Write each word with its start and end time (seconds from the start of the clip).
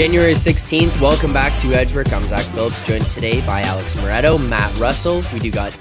January 0.00 0.32
16th, 0.32 0.98
welcome 0.98 1.30
back 1.30 1.58
to 1.58 1.74
Edgework. 1.74 2.10
I'm 2.10 2.26
Zack 2.26 2.46
Phillips, 2.54 2.80
joined 2.80 3.04
today 3.10 3.44
by 3.44 3.60
Alex 3.60 3.92
Moretto, 3.92 4.38
Matt 4.38 4.74
Russell. 4.78 5.22
We 5.30 5.40
do 5.40 5.50
got 5.50 5.72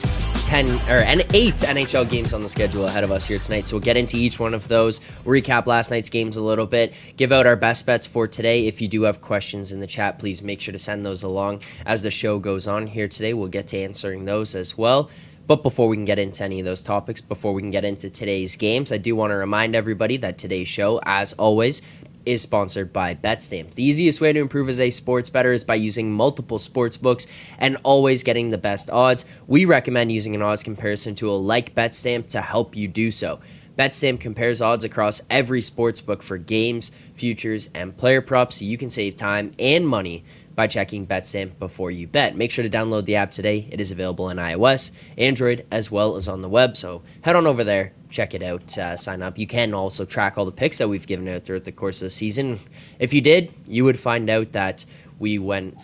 10 0.43 0.71
or 0.89 0.98
and 0.98 1.21
8 1.34 1.54
NHL 1.54 2.10
games 2.10 2.34
on 2.34 2.43
the 2.43 2.50
schedule 2.50 2.84
ahead 2.84 3.05
of 3.05 3.14
us 3.14 3.25
here 3.25 3.39
tonight. 3.39 3.66
So 3.66 3.78
we'll 3.78 3.84
get 3.86 3.96
into 3.96 4.18
each 4.18 4.38
one 4.38 4.54
of 4.54 4.68
those, 4.68 5.00
recap 5.24 5.68
last 5.68 5.89
night's 5.89 6.10
games 6.10 6.36
a 6.36 6.42
little 6.42 6.66
bit, 6.66 6.93
give 7.16 7.32
out 7.32 7.47
our 7.47 7.55
best 7.55 7.86
bets 7.86 8.05
for 8.05 8.28
today. 8.28 8.68
If 8.68 8.82
you 8.82 8.89
do 8.89 9.04
have 9.04 9.21
questions 9.21 9.71
in 9.71 9.79
the 9.79 9.88
chat, 9.88 10.20
please 10.20 10.43
make 10.43 10.60
sure 10.60 10.74
to 10.74 10.79
send 10.79 11.06
those 11.06 11.24
along 11.24 11.61
as 11.86 12.01
the 12.01 12.11
show 12.11 12.39
goes 12.39 12.68
on 12.68 12.88
here 12.88 13.07
today. 13.07 13.33
We'll 13.33 13.47
get 13.47 13.68
to 13.68 13.78
answering 13.78 14.25
those 14.25 14.54
as 14.54 14.78
well. 14.78 15.10
But 15.50 15.64
before 15.64 15.88
we 15.88 15.97
can 15.97 16.06
get 16.06 16.20
into 16.20 16.43
any 16.43 16.60
of 16.60 16.65
those 16.68 16.82
topics, 16.82 17.21
before 17.21 17.54
we 17.54 17.64
can 17.64 17.71
get 17.71 17.83
into 17.83 18.07
today's 18.07 18.56
games, 18.56 18.92
I 18.92 18.97
do 18.97 19.15
want 19.15 19.32
to 19.32 19.36
remind 19.36 19.75
everybody 19.75 20.15
that 20.18 20.38
today's 20.38 20.68
show, 20.68 21.00
as 21.06 21.33
always, 21.33 21.82
is 22.25 22.41
sponsored 22.41 22.91
by 22.93 23.15
BetStamp. 23.15 23.73
The 23.73 23.83
easiest 23.83 24.21
way 24.21 24.33
to 24.33 24.39
improve 24.39 24.69
as 24.69 24.79
a 24.79 24.89
sports 24.89 25.29
bettor 25.29 25.51
is 25.51 25.64
by 25.64 25.75
using 25.75 26.11
multiple 26.11 26.60
sports 26.60 26.97
books 26.97 27.27
and 27.57 27.77
always 27.83 28.23
getting 28.23 28.50
the 28.50 28.57
best 28.57 28.89
odds. 28.89 29.25
We 29.47 29.65
recommend 29.65 30.11
using 30.11 30.36
an 30.36 30.41
odds 30.41 30.63
comparison 30.63 31.15
tool 31.15 31.43
like 31.43 31.75
BetStamp 31.75 32.30
to 32.30 32.41
help 32.41 32.75
you 32.75 32.88
do 32.88 33.11
so. 33.11 33.39
BetStamp 33.77 34.19
compares 34.19 34.61
odds 34.61 34.83
across 34.83 35.22
every 35.30 35.61
sports 35.61 36.02
book 36.02 36.22
for 36.22 36.38
games, 36.38 36.91
futures, 37.13 37.69
and 37.73 37.95
player 37.95 38.22
props 38.22 38.58
so 38.58 38.66
you 38.66 38.77
can 38.77 38.89
save 38.89 39.16
time 39.16 39.52
and 39.58 39.88
money 39.88 40.25
by 40.53 40.67
checking 40.67 41.08
BetStamp 41.08 41.58
before 41.58 41.89
you 41.89 42.05
bet. 42.05 42.36
Make 42.36 42.52
sure 42.52 42.63
to 42.63 42.69
download 42.69 43.05
the 43.05 43.16
app 43.16 43.31
today. 43.31 43.69
It 43.72 43.80
is 43.80 43.91
available 43.91 44.25
on 44.25 44.36
iOS, 44.36 44.91
Android, 45.17 45.66
as 45.72 45.89
well 45.89 46.17
as 46.17 46.27
on 46.27 46.41
the 46.41 46.49
web. 46.49 46.75
So 46.75 47.02
head 47.22 47.38
on 47.38 47.47
over 47.47 47.63
there, 47.63 47.94
check 48.09 48.33
it 48.33 48.43
out, 48.43 48.77
uh, 48.77 48.97
sign 48.97 49.21
up. 49.21 49.38
You 49.38 49.47
can 49.47 49.73
also 49.73 50.05
track 50.05 50.38
all 50.38 50.45
the 50.45 50.52
picks 50.52 50.79
that 50.79 50.89
we've 50.89 51.05
given 51.05 51.27
out 51.27 51.43
throughout 51.43 51.63
the 51.63 51.71
course 51.71 52.02
of 52.02 52.07
the 52.07 52.11
season. 52.11 52.59
If 52.99 53.13
you 53.13 53.21
did, 53.21 53.53
you 53.67 53.83
would 53.85 53.99
find 53.99 54.29
out 54.29 54.51
that 54.53 54.85
we 55.19 55.39
went 55.39 55.77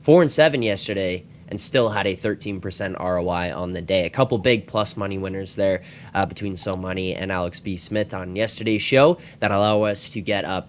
four 0.00 0.22
and 0.22 0.30
seven 0.30 0.62
yesterday 0.62 1.24
and 1.48 1.60
still 1.60 1.88
had 1.88 2.06
a 2.06 2.14
13% 2.14 2.98
ROI 2.98 3.56
on 3.56 3.72
the 3.72 3.80
day. 3.80 4.04
A 4.04 4.10
couple 4.10 4.38
big 4.38 4.66
plus 4.66 4.96
money 4.96 5.18
winners 5.18 5.54
there 5.54 5.82
uh, 6.14 6.26
between 6.26 6.56
So 6.56 6.74
Money 6.74 7.14
and 7.14 7.32
Alex 7.32 7.58
B. 7.58 7.76
Smith 7.76 8.12
on 8.12 8.36
yesterday's 8.36 8.82
show 8.82 9.18
that 9.40 9.50
allow 9.50 9.82
us 9.82 10.10
to 10.10 10.20
get 10.20 10.44
up 10.44 10.68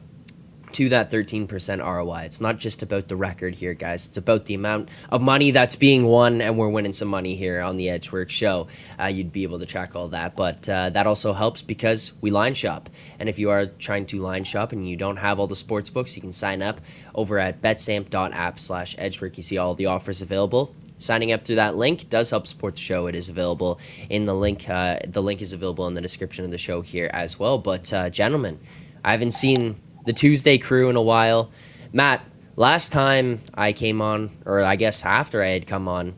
to 0.74 0.90
that 0.90 1.12
13% 1.12 1.80
ROI. 1.84 2.22
It's 2.26 2.42
not 2.42 2.58
just 2.58 2.82
about 2.82 3.08
the 3.08 3.16
record 3.16 3.56
here, 3.56 3.74
guys. 3.74 4.08
It's 4.08 4.18
about 4.18 4.46
the 4.46 4.54
amount 4.54 4.90
of 5.10 5.22
money 5.22 5.52
that's 5.52 5.76
being 5.76 6.06
won, 6.06 6.42
and 6.42 6.58
we're 6.58 6.70
winning 6.70 6.94
some 6.94 7.08
money 7.08 7.36
here 7.36 7.62
on 7.62 7.78
the 7.78 7.90
Edgework 7.90 8.30
show. 8.30 8.68
Uh, 9.00 9.06
you'd 9.06 9.32
be 9.32 9.44
able 9.44 9.60
to 9.60 9.66
track 9.66 9.96
all 9.96 10.08
that, 10.10 10.36
but 10.36 10.68
uh, 10.70 10.90
that 10.90 11.08
also 11.08 11.34
helps 11.34 11.62
because 11.62 12.14
we 12.22 12.30
line 12.30 12.54
shop. 12.54 12.90
And 13.20 13.30
if 13.30 13.40
you 13.40 13.50
are 13.50 13.66
trying 13.66 14.06
to 14.08 14.20
line 14.20 14.44
shop 14.44 14.72
and 14.72 14.88
you 14.88 14.96
don't 14.96 15.18
have 15.18 15.40
all 15.40 15.48
the 15.48 15.56
sports 15.56 15.90
books, 15.90 16.16
you 16.16 16.22
can 16.22 16.34
sign 16.34 16.62
up 16.62 16.82
over 17.16 17.40
at 17.40 17.62
betstamp.app 17.62 18.60
slash 18.60 18.96
edgework. 18.98 19.38
You 19.38 19.44
see 19.44 19.58
all 19.58 19.76
the 19.76 19.88
offers 19.88 20.22
available. 20.22 20.76
Signing 20.98 21.32
up 21.32 21.44
through 21.44 21.56
that 21.56 21.78
link 21.78 22.10
does 22.10 22.30
help 22.30 22.46
support 22.46 22.76
the 22.76 22.82
show. 22.82 23.08
It 23.08 23.16
is 23.16 23.30
available 23.30 23.80
in 24.10 24.26
the 24.26 24.34
link. 24.34 24.70
Uh, 24.70 25.00
the 25.08 25.22
link 25.22 25.42
is 25.42 25.54
available 25.54 25.88
in 25.88 25.94
the 25.94 26.02
description 26.02 26.44
of 26.44 26.52
the 26.52 26.58
show 26.58 26.82
here 26.82 27.10
as 27.14 27.40
well. 27.40 27.58
But 27.58 27.92
uh, 27.94 28.10
gentlemen, 28.10 28.60
I 29.04 29.12
haven't 29.12 29.32
seen 29.32 29.78
the 30.06 30.14
Tuesday 30.14 30.58
crew 30.58 30.90
in 30.90 30.96
a 30.96 31.02
while. 31.02 31.52
Matt, 31.94 32.24
last 32.56 32.92
time 32.92 33.42
I 33.54 33.74
came 33.74 34.02
on, 34.02 34.32
or 34.46 34.62
I 34.62 34.76
guess 34.76 35.06
after 35.06 35.42
I 35.42 35.50
had 35.50 35.68
come 35.68 35.88
on, 35.88 36.16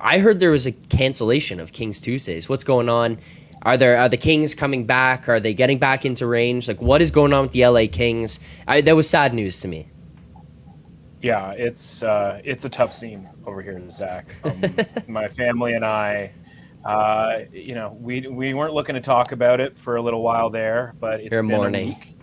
I 0.00 0.18
heard 0.18 0.38
there 0.38 0.50
was 0.50 0.66
a 0.66 0.72
cancellation 0.72 1.60
of 1.60 1.72
Kings 1.72 2.00
Tuesdays. 2.00 2.48
What's 2.48 2.64
going 2.64 2.88
on? 2.88 3.18
Are 3.62 3.76
there 3.76 3.98
are 3.98 4.08
the 4.08 4.16
Kings 4.16 4.54
coming 4.54 4.86
back? 4.86 5.28
Are 5.28 5.38
they 5.38 5.52
getting 5.52 5.78
back 5.78 6.06
into 6.06 6.26
range? 6.26 6.66
Like 6.68 6.80
what 6.80 7.02
is 7.02 7.10
going 7.10 7.32
on 7.32 7.42
with 7.42 7.52
the 7.52 7.66
LA 7.66 7.84
Kings? 7.90 8.40
I, 8.66 8.80
that 8.80 8.96
was 8.96 9.08
sad 9.08 9.34
news 9.34 9.60
to 9.60 9.68
me. 9.68 9.88
Yeah, 11.20 11.50
it's 11.52 12.02
uh, 12.02 12.40
it's 12.44 12.64
a 12.64 12.68
tough 12.70 12.94
scene 12.94 13.28
over 13.46 13.60
here, 13.60 13.78
Zack. 13.90 14.34
Um, 14.42 14.62
my 15.08 15.28
family 15.28 15.74
and 15.74 15.84
I, 15.84 16.32
uh, 16.84 17.40
you 17.52 17.74
know, 17.74 17.94
we 18.00 18.26
we 18.26 18.54
weren't 18.54 18.72
looking 18.72 18.94
to 18.94 19.02
talk 19.02 19.32
about 19.32 19.60
it 19.60 19.76
for 19.76 19.96
a 19.96 20.02
little 20.02 20.22
while 20.22 20.48
there, 20.48 20.94
but 20.98 21.20
it's 21.20 21.28
Fair 21.28 21.42
been 21.42 21.50
morning. 21.50 21.88
a 21.88 21.88
week. 21.88 22.16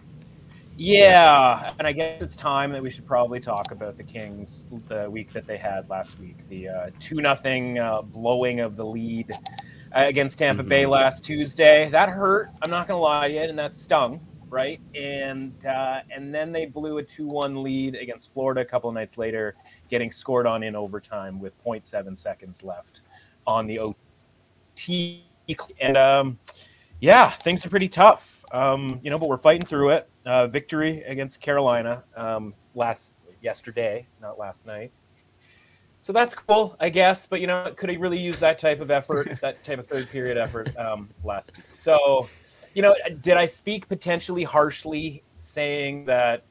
Yeah, 0.80 1.74
and 1.80 1.88
I 1.88 1.92
guess 1.92 2.22
it's 2.22 2.36
time 2.36 2.72
that 2.74 2.84
we 2.84 2.92
should 2.92 3.06
probably 3.08 3.40
talk 3.40 3.72
about 3.72 3.98
the 3.98 4.04
Kings 4.04 4.68
the 4.88 5.10
week 5.10 5.32
that 5.34 5.48
they 5.48 5.58
had 5.58 5.90
last 5.90 6.20
week, 6.20 6.44
the 6.50 6.68
uh, 6.70 6.90
two 7.00 7.16
nothing 7.16 7.80
uh, 7.80 8.04
blowing 8.04 8.60
of 8.60 8.76
the 8.76 8.86
lead 8.86 9.32
against 9.94 10.38
Tampa 10.38 10.62
Mhm. 10.64 10.70
Bay 10.70 10.86
last 10.86 11.26
Tuesday. 11.26 11.90
That 11.90 12.10
hurt. 12.10 12.50
I'm 12.62 12.70
not 12.70 12.88
gonna 12.88 13.00
lie 13.00 13.28
to 13.28 13.34
you, 13.34 13.42
and 13.42 13.58
that 13.58 13.74
stung, 13.74 14.22
right? 14.52 14.80
And 14.96 15.56
uh, 15.66 16.02
and 16.16 16.34
then 16.34 16.52
they 16.52 16.68
blew 16.68 17.00
a 17.00 17.04
two 17.04 17.26
one 17.28 17.64
lead 17.64 17.96
against 17.96 18.32
Florida 18.32 18.62
a 18.62 18.66
couple 18.66 18.88
of 18.88 18.94
nights 18.94 19.18
later, 19.18 19.56
getting 19.90 20.12
scored 20.12 20.46
on 20.46 20.62
in 20.62 20.76
overtime 20.76 21.40
with 21.40 21.56
0.7 21.66 22.16
seconds 22.16 22.62
left 22.62 23.02
on 23.48 23.66
the 23.66 23.80
OT. 23.80 25.24
And 25.82 25.98
um, 25.98 26.40
yeah, 27.00 27.30
things 27.32 27.66
are 27.66 27.70
pretty 27.70 27.90
tough. 27.90 28.44
Um, 28.52 29.00
you 29.04 29.10
know, 29.10 29.18
but 29.20 29.28
we're 29.30 29.38
fighting 29.38 29.66
through 29.66 29.90
it. 29.92 30.10
Uh, 30.28 30.46
victory 30.46 31.04
against 31.04 31.40
Carolina 31.40 32.04
um, 32.18 32.54
last 32.76 33.16
yesterday, 33.42 34.06
not 34.22 34.38
last 34.38 34.66
night. 34.66 34.92
So 36.02 36.12
that's 36.12 36.36
cool, 36.36 36.76
I 36.82 36.90
guess. 36.90 37.26
But 37.26 37.40
you 37.40 37.48
know, 37.48 37.74
could 37.78 37.90
have 37.90 38.02
really 38.02 38.20
used 38.20 38.42
that 38.42 38.60
type 38.60 38.82
of 38.82 38.92
effort, 38.92 39.30
that 39.42 39.64
type 39.64 39.80
of 39.80 39.88
third 39.88 40.10
period 40.10 40.38
effort 40.38 40.76
um, 40.78 41.10
last 41.24 41.56
week. 41.56 41.66
So, 41.74 42.28
you 42.74 42.82
know, 42.82 42.94
did 43.22 43.38
I 43.38 43.46
speak 43.46 43.88
potentially 43.88 44.44
harshly, 44.44 45.24
saying 45.40 46.04
that 46.08 46.44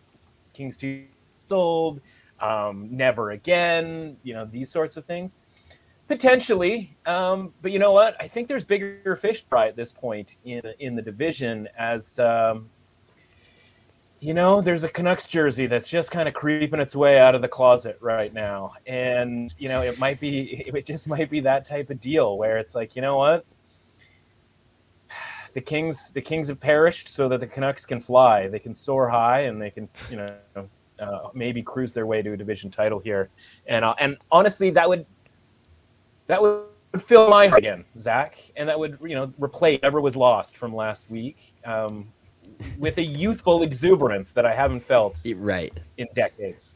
Kings 0.54 0.78
two 0.78 1.04
sold, 1.46 2.00
um, 2.40 2.88
never 2.90 3.32
again? 3.32 4.16
You 4.22 4.32
know, 4.32 4.46
these 4.46 4.70
sorts 4.70 4.96
of 4.96 5.04
things. 5.04 5.36
Potentially, 6.08 6.96
um, 7.04 7.52
but 7.60 7.72
you 7.72 7.78
know 7.78 7.92
what? 7.92 8.16
I 8.18 8.26
think 8.26 8.48
there's 8.48 8.64
bigger 8.64 9.16
fish 9.16 9.42
to 9.42 9.48
fry 9.48 9.68
at 9.68 9.76
this 9.76 9.92
point 9.92 10.36
in 10.46 10.62
in 10.78 10.94
the 10.94 11.02
division. 11.02 11.68
As 11.76 12.18
um, 12.18 12.70
you 14.20 14.32
know, 14.34 14.60
there's 14.60 14.84
a 14.84 14.88
Canucks 14.88 15.28
jersey 15.28 15.66
that's 15.66 15.88
just 15.88 16.10
kind 16.10 16.26
of 16.26 16.34
creeping 16.34 16.80
its 16.80 16.96
way 16.96 17.18
out 17.18 17.34
of 17.34 17.42
the 17.42 17.48
closet 17.48 17.98
right 18.00 18.32
now, 18.32 18.72
and 18.86 19.52
you 19.58 19.68
know, 19.68 19.82
it 19.82 19.98
might 19.98 20.20
be, 20.20 20.64
it 20.74 20.86
just 20.86 21.06
might 21.06 21.30
be 21.30 21.40
that 21.40 21.64
type 21.66 21.90
of 21.90 22.00
deal 22.00 22.38
where 22.38 22.58
it's 22.58 22.74
like, 22.74 22.96
you 22.96 23.02
know 23.02 23.16
what? 23.16 23.44
The 25.54 25.62
Kings, 25.62 26.10
the 26.12 26.20
Kings 26.20 26.48
have 26.48 26.60
perished 26.60 27.08
so 27.08 27.30
that 27.30 27.40
the 27.40 27.46
Canucks 27.46 27.86
can 27.86 27.98
fly. 27.98 28.46
They 28.46 28.58
can 28.58 28.74
soar 28.74 29.08
high, 29.08 29.42
and 29.42 29.58
they 29.58 29.70
can, 29.70 29.88
you 30.10 30.18
know, 30.18 30.68
uh, 30.98 31.28
maybe 31.32 31.62
cruise 31.62 31.94
their 31.94 32.04
way 32.04 32.20
to 32.20 32.32
a 32.34 32.36
division 32.36 32.70
title 32.70 32.98
here. 32.98 33.30
And 33.66 33.82
uh, 33.82 33.94
and 33.98 34.18
honestly, 34.30 34.68
that 34.70 34.86
would 34.86 35.06
that 36.26 36.42
would 36.42 36.64
fill 36.98 37.28
my 37.28 37.46
heart 37.46 37.58
again, 37.58 37.84
Zack, 37.98 38.36
and 38.56 38.68
that 38.68 38.78
would 38.78 38.98
you 39.02 39.14
know 39.14 39.32
replace 39.38 39.78
whatever 39.78 40.02
was 40.02 40.14
lost 40.14 40.56
from 40.56 40.74
last 40.74 41.10
week 41.10 41.54
um, 41.64 42.12
with 42.78 42.98
a 42.98 43.02
youthful 43.02 43.62
exuberance 43.62 44.32
that 44.32 44.46
I 44.46 44.54
haven't 44.54 44.80
felt 44.80 45.20
Right. 45.34 45.72
in 45.98 46.06
decades. 46.14 46.74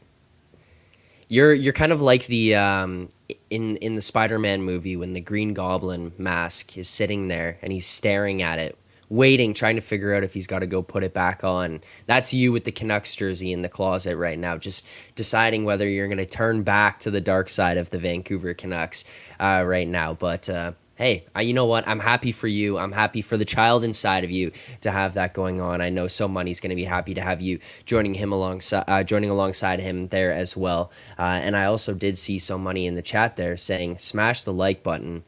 You're 1.27 1.53
you're 1.53 1.73
kind 1.73 1.93
of 1.93 2.01
like 2.01 2.25
the 2.27 2.55
um, 2.55 3.07
in 3.49 3.77
in 3.77 3.95
the 3.95 4.01
Spider-Man 4.01 4.63
movie 4.63 4.97
when 4.97 5.13
the 5.13 5.21
Green 5.21 5.53
Goblin 5.53 6.11
mask 6.17 6.77
is 6.77 6.89
sitting 6.89 7.29
there 7.29 7.57
and 7.61 7.71
he's 7.71 7.87
staring 7.87 8.41
at 8.41 8.59
it, 8.59 8.77
waiting, 9.07 9.53
trying 9.53 9.75
to 9.75 9.81
figure 9.81 10.13
out 10.13 10.23
if 10.23 10.33
he's 10.33 10.45
got 10.47 10.59
to 10.59 10.67
go 10.67 10.81
put 10.81 11.05
it 11.05 11.13
back 11.13 11.45
on. 11.45 11.79
That's 12.05 12.33
you 12.33 12.51
with 12.51 12.65
the 12.65 12.71
Canucks 12.73 13.15
jersey 13.15 13.53
in 13.53 13.61
the 13.61 13.69
closet 13.69 14.17
right 14.17 14.37
now, 14.37 14.57
just 14.57 14.85
deciding 15.15 15.63
whether 15.63 15.87
you're 15.87 16.07
going 16.09 16.17
to 16.17 16.25
turn 16.25 16.63
back 16.63 16.99
to 17.01 17.11
the 17.11 17.21
dark 17.21 17.47
side 17.49 17.77
of 17.77 17.91
the 17.91 17.97
Vancouver 17.97 18.53
Canucks 18.53 19.05
uh, 19.39 19.63
right 19.65 19.87
now. 19.87 20.13
But 20.13 20.49
uh, 20.49 20.73
hey, 21.01 21.25
I, 21.33 21.41
you 21.41 21.53
know 21.53 21.65
what? 21.65 21.87
I'm 21.87 21.99
happy 21.99 22.31
for 22.31 22.47
you. 22.47 22.77
I'm 22.77 22.91
happy 22.91 23.23
for 23.23 23.35
the 23.35 23.43
child 23.43 23.83
inside 23.83 24.23
of 24.23 24.29
you 24.29 24.51
to 24.81 24.91
have 24.91 25.15
that 25.15 25.33
going 25.33 25.59
on. 25.59 25.81
I 25.81 25.89
know 25.89 26.07
so 26.07 26.27
money's 26.27 26.59
going 26.59 26.69
to 26.69 26.75
be 26.75 26.83
happy 26.83 27.15
to 27.15 27.21
have 27.21 27.41
you 27.41 27.57
joining 27.87 28.13
him 28.13 28.31
alongside, 28.31 28.83
uh, 28.87 29.01
joining 29.01 29.31
alongside 29.31 29.79
him 29.79 30.09
there 30.09 30.31
as 30.31 30.55
well. 30.55 30.91
Uh, 31.17 31.23
and 31.23 31.57
I 31.57 31.65
also 31.65 31.95
did 31.95 32.19
see 32.19 32.37
so 32.37 32.55
money 32.55 32.85
in 32.85 32.93
the 32.93 33.01
chat 33.01 33.35
there 33.35 33.57
saying, 33.57 33.97
"Smash 33.97 34.43
the 34.43 34.53
like 34.53 34.83
button." 34.83 35.23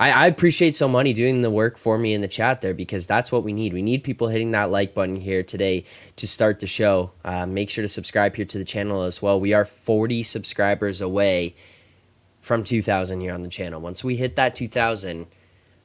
I, 0.00 0.28
appreciate 0.28 0.76
so 0.76 0.86
money 0.86 1.12
doing 1.12 1.40
the 1.40 1.50
work 1.50 1.76
for 1.76 1.98
me 1.98 2.14
in 2.14 2.20
the 2.20 2.28
chat 2.28 2.60
there 2.60 2.74
because 2.74 3.04
that's 3.04 3.32
what 3.32 3.42
we 3.42 3.52
need. 3.52 3.72
We 3.72 3.82
need 3.82 4.04
people 4.04 4.28
hitting 4.28 4.52
that 4.52 4.70
like 4.70 4.94
button 4.94 5.16
here 5.16 5.42
today 5.42 5.86
to 6.14 6.28
start 6.28 6.60
the 6.60 6.68
show. 6.68 7.10
Uh, 7.24 7.46
make 7.46 7.68
sure 7.68 7.82
to 7.82 7.88
subscribe 7.88 8.36
here 8.36 8.44
to 8.44 8.58
the 8.58 8.64
channel 8.64 9.02
as 9.02 9.20
well. 9.20 9.40
We 9.40 9.54
are 9.54 9.64
40 9.64 10.22
subscribers 10.22 11.00
away 11.00 11.56
from 12.40 12.64
2,000 12.64 13.20
here 13.20 13.34
on 13.34 13.42
the 13.42 13.48
channel. 13.48 13.80
Once 13.80 14.02
we 14.02 14.16
hit 14.16 14.36
that 14.36 14.54
2,000, 14.54 15.26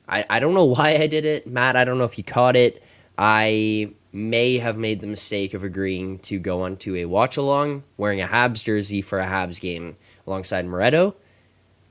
I, 0.08 0.26
I 0.30 0.40
don't 0.40 0.54
know 0.54 0.66
why 0.76 0.96
I 0.96 1.08
did 1.08 1.26
it. 1.26 1.48
Matt, 1.48 1.76
I 1.76 1.84
don't 1.84 1.98
know 1.98 2.06
if 2.06 2.18
you 2.18 2.24
caught 2.24 2.56
it. 2.56 2.84
I 3.18 3.92
may 4.12 4.58
have 4.58 4.78
made 4.78 5.02
the 5.02 5.08
mistake 5.08 5.54
of 5.54 5.64
agreeing 5.64 6.20
to 6.20 6.40
go 6.40 6.62
onto 6.64 6.96
a 6.96 7.06
watch 7.06 7.36
along 7.36 7.84
wearing 7.98 8.22
a 8.22 8.28
Habs 8.28 8.64
jersey 8.64 9.02
for 9.02 9.20
a 9.20 9.26
Habs 9.26 9.60
game 9.60 9.96
alongside 10.28 10.66
Moretto. 10.66 11.16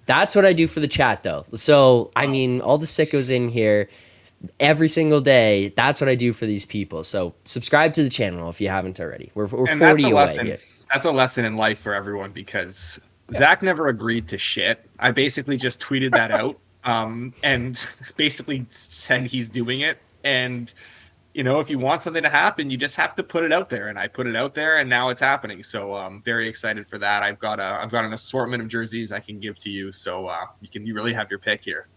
That's 0.07 0.35
what 0.35 0.45
I 0.45 0.53
do 0.53 0.67
for 0.67 0.81
the 0.81 0.89
chat, 0.89 1.23
though. 1.23 1.45
So, 1.55 2.11
I 2.17 2.27
mean, 2.27 2.61
all 2.61 2.79
the 2.79 2.87
sickos 2.87 3.31
in 3.31 3.49
here, 3.49 3.89
every 4.61 4.89
single 4.89 5.21
day. 5.21 5.73
That's 5.77 6.01
what 6.01 6.09
I 6.09 6.15
do 6.15 6.33
for 6.33 6.47
these 6.47 6.65
people. 6.65 7.05
So 7.05 7.35
subscribe 7.45 7.95
to 7.95 8.03
the 8.03 8.09
channel 8.09 8.51
if 8.51 8.61
you 8.61 8.69
haven't 8.69 9.01
already. 9.01 9.31
We're, 9.35 9.47
we're 9.47 9.67
40 9.67 9.79
that's 9.79 10.03
a 10.03 10.07
away. 10.07 10.15
lesson. 10.15 10.59
That's 10.93 11.05
a 11.05 11.11
lesson 11.11 11.45
in 11.45 11.57
life 11.57 11.79
for 11.79 11.95
everyone 11.95 12.33
because 12.33 13.01
Zack 13.33 13.63
never 13.63 13.89
agreed 13.89 14.29
to 14.29 14.39
shit. 14.39 14.87
I 14.99 15.11
basically 15.11 15.57
just 15.57 15.81
tweeted 15.81 16.13
that 16.13 16.31
out 16.31 16.59
um, 16.85 17.33
and 17.43 17.79
basically 18.17 18.67
said 18.71 19.25
he's 19.25 19.49
doing 19.49 19.81
it. 19.81 19.99
And 20.25 20.73
you 21.35 21.43
know, 21.43 21.61
if 21.61 21.71
you 21.71 21.79
want 21.79 22.03
something 22.03 22.23
to 22.23 22.29
happen, 22.29 22.71
you 22.71 22.77
just 22.77 22.95
have 22.97 23.17
to 23.17 23.23
put 23.23 23.43
it 23.43 23.53
out 23.53 23.71
there. 23.71 23.89
And 23.89 23.99
I 23.99 24.07
put 24.07 24.27
it 24.27 24.37
out 24.37 24.55
there, 24.55 24.77
and 24.77 24.91
now 24.91 25.09
it's 25.09 25.21
happening. 25.21 25.65
So 25.65 25.95
I'm 25.95 26.21
very 26.23 26.47
excited 26.47 26.87
for 26.87 26.99
that. 26.99 27.23
I've 27.23 27.39
got 27.39 27.59
a 27.59 27.79
I've 27.83 27.91
got 27.91 28.05
an 28.05 28.13
assortment 28.13 28.63
of 28.63 28.69
jerseys 28.69 29.13
I 29.13 29.21
can 29.21 29.41
give 29.41 29.59
to 29.61 29.71
you, 29.71 29.93
so 29.93 30.27
uh, 30.27 30.47
you 30.61 30.69
can 30.69 30.87
you 30.87 30.95
really 30.95 31.15
have 31.15 31.31
your 31.31 31.39
pick 31.39 31.63
here. 31.63 31.89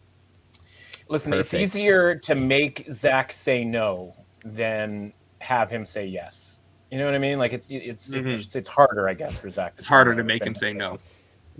Listen, 1.09 1.33
Perfect. 1.33 1.53
it's 1.53 1.75
easier 1.75 2.15
to 2.15 2.33
make 2.33 2.88
Zack 2.91 3.31
say 3.31 3.63
no 3.63 4.15
than 4.43 5.13
have 5.39 5.69
him 5.69 5.85
say 5.85 6.05
yes. 6.05 6.57
You 6.91 6.97
know 6.97 7.05
what 7.05 7.15
I 7.15 7.19
mean? 7.19 7.38
Like 7.38 7.51
it's 7.51 7.67
it's 7.69 8.09
Mhm. 8.09 8.39
it's, 8.39 8.55
it's 8.55 8.69
harder, 8.69 9.09
I 9.09 9.13
guess, 9.13 9.35
for 9.38 9.49
Zack. 9.49 9.73
It's 9.77 9.88
harder 9.88 10.13
say 10.13 10.17
to 10.17 10.23
make 10.23 10.43
him 10.43 10.55
say 10.55 10.71
no. 10.71 10.97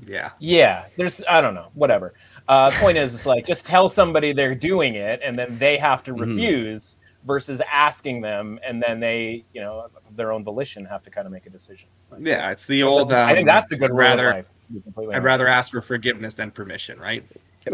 Yeah. 0.06 0.32
Yeah, 0.40 0.86
there's 0.98 1.22
I 1.30 1.40
don't 1.42 1.54
know, 1.54 1.70
whatever. 1.74 2.14
Uh, 2.48 2.70
point 2.80 2.98
is, 2.98 3.14
it's 3.14 3.26
like 3.26 3.46
just 3.48 3.66
tell 3.66 3.88
somebody 3.90 4.34
they're 4.34 4.56
doing 4.56 4.96
it, 4.96 5.22
and 5.24 5.38
then 5.38 5.58
they 5.58 5.78
have 5.78 6.04
to 6.04 6.14
Mhm. 6.14 6.20
refuse, 6.32 6.96
versus 7.26 7.62
asking 7.72 8.22
them, 8.22 8.60
and 8.64 8.82
then 8.84 9.00
they, 9.00 9.44
you 9.54 9.62
know, 9.62 9.80
of 9.96 10.16
their 10.16 10.32
own 10.32 10.44
volition, 10.44 10.86
have 10.86 11.02
to 11.04 11.10
kind 11.10 11.26
of 11.26 11.32
make 11.34 11.46
a 11.48 11.50
decision. 11.50 11.88
Yeah, 12.20 12.52
it's 12.52 12.66
the 12.68 12.84
old. 12.84 13.12
Um, 13.12 13.28
I 13.28 13.34
think 13.34 13.48
that's 13.48 13.72
a 13.72 13.76
good 13.78 13.90
rule 13.92 14.00
rather, 14.00 14.30
of 14.30 14.36
life. 14.36 14.50
to 14.68 14.74
be 14.74 14.82
completely 14.82 15.14
I'd 15.16 15.18
honest. 15.20 15.26
rather 15.26 15.48
ask 15.48 15.72
for 15.72 15.82
forgiveness 15.82 16.36
than 16.36 16.52
permission, 16.52 17.00
right? 17.00 17.24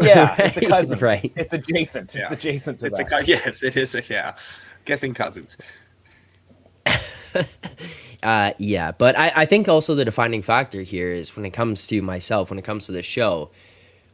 Yeah, 0.00 0.34
it's 0.38 0.56
a 0.56 0.60
Right, 0.62 0.68
cousin. 0.70 0.98
Right. 1.00 1.32
It's 1.36 1.52
adjacent. 1.52 2.14
Yeah. 2.14 2.22
It's 2.30 2.32
adjacent 2.40 2.78
to 2.80 2.86
It's 2.86 2.96
that. 2.98 3.10
cou- 3.10 3.24
yes, 3.26 3.62
it 3.62 3.76
is 3.76 3.94
a 3.94 4.02
yeah. 4.08 4.36
Guessing 4.86 5.12
cousins. 5.12 5.58
Uh, 8.22 8.52
yeah, 8.58 8.92
but 8.92 9.18
I, 9.18 9.32
I 9.34 9.46
think 9.46 9.68
also 9.68 9.94
the 9.94 10.04
defining 10.04 10.42
factor 10.42 10.82
here 10.82 11.10
is 11.10 11.34
when 11.34 11.44
it 11.44 11.50
comes 11.50 11.86
to 11.88 12.00
myself, 12.02 12.50
when 12.50 12.58
it 12.58 12.64
comes 12.64 12.86
to 12.86 12.92
the 12.92 13.02
show, 13.02 13.50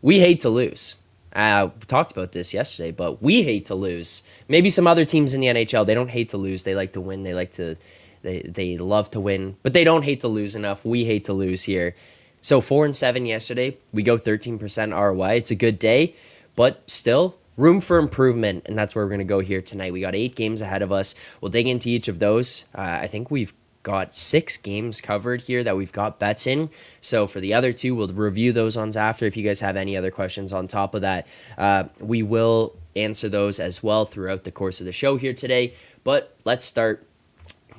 we 0.01 0.19
hate 0.21 0.41
to 0.41 0.49
lose. 0.49 0.97
Uh, 1.35 1.69
we 1.79 1.87
talked 1.87 2.11
about 2.13 2.33
this 2.33 2.55
yesterday, 2.55 2.91
but 2.91 3.23
we 3.23 3.43
hate 3.43 3.67
to 3.67 3.75
lose. 3.75 4.23
Maybe 4.49 4.71
some 4.71 4.87
other 4.87 5.05
teams 5.05 5.35
in 5.35 5.41
the 5.41 5.49
NHL 5.49 5.85
they 5.85 5.95
don't 5.95 6.09
hate 6.09 6.31
to 6.31 6.39
lose. 6.39 6.63
They 6.63 6.75
like 6.75 6.93
to 6.95 7.01
win. 7.01 7.23
They 7.23 7.35
like 7.35 7.53
to, 7.53 7.77
they 8.23 8.41
they 8.43 8.79
love 8.79 9.11
to 9.11 9.21
win, 9.21 9.57
but 9.63 9.75
they 9.75 9.85
don't 9.85 10.03
hate 10.03 10.23
to 10.23 10.29
lose 10.29 10.55
enough. 10.55 10.85
We 10.85 11.05
hate 11.05 11.25
to 11.25 11.35
lose 11.35 11.65
here. 11.65 11.95
So 12.41 12.61
four 12.61 12.87
and 12.87 12.97
seven 12.97 13.27
yesterday. 13.27 13.77
We 13.93 14.03
go 14.03 14.17
thirteen 14.17 14.59
percent 14.59 14.93
ROI. 14.93 15.35
It's 15.35 15.51
a 15.51 15.55
good 15.55 15.79
day, 15.79 16.15
but 16.57 16.89
still 16.89 17.37
room 17.59 17.81
for 17.81 17.99
improvement, 17.99 18.65
and 18.67 18.79
that's 18.79 18.95
where 18.95 19.05
we're 19.05 19.11
gonna 19.11 19.25
go 19.25 19.41
here 19.41 19.61
tonight. 19.61 19.93
We 19.93 20.01
got 20.01 20.15
eight 20.15 20.35
games 20.35 20.63
ahead 20.63 20.81
of 20.81 20.93
us. 20.93 21.15
We'll 21.41 21.51
dig 21.51 21.69
into 21.69 21.91
each 21.91 22.09
of 22.09 22.21
those. 22.21 22.65
Uh, 22.75 22.99
I 23.03 23.07
think 23.07 23.31
we've 23.31 23.53
got 23.83 24.15
six 24.15 24.57
games 24.57 25.01
covered 25.01 25.43
here 25.43 25.65
that 25.65 25.77
we've 25.77 25.93
got 25.93 26.19
bets 26.19 26.47
in. 26.47 26.71
So 27.01 27.27
for 27.27 27.41
the 27.41 27.55
other 27.55 27.73
two, 27.73 27.95
we'll 27.95 28.09
review 28.09 28.53
those 28.53 28.77
ones 28.77 28.97
after. 28.97 29.25
If 29.25 29.37
you 29.37 29.45
guys 29.45 29.61
have 29.61 29.77
any 29.77 29.97
other 29.97 30.11
questions 30.11 30.53
on 30.53 30.69
top 30.69 30.95
of 30.95 31.03
that, 31.03 31.27
uh, 31.57 31.85
we 32.01 32.23
will 32.23 32.77
answer 32.97 33.29
those 33.29 33.61
as 33.61 33.83
well 33.83 34.05
throughout 34.05 34.45
the 34.45 34.51
course 34.51 34.81
of 34.81 34.87
the 34.87 34.93
show 34.93 35.17
here 35.17 35.33
today. 35.33 35.75
But 36.05 36.37
let's 36.45 36.65
start 36.65 37.07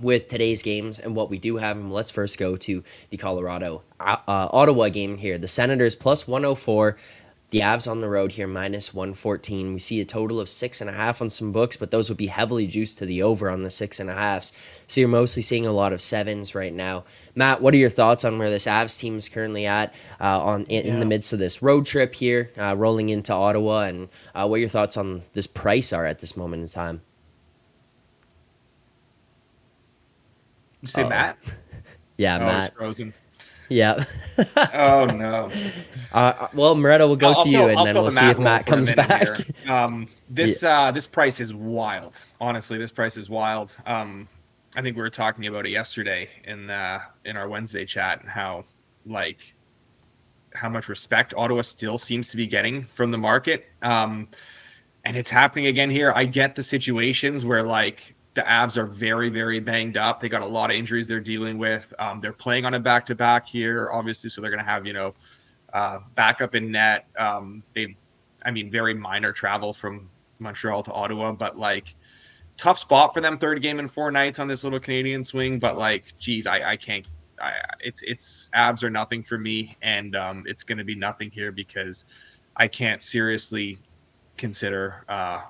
with 0.01 0.27
today's 0.27 0.61
games 0.61 0.99
and 0.99 1.15
what 1.15 1.29
we 1.29 1.37
do 1.37 1.57
have. 1.57 1.77
And 1.77 1.91
let's 1.91 2.11
first 2.11 2.37
go 2.37 2.55
to 2.57 2.83
the 3.09 3.17
Colorado 3.17 3.83
uh, 3.99 4.17
uh, 4.27 4.49
Ottawa 4.51 4.89
game 4.89 5.17
here. 5.17 5.37
The 5.37 5.47
Senators 5.47 5.95
plus 5.95 6.27
104. 6.27 6.97
The 7.51 7.61
Avs 7.61 7.89
on 7.89 7.99
the 7.99 8.09
road 8.09 8.33
here 8.33 8.45
minus 8.45 8.93
114. 8.93 9.73
We 9.73 9.79
see 9.79 9.99
a 9.99 10.05
total 10.05 10.39
of 10.39 10.47
six 10.47 10.81
and 10.81 10.89
a 10.89 10.93
half 10.93 11.19
on 11.19 11.31
some 11.31 11.51
books, 11.51 11.77
but 11.77 11.89
those 11.89 12.07
would 12.07 12.17
be 12.17 12.27
heavily 12.27 12.67
juiced 12.67 12.99
to 12.99 13.07
the 13.07 13.23
over 13.23 13.49
on 13.49 13.61
the 13.61 13.71
six 13.71 13.99
and 13.99 14.07
a 14.07 14.13
halves. 14.13 14.53
So 14.87 15.01
you're 15.01 15.07
mostly 15.09 15.41
seeing 15.41 15.65
a 15.65 15.71
lot 15.71 15.91
of 15.91 15.99
sevens 15.99 16.53
right 16.53 16.73
now. 16.73 17.05
Matt, 17.33 17.59
what 17.61 17.73
are 17.73 17.77
your 17.77 17.89
thoughts 17.89 18.23
on 18.23 18.37
where 18.37 18.51
this 18.51 18.65
Avs 18.67 18.99
team 18.99 19.17
is 19.17 19.27
currently 19.27 19.65
at 19.65 19.95
uh, 20.21 20.43
on 20.43 20.63
in, 20.65 20.85
in 20.85 20.99
the 20.99 21.07
midst 21.07 21.33
of 21.33 21.39
this 21.39 21.63
road 21.63 21.87
trip 21.87 22.13
here, 22.13 22.51
uh, 22.55 22.75
rolling 22.77 23.09
into 23.09 23.33
Ottawa, 23.33 23.81
and 23.81 24.09
uh, 24.35 24.47
what 24.47 24.59
your 24.59 24.69
thoughts 24.69 24.95
on 24.95 25.23
this 25.33 25.47
price 25.47 25.91
are 25.91 26.05
at 26.05 26.19
this 26.19 26.37
moment 26.37 26.61
in 26.61 26.67
time? 26.67 27.01
You 30.81 30.87
say 30.87 31.01
Uh-oh. 31.01 31.09
Matt? 31.09 31.37
Yeah, 32.17 32.35
oh, 32.41 32.45
Matt. 32.45 32.75
frozen. 32.75 33.13
Yeah. 33.69 34.03
Oh 34.73 35.05
no. 35.05 35.49
Uh, 36.11 36.47
well, 36.55 36.75
Moretto, 36.75 37.05
we'll 37.05 37.15
go 37.15 37.27
I'll- 37.33 37.35
to 37.35 37.39
I'll 37.41 37.47
you, 37.47 37.57
fill- 37.59 37.67
and 37.69 37.77
I'll 37.77 37.85
then 37.85 37.93
we'll 37.93 38.05
the 38.05 38.09
see 38.11 38.25
if 38.31 38.39
Matt 38.39 38.65
comes 38.65 38.91
back. 38.91 39.27
Um, 39.69 40.07
this 40.27 40.63
uh, 40.63 40.91
this 40.91 41.05
price 41.05 41.39
is 41.39 41.53
wild. 41.53 42.15
Honestly, 42.41 42.79
this 42.79 42.91
price 42.91 43.15
is 43.15 43.29
wild. 43.29 43.75
Um, 43.85 44.27
I 44.75 44.81
think 44.81 44.95
we 44.95 45.03
were 45.03 45.11
talking 45.11 45.45
about 45.45 45.67
it 45.67 45.69
yesterday 45.69 46.27
in 46.45 46.67
uh, 46.71 47.01
in 47.25 47.37
our 47.37 47.47
Wednesday 47.47 47.85
chat 47.85 48.21
and 48.21 48.27
how 48.29 48.65
like 49.05 49.53
how 50.55 50.67
much 50.67 50.89
respect 50.89 51.35
Ottawa 51.37 51.61
still 51.61 51.99
seems 51.99 52.29
to 52.31 52.37
be 52.37 52.47
getting 52.47 52.85
from 52.85 53.11
the 53.11 53.17
market. 53.19 53.67
Um, 53.83 54.27
and 55.05 55.15
it's 55.15 55.29
happening 55.29 55.67
again 55.67 55.91
here. 55.91 56.11
I 56.15 56.25
get 56.25 56.55
the 56.55 56.63
situations 56.63 57.45
where 57.45 57.61
like 57.61 58.15
the 58.39 58.45
Avs 58.45 58.77
are 58.77 58.85
very, 58.85 59.27
very 59.27 59.59
banged 59.59 59.97
up. 59.97 60.21
They 60.21 60.29
got 60.29 60.43
a 60.43 60.47
lot 60.47 60.69
of 60.69 60.77
injuries 60.77 61.07
they're 61.07 61.19
dealing 61.19 61.57
with. 61.57 61.93
Um, 61.99 62.21
they're 62.21 62.31
playing 62.31 62.63
on 62.63 62.73
a 62.73 62.79
back 62.79 63.05
to 63.07 63.15
back 63.15 63.45
here, 63.45 63.89
obviously, 63.91 64.29
so 64.29 64.39
they're 64.39 64.49
going 64.49 64.63
to 64.63 64.69
have 64.69 64.87
you 64.87 64.93
know 64.93 65.13
uh, 65.73 65.99
backup 66.15 66.55
in 66.55 66.71
net. 66.71 67.07
Um, 67.17 67.63
they, 67.75 67.97
I 68.45 68.51
mean, 68.51 68.71
very 68.71 68.93
minor 68.93 69.33
travel 69.33 69.73
from 69.73 70.09
Montreal 70.39 70.83
to 70.83 70.93
Ottawa, 70.93 71.33
but 71.33 71.59
like 71.59 71.93
tough 72.55 72.79
spot 72.79 73.13
for 73.13 73.19
them. 73.19 73.37
Third 73.37 73.61
game 73.61 73.77
in 73.77 73.89
four 73.89 74.09
nights 74.09 74.39
on 74.39 74.47
this 74.47 74.63
little 74.63 74.79
Canadian 74.79 75.25
swing, 75.25 75.59
but 75.59 75.77
like, 75.77 76.17
geez, 76.17 76.47
I, 76.47 76.71
I 76.71 76.77
can't. 76.77 77.05
I, 77.41 77.55
it's 77.81 78.01
it's 78.03 78.49
Avs 78.55 78.83
are 78.83 78.89
nothing 78.89 79.21
for 79.21 79.37
me, 79.37 79.75
and 79.81 80.15
um, 80.15 80.45
it's 80.47 80.63
going 80.63 80.77
to 80.77 80.85
be 80.85 80.95
nothing 80.95 81.29
here 81.29 81.51
because 81.51 82.05
I 82.55 82.69
can't 82.69 83.03
seriously 83.03 83.79
consider 84.37 85.03
uh, 85.09 85.41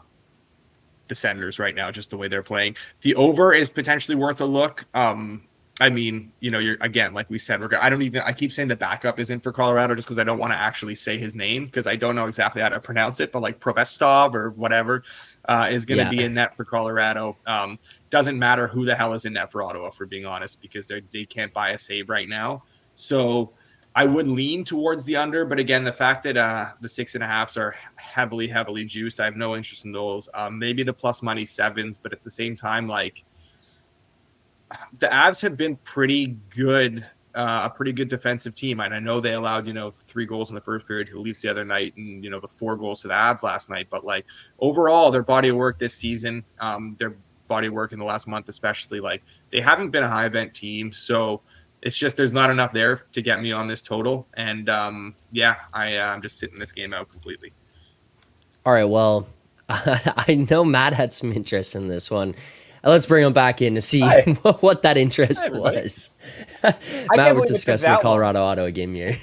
the 1.09 1.15
Senators 1.15 1.59
right 1.59 1.75
now, 1.75 1.91
just 1.91 2.09
the 2.11 2.17
way 2.17 2.27
they're 2.29 2.43
playing. 2.43 2.75
The 3.01 3.15
over 3.15 3.53
is 3.53 3.69
potentially 3.69 4.15
worth 4.15 4.41
a 4.41 4.45
look. 4.45 4.85
Um, 4.93 5.47
I 5.81 5.89
mean, 5.89 6.33
you 6.41 6.51
know, 6.51 6.59
you're 6.59 6.77
again, 6.81 7.13
like 7.13 7.29
we 7.29 7.39
said, 7.39 7.61
we're. 7.61 7.69
I 7.79 7.89
don't 7.89 8.01
even. 8.01 8.21
I 8.21 8.33
keep 8.33 8.51
saying 8.53 8.67
the 8.67 8.75
backup 8.75 9.19
is 9.19 9.29
in 9.29 9.39
for 9.39 9.53
Colorado 9.53 9.95
just 9.95 10.07
because 10.07 10.19
I 10.19 10.25
don't 10.25 10.39
want 10.39 10.51
to 10.51 10.57
actually 10.57 10.95
say 10.95 11.17
his 11.17 11.35
name 11.35 11.65
because 11.65 11.87
I 11.87 11.95
don't 11.95 12.15
know 12.15 12.27
exactly 12.27 12.61
how 12.61 12.69
to 12.69 12.81
pronounce 12.81 13.19
it. 13.21 13.31
But 13.31 13.41
like 13.41 13.59
Provestov 13.59 14.35
or 14.35 14.51
whatever 14.51 15.03
uh, 15.47 15.69
is 15.71 15.85
going 15.85 15.99
to 15.99 16.05
Yeah. 16.05 16.09
be 16.09 16.23
in 16.23 16.33
net 16.33 16.55
for 16.57 16.65
Colorado. 16.65 17.37
Um, 17.45 17.79
doesn't 18.11 18.37
matter 18.37 18.67
who 18.67 18.85
the 18.85 18.95
hell 18.95 19.13
is 19.13 19.25
in 19.25 19.33
net 19.33 19.51
for 19.51 19.63
Ottawa, 19.63 19.89
for 19.91 20.05
being 20.05 20.25
honest, 20.25 20.59
because 20.61 20.87
they 20.87 21.01
they 21.13 21.25
can't 21.25 21.53
buy 21.53 21.71
a 21.71 21.79
save 21.79 22.09
right 22.09 22.27
now. 22.27 22.63
So 22.95 23.53
I 23.95 24.05
would 24.05 24.27
lean 24.27 24.63
towards 24.63 25.03
the 25.05 25.15
under, 25.15 25.45
but 25.45 25.59
again, 25.59 25.83
the 25.83 25.91
fact 25.91 26.23
that 26.23 26.37
uh, 26.37 26.69
the 26.79 26.87
six 26.87 27.15
and 27.15 27.23
a 27.23 27.27
halfs 27.27 27.57
are 27.57 27.75
heavily, 27.95 28.47
heavily 28.47 28.85
juiced, 28.85 29.19
I 29.19 29.25
have 29.25 29.35
no 29.35 29.55
interest 29.55 29.83
in 29.83 29.91
those. 29.91 30.29
Um, 30.33 30.59
maybe 30.59 30.83
the 30.83 30.93
plus 30.93 31.23
money 31.23 31.45
sevens, 31.45 31.97
but 31.97 32.13
at 32.13 32.23
the 32.23 32.29
same 32.29 32.55
time, 32.55 32.87
like 32.87 33.23
the 34.99 35.07
Avs 35.07 35.41
have 35.41 35.57
been 35.57 35.75
pretty 35.77 36.37
good, 36.49 37.05
uh, 37.33 37.69
a 37.71 37.75
pretty 37.75 37.91
good 37.91 38.09
defensive 38.09 38.53
team, 38.53 38.79
and 38.79 38.93
I 38.93 38.99
know 38.99 39.19
they 39.19 39.33
allowed 39.33 39.65
you 39.65 39.73
know 39.73 39.89
three 39.89 40.25
goals 40.25 40.49
in 40.49 40.55
the 40.55 40.61
first 40.61 40.87
period 40.87 41.07
to 41.07 41.13
the 41.13 41.19
Leafs 41.19 41.41
the 41.41 41.49
other 41.49 41.65
night, 41.65 41.95
and 41.97 42.23
you 42.23 42.29
know 42.29 42.39
the 42.39 42.47
four 42.47 42.77
goals 42.77 43.01
to 43.01 43.07
the 43.07 43.15
Avs 43.15 43.41
last 43.41 43.69
night. 43.71 43.87
But 43.89 44.05
like 44.05 44.25
overall, 44.59 45.09
their 45.09 45.23
body 45.23 45.49
of 45.49 45.55
work 45.55 45.79
this 45.79 45.95
season, 45.95 46.43
um, 46.59 46.95
their 46.99 47.15
body 47.47 47.67
of 47.67 47.73
work 47.73 47.91
in 47.91 47.99
the 47.99 48.05
last 48.05 48.27
month, 48.27 48.49
especially, 48.49 48.99
like 48.99 49.23
they 49.51 49.61
haven't 49.61 49.89
been 49.89 50.03
a 50.03 50.09
high 50.09 50.27
event 50.27 50.53
team, 50.53 50.93
so 50.93 51.41
it's 51.81 51.97
just 51.97 52.17
there's 52.17 52.33
not 52.33 52.49
enough 52.49 52.73
there 52.73 53.03
to 53.13 53.21
get 53.21 53.41
me 53.41 53.51
on 53.51 53.67
this 53.67 53.81
total. 53.81 54.27
And 54.35 54.69
um, 54.69 55.15
yeah, 55.31 55.57
I, 55.73 55.97
uh, 55.97 56.07
I'm 56.07 56.21
just 56.21 56.39
sitting 56.39 56.59
this 56.59 56.71
game 56.71 56.93
out 56.93 57.09
completely. 57.09 57.53
All 58.65 58.73
right. 58.73 58.85
Well, 58.85 59.27
I 59.69 60.45
know 60.49 60.63
Matt 60.65 60.93
had 60.93 61.13
some 61.13 61.31
interest 61.31 61.75
in 61.75 61.87
this 61.87 62.11
one. 62.11 62.35
Uh, 62.83 62.89
Let's 62.91 63.05
bring 63.05 63.25
him 63.25 63.33
back 63.33 63.61
in 63.61 63.75
to 63.75 63.81
see 63.81 63.99
Hi. 64.01 64.21
what 64.61 64.83
that 64.83 64.97
interest 64.97 65.41
Hi, 65.41 65.47
everybody. 65.47 65.81
was. 65.81 66.11
can't 66.61 66.77
Matt, 66.81 67.17
we're 67.17 67.33
believe 67.33 67.43
it 67.43 67.47
discussing 67.47 67.89
that 67.89 68.01
the 68.01 68.07
long. 68.07 68.13
Colorado 68.13 68.43
Ottawa 68.43 68.69
game 68.69 68.93
here. 68.93 69.17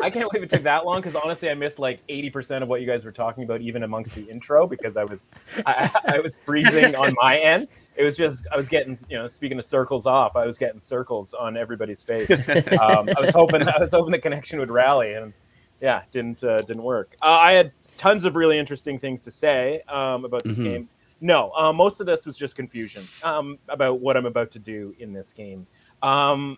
I 0.00 0.10
can't 0.10 0.30
believe 0.30 0.42
it 0.42 0.50
took 0.50 0.62
that 0.62 0.86
long 0.86 1.00
because 1.00 1.14
honestly, 1.16 1.50
I 1.50 1.54
missed 1.54 1.78
like 1.78 2.00
eighty 2.08 2.30
percent 2.30 2.62
of 2.62 2.68
what 2.68 2.80
you 2.80 2.86
guys 2.86 3.04
were 3.04 3.12
talking 3.12 3.44
about, 3.44 3.60
even 3.60 3.82
amongst 3.82 4.14
the 4.14 4.22
intro, 4.30 4.66
because 4.66 4.96
I 4.96 5.04
was 5.04 5.28
I, 5.66 5.90
I 6.06 6.20
was 6.20 6.38
freezing 6.38 6.94
on 6.96 7.14
my 7.20 7.38
end. 7.38 7.68
It 7.98 8.04
was 8.04 8.16
just 8.16 8.46
I 8.52 8.56
was 8.56 8.68
getting 8.68 8.96
you 9.10 9.18
know 9.18 9.26
speaking 9.26 9.58
of 9.58 9.64
circles 9.64 10.06
off, 10.06 10.36
I 10.36 10.46
was 10.46 10.56
getting 10.56 10.80
circles 10.80 11.34
on 11.34 11.56
everybody's 11.56 12.02
face. 12.02 12.28
Um, 12.80 13.08
I 13.16 13.20
was 13.20 13.34
hoping 13.34 13.66
I 13.68 13.78
was 13.78 13.90
hoping 13.90 14.12
the 14.12 14.18
connection 14.20 14.60
would 14.60 14.70
rally, 14.70 15.14
and 15.14 15.32
yeah, 15.80 16.02
didn't 16.12 16.44
uh, 16.44 16.62
didn't 16.62 16.84
work. 16.84 17.16
Uh, 17.22 17.26
I 17.40 17.52
had 17.52 17.72
tons 17.96 18.24
of 18.24 18.36
really 18.36 18.56
interesting 18.58 18.98
things 19.00 19.20
to 19.22 19.30
say 19.32 19.82
um, 19.88 20.24
about 20.24 20.44
this 20.44 20.58
Mhm. 20.58 20.64
game. 20.64 20.88
No, 21.20 21.50
uh, 21.56 21.72
most 21.72 21.98
of 21.98 22.06
this 22.06 22.24
was 22.24 22.36
just 22.38 22.54
confusion 22.54 23.02
um, 23.24 23.58
about 23.68 23.98
what 24.00 24.16
I'm 24.16 24.26
about 24.26 24.52
to 24.52 24.60
do 24.60 24.94
in 25.00 25.12
this 25.12 25.32
game. 25.32 25.66
Um, 26.00 26.56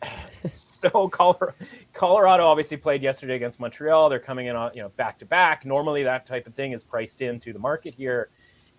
so 0.54 1.08
Colorado, 1.08 1.54
Colorado 1.92 2.46
obviously 2.46 2.76
played 2.76 3.02
yesterday 3.02 3.34
against 3.34 3.58
Montreal. 3.60 4.08
They're 4.08 4.18
coming 4.20 4.46
in 4.46 4.56
on 4.56 4.70
you 4.74 4.82
know 4.82 4.90
back 4.90 5.18
to 5.18 5.26
back. 5.26 5.64
Normally 5.64 6.02
that 6.04 6.26
type 6.26 6.46
of 6.46 6.54
thing 6.54 6.72
is 6.72 6.84
priced 6.84 7.22
into 7.22 7.52
the 7.52 7.58
market 7.58 7.94
here. 7.94 8.30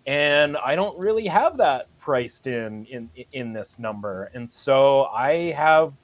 And 0.06 0.56
I 0.58 0.74
don't 0.74 0.98
really 0.98 1.26
have 1.26 1.56
that 1.58 1.88
priced 1.98 2.46
in 2.46 2.86
in 2.86 3.08
in 3.32 3.52
this 3.52 3.78
number. 3.78 4.30
And 4.34 4.48
so 4.48 5.04
I 5.04 5.52
have, 5.52 5.94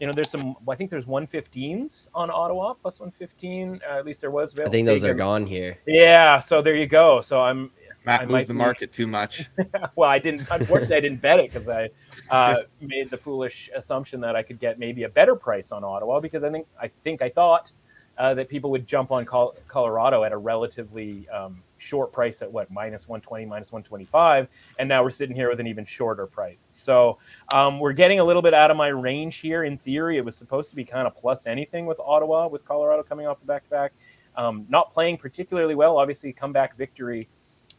you 0.00 0.06
know, 0.06 0.12
there's 0.14 0.30
some. 0.30 0.56
I 0.68 0.74
think 0.76 0.90
there's 0.90 1.06
115s 1.06 2.08
on 2.14 2.30
Ottawa 2.30 2.74
plus 2.74 3.00
115. 3.00 3.80
Uh, 3.82 3.98
at 3.98 4.06
least 4.06 4.20
there 4.20 4.30
was. 4.30 4.52
Available. 4.52 4.70
I 4.70 4.72
think 4.72 4.86
those 4.86 5.04
are 5.04 5.14
gone 5.14 5.46
here. 5.46 5.78
Yeah, 5.86 6.38
so 6.38 6.62
there 6.62 6.76
you 6.76 6.86
go. 6.86 7.20
So 7.20 7.40
I'm. 7.40 7.70
Matt 8.04 8.22
I 8.22 8.26
moved 8.26 8.48
the 8.48 8.54
be, 8.54 8.58
market 8.58 8.92
too 8.92 9.08
much. 9.08 9.50
well, 9.96 10.08
I 10.08 10.18
didn't. 10.20 10.48
Unfortunately, 10.50 10.96
I 10.96 11.00
didn't 11.00 11.20
bet 11.20 11.40
it 11.40 11.50
because 11.52 11.68
I 11.68 11.90
uh, 12.30 12.62
made 12.80 13.10
the 13.10 13.18
foolish 13.18 13.68
assumption 13.74 14.20
that 14.20 14.36
I 14.36 14.42
could 14.42 14.60
get 14.60 14.78
maybe 14.78 15.02
a 15.02 15.08
better 15.08 15.34
price 15.34 15.72
on 15.72 15.82
Ottawa 15.82 16.20
because 16.20 16.44
I 16.44 16.50
think 16.50 16.66
I 16.80 16.86
think 16.88 17.22
I 17.22 17.28
thought 17.28 17.72
uh, 18.16 18.34
that 18.34 18.48
people 18.48 18.70
would 18.70 18.86
jump 18.86 19.10
on 19.10 19.24
Col- 19.24 19.56
Colorado 19.66 20.22
at 20.22 20.32
a 20.32 20.36
relatively 20.36 21.28
um, 21.28 21.62
short 21.78 22.12
price 22.12 22.42
at 22.42 22.50
what 22.50 22.70
minus 22.70 23.08
120 23.08 23.46
minus 23.46 23.72
125 23.72 24.48
and 24.78 24.88
now 24.88 25.02
we're 25.02 25.10
sitting 25.10 25.34
here 25.34 25.48
with 25.48 25.60
an 25.60 25.66
even 25.66 25.84
shorter 25.84 26.26
price. 26.26 26.68
So 26.70 27.18
um, 27.52 27.80
we're 27.80 27.92
getting 27.92 28.20
a 28.20 28.24
little 28.24 28.42
bit 28.42 28.54
out 28.54 28.70
of 28.70 28.76
my 28.76 28.88
range 28.88 29.36
here. 29.36 29.64
In 29.64 29.78
theory 29.78 30.18
it 30.18 30.24
was 30.24 30.36
supposed 30.36 30.70
to 30.70 30.76
be 30.76 30.84
kind 30.84 31.06
of 31.06 31.16
plus 31.16 31.46
anything 31.46 31.86
with 31.86 32.00
ottawa 32.00 32.48
with 32.48 32.64
colorado 32.64 33.02
coming 33.02 33.26
off 33.26 33.40
the 33.40 33.46
back-to-back 33.46 33.92
um, 34.36 34.66
not 34.68 34.90
playing 34.90 35.16
particularly 35.16 35.74
well. 35.74 35.98
Obviously 35.98 36.32
comeback 36.32 36.76
victory 36.76 37.28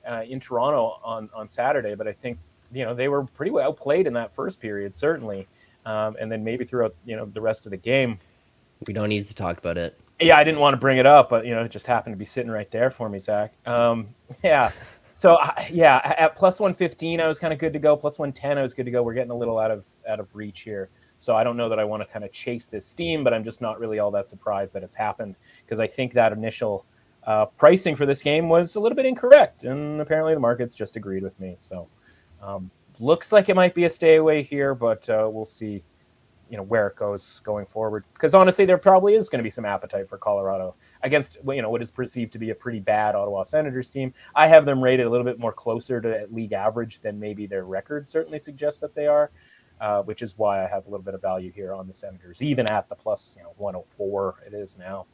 uh, 0.10 0.24
in 0.27 0.39
toronto 0.39 1.00
on, 1.03 1.29
on 1.36 1.48
saturday 1.48 1.94
but 1.94 2.08
i 2.08 2.13
think 2.13 2.38
you 2.72 2.86
know 2.86 2.94
they 2.94 3.08
were 3.08 3.24
pretty 3.24 3.51
well 3.51 3.74
played 3.74 4.08
in 4.08 4.13
that 4.13 4.34
first 4.34 4.60
period 4.60 4.96
certainly. 4.96 5.48
Um, 5.86 6.18
and 6.20 6.32
then 6.32 6.44
maybe 6.44 6.65
throughout 6.65 6.94
you 7.06 7.15
know 7.15 7.25
the 7.25 7.41
rest 7.41 7.65
of 7.65 7.72
the 7.72 7.77
game. 7.77 8.20
We 8.86 8.94
don't 8.94 9.10
need 9.10 9.25
to 9.27 9.36
talk 9.36 9.58
about 9.58 9.77
it 9.77 10.00
yeah, 10.20 10.38
I 10.38 10.44
didn't 10.44 10.60
want 10.60 10.74
to 10.74 10.78
bring 10.78 10.98
it 10.98 11.06
up, 11.06 11.30
but 11.30 11.46
you 11.46 11.56
know, 11.56 11.64
it 11.64 11.72
just 11.72 11.88
happened 11.88 12.14
to 12.14 12.18
be 12.18 12.26
sitting 12.26 12.52
right 12.52 12.70
there 12.72 12.92
for 12.92 13.10
me, 13.10 13.20
Zack. 13.20 13.54
Um, 13.66 14.10
yeah. 14.44 14.72
So 15.12 15.38
yeah, 15.72 16.16
at 16.18 16.36
plus 16.36 16.60
one 16.60 16.74
fifteen, 16.74 17.20
I 17.20 17.28
was 17.28 17.40
kind 17.40 17.52
of 17.52 17.60
good 17.60 17.74
to 17.74 17.80
go. 17.80 17.96
Plus 17.96 18.20
one 18.20 18.32
ten, 18.32 18.58
I 18.58 18.62
was 18.62 18.74
good 18.74 18.86
to 18.86 18.92
go. 18.92 19.04
We're 19.04 19.14
getting 19.14 19.32
a 19.32 19.38
little 19.38 19.58
out 19.60 19.72
of 19.72 19.86
out 20.08 20.20
of 20.20 20.34
reach 20.34 20.62
here. 20.62 20.90
So 21.20 21.36
I 21.36 21.44
don't 21.44 21.58
know 21.58 21.68
that 21.68 21.80
I 21.80 21.84
want 21.84 22.02
to 22.02 22.08
kind 22.08 22.24
of 22.24 22.32
chase 22.32 22.68
this 22.68 22.86
steam, 22.86 23.24
but 23.24 23.34
I'm 23.34 23.44
just 23.44 23.60
not 23.60 23.80
really 23.80 24.00
all 24.00 24.12
that 24.12 24.30
surprised 24.30 24.74
that 24.76 24.84
it's 24.84 24.96
happened 24.96 25.36
because 25.66 25.80
I 25.80 25.88
think 25.88 26.14
that 26.14 26.32
initial 26.32 26.86
uh, 27.28 27.46
pricing 27.46 27.96
for 27.96 28.06
this 28.06 28.22
game 28.22 28.48
was 28.48 28.76
a 28.76 28.80
little 28.80 28.96
bit 28.96 29.06
incorrect, 29.06 29.66
and 29.66 30.00
apparently 30.00 30.34
the 30.34 30.40
markets 30.40 30.76
just 30.76 30.96
agreed 30.96 31.24
with 31.24 31.38
me. 31.40 31.56
So 31.58 31.90
um, 32.42 32.72
looks 33.00 33.32
like 33.32 33.50
it 33.50 33.56
might 33.56 33.76
be 33.76 33.84
a 33.84 33.90
stay 33.90 34.16
away 34.16 34.44
here, 34.44 34.74
but 34.74 35.10
uh, 35.10 35.30
we'll 35.30 35.46
see 35.46 35.84
you 36.50 36.58
know 36.58 36.63
where 36.63 36.88
it 36.88 36.96
goes 36.96 37.41
going 37.44 37.65
forward. 37.65 38.03
Because 38.13 38.34
honestly, 38.34 38.65
there 38.65 38.77
probably 38.77 39.15
is 39.15 39.29
going 39.29 39.39
to 39.39 39.44
be 39.44 39.50
some 39.50 39.65
appetite 39.65 40.10
for 40.10 40.18
Colorado 40.18 40.75
against 41.03 41.38
you 41.48 41.62
know 41.62 41.70
what 41.70 41.82
is 41.82 41.91
perceived 41.91 42.34
to 42.34 42.39
be 42.39 42.50
a 42.50 42.56
pretty 42.56 42.79
bad 42.79 43.15
Ottawa 43.15 43.44
Senators 43.44 43.89
team. 43.89 44.13
I 44.36 44.48
have 44.48 44.65
them 44.65 44.84
rated 44.84 45.06
a 45.06 45.10
little 45.10 45.25
bit 45.25 45.39
more 45.39 45.53
closer 45.53 46.01
to 46.01 46.27
league 46.32 46.53
average 46.53 47.01
than 47.01 47.20
maybe 47.20 47.46
their 47.46 47.65
record 47.65 48.10
certainly 48.10 48.39
suggests 48.39 48.82
that 48.82 48.96
they 48.96 49.08
are. 49.08 49.32
Uh, 49.82 50.01
which 50.01 50.22
is 50.22 50.38
why 50.38 50.62
I 50.62 50.68
have 50.68 50.88
a 50.88 50.89
little 50.89 51.06
bit 51.06 51.13
of 51.13 51.22
value 51.22 51.53
here 51.53 51.74
on 51.74 51.88
the 51.88 51.94
Senators, 51.94 52.41
even 52.41 52.70
at 52.70 52.89
the 52.89 52.96
plus, 52.96 53.36
you 53.38 53.44
know, 53.44 53.53
104 53.56 54.44
it 54.46 54.53
is 54.53 54.77
now. 54.77 55.06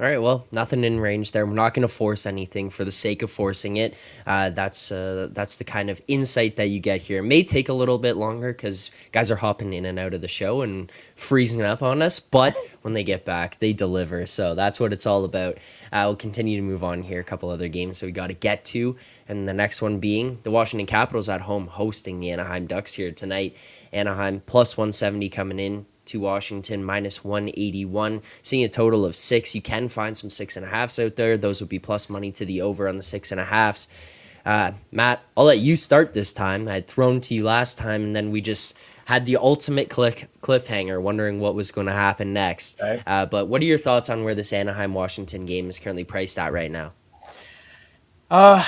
All 0.00 0.06
right, 0.06 0.20
well, 0.20 0.44
nothing 0.50 0.82
in 0.82 0.98
range 0.98 1.30
there. 1.30 1.46
We're 1.46 1.54
not 1.54 1.72
going 1.72 1.86
to 1.86 1.88
force 1.88 2.26
anything 2.26 2.68
for 2.68 2.84
the 2.84 2.90
sake 2.90 3.22
of 3.22 3.30
forcing 3.30 3.76
it. 3.76 3.94
Uh, 4.26 4.50
that's 4.50 4.90
uh, 4.90 5.28
that's 5.30 5.56
the 5.58 5.62
kind 5.62 5.88
of 5.88 6.02
insight 6.08 6.56
that 6.56 6.66
you 6.66 6.80
get 6.80 7.00
here. 7.00 7.20
It 7.20 7.26
may 7.26 7.44
take 7.44 7.68
a 7.68 7.72
little 7.72 7.98
bit 7.98 8.16
longer 8.16 8.52
because 8.52 8.90
guys 9.12 9.30
are 9.30 9.36
hopping 9.36 9.72
in 9.72 9.84
and 9.84 10.00
out 10.00 10.12
of 10.12 10.20
the 10.20 10.26
show 10.26 10.62
and 10.62 10.90
freezing 11.14 11.62
up 11.62 11.80
on 11.80 12.02
us, 12.02 12.18
but 12.18 12.56
when 12.82 12.94
they 12.94 13.04
get 13.04 13.24
back, 13.24 13.60
they 13.60 13.72
deliver. 13.72 14.26
So 14.26 14.56
that's 14.56 14.80
what 14.80 14.92
it's 14.92 15.06
all 15.06 15.24
about. 15.24 15.58
Uh, 15.92 16.06
we'll 16.06 16.16
continue 16.16 16.56
to 16.56 16.66
move 16.66 16.82
on 16.82 17.04
here. 17.04 17.20
A 17.20 17.24
couple 17.24 17.48
other 17.48 17.68
games 17.68 18.00
that 18.00 18.06
we 18.06 18.12
got 18.12 18.26
to 18.26 18.34
get 18.34 18.64
to, 18.66 18.96
and 19.28 19.46
the 19.46 19.54
next 19.54 19.80
one 19.80 20.00
being 20.00 20.40
the 20.42 20.50
Washington 20.50 20.86
Capitals 20.86 21.28
at 21.28 21.42
home 21.42 21.68
hosting 21.68 22.18
the 22.18 22.32
Anaheim 22.32 22.66
Ducks 22.66 22.94
here 22.94 23.12
tonight. 23.12 23.56
Anaheim 23.92 24.42
plus 24.44 24.76
170 24.76 25.28
coming 25.28 25.60
in 25.60 25.86
to 26.06 26.20
Washington, 26.20 26.84
minus 26.84 27.24
181. 27.24 28.22
Seeing 28.42 28.64
a 28.64 28.68
total 28.68 29.04
of 29.04 29.16
six. 29.16 29.54
You 29.54 29.62
can 29.62 29.88
find 29.88 30.16
some 30.16 30.30
six 30.30 30.56
and 30.56 30.64
a 30.64 30.68
halfs 30.68 30.98
out 30.98 31.16
there. 31.16 31.36
Those 31.36 31.60
would 31.60 31.68
be 31.68 31.78
plus 31.78 32.08
money 32.08 32.32
to 32.32 32.44
the 32.44 32.62
over 32.62 32.88
on 32.88 32.96
the 32.96 33.02
six 33.02 33.32
and 33.32 33.40
a 33.40 33.44
halfs. 33.44 33.88
Uh, 34.44 34.72
Matt, 34.92 35.22
I'll 35.36 35.44
let 35.44 35.58
you 35.58 35.76
start 35.76 36.12
this 36.12 36.32
time. 36.32 36.68
I 36.68 36.74
had 36.74 36.88
thrown 36.88 37.20
to 37.22 37.34
you 37.34 37.44
last 37.44 37.78
time, 37.78 38.02
and 38.02 38.14
then 38.14 38.30
we 38.30 38.40
just 38.40 38.76
had 39.06 39.26
the 39.26 39.36
ultimate 39.36 39.90
cliff, 39.90 40.26
cliffhanger, 40.40 41.00
wondering 41.00 41.40
what 41.40 41.54
was 41.54 41.70
going 41.70 41.86
to 41.86 41.92
happen 41.92 42.32
next. 42.32 42.80
Okay. 42.80 43.02
Uh, 43.06 43.26
but 43.26 43.48
what 43.48 43.62
are 43.62 43.66
your 43.66 43.78
thoughts 43.78 44.10
on 44.10 44.24
where 44.24 44.34
this 44.34 44.52
Anaheim 44.52 44.94
Washington 44.94 45.46
game 45.46 45.68
is 45.68 45.78
currently 45.78 46.04
priced 46.04 46.38
at 46.38 46.52
right 46.52 46.70
now? 46.70 46.92
Uh, 48.30 48.64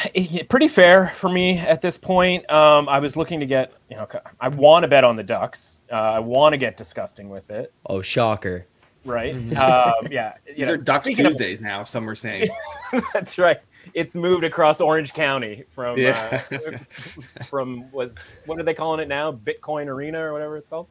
pretty 0.48 0.68
fair 0.68 1.08
for 1.16 1.28
me 1.28 1.58
at 1.58 1.80
this 1.80 1.96
point. 1.96 2.48
Um, 2.50 2.88
I 2.88 2.98
was 2.98 3.16
looking 3.16 3.40
to 3.40 3.46
get, 3.46 3.72
you 3.90 3.96
know, 3.96 4.06
I 4.40 4.48
want 4.48 4.82
to 4.84 4.88
bet 4.88 5.02
on 5.02 5.16
the 5.16 5.22
Ducks. 5.22 5.80
Uh, 5.90 5.94
I 5.94 6.18
want 6.18 6.52
to 6.52 6.58
get 6.58 6.76
disgusting 6.76 7.28
with 7.28 7.50
it. 7.50 7.72
Oh, 7.86 8.02
shocker! 8.02 8.66
Right? 9.04 9.34
um, 9.56 10.08
yeah. 10.10 10.34
These 10.46 10.66
know, 10.66 10.74
are 10.74 10.76
Ducks 10.76 11.08
Tuesdays 11.08 11.58
of, 11.58 11.64
now. 11.64 11.84
Some 11.84 12.04
were 12.04 12.16
saying. 12.16 12.48
that's 13.14 13.38
right. 13.38 13.58
It's 13.94 14.14
moved 14.14 14.44
across 14.44 14.80
Orange 14.80 15.12
County 15.12 15.64
from 15.70 15.98
yeah. 15.98 16.42
uh, 16.50 17.44
from 17.48 17.90
was 17.92 18.16
what 18.44 18.58
are 18.58 18.64
they 18.64 18.74
calling 18.74 19.00
it 19.00 19.08
now? 19.08 19.32
Bitcoin 19.32 19.86
Arena 19.86 20.20
or 20.20 20.32
whatever 20.32 20.56
it's 20.56 20.68
called. 20.68 20.88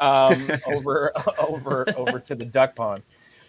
Um, 0.00 0.50
over 0.66 1.12
over 1.38 1.84
over 1.96 2.18
to 2.20 2.34
the 2.34 2.44
Duck 2.44 2.74
Pond. 2.74 3.02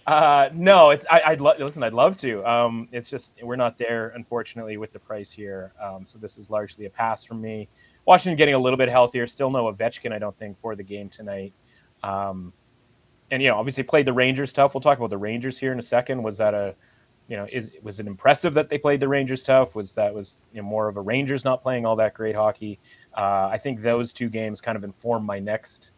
Uh, 0.07 0.49
no, 0.53 0.89
it's 0.89 1.05
I, 1.09 1.35
would 1.35 1.59
listen. 1.59 1.83
I'd 1.83 1.93
love 1.93 2.17
to. 2.17 2.43
Um, 2.49 2.87
it's 2.91 3.09
just 3.09 3.33
we're 3.43 3.55
not 3.55 3.77
there, 3.77 4.09
unfortunately, 4.15 4.77
with 4.77 4.91
the 4.91 4.99
price 4.99 5.31
here. 5.31 5.73
Um, 5.81 6.05
so 6.05 6.17
this 6.17 6.37
is 6.37 6.49
largely 6.49 6.85
a 6.85 6.89
pass 6.89 7.23
from 7.23 7.41
me. 7.41 7.67
Washington 8.05 8.35
getting 8.35 8.55
a 8.55 8.59
little 8.59 8.77
bit 8.77 8.89
healthier. 8.89 9.27
Still 9.27 9.51
no 9.51 9.71
Ovechkin, 9.71 10.11
I 10.11 10.19
don't 10.19 10.35
think, 10.37 10.57
for 10.57 10.75
the 10.75 10.83
game 10.83 11.09
tonight. 11.09 11.53
Um, 12.01 12.53
and 13.31 13.41
you 13.41 13.49
know, 13.49 13.57
obviously 13.57 13.83
played 13.83 14.07
the 14.07 14.13
Rangers 14.13 14.51
tough. 14.51 14.73
We'll 14.73 14.81
talk 14.81 14.97
about 14.97 15.11
the 15.11 15.17
Rangers 15.17 15.57
here 15.57 15.71
in 15.71 15.79
a 15.79 15.83
second. 15.83 16.23
Was 16.23 16.37
that 16.37 16.53
a, 16.53 16.73
you 17.27 17.37
know, 17.37 17.47
is 17.51 17.69
was 17.83 17.99
it 17.99 18.07
impressive 18.07 18.53
that 18.55 18.69
they 18.69 18.77
played 18.77 18.99
the 18.99 19.07
Rangers 19.07 19.43
tough? 19.43 19.75
Was 19.75 19.93
that 19.93 20.13
was 20.13 20.37
you 20.53 20.61
know, 20.61 20.67
more 20.67 20.87
of 20.87 20.97
a 20.97 21.01
Rangers 21.01 21.45
not 21.45 21.61
playing 21.61 21.85
all 21.85 21.95
that 21.97 22.13
great 22.13 22.35
hockey? 22.35 22.79
Uh, 23.15 23.49
I 23.51 23.57
think 23.57 23.81
those 23.81 24.11
two 24.11 24.29
games 24.29 24.61
kind 24.61 24.75
of 24.75 24.83
inform 24.83 25.25
my 25.25 25.39
next 25.39 25.91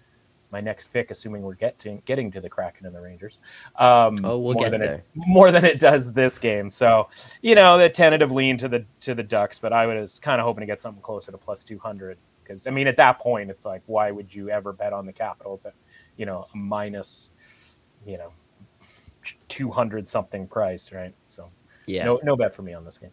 my 0.52 0.62
next 0.62 0.88
pick, 0.88 1.12
assuming 1.12 1.42
we're 1.42 1.56
getting 1.56 2.02
getting 2.06 2.32
to 2.32 2.42
the 2.42 2.50
Kraken 2.50 2.86
and 2.86 2.96
the 2.96 3.02
Rangers. 3.02 3.40
Um, 3.78 4.20
oh, 4.24 4.38
we'll 4.38 4.56
get 4.56 4.72
there 4.72 4.96
it, 4.96 5.06
more 5.16 5.52
than 5.52 5.66
it 5.66 5.80
does 5.80 6.12
this 6.14 6.38
game. 6.38 6.70
So 6.70 7.10
you 7.42 7.56
know 7.56 7.78
the 7.78 7.90
tentative 7.90 8.32
lean 8.32 8.58
to 8.58 8.68
the 8.68 8.86
to 9.02 9.16
the 9.16 9.24
Ducks, 9.24 9.60
but 9.60 9.74
I 9.74 9.86
was 9.86 10.20
kind 10.20 10.40
of 10.40 10.46
hoping 10.46 10.62
to 10.62 10.66
get 10.66 10.82
something 10.82 11.02
closer 11.02 11.32
to 11.32 11.38
plus 11.38 11.64
two 11.64 11.80
hundred 11.80 12.18
because 12.44 12.68
I 12.68 12.70
mean 12.70 12.88
at 12.88 12.98
that 12.98 13.20
point 13.20 13.50
it's 13.50 13.66
like 13.66 13.82
why 13.86 14.12
would 14.12 14.34
you 14.34 14.50
ever 14.50 14.74
bet 14.74 14.94
on 14.94 15.06
the 15.06 15.14
Capitals 15.14 15.66
at 15.66 15.74
you 16.18 16.26
know 16.26 16.48
a 16.54 16.58
minus 16.58 17.30
you 18.06 18.18
know 18.18 18.32
two 19.48 19.72
hundred 19.72 20.08
something 20.08 20.48
price, 20.48 20.92
right? 20.92 21.14
So 21.26 21.50
yeah, 21.86 22.06
no 22.06 22.20
no 22.24 22.36
bet 22.36 22.54
for 22.54 22.62
me 22.62 22.74
on 22.74 22.86
this 22.86 22.98
game. 22.98 23.12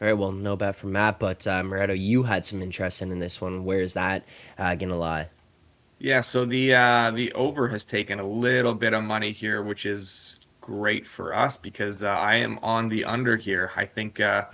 All 0.00 0.08
right, 0.08 0.14
well, 0.14 0.32
no 0.32 0.56
bet 0.56 0.74
for 0.74 0.88
Matt, 0.88 1.20
but 1.20 1.46
uh, 1.46 1.62
Moretto, 1.62 1.96
you 1.96 2.24
had 2.24 2.44
some 2.44 2.60
interest 2.60 3.02
in, 3.02 3.12
in 3.12 3.20
this 3.20 3.40
one. 3.40 3.64
Where 3.64 3.80
is 3.80 3.92
that 3.92 4.24
uh, 4.58 4.74
gonna 4.74 4.96
lie? 4.96 5.28
Yeah, 6.02 6.20
so 6.20 6.44
the 6.44 6.74
uh, 6.74 7.12
the 7.12 7.32
over 7.34 7.68
has 7.68 7.84
taken 7.84 8.18
a 8.18 8.26
little 8.26 8.74
bit 8.74 8.92
of 8.92 9.04
money 9.04 9.30
here, 9.30 9.62
which 9.62 9.86
is 9.86 10.40
great 10.60 11.06
for 11.06 11.32
us 11.32 11.56
because 11.56 12.02
uh, 12.02 12.08
I 12.08 12.34
am 12.34 12.58
on 12.60 12.88
the 12.88 13.04
under 13.04 13.36
here. 13.36 13.70
I 13.76 13.86
think, 13.86 14.18
uh, 14.18 14.46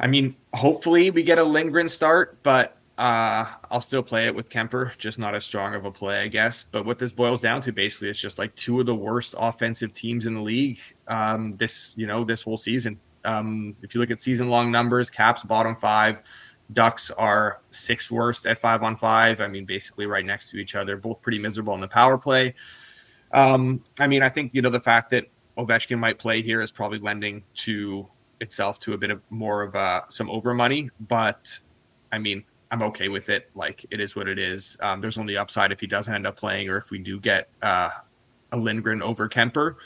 I 0.00 0.08
mean, 0.08 0.34
hopefully 0.52 1.12
we 1.12 1.22
get 1.22 1.38
a 1.38 1.44
Lindgren 1.44 1.88
start, 1.88 2.42
but 2.42 2.76
uh, 2.98 3.46
I'll 3.70 3.82
still 3.82 4.02
play 4.02 4.26
it 4.26 4.34
with 4.34 4.50
Kuemper, 4.50 4.98
just 4.98 5.16
not 5.16 5.36
as 5.36 5.44
strong 5.44 5.76
of 5.76 5.84
a 5.84 5.92
play, 5.92 6.22
I 6.22 6.26
guess. 6.26 6.66
But 6.68 6.84
what 6.84 6.98
this 6.98 7.12
boils 7.12 7.40
down 7.40 7.60
to 7.62 7.72
basically 7.72 8.08
is 8.08 8.18
just 8.18 8.40
like 8.40 8.52
two 8.56 8.80
of 8.80 8.86
the 8.86 8.96
worst 8.96 9.36
offensive 9.38 9.94
teams 9.94 10.26
in 10.26 10.34
the 10.34 10.42
league 10.42 10.80
um, 11.06 11.56
this 11.56 11.94
you 11.96 12.08
know 12.08 12.24
this 12.24 12.42
whole 12.42 12.56
season. 12.56 12.98
Um, 13.24 13.76
if 13.82 13.94
you 13.94 14.00
look 14.00 14.10
at 14.10 14.20
season 14.20 14.48
long 14.48 14.72
numbers, 14.72 15.08
Caps 15.08 15.44
bottom 15.44 15.76
five. 15.76 16.18
Ducks 16.72 17.10
are 17.10 17.60
sixth 17.70 18.10
worst 18.10 18.46
at 18.46 18.60
five 18.60 18.82
on 18.82 18.96
five. 18.96 19.40
I 19.40 19.48
mean, 19.48 19.64
basically 19.64 20.06
right 20.06 20.24
next 20.24 20.50
to 20.50 20.56
each 20.56 20.74
other, 20.74 20.96
both 20.96 21.20
pretty 21.20 21.38
miserable 21.38 21.74
in 21.74 21.80
the 21.80 21.88
power 21.88 22.16
play. 22.16 22.54
Um, 23.32 23.82
I 23.98 24.06
mean, 24.06 24.22
I 24.22 24.28
think 24.28 24.54
you 24.54 24.62
know 24.62 24.70
the 24.70 24.80
fact 24.80 25.10
that 25.10 25.26
Ovechkin 25.58 25.98
might 25.98 26.18
play 26.18 26.40
here 26.40 26.60
is 26.60 26.70
probably 26.70 26.98
lending 26.98 27.44
to 27.56 28.08
itself 28.40 28.78
to 28.80 28.94
a 28.94 28.98
bit 28.98 29.10
of 29.10 29.20
more 29.30 29.62
of 29.62 29.74
uh, 29.74 30.02
some 30.08 30.30
over 30.30 30.54
money, 30.54 30.90
but 31.08 31.50
I 32.12 32.18
mean, 32.18 32.44
I'm 32.70 32.82
okay 32.82 33.08
with 33.08 33.28
it. 33.28 33.50
Like 33.54 33.84
it 33.90 34.00
is 34.00 34.16
what 34.16 34.28
it 34.28 34.38
is. 34.38 34.76
Um, 34.80 35.00
there's 35.00 35.18
only 35.18 35.36
upside 35.36 35.70
if 35.70 35.80
he 35.80 35.86
doesn't 35.86 36.12
end 36.12 36.26
up 36.26 36.36
playing, 36.36 36.68
or 36.68 36.76
if 36.76 36.90
we 36.90 36.98
do 36.98 37.20
get 37.20 37.48
uh, 37.62 37.90
a 38.52 38.56
Lindgren 38.56 39.02
over 39.02 39.28
Kuemper. 39.28 39.76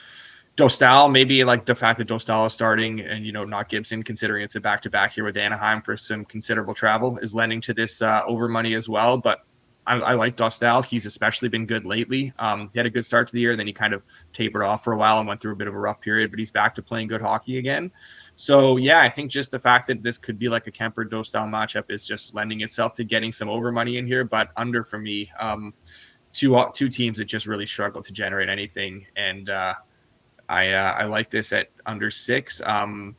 Dostal, 0.58 1.08
maybe 1.08 1.44
like 1.44 1.64
the 1.66 1.74
fact 1.74 1.98
that 1.98 2.08
Dostal 2.08 2.44
is 2.48 2.52
starting 2.52 3.00
and 3.00 3.24
you 3.24 3.30
know 3.30 3.44
not 3.44 3.68
Gibson, 3.68 4.02
considering 4.02 4.42
it's 4.42 4.56
a 4.56 4.60
back 4.60 4.82
to 4.82 4.90
back 4.90 5.12
here 5.12 5.22
with 5.22 5.36
Anaheim 5.36 5.80
for 5.80 5.96
some 5.96 6.24
considerable 6.24 6.74
travel, 6.74 7.16
is 7.18 7.32
lending 7.32 7.60
to 7.60 7.72
this 7.72 8.02
uh, 8.02 8.22
over 8.26 8.48
money 8.48 8.74
as 8.74 8.88
well. 8.88 9.16
But 9.16 9.44
I, 9.86 10.00
I 10.00 10.14
like 10.14 10.36
Dostal. 10.36 10.84
He's 10.84 11.06
especially 11.06 11.48
been 11.48 11.64
good 11.64 11.86
lately. 11.86 12.32
Um, 12.40 12.70
he 12.72 12.78
had 12.80 12.86
a 12.86 12.90
good 12.90 13.06
start 13.06 13.28
to 13.28 13.32
the 13.32 13.38
year, 13.38 13.54
then 13.54 13.68
he 13.68 13.72
kind 13.72 13.94
of 13.94 14.02
tapered 14.32 14.62
off 14.62 14.82
for 14.82 14.94
a 14.94 14.96
while 14.96 15.20
and 15.20 15.28
went 15.28 15.40
through 15.40 15.52
a 15.52 15.56
bit 15.56 15.68
of 15.68 15.74
a 15.76 15.78
rough 15.78 16.00
period, 16.00 16.30
but 16.30 16.40
he's 16.40 16.50
back 16.50 16.74
to 16.74 16.82
playing 16.82 17.06
good 17.06 17.22
hockey 17.22 17.58
again. 17.58 17.92
So 18.34 18.78
yeah, 18.78 19.00
I 19.00 19.08
think 19.08 19.30
just 19.30 19.52
the 19.52 19.60
fact 19.60 19.86
that 19.86 20.02
this 20.02 20.18
could 20.18 20.40
be 20.40 20.48
like 20.48 20.66
a 20.66 20.72
Kuemper 20.72 21.08
Dostal 21.08 21.48
matchup 21.48 21.84
is 21.88 22.04
just 22.04 22.34
lending 22.34 22.62
itself 22.62 22.94
to 22.94 23.04
getting 23.04 23.32
some 23.32 23.48
over 23.48 23.70
money 23.70 23.96
in 23.96 24.06
here, 24.06 24.24
but 24.24 24.50
under 24.56 24.82
for 24.82 24.98
me. 24.98 25.30
Um, 25.38 25.72
two 26.32 26.60
two 26.74 26.88
teams 26.88 27.18
that 27.18 27.26
just 27.26 27.46
really 27.46 27.66
struggle 27.66 28.02
to 28.02 28.12
generate 28.12 28.48
anything, 28.48 29.06
and 29.16 29.50
uh, 29.50 29.74
I 30.48 30.70
uh, 30.70 30.94
I 30.96 31.04
like 31.04 31.30
this 31.30 31.52
at 31.52 31.70
under 31.86 32.10
six. 32.10 32.60
Um, 32.64 33.16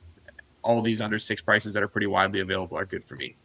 all 0.62 0.82
these 0.82 1.02
under 1.02 1.20
six 1.20 1.42
prices 1.42 1.74
that 1.74 1.84
are 1.84 1.88
pretty 1.88 2.08
widely 2.08 2.42
available 2.42 2.78
are 2.78 2.86
good 2.86 3.06
for 3.06 3.16
me. 3.16 3.36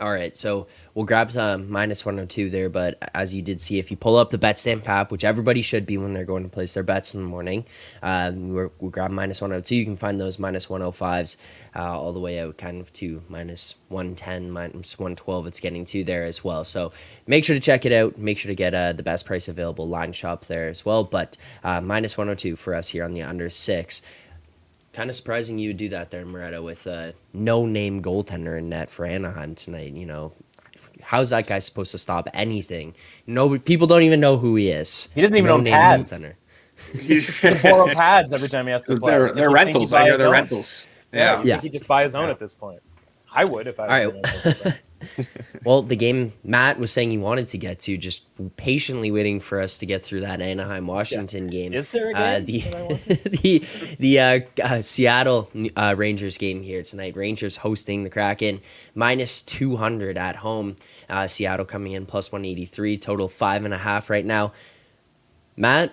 All 0.00 0.10
right, 0.10 0.34
so 0.34 0.66
we'll 0.94 1.04
grab 1.04 1.30
some 1.30 1.70
minus 1.70 2.06
102 2.06 2.48
there, 2.48 2.70
but 2.70 3.10
as 3.14 3.34
you 3.34 3.42
did 3.42 3.60
see, 3.60 3.78
if 3.78 3.90
you 3.90 3.98
pull 3.98 4.16
up 4.16 4.30
the 4.30 4.38
BetStamp 4.38 4.88
app, 4.88 5.12
which 5.12 5.24
everybody 5.24 5.60
should 5.60 5.84
be 5.84 5.98
when 5.98 6.14
they're 6.14 6.24
going 6.24 6.42
to 6.42 6.48
place 6.48 6.72
their 6.72 6.82
bets 6.82 7.14
in 7.14 7.20
the 7.20 7.28
morning, 7.28 7.66
um, 8.02 8.54
we'll, 8.54 8.72
we'll 8.80 8.90
grab 8.90 9.10
minus 9.10 9.42
102. 9.42 9.76
You 9.76 9.84
can 9.84 9.98
find 9.98 10.18
those 10.18 10.38
minus 10.38 10.66
105s 10.68 11.36
uh, 11.76 12.00
all 12.00 12.14
the 12.14 12.20
way 12.20 12.40
out 12.40 12.56
kind 12.56 12.80
of 12.80 12.90
to 12.94 13.22
minus 13.28 13.74
110, 13.88 14.50
minus 14.50 14.98
112. 14.98 15.46
It's 15.46 15.60
getting 15.60 15.84
to 15.84 16.02
there 16.02 16.24
as 16.24 16.42
well. 16.42 16.64
So 16.64 16.92
make 17.26 17.44
sure 17.44 17.54
to 17.54 17.60
check 17.60 17.84
it 17.84 17.92
out. 17.92 18.16
Make 18.16 18.38
sure 18.38 18.48
to 18.48 18.56
get 18.56 18.72
uh, 18.72 18.94
the 18.94 19.02
best 19.02 19.26
price 19.26 19.48
available 19.48 19.86
line 19.86 20.14
shop 20.14 20.46
there 20.46 20.68
as 20.68 20.82
well. 20.82 21.04
But 21.04 21.36
uh, 21.62 21.82
minus 21.82 22.16
102 22.16 22.56
for 22.56 22.74
us 22.74 22.88
here 22.88 23.04
on 23.04 23.12
the 23.12 23.22
under 23.22 23.50
six 23.50 24.00
kind 25.00 25.08
of 25.08 25.16
surprising 25.16 25.58
you 25.58 25.70
would 25.70 25.78
do 25.78 25.88
that 25.88 26.10
there, 26.10 26.26
Moretto, 26.26 26.62
with 26.62 26.86
a 26.86 27.14
no-name 27.32 28.02
goaltender 28.02 28.58
in 28.58 28.68
net 28.68 28.90
for 28.90 29.06
Anaheim 29.06 29.54
tonight. 29.54 29.94
You 29.94 30.04
know, 30.04 30.34
how's 31.00 31.30
that 31.30 31.46
guy 31.46 31.58
supposed 31.58 31.90
to 31.92 31.96
stop 31.96 32.28
anything? 32.34 32.94
No, 33.26 33.58
people 33.58 33.86
don't 33.86 34.02
even 34.02 34.20
know 34.20 34.36
who 34.36 34.56
he 34.56 34.68
is. 34.68 35.08
He 35.14 35.22
doesn't 35.22 35.38
even 35.38 35.48
no 35.48 35.54
own 35.54 35.64
pads. 35.64 36.12
Goaltender. 36.12 36.34
he 37.00 37.62
borrow 37.62 37.86
pads 37.94 38.34
every 38.34 38.50
time 38.50 38.66
he 38.66 38.72
has 38.72 38.84
to 38.84 39.00
play. 39.00 39.10
They're, 39.10 39.32
they're 39.32 39.50
rentals. 39.50 39.94
I 39.94 40.04
hear 40.04 40.18
they're 40.18 40.30
rentals. 40.30 40.86
Yeah, 41.14 41.40
yeah. 41.44 41.62
He 41.62 41.70
just 41.70 41.86
buy 41.86 42.02
his 42.02 42.14
own 42.14 42.26
yeah. 42.26 42.32
at 42.32 42.38
this 42.38 42.52
point. 42.52 42.82
I 43.32 43.44
would 43.44 43.68
if 43.68 43.80
I. 43.80 44.02
All 44.04 44.12
right. 44.12 44.82
well, 45.64 45.82
the 45.82 45.96
game 45.96 46.32
Matt 46.44 46.78
was 46.78 46.92
saying 46.92 47.10
he 47.10 47.18
wanted 47.18 47.48
to 47.48 47.58
get 47.58 47.80
to, 47.80 47.96
just 47.96 48.24
patiently 48.56 49.10
waiting 49.10 49.40
for 49.40 49.60
us 49.60 49.78
to 49.78 49.86
get 49.86 50.02
through 50.02 50.20
that 50.20 50.40
Anaheim 50.40 50.86
Washington 50.86 51.44
yeah. 51.44 51.50
game. 51.50 51.74
Is 51.74 51.90
there 51.90 52.10
a 52.10 52.14
uh, 52.14 52.40
game? 52.40 52.74
Uh, 52.74 52.88
the 52.98 53.18
the 53.42 53.96
the 53.98 54.20
uh, 54.20 54.40
uh, 54.62 54.82
Seattle 54.82 55.50
uh, 55.76 55.94
Rangers 55.96 56.38
game 56.38 56.62
here 56.62 56.82
tonight. 56.82 57.16
Rangers 57.16 57.56
hosting 57.56 58.04
the 58.04 58.10
Kraken, 58.10 58.60
minus 58.94 59.42
two 59.42 59.76
hundred 59.76 60.18
at 60.18 60.36
home. 60.36 60.76
Uh, 61.08 61.26
Seattle 61.26 61.66
coming 61.66 61.92
in 61.92 62.06
plus 62.06 62.32
one 62.32 62.44
eighty 62.44 62.64
three. 62.64 62.96
Total 62.98 63.28
five 63.28 63.64
and 63.64 63.74
a 63.74 63.78
half 63.78 64.10
right 64.10 64.24
now. 64.24 64.52
Matt, 65.56 65.92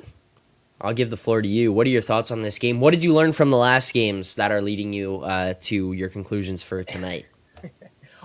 I'll 0.79 0.93
give 0.93 1.09
the 1.09 1.17
floor 1.17 1.41
to 1.41 1.47
you. 1.47 1.73
What 1.73 1.87
are 1.87 1.89
your 1.89 2.01
thoughts 2.01 2.31
on 2.31 2.41
this 2.41 2.59
game? 2.59 2.79
What 2.79 2.91
did 2.93 3.03
you 3.03 3.13
learn 3.13 3.33
from 3.33 3.49
the 3.51 3.57
last 3.57 3.93
games 3.93 4.35
that 4.35 4.51
are 4.51 4.61
leading 4.61 4.93
you 4.93 5.23
to 5.61 5.93
your 5.93 6.09
conclusions 6.09 6.63
for 6.63 6.83
tonight? 6.83 7.25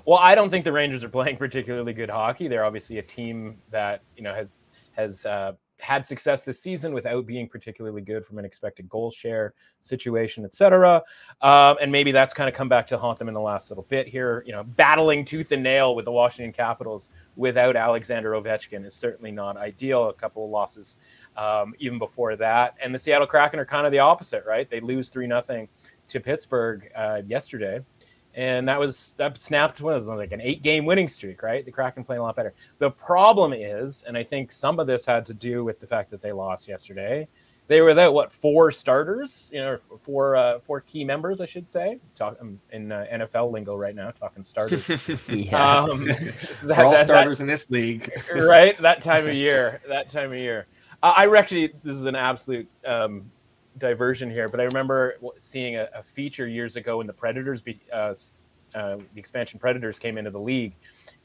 Well, 0.04 0.18
I 0.18 0.34
don't 0.34 0.50
think 0.50 0.64
the 0.64 0.72
Rangers 0.72 1.04
are 1.04 1.08
playing 1.08 1.36
particularly 1.36 1.92
good 1.92 2.10
hockey. 2.10 2.48
They're 2.48 2.64
obviously 2.64 2.98
a 2.98 3.02
team 3.02 3.58
that 3.70 4.02
you 4.16 4.22
know 4.22 4.34
has 4.34 4.48
has 4.92 5.26
uh, 5.26 5.52
had 5.78 6.04
success 6.06 6.44
this 6.44 6.60
season 6.60 6.92
without 6.92 7.26
being 7.26 7.48
particularly 7.48 8.02
good 8.02 8.24
from 8.24 8.38
an 8.38 8.44
expected 8.44 8.88
goal 8.88 9.10
share 9.10 9.54
situation, 9.80 10.44
etc. 10.44 11.02
Um, 11.40 11.76
and 11.80 11.90
maybe 11.90 12.12
that's 12.12 12.34
kind 12.34 12.48
of 12.48 12.54
come 12.54 12.68
back 12.68 12.86
to 12.88 12.98
haunt 12.98 13.18
them 13.18 13.28
in 13.28 13.34
the 13.34 13.40
last 13.40 13.70
little 13.70 13.86
bit 13.88 14.06
here. 14.08 14.42
You 14.46 14.52
know, 14.52 14.64
battling 14.64 15.24
tooth 15.24 15.52
and 15.52 15.62
nail 15.62 15.94
with 15.94 16.04
the 16.04 16.12
Washington 16.12 16.52
Capitals 16.52 17.10
without 17.36 17.76
Alexander 17.76 18.32
Ovechkin 18.32 18.84
is 18.84 18.94
certainly 18.94 19.30
not 19.30 19.56
ideal. 19.56 20.08
A 20.08 20.12
couple 20.12 20.44
of 20.44 20.50
losses 20.50 20.98
um, 21.36 21.74
even 21.78 21.98
before 21.98 22.36
that, 22.36 22.74
and 22.82 22.94
the 22.94 22.98
Seattle 22.98 23.26
Kraken 23.26 23.58
are 23.58 23.66
kind 23.66 23.86
of 23.86 23.92
the 23.92 24.00
opposite, 24.00 24.44
right? 24.46 24.68
They 24.68 24.80
lose 24.80 25.08
three 25.08 25.26
nothing 25.26 25.68
to 26.08 26.20
Pittsburgh 26.20 26.90
uh, 26.94 27.22
yesterday 27.26 27.80
and 28.34 28.66
that 28.68 28.78
was 28.78 29.14
that 29.18 29.38
snapped 29.38 29.80
was 29.80 30.08
like 30.08 30.32
an 30.32 30.40
eight 30.40 30.62
game 30.62 30.84
winning 30.84 31.08
streak, 31.08 31.42
right? 31.42 31.64
The 31.64 31.70
Kraken 31.70 32.04
playing 32.04 32.20
a 32.20 32.22
lot 32.22 32.36
better. 32.36 32.54
The 32.78 32.90
problem 32.90 33.52
is, 33.52 34.04
and 34.06 34.16
I 34.16 34.24
think 34.24 34.52
some 34.52 34.80
of 34.80 34.86
this 34.86 35.04
had 35.04 35.26
to 35.26 35.34
do 35.34 35.64
with 35.64 35.80
the 35.80 35.86
fact 35.86 36.10
that 36.10 36.22
they 36.22 36.32
lost 36.32 36.68
yesterday. 36.68 37.28
They 37.68 37.80
were 37.80 37.88
without 37.88 38.12
what 38.12 38.32
four 38.32 38.72
starters, 38.72 39.48
you 39.52 39.60
know, 39.60 39.78
four 40.02 40.36
uh, 40.36 40.58
four 40.60 40.80
key 40.80 41.04
members, 41.04 41.40
I 41.40 41.46
should 41.46 41.68
say. 41.68 41.98
Talk 42.14 42.36
I'm 42.40 42.60
in 42.70 42.90
uh, 42.90 43.06
NFL 43.12 43.52
lingo 43.52 43.76
right 43.76 43.94
now, 43.94 44.10
talking 44.10 44.42
starters. 44.42 44.88
yeah, 45.28 45.80
um, 45.80 46.04
We're 46.68 46.84
all 46.84 46.96
starters 46.96 47.38
that, 47.38 47.44
in 47.44 47.46
this 47.46 47.70
league, 47.70 48.10
right? 48.34 48.76
That 48.80 49.00
time 49.00 49.28
of 49.28 49.34
year, 49.34 49.80
that 49.88 50.08
time 50.08 50.32
of 50.32 50.38
year. 50.38 50.66
Uh, 51.02 51.14
I 51.16 51.26
actually, 51.36 51.72
this 51.82 51.96
is 51.96 52.04
an 52.04 52.14
absolute 52.14 52.68
um, 52.84 53.30
diversion 53.78 54.30
here, 54.30 54.48
but 54.48 54.60
I 54.60 54.64
remember 54.64 55.16
seeing 55.40 55.76
a, 55.76 55.88
a 55.94 56.02
feature 56.02 56.46
years 56.46 56.76
ago 56.76 56.98
when 56.98 57.06
the 57.06 57.12
Predators, 57.12 57.60
be, 57.60 57.80
uh, 57.92 58.14
uh, 58.74 58.96
the 58.96 59.18
expansion 59.18 59.58
Predators 59.58 59.98
came 59.98 60.18
into 60.18 60.30
the 60.30 60.40
league, 60.40 60.74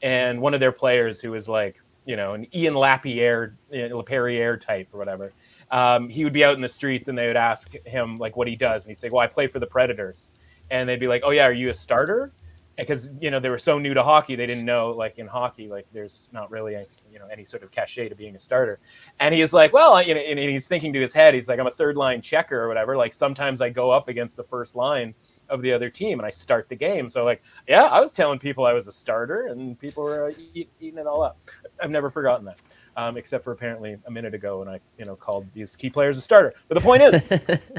and 0.02 0.40
one 0.40 0.54
of 0.54 0.60
their 0.60 0.72
players 0.72 1.20
who 1.20 1.30
was 1.30 1.48
like, 1.48 1.80
you 2.04 2.16
know, 2.16 2.32
an 2.34 2.46
Ian 2.54 2.74
Laperrière, 2.74 3.52
Laperrière 3.70 4.58
type 4.58 4.88
or 4.92 4.98
whatever, 4.98 5.32
um, 5.70 6.08
he 6.08 6.24
would 6.24 6.32
be 6.32 6.44
out 6.44 6.54
in 6.54 6.62
the 6.62 6.68
streets 6.68 7.08
and 7.08 7.18
they 7.18 7.26
would 7.26 7.36
ask 7.36 7.74
him 7.84 8.16
like 8.16 8.36
what 8.36 8.48
he 8.48 8.56
does, 8.56 8.84
and 8.84 8.90
he'd 8.90 8.98
say, 8.98 9.10
"Well, 9.10 9.20
I 9.20 9.26
play 9.26 9.46
for 9.46 9.58
the 9.58 9.66
Predators," 9.66 10.30
and 10.70 10.88
they'd 10.88 11.00
be 11.00 11.08
like, 11.08 11.22
"Oh 11.24 11.30
yeah, 11.30 11.44
are 11.44 11.52
you 11.52 11.70
a 11.70 11.74
starter?" 11.74 12.32
Because 12.76 13.10
you 13.20 13.30
know 13.30 13.40
they 13.40 13.50
were 13.50 13.58
so 13.58 13.78
new 13.78 13.92
to 13.92 14.02
hockey, 14.02 14.36
they 14.36 14.46
didn't 14.46 14.64
know 14.64 14.90
like 14.90 15.18
in 15.18 15.26
hockey, 15.26 15.68
like 15.68 15.86
there's 15.92 16.28
not 16.32 16.50
really 16.50 16.74
a, 16.74 16.86
you 17.12 17.18
know 17.18 17.26
any 17.30 17.44
sort 17.44 17.62
of 17.62 17.70
cachet 17.70 18.08
to 18.08 18.14
being 18.14 18.36
a 18.36 18.40
starter. 18.40 18.78
And 19.20 19.34
he's 19.34 19.52
like, 19.52 19.72
well, 19.72 20.00
you 20.02 20.14
know, 20.14 20.20
and 20.20 20.38
he's 20.38 20.68
thinking 20.68 20.92
to 20.92 21.00
his 21.00 21.12
head, 21.12 21.34
he's 21.34 21.48
like, 21.48 21.58
I'm 21.58 21.66
a 21.66 21.70
third 21.70 21.96
line 21.96 22.20
checker 22.20 22.62
or 22.62 22.68
whatever. 22.68 22.96
Like 22.96 23.12
sometimes 23.12 23.60
I 23.60 23.68
go 23.70 23.90
up 23.90 24.08
against 24.08 24.36
the 24.36 24.44
first 24.44 24.76
line 24.76 25.14
of 25.48 25.62
the 25.62 25.72
other 25.72 25.90
team 25.90 26.18
and 26.18 26.26
I 26.26 26.30
start 26.30 26.68
the 26.68 26.76
game. 26.76 27.08
So 27.08 27.24
like, 27.24 27.42
yeah, 27.66 27.84
I 27.84 28.00
was 28.00 28.12
telling 28.12 28.38
people 28.38 28.66
I 28.66 28.72
was 28.72 28.86
a 28.86 28.92
starter, 28.92 29.46
and 29.46 29.78
people 29.78 30.04
were 30.04 30.28
uh, 30.28 30.32
eat, 30.54 30.70
eating 30.80 30.98
it 30.98 31.06
all 31.06 31.22
up. 31.22 31.38
I've 31.82 31.90
never 31.90 32.10
forgotten 32.10 32.44
that. 32.46 32.58
Um, 32.96 33.16
except 33.16 33.44
for 33.44 33.52
apparently 33.52 33.96
a 34.06 34.10
minute 34.10 34.34
ago 34.34 34.58
when 34.58 34.68
I, 34.68 34.80
you 34.98 35.04
know, 35.04 35.14
called 35.14 35.46
these 35.54 35.76
key 35.76 35.88
players 35.88 36.18
a 36.18 36.20
starter. 36.20 36.52
But 36.66 36.74
the 36.74 36.80
point 36.80 37.00
is, 37.00 37.30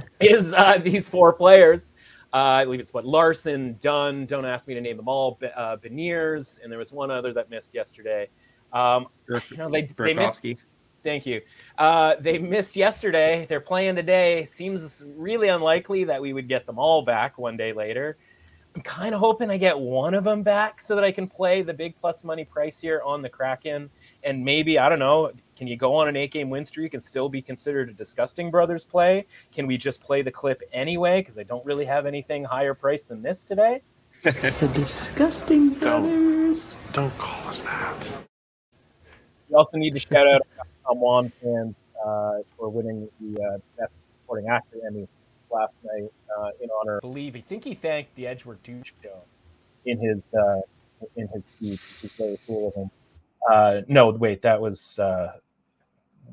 is 0.22 0.54
uh, 0.54 0.78
these 0.78 1.10
four 1.10 1.34
players 1.34 1.94
uh, 2.32 2.38
I 2.38 2.64
believe 2.64 2.80
it's 2.80 2.94
what 2.94 3.06
Larsson, 3.06 3.78
Dunn. 3.82 4.26
Don't 4.28 4.46
ask 4.46 4.68
me 4.68 4.76
to 4.76 4.82
name 4.82 4.98
them 4.98 5.08
all. 5.08 5.40
Uh, 5.56 5.78
Beniers, 5.78 6.60
and 6.62 6.72
there 6.72 6.78
was 6.78 6.92
one 6.92 7.10
other 7.10 7.34
that 7.34 7.50
missed 7.50 7.74
yesterday. 7.74 8.30
Um, 8.74 9.08
you 9.28 9.58
know, 9.58 9.70
they, 9.70 9.84
they 9.98 10.14
missed. 10.14 10.46
Thank 11.04 11.26
you. 11.26 11.42
Uh, 11.78 12.16
they 12.20 12.38
missed 12.38 12.76
yesterday. 12.76 13.46
They're 13.48 13.62
playing 13.62 13.96
today. 13.96 14.46
Seems 14.46 15.04
really 15.16 15.48
unlikely 15.48 16.04
that 16.06 16.22
we 16.22 16.34
would 16.34 16.48
get 16.48 16.66
them 16.66 16.78
all 16.78 17.02
back 17.02 17.38
one 17.38 17.56
day 17.56 17.72
later. 17.72 18.18
I'm 18.76 18.82
kind 18.82 19.16
of 19.16 19.20
hoping 19.20 19.50
I 19.50 19.58
get 19.58 19.80
one 19.80 20.14
of 20.14 20.24
them 20.24 20.44
back 20.44 20.80
so 20.80 20.96
that 20.96 21.04
I 21.04 21.12
can 21.12 21.28
play 21.28 21.64
the 21.64 21.74
big 21.74 21.96
plus 22.00 22.24
money 22.24 22.46
price 22.46 22.80
here 22.80 23.02
on 23.04 23.22
the 23.22 23.30
Kraken. 23.30 23.90
And 24.24 24.44
maybe, 24.44 24.78
I 24.78 24.90
don't 24.90 25.00
know, 25.00 25.32
can 25.56 25.68
you 25.68 25.76
go 25.76 25.96
on 25.96 26.08
an 26.08 26.16
eight 26.16 26.32
game 26.32 26.50
win 26.50 26.66
streak 26.66 26.94
and 26.94 27.02
still 27.02 27.30
be 27.30 27.42
considered 27.42 27.90
a 27.90 27.94
disgusting 27.94 28.52
brothers 28.52 28.86
play? 28.86 29.26
Can 29.52 29.66
we 29.66 29.78
just 29.78 30.02
play 30.02 30.22
the 30.22 30.32
clip 30.32 30.62
anyway? 30.72 31.22
Because 31.22 31.40
I 31.40 31.44
don't 31.44 31.66
really 31.66 31.86
have 31.86 32.06
anything 32.06 32.44
higher 32.44 32.74
price 32.74 33.06
than 33.06 33.24
this 33.24 33.44
today. 33.44 33.82
the 34.24 34.70
disgusting 34.74 35.70
brothers. 35.70 36.78
Don't, 36.92 37.10
don't 37.10 37.18
call 37.18 37.48
us 37.48 37.62
that. 37.62 38.12
We 39.50 39.56
also 39.56 39.78
need 39.78 39.94
to 39.96 40.00
shout 40.00 40.28
out 40.28 40.42
Tom 40.86 41.00
Wan 41.00 41.32
fans 41.42 41.76
uh, 42.06 42.40
for 42.58 42.70
winning 42.70 43.10
the 43.20 43.42
uh, 43.42 43.58
Best 43.78 43.92
Supporting 44.22 44.50
Actor 44.50 44.78
Emmy 44.86 45.08
last 45.52 45.74
night 45.84 46.12
uh, 46.38 46.50
in 46.62 46.70
honor. 46.80 46.98
I 46.98 47.08
believe 47.08 47.36
I 47.36 47.42
think 47.42 47.64
he 47.64 47.74
thanked 47.74 48.14
the 48.16 48.28
Edgeworth 48.28 48.62
Douche 48.64 48.92
Show 49.02 49.24
in 49.86 50.00
his 50.00 50.32
uh, 50.34 50.62
in 51.16 51.28
his 51.30 51.46
speech, 51.46 51.82
which 52.02 52.12
is 52.12 52.18
very 52.18 52.38
cool 52.46 52.70
of 52.70 52.76
him. 52.76 52.92
Uh, 53.50 53.82
no, 53.88 54.10
wait, 54.10 54.42
that 54.44 54.62
was 54.62 55.00
uh, 55.00 55.34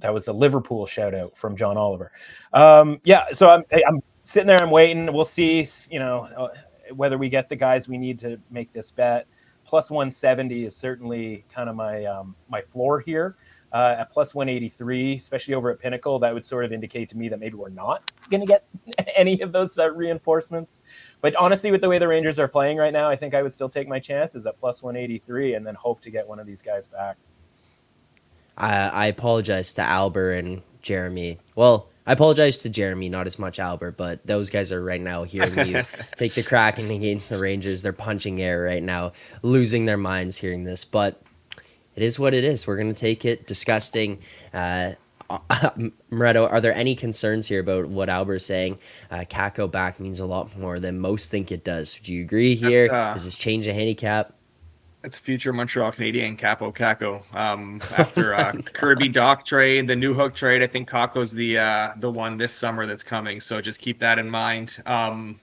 that 0.01 0.13
was 0.13 0.29
a 0.29 0.33
Liverpool 0.33 0.85
shout 0.85 1.15
out 1.15 1.37
from 1.37 1.57
John 1.57 1.77
Oliver. 1.77 2.13
Um, 2.53 3.01
yeah, 3.05 3.27
so 3.33 3.49
I'm 3.49 3.65
I'm 3.89 4.03
sitting 4.25 4.47
there, 4.47 4.61
I'm 4.61 4.71
waiting. 4.71 5.11
We'll 5.13 5.25
see, 5.25 5.67
you 5.91 5.99
know, 5.99 6.29
uh, 6.37 6.49
whether 6.95 7.17
we 7.17 7.29
get 7.29 7.49
the 7.49 7.57
guys 7.57 7.89
we 7.89 7.97
need 7.97 8.19
to 8.21 8.39
make 8.51 8.73
this 8.73 8.91
bet 8.91 9.27
plus 9.67 9.91
170 9.91 10.65
is 10.65 10.77
certainly 10.77 11.45
kind 11.53 11.69
of 11.69 11.77
my 11.77 12.05
um, 12.05 12.35
my 12.49 12.63
floor 12.63 13.01
here. 13.01 13.37
Uh, 13.73 13.97
at 13.99 14.11
plus 14.11 14.33
183, 14.33 15.17
especially 15.17 15.53
over 15.53 15.71
at 15.71 15.79
Pinnacle, 15.79 16.21
that 16.21 16.33
would 16.33 16.45
sort 16.45 16.65
of 16.65 16.73
indicate 16.73 17.09
to 17.11 17.17
me 17.17 17.29
that 17.29 17.41
maybe 17.41 17.57
we're 17.57 17.69
not 17.69 18.11
going 18.31 18.41
to 18.41 18.47
get 18.47 18.65
any 19.17 19.41
of 19.41 19.51
those 19.51 19.77
uh, 19.77 19.91
reinforcements. 19.91 20.83
But 21.21 21.35
honestly, 21.35 21.73
with 21.73 21.81
the 21.81 21.89
way 21.89 21.99
the 21.99 22.07
Rangers 22.07 22.39
are 22.39 22.47
playing 22.47 22.79
right 22.79 22.93
now, 22.93 23.11
I 23.11 23.17
think 23.17 23.35
I 23.35 23.43
would 23.43 23.53
still 23.53 23.69
take 23.69 23.89
my 23.89 23.99
chances 23.99 24.47
at 24.47 24.59
plus 24.61 24.83
183 24.83 25.55
and 25.55 25.67
then 25.67 25.75
hope 25.75 26.01
to 26.03 26.11
get 26.11 26.27
one 26.27 26.39
of 26.39 26.47
these 26.47 26.63
guys 26.63 26.87
back. 26.87 27.17
I, 28.57 28.89
I 28.89 29.07
apologize 29.07 29.75
to 29.75 29.83
Albert 29.83 30.33
and 30.35 30.63
Jeremy. 30.81 31.39
Well, 31.57 31.91
I 32.07 32.13
apologize 32.13 32.59
to 32.59 32.69
Jeremy, 32.69 33.09
not 33.09 33.27
as 33.27 33.39
much 33.39 33.59
Albert, 33.59 33.97
but 33.97 34.25
those 34.27 34.49
guys 34.49 34.71
are 34.71 34.83
right 34.83 35.01
now 35.01 35.25
hearing 35.25 35.69
you 35.69 35.83
take 36.17 36.35
the 36.35 36.43
Kraken 36.43 36.91
against 36.91 37.29
the 37.31 37.39
Rangers. 37.39 37.83
They're 37.83 37.93
punching 37.93 38.41
air 38.41 38.63
right 38.63 38.83
now, 38.83 39.13
losing 39.43 39.87
their 39.87 39.97
minds 39.97 40.37
hearing 40.37 40.65
this. 40.65 40.85
But 40.85 41.21
it 41.97 42.03
is 42.03 42.19
what 42.19 42.35
it 42.35 42.45
is. 42.45 42.67
We're 42.67 42.77
gonna 42.77 42.95
take 42.95 43.25
it. 43.25 43.47
Disgusting. 43.47 44.21
Uh, 44.55 44.93
Moretto, 46.11 46.51
are 46.51 46.61
there 46.61 46.75
any 46.75 46.95
concerns 46.95 47.49
here 47.49 47.59
about 47.59 47.89
what 47.89 48.09
Albert's 48.09 48.47
saying? 48.47 48.79
Uh, 49.11 49.25
Kakko 49.29 49.69
back 49.69 49.99
means 49.99 50.21
a 50.21 50.27
lot 50.27 50.57
more 50.57 50.79
than 50.79 51.01
most 51.01 51.33
think 51.33 51.51
it 51.51 51.65
does. 51.65 51.95
Do 51.95 52.13
you 52.13 52.23
agree 52.23 52.55
here? 52.55 52.89
Uh, 52.91 53.13
does 53.13 53.25
this 53.25 53.35
change 53.35 53.65
the 53.65 53.75
handicap? 53.75 54.36
It's 55.07 55.21
future 55.21 55.53
Montreal 55.53 55.93
Canadian 55.93 56.37
Kaapo 56.37 56.75
Kakko. 56.75 57.23
Um, 57.33 57.81
after 57.97 58.35
uh, 58.35 58.51
Kirby 58.73 59.09
Dach 59.09 59.45
trade, 59.45 59.87
the 59.87 59.95
Newhook 59.95 60.35
trade, 60.35 60.65
I 60.65 60.67
think 60.67 60.91
Kakko's 60.91 61.31
the 61.31 61.59
uh, 61.59 61.93
the 61.99 62.11
one 62.11 62.37
this 62.37 62.53
summer 62.53 62.87
that's 62.87 63.05
coming. 63.05 63.41
So 63.41 63.61
just 63.61 63.79
keep 63.79 64.01
that 64.01 64.19
in 64.19 64.29
mind. 64.29 64.83
Um, 64.85 65.39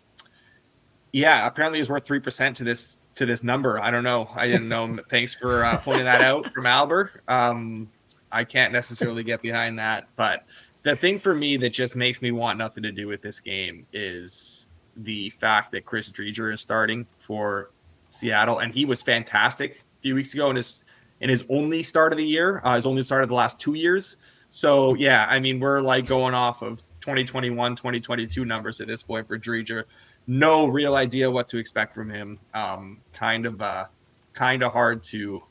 yeah, 1.14 1.48
apparently 1.48 1.80
he's 1.80 1.90
worth 1.90 2.04
three 2.04 2.20
percent 2.20 2.58
to 2.58 2.66
this 2.66 2.98
to 3.16 3.26
this 3.26 3.42
number. 3.42 3.80
I 3.80 3.90
don't 3.90 4.04
know. 4.04 4.30
I 4.36 4.48
didn't 4.48 4.68
know. 4.68 5.00
Thanks 5.10 5.34
for 5.34 5.64
uh, 5.64 5.78
pointing 5.78 6.04
that 6.04 6.22
out 6.22 6.46
from 6.54 6.66
Albert. 6.66 7.24
Um, 7.30 7.90
I 8.34 8.44
can't 8.44 8.74
necessarily 8.74 9.24
get 9.24 9.42
behind 9.42 9.80
that, 9.80 10.10
but 10.18 10.44
the 10.82 10.94
thing 10.94 11.20
for 11.20 11.34
me 11.34 11.56
that 11.56 11.70
just 11.70 11.96
makes 11.96 12.22
me 12.22 12.32
want 12.32 12.58
nothing 12.58 12.84
to 12.84 12.92
do 12.92 13.08
with 13.08 13.22
this 13.22 13.40
game 13.40 13.88
is 13.94 14.68
the 14.98 15.30
fact 15.30 15.72
that 15.72 15.86
Chris 15.86 16.10
Driedger 16.10 16.54
is 16.54 16.60
starting 16.60 17.08
for 17.18 17.70
Seattle, 18.14 18.60
and 18.60 18.74
he 18.74 18.86
was 18.86 19.02
fantastic 19.02 19.84
a 20.00 20.02
few 20.02 20.16
weeks 20.16 20.34
ago 20.34 20.50
in 20.50 20.56
his 20.56 20.84
in 21.20 21.30
his 21.30 21.46
only 21.50 21.84
start 21.84 22.12
of 22.12 22.18
the 22.18 22.26
year, 22.26 22.62
uh, 22.64 22.76
his 22.76 22.86
only 22.86 23.04
start 23.04 23.24
of 23.24 23.30
the 23.30 23.36
last 23.36 23.60
two 23.60 23.76
years. 23.76 24.18
So 24.50 24.94
yeah, 24.96 25.26
I 25.30 25.40
mean 25.40 25.60
we're 25.60 25.80
like 25.80 26.06
going 26.06 26.34
off 26.34 26.62
of 26.62 26.84
2021, 27.02 27.76
2022 27.76 28.46
numbers 28.46 28.82
at 28.82 28.88
this 28.88 29.04
point 29.04 29.28
for 29.28 29.38
Driedger. 29.38 29.86
No 30.28 30.68
real 30.68 30.96
idea 30.96 31.30
what 31.30 31.50
to 31.50 31.58
expect 31.58 31.94
from 31.94 32.10
him. 32.10 32.40
Um, 32.54 33.02
kind 33.14 33.46
of 33.46 33.62
uh, 33.62 33.86
kind 34.34 34.64
of 34.64 34.72
hard 34.72 35.04
to 35.04 35.44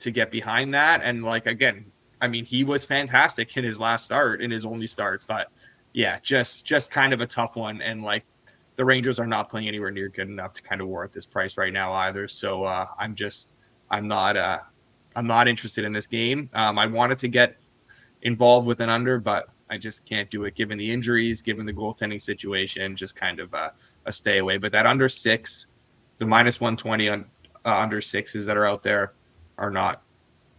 to 0.00 0.10
get 0.10 0.30
behind 0.30 0.74
that. 0.74 1.00
And 1.02 1.24
like 1.24 1.46
again, 1.46 1.90
I 2.20 2.28
mean 2.28 2.44
he 2.44 2.64
was 2.64 2.84
fantastic 2.84 3.56
in 3.56 3.64
his 3.64 3.80
last 3.80 4.04
start, 4.04 4.42
in 4.42 4.50
his 4.50 4.64
only 4.64 4.86
start, 4.86 5.24
but 5.26 5.50
yeah, 5.92 6.18
just 6.22 6.64
just 6.64 6.90
kind 6.90 7.12
of 7.12 7.20
a 7.20 7.26
tough 7.26 7.56
one. 7.56 7.82
And 7.82 8.02
like 8.02 8.24
the 8.76 8.84
Rangers 8.84 9.18
are 9.18 9.26
not 9.26 9.50
playing 9.50 9.68
anywhere 9.68 9.90
near 9.90 10.08
good 10.08 10.28
enough 10.28 10.54
to 10.54 10.62
kind 10.62 10.80
of 10.80 10.88
warrant 10.88 11.12
this 11.12 11.26
price 11.26 11.56
right 11.56 11.72
now 11.72 11.92
either. 11.92 12.28
So 12.28 12.64
uh, 12.64 12.86
I'm 12.98 13.14
just 13.14 13.52
I'm 13.90 14.08
not 14.08 14.36
uh 14.36 14.60
I'm 15.14 15.26
not 15.26 15.48
interested 15.48 15.84
in 15.84 15.92
this 15.92 16.06
game. 16.06 16.48
Um, 16.54 16.78
I 16.78 16.86
wanted 16.86 17.18
to 17.18 17.28
get 17.28 17.56
involved 18.22 18.66
with 18.66 18.80
an 18.80 18.88
under, 18.88 19.18
but 19.18 19.48
I 19.68 19.78
just 19.78 20.04
can't 20.04 20.30
do 20.30 20.44
it 20.44 20.54
given 20.54 20.78
the 20.78 20.90
injuries, 20.90 21.42
given 21.42 21.66
the 21.66 21.72
goaltending 21.72 22.20
situation. 22.20 22.96
Just 22.96 23.14
kind 23.16 23.40
of 23.40 23.52
uh, 23.54 23.70
a 24.06 24.12
stay 24.12 24.38
away. 24.38 24.58
But 24.58 24.72
that 24.72 24.86
under 24.86 25.08
six, 25.08 25.66
the 26.18 26.26
minus 26.26 26.60
120 26.60 27.08
on 27.08 27.26
uh, 27.64 27.76
under 27.76 28.00
sixes 28.00 28.46
that 28.46 28.56
are 28.56 28.66
out 28.66 28.82
there 28.82 29.12
are 29.58 29.70
not 29.70 30.02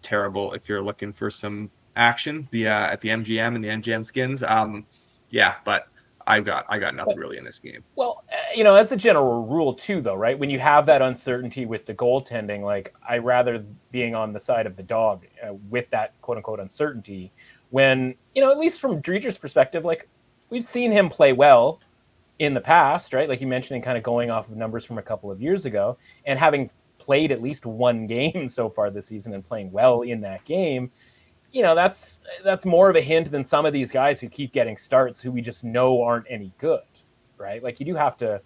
terrible 0.01 0.53
if 0.53 0.69
you're 0.69 0.81
looking 0.81 1.13
for 1.13 1.31
some 1.31 1.71
action. 1.95 2.47
The 2.51 2.67
uh, 2.67 2.91
at 2.91 3.01
the 3.01 3.09
MGM 3.09 3.55
and 3.55 3.63
the 3.63 3.69
MGM 3.69 4.05
skins, 4.05 4.43
um, 4.43 4.85
yeah, 5.29 5.55
but 5.65 5.87
I 6.27 6.39
got 6.39 6.65
I 6.69 6.79
got 6.79 6.95
nothing 6.95 7.17
really 7.17 7.37
in 7.37 7.43
this 7.43 7.59
game. 7.59 7.83
Well, 7.95 8.23
uh, 8.31 8.35
you 8.55 8.63
know, 8.63 8.75
as 8.75 8.91
a 8.91 8.97
general 8.97 9.45
rule 9.45 9.73
too, 9.73 10.01
though, 10.01 10.15
right? 10.15 10.37
When 10.37 10.49
you 10.49 10.59
have 10.59 10.85
that 10.85 11.01
uncertainty 11.01 11.65
with 11.65 11.85
the 11.85 11.93
goaltending, 11.93 12.61
like 12.61 12.93
I 13.07 13.17
rather 13.17 13.63
being 13.91 14.15
on 14.15 14.33
the 14.33 14.39
side 14.39 14.65
of 14.65 14.75
the 14.75 14.83
dog 14.83 15.25
uh, 15.45 15.53
with 15.69 15.89
that 15.89 16.13
quote 16.21 16.37
unquote 16.37 16.59
uncertainty. 16.59 17.31
When 17.71 18.15
you 18.35 18.41
know, 18.41 18.51
at 18.51 18.57
least 18.57 18.79
from 18.79 19.01
Driedger's 19.01 19.37
perspective, 19.37 19.83
like 19.83 20.07
we've 20.49 20.63
seen 20.63 20.91
him 20.91 21.09
play 21.09 21.33
well 21.33 21.79
in 22.39 22.53
the 22.53 22.61
past, 22.61 23.13
right? 23.13 23.27
Like 23.27 23.41
you 23.41 23.47
mentioned, 23.47 23.83
kind 23.83 23.97
of 23.97 24.03
going 24.03 24.29
off 24.29 24.49
of 24.49 24.55
numbers 24.55 24.85
from 24.85 24.97
a 24.97 25.03
couple 25.03 25.31
of 25.31 25.41
years 25.41 25.65
ago, 25.65 25.97
and 26.25 26.39
having 26.39 26.69
played 26.99 27.31
at 27.31 27.41
least 27.41 27.65
one 27.65 28.07
game 28.07 28.47
so 28.47 28.69
far 28.69 28.89
this 28.89 29.07
season 29.07 29.33
and 29.33 29.43
playing 29.43 29.71
well 29.71 30.01
in 30.01 30.21
that 30.21 30.43
game 30.45 30.91
you 31.53 31.61
know 31.61 31.75
that's 31.75 32.19
that's 32.43 32.65
more 32.65 32.89
of 32.89 32.95
a 32.95 33.01
hint 33.01 33.31
than 33.31 33.45
some 33.45 33.65
of 33.65 33.71
these 33.71 33.91
guys 33.91 34.19
who 34.19 34.27
keep 34.27 34.51
getting 34.51 34.75
starts 34.75 35.21
who 35.21 35.31
we 35.31 35.39
just 35.41 35.63
know 35.63 36.01
aren't 36.01 36.25
any 36.29 36.51
good, 36.57 36.81
right? 37.37 37.63
Like 37.63 37.79
you 37.79 37.85
do 37.85 37.95
have 37.95 38.17
to 38.17 38.41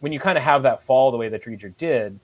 when 0.00 0.12
you 0.12 0.18
kind 0.18 0.38
of 0.38 0.42
have 0.42 0.62
that 0.62 0.82
fall 0.82 1.10
the 1.10 1.16
way 1.16 1.28
that 1.28 1.44
Driedger 1.44 1.76
did, 1.76 2.18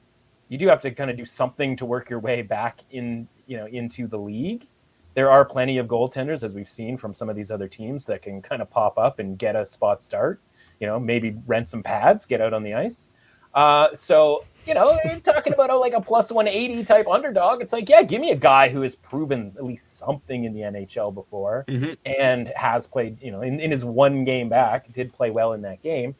you 0.48 0.56
do 0.56 0.66
have 0.68 0.80
to 0.80 0.90
kind 0.90 1.10
of 1.10 1.16
do 1.16 1.26
something 1.26 1.76
to 1.76 1.84
work 1.84 2.08
your 2.08 2.20
way 2.20 2.40
back 2.40 2.80
in 2.90 3.28
you 3.46 3.58
know 3.58 3.66
into 3.66 4.06
the 4.08 4.18
league. 4.18 4.66
There 5.12 5.30
are 5.30 5.44
plenty 5.44 5.78
of 5.78 5.86
goaltenders, 5.86 6.42
as 6.42 6.54
we've 6.54 6.68
seen 6.68 6.96
from 6.96 7.14
some 7.14 7.28
of 7.28 7.36
these 7.36 7.52
other 7.52 7.68
teams, 7.68 8.04
that 8.06 8.22
can 8.22 8.42
kind 8.42 8.60
of 8.60 8.68
pop 8.70 8.98
up 8.98 9.20
and 9.20 9.38
get 9.38 9.54
a 9.54 9.64
spot 9.64 10.02
start. 10.02 10.40
You 10.80 10.88
know, 10.88 10.98
maybe 10.98 11.36
rent 11.46 11.68
some 11.68 11.84
pads, 11.84 12.26
get 12.26 12.40
out 12.40 12.52
on 12.52 12.64
the 12.64 12.74
ice. 12.74 13.08
Uh, 13.54 13.94
so 13.94 14.44
you 14.66 14.74
know, 14.74 14.98
talking 15.24 15.52
about 15.52 15.70
a, 15.70 15.76
like 15.76 15.92
a 15.92 16.00
plus 16.00 16.30
180 16.32 16.84
type 16.84 17.06
underdog. 17.06 17.60
It's 17.60 17.72
like, 17.72 17.88
yeah, 17.88 18.02
give 18.02 18.20
me 18.20 18.30
a 18.30 18.36
guy 18.36 18.68
who 18.68 18.80
has 18.80 18.96
proven 18.96 19.52
at 19.56 19.64
least 19.64 19.98
something 19.98 20.44
in 20.44 20.54
the 20.54 20.60
NHL 20.60 21.12
before 21.12 21.64
Mm-hmm. 21.68 21.92
and 22.06 22.48
has 22.56 22.86
played, 22.86 23.20
you 23.22 23.30
know, 23.30 23.42
in, 23.42 23.60
in 23.60 23.70
his 23.70 23.84
one 23.84 24.24
game 24.24 24.48
back, 24.48 24.92
did 24.92 25.12
play 25.12 25.30
well 25.30 25.52
in 25.52 25.62
that 25.62 25.82
game. 25.82 26.14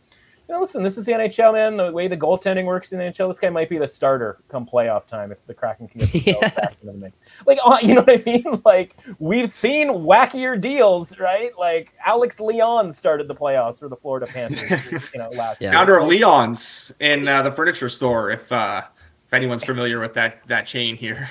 You 0.46 0.54
know, 0.54 0.60
listen, 0.60 0.82
this 0.82 0.98
is 0.98 1.06
the 1.06 1.12
NHL, 1.12 1.54
man. 1.54 1.78
The 1.78 1.90
way 1.90 2.06
the 2.06 2.18
goaltending 2.18 2.66
works 2.66 2.92
in 2.92 2.98
the 2.98 3.04
NHL, 3.04 3.30
this 3.30 3.38
guy 3.38 3.48
might 3.48 3.70
be 3.70 3.78
the 3.78 3.88
starter 3.88 4.40
come 4.48 4.66
playoff 4.66 5.06
time 5.06 5.32
if 5.32 5.46
the 5.46 5.54
Kraken 5.54 5.88
can 5.88 6.00
get 6.00 6.12
themselves 6.12 6.40
Yeah. 6.42 6.48
back 6.50 6.72
into 6.72 6.86
the 6.86 6.92
mix. 6.92 7.18
Like, 7.46 7.58
uh, 7.64 7.78
you 7.82 7.94
know 7.94 8.02
what 8.02 8.20
I 8.20 8.22
mean? 8.26 8.44
Like, 8.64 8.96
we've 9.18 9.50
seen 9.50 9.88
wackier 9.88 10.60
deals, 10.60 11.18
right? 11.18 11.50
Like, 11.58 11.94
Alex 12.04 12.40
Leon 12.40 12.92
started 12.92 13.26
the 13.26 13.34
playoffs 13.34 13.78
for 13.78 13.88
the 13.88 13.96
Florida 13.96 14.26
Panthers, 14.26 15.10
you 15.14 15.18
know, 15.18 15.30
last 15.30 15.62
Yeah. 15.62 15.70
year. 15.70 15.78
Founder 15.78 15.98
of 15.98 16.08
Leon's 16.08 16.92
in 17.00 17.26
uh, 17.26 17.40
the 17.42 17.52
furniture 17.52 17.88
store. 17.88 18.30
If 18.30 18.52
uh, 18.52 18.82
if 19.26 19.32
anyone's 19.32 19.64
familiar 19.64 19.98
with 19.98 20.12
that 20.14 20.46
that 20.48 20.66
chain 20.66 20.94
here. 20.94 21.30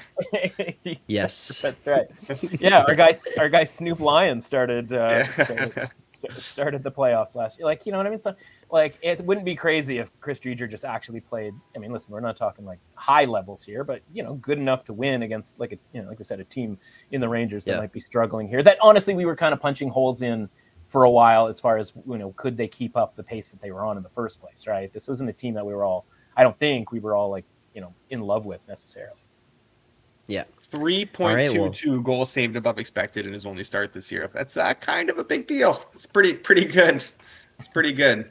Yes. 1.07 1.61
That's 1.61 1.85
right. 1.85 2.07
Yeah, 2.59 2.83
our 2.87 2.95
guy, 2.95 3.13
our 3.37 3.49
guy 3.49 3.63
Snoop 3.63 3.99
Lion 3.99 4.41
started, 4.41 4.91
uh, 4.91 5.25
Yeah. 5.37 5.43
started, 5.45 5.89
started 6.37 6.83
the 6.83 6.91
playoffs 6.91 7.35
last 7.35 7.57
year. 7.57 7.65
Like, 7.65 7.85
you 7.85 7.91
know 7.91 7.97
what 7.97 8.07
I 8.07 8.09
mean? 8.09 8.19
So, 8.19 8.35
like, 8.71 8.97
it 9.01 9.21
wouldn't 9.21 9.45
be 9.45 9.55
crazy 9.55 9.97
if 9.97 10.09
Chris 10.21 10.39
Driedger 10.39 10.69
just 10.69 10.85
actually 10.85 11.19
played. 11.19 11.53
I 11.75 11.79
mean, 11.79 11.91
listen, 11.91 12.13
we're 12.13 12.19
not 12.19 12.37
talking 12.37 12.65
like 12.65 12.79
high 12.95 13.25
levels 13.25 13.63
here, 13.63 13.83
but 13.83 14.01
you 14.13 14.23
know, 14.23 14.35
good 14.35 14.57
enough 14.57 14.83
to 14.85 14.93
win 14.93 15.23
against 15.23 15.59
like 15.59 15.73
a 15.73 15.77
you 15.93 16.01
know, 16.01 16.09
like 16.09 16.19
we 16.19 16.25
said, 16.25 16.39
a 16.39 16.45
team 16.45 16.77
in 17.11 17.21
the 17.21 17.29
Rangers 17.29 17.65
that 17.65 17.71
yeah. 17.71 17.79
might 17.79 17.91
be 17.91 17.99
struggling 17.99 18.47
here. 18.47 18.63
That 18.63 18.77
honestly, 18.81 19.13
we 19.13 19.25
were 19.25 19.35
kind 19.35 19.53
of 19.53 19.59
punching 19.59 19.89
holes 19.89 20.21
in 20.21 20.49
for 20.87 21.03
a 21.03 21.09
while 21.09 21.47
as 21.47 21.59
far 21.59 21.77
as 21.77 21.93
you 22.07 22.17
know, 22.17 22.33
could 22.37 22.57
they 22.57 22.67
keep 22.67 22.95
up 22.95 23.15
the 23.15 23.23
pace 23.23 23.49
that 23.51 23.61
they 23.61 23.71
were 23.71 23.85
on 23.85 23.97
in 23.97 24.03
the 24.03 24.09
first 24.09 24.39
place? 24.39 24.67
Right? 24.67 24.91
This 24.91 25.07
wasn't 25.07 25.29
a 25.29 25.33
team 25.33 25.53
that 25.55 25.65
we 25.65 25.73
were 25.73 25.83
all. 25.83 26.05
I 26.35 26.43
don't 26.43 26.57
think 26.57 26.91
we 26.91 26.99
were 26.99 27.15
all 27.15 27.29
like 27.29 27.45
you 27.73 27.81
know 27.81 27.93
in 28.09 28.21
love 28.21 28.45
with 28.45 28.67
necessarily. 28.67 29.19
Yeah. 30.27 30.45
3.22 30.73 32.03
goals 32.03 32.31
saved 32.31 32.55
above 32.55 32.79
expected 32.79 33.25
in 33.27 33.33
his 33.33 33.45
only 33.45 33.63
start 33.63 33.93
this 33.93 34.11
year. 34.11 34.29
That's 34.33 34.57
uh, 34.57 34.73
kind 34.73 35.09
of 35.09 35.19
a 35.19 35.23
big 35.23 35.47
deal. 35.47 35.85
It's 35.93 36.05
pretty 36.05 36.33
pretty 36.33 36.65
good. 36.65 37.05
It's 37.59 37.67
pretty 37.67 37.93
good. 37.93 38.29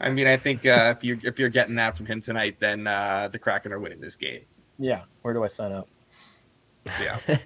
I 0.00 0.10
mean, 0.10 0.26
I 0.26 0.36
think 0.36 0.64
uh, 0.64 0.94
if 0.96 1.04
you 1.04 1.20
if 1.22 1.38
you're 1.38 1.50
getting 1.50 1.74
that 1.76 1.96
from 1.96 2.06
him 2.06 2.20
tonight, 2.20 2.56
then 2.58 2.86
uh, 2.86 3.28
the 3.30 3.38
Kraken 3.38 3.72
are 3.72 3.78
winning 3.78 4.00
this 4.00 4.16
game. 4.16 4.40
Yeah. 4.78 5.02
Where 5.20 5.34
do 5.34 5.44
I 5.44 5.48
sign 5.48 5.72
up? 5.72 5.88
Yeah. 7.00 7.18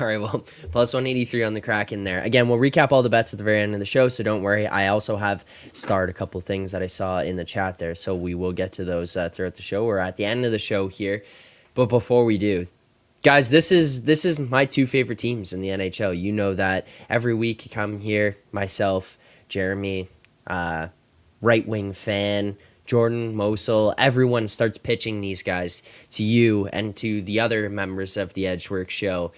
all 0.00 0.06
right. 0.06 0.20
Well, 0.20 0.44
plus 0.72 0.92
183 0.92 1.44
on 1.44 1.54
the 1.54 1.60
Kraken 1.60 2.04
there. 2.04 2.20
Again, 2.20 2.48
we'll 2.48 2.58
recap 2.58 2.90
all 2.90 3.02
the 3.02 3.08
bets 3.08 3.32
at 3.32 3.38
the 3.38 3.44
very 3.44 3.60
end 3.60 3.74
of 3.74 3.80
the 3.80 3.86
show, 3.86 4.08
so 4.08 4.24
don't 4.24 4.42
worry. 4.42 4.66
I 4.66 4.88
also 4.88 5.16
have 5.16 5.44
starred 5.72 6.10
a 6.10 6.12
couple 6.12 6.40
things 6.40 6.72
that 6.72 6.82
I 6.82 6.88
saw 6.88 7.20
in 7.20 7.36
the 7.36 7.44
chat 7.44 7.78
there, 7.78 7.94
so 7.94 8.16
we 8.16 8.34
will 8.34 8.52
get 8.52 8.72
to 8.72 8.84
those 8.84 9.16
uh, 9.16 9.28
throughout 9.28 9.54
the 9.54 9.62
show. 9.62 9.84
We're 9.84 9.98
at 9.98 10.16
the 10.16 10.24
end 10.24 10.44
of 10.44 10.50
the 10.50 10.58
show 10.58 10.88
here. 10.88 11.22
But 11.74 11.86
before 11.86 12.24
we 12.24 12.38
do, 12.38 12.66
guys, 13.22 13.50
this 13.50 13.72
is 13.72 14.04
this 14.04 14.24
is 14.24 14.38
my 14.38 14.64
two 14.64 14.86
favorite 14.86 15.18
teams 15.18 15.52
in 15.52 15.60
the 15.60 15.68
NHL. 15.68 16.18
You 16.18 16.32
know 16.32 16.54
that 16.54 16.86
every 17.08 17.34
week 17.34 17.64
you 17.64 17.70
come 17.70 18.00
here, 18.00 18.36
myself, 18.52 19.18
Jeremy, 19.48 20.08
uh, 20.46 20.88
right 21.40 21.66
wing 21.66 21.92
fan, 21.92 22.56
Jordan 22.84 23.34
Mosel, 23.34 23.94
everyone 23.98 24.48
starts 24.48 24.78
pitching 24.78 25.20
these 25.20 25.42
guys 25.42 25.82
to 26.10 26.22
you 26.22 26.68
and 26.68 26.96
to 26.96 27.22
the 27.22 27.40
other 27.40 27.68
members 27.68 28.16
of 28.16 28.34
the 28.34 28.46
Edgework 28.46 28.90
show. 28.90 29.32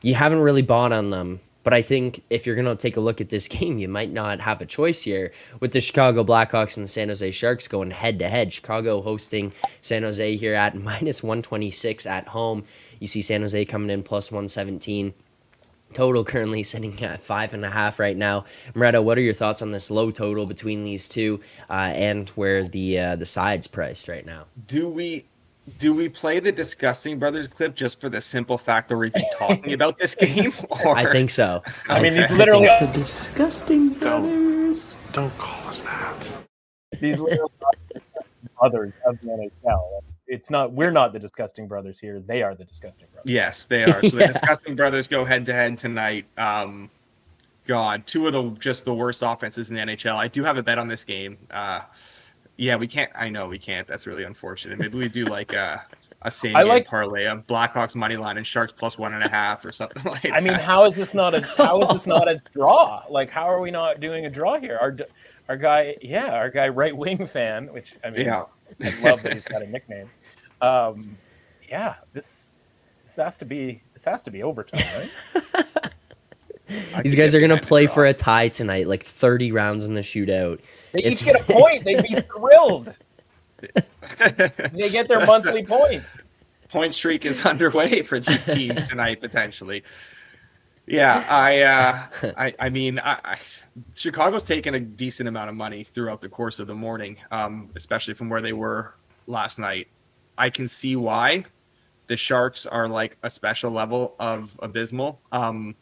You 0.00 0.14
haven't 0.14 0.40
really 0.40 0.62
bought 0.62 0.92
on 0.92 1.10
them, 1.10 1.40
but 1.62 1.74
I 1.74 1.82
think 1.82 2.22
if 2.30 2.46
you're 2.46 2.54
going 2.54 2.66
to 2.66 2.76
take 2.76 2.96
a 2.96 3.00
look 3.00 3.20
at 3.20 3.28
this 3.28 3.48
game, 3.56 3.78
you 3.78 3.88
might 3.88 4.10
not 4.10 4.40
have 4.40 4.60
a 4.60 4.66
choice 4.66 5.02
here 5.02 5.32
with 5.60 5.72
the 5.72 5.80
Chicago 5.80 6.24
Blackhawks 6.24 6.76
and 6.76 6.84
the 6.84 6.88
San 6.88 7.08
Jose 7.08 7.30
Sharks 7.30 7.68
going 7.68 7.90
head 7.90 8.18
to 8.20 8.28
head. 8.28 8.52
Chicago 8.52 9.02
hosting 9.02 9.52
San 9.80 10.02
Jose 10.02 10.36
here 10.36 10.54
at 10.54 10.74
minus 10.82 11.22
126 11.22 12.06
at 12.06 12.28
home. 12.28 12.64
You 13.00 13.06
see 13.06 13.22
San 13.22 13.40
Jose 13.42 13.64
coming 13.64 13.90
in 13.90 14.02
plus 14.02 14.30
117. 14.30 15.14
Total 15.92 16.24
currently 16.24 16.62
sitting 16.62 17.02
at 17.02 17.20
five 17.20 17.52
and 17.52 17.64
a 17.66 17.70
half 17.70 17.98
right 17.98 18.16
now. 18.16 18.46
Moretto, 18.72 19.04
what 19.04 19.18
are 19.18 19.22
your 19.22 19.34
thoughts 19.34 19.60
on 19.60 19.72
this 19.72 19.90
low 19.90 20.10
total 20.10 20.46
between 20.46 20.84
these 20.84 21.06
two, 21.06 21.40
uh, 21.68 21.92
and 21.94 22.30
where 22.30 22.66
the 22.66 22.98
uh, 22.98 23.16
the 23.16 23.26
sides 23.26 23.66
priced 23.66 24.08
right 24.08 24.24
now? 24.24 24.46
do 24.66 24.88
we 24.88 25.26
do 25.78 25.94
we 25.94 26.08
play 26.08 26.40
the 26.40 26.50
disgusting 26.52 27.18
brothers 27.18 27.46
clip 27.48 27.74
just 27.74 28.00
for 28.00 28.08
the 28.08 28.20
simple 28.20 28.58
fact 28.58 28.88
that 28.88 28.96
we're 28.96 29.06
even 29.06 29.22
talking 29.38 29.72
about 29.72 29.98
this 29.98 30.14
game? 30.14 30.52
Or 30.84 30.96
I 30.96 31.10
think 31.10 31.30
so. 31.30 31.62
I 31.88 32.00
mean, 32.02 32.12
Okay. 32.14 32.22
these 32.22 32.36
literally 32.36 32.66
The 32.80 32.90
disgusting 32.92 33.90
brothers. 33.90 34.98
Don't 35.12 35.36
call 35.38 35.68
us 35.68 35.80
that. 35.82 36.32
these 36.98 37.20
little 37.20 37.50
brothers 38.58 38.94
of 39.06 39.18
the 39.20 39.26
NHL. 39.64 40.02
it's 40.26 40.50
not 40.50 40.72
we're 40.72 40.90
not 40.90 41.12
the 41.12 41.18
disgusting 41.18 41.68
brothers 41.68 41.98
here. 41.98 42.20
They 42.20 42.42
are 42.42 42.54
the 42.54 42.64
disgusting 42.64 43.06
brothers. 43.12 43.30
Yes, 43.30 43.66
they 43.66 43.84
are. 43.84 44.02
So 44.02 44.16
Yeah. 44.18 44.26
the 44.26 44.32
disgusting 44.32 44.74
brothers 44.76 45.06
go 45.08 45.24
head 45.24 45.46
to 45.46 45.52
head 45.52 45.78
tonight. 45.78 46.24
Um, 46.38 46.90
God, 47.66 48.04
two 48.08 48.26
of 48.26 48.32
the 48.32 48.50
just 48.58 48.84
the 48.84 48.94
worst 48.94 49.22
offenses 49.24 49.70
in 49.70 49.76
the 49.76 49.82
NHL. 49.82 50.16
I 50.16 50.26
do 50.26 50.42
have 50.42 50.58
a 50.58 50.62
bet 50.62 50.78
on 50.78 50.88
this 50.88 51.04
game. 51.04 51.38
Uh, 51.50 51.80
yeah, 52.56 52.76
we 52.76 52.86
can't. 52.86 53.10
I 53.14 53.28
know 53.28 53.48
we 53.48 53.58
can't. 53.58 53.86
That's 53.88 54.06
really 54.06 54.24
unfortunate. 54.24 54.78
Maybe 54.78 54.96
we 54.98 55.08
do 55.08 55.24
like 55.24 55.52
a 55.52 55.84
a 56.22 56.30
same 56.30 56.54
I 56.54 56.60
game 56.62 56.68
like- 56.68 56.86
parlay 56.86 57.26
of 57.26 57.46
Blackhawks 57.46 57.94
money 57.94 58.16
line 58.16 58.36
and 58.36 58.46
Sharks 58.46 58.72
plus 58.72 58.96
one 58.98 59.14
and 59.14 59.24
a 59.24 59.28
half 59.28 59.64
or 59.64 59.72
something 59.72 60.02
like 60.10 60.22
that. 60.22 60.32
I 60.34 60.40
mean, 60.40 60.54
how 60.54 60.84
is 60.84 60.94
this 60.94 61.14
not 61.14 61.34
a 61.34 61.40
how 61.56 61.80
is 61.82 61.88
this 61.88 62.06
not 62.06 62.28
a 62.28 62.40
draw? 62.52 63.02
Like, 63.10 63.30
how 63.30 63.48
are 63.50 63.60
we 63.60 63.70
not 63.70 64.00
doing 64.00 64.26
a 64.26 64.30
draw 64.30 64.58
here? 64.58 64.78
Our 64.80 64.96
our 65.48 65.56
guy, 65.56 65.96
yeah, 66.00 66.32
our 66.34 66.50
guy, 66.50 66.68
right 66.68 66.96
wing 66.96 67.26
fan, 67.26 67.66
which 67.72 67.96
I 68.04 68.10
mean, 68.10 68.26
Yeah. 68.26 68.44
I 68.82 69.00
love 69.00 69.22
that 69.22 69.34
he's 69.34 69.44
got 69.44 69.60
a 69.62 69.66
nickname. 69.66 70.08
Um, 70.62 71.16
yeah, 71.68 71.96
this 72.12 72.52
this 73.04 73.16
has 73.16 73.36
to 73.38 73.44
be 73.44 73.82
this 73.92 74.04
has 74.04 74.22
to 74.22 74.30
be 74.30 74.42
overtime, 74.42 74.80
right? 75.34 75.64
I 76.94 77.02
These 77.02 77.14
guys 77.14 77.34
are 77.34 77.40
gonna 77.40 77.60
play 77.60 77.86
for 77.86 78.04
a 78.04 78.12
tie 78.14 78.48
tonight, 78.48 78.86
like 78.88 79.02
30 79.02 79.52
rounds 79.52 79.86
in 79.86 79.94
the 79.94 80.00
shootout. 80.00 80.60
They 80.92 81.00
It's- 81.00 81.20
each 81.20 81.24
get 81.24 81.40
a 81.40 81.44
point. 81.52 81.84
They'd 81.84 82.02
be 82.02 82.20
thrilled. 82.20 82.94
They 84.72 84.90
get 84.90 85.08
their 85.08 85.24
monthly 85.24 85.64
points. 85.64 86.16
point 86.68 86.94
streak 86.94 87.24
is 87.24 87.44
underway 87.46 88.02
for 88.02 88.18
these 88.18 88.44
teams 88.54 88.88
tonight 88.88 89.20
potentially. 89.20 89.82
Yeah, 90.86 91.24
I, 91.28 91.60
uh, 91.62 92.32
I, 92.36 92.54
I 92.58 92.68
mean, 92.68 92.98
I, 92.98 93.18
I, 93.24 93.38
Chicago's 93.94 94.42
taken 94.44 94.74
a 94.74 94.80
decent 94.80 95.28
amount 95.28 95.48
of 95.48 95.54
money 95.54 95.84
throughout 95.84 96.20
the 96.20 96.28
course 96.28 96.58
of 96.58 96.66
the 96.66 96.74
morning, 96.74 97.16
um, 97.30 97.70
especially 97.76 98.14
from 98.14 98.28
where 98.28 98.40
they 98.42 98.52
were 98.52 98.94
last 99.28 99.58
night. 99.60 99.86
I 100.38 100.50
can 100.50 100.66
see 100.66 100.96
why 100.96 101.44
the 102.08 102.16
Sharks 102.16 102.66
are 102.66 102.88
like 102.88 103.16
a 103.22 103.30
special 103.30 103.70
level 103.70 104.16
of 104.18 104.58
abysmal. 104.60 105.20
Um, 105.30 105.76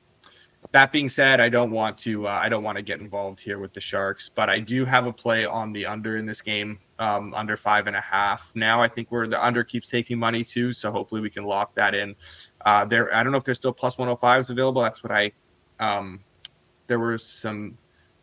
that 0.73 0.93
being 0.93 1.09
said, 1.09 1.41
I 1.41 1.49
don't 1.49 1.71
want 1.71 1.99
to 1.99 2.27
uh, 2.27 2.31
I 2.43 2.49
don't 2.49 2.63
want 2.63 2.77
to 2.77 2.83
get 2.83 3.01
involved 3.01 3.41
here 3.41 3.59
with 3.59 3.73
the 3.73 3.81
Sharks, 3.81 4.29
but 4.29 4.51
I 4.51 4.61
do 4.61 4.85
have 4.85 5.07
a 5.07 5.13
play 5.13 5.45
on 5.45 5.73
the 5.73 5.87
under 5.87 6.17
in 6.17 6.27
this 6.27 6.43
game, 6.43 6.79
um, 6.99 7.33
under 7.35 7.57
five 7.57 7.87
and 7.87 7.97
a 7.97 8.01
half. 8.01 8.53
Now 8.55 8.83
I 8.83 8.89
think 8.89 9.11
where 9.11 9.27
the 9.27 9.43
under 9.45 9.65
keeps 9.65 9.89
taking 9.89 10.19
money 10.19 10.45
too, 10.45 10.73
so 10.73 10.93
hopefully 10.93 11.21
we 11.21 11.31
can 11.31 11.45
lock 11.45 11.75
that 11.75 11.95
in. 11.95 12.15
Uh, 12.65 12.85
there, 12.85 13.15
I 13.15 13.23
don't 13.23 13.33
know 13.33 13.39
if 13.39 13.45
there's 13.45 13.57
still 13.57 13.73
plus 13.73 13.97
105s 13.97 14.51
available. 14.51 14.83
That's 14.83 15.03
what 15.03 15.13
I. 15.13 15.33
Um, 15.81 16.21
there 16.87 16.99
were 16.99 17.17
some. 17.19 17.79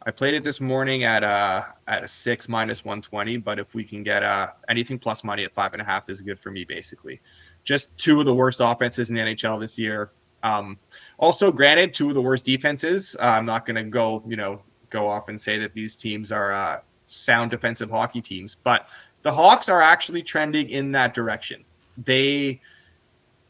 I 0.05 0.11
played 0.11 0.35
it 0.35 0.43
this 0.43 0.61
morning 0.61 1.03
at 1.03 1.23
uh 1.23 1.63
at 1.87 2.03
a 2.03 2.07
six 2.07 2.47
minus 2.47 2.85
120, 2.85 3.37
but 3.37 3.59
if 3.59 3.73
we 3.73 3.83
can 3.83 4.03
get 4.03 4.23
uh 4.23 4.51
anything 4.69 4.99
plus 4.99 5.23
money 5.23 5.43
at 5.43 5.53
five 5.53 5.73
and 5.73 5.81
a 5.81 5.85
half 5.85 6.09
is 6.09 6.21
good 6.21 6.39
for 6.39 6.51
me 6.51 6.63
basically. 6.63 7.19
Just 7.65 7.89
two 7.97 8.19
of 8.19 8.25
the 8.25 8.33
worst 8.33 8.59
offenses 8.61 9.09
in 9.09 9.15
the 9.15 9.21
NHL 9.21 9.59
this 9.59 9.77
year. 9.77 10.11
Um, 10.43 10.77
also, 11.17 11.51
granted, 11.51 11.93
two 11.93 12.09
of 12.09 12.15
the 12.15 12.21
worst 12.21 12.43
defenses. 12.45 13.15
Uh, 13.19 13.23
I'm 13.23 13.45
not 13.45 13.65
going 13.65 13.75
to 13.75 13.83
go, 13.83 14.23
you 14.27 14.35
know, 14.35 14.63
go 14.89 15.07
off 15.07 15.29
and 15.29 15.39
say 15.39 15.57
that 15.59 15.73
these 15.73 15.95
teams 15.95 16.31
are 16.31 16.51
uh, 16.53 16.79
sound 17.05 17.51
defensive 17.51 17.89
hockey 17.89 18.21
teams, 18.21 18.55
but 18.63 18.87
the 19.23 19.31
Hawks 19.31 19.67
are 19.69 19.81
actually 19.81 20.23
trending 20.23 20.69
in 20.69 20.91
that 20.91 21.13
direction. 21.13 21.65
They 21.97 22.61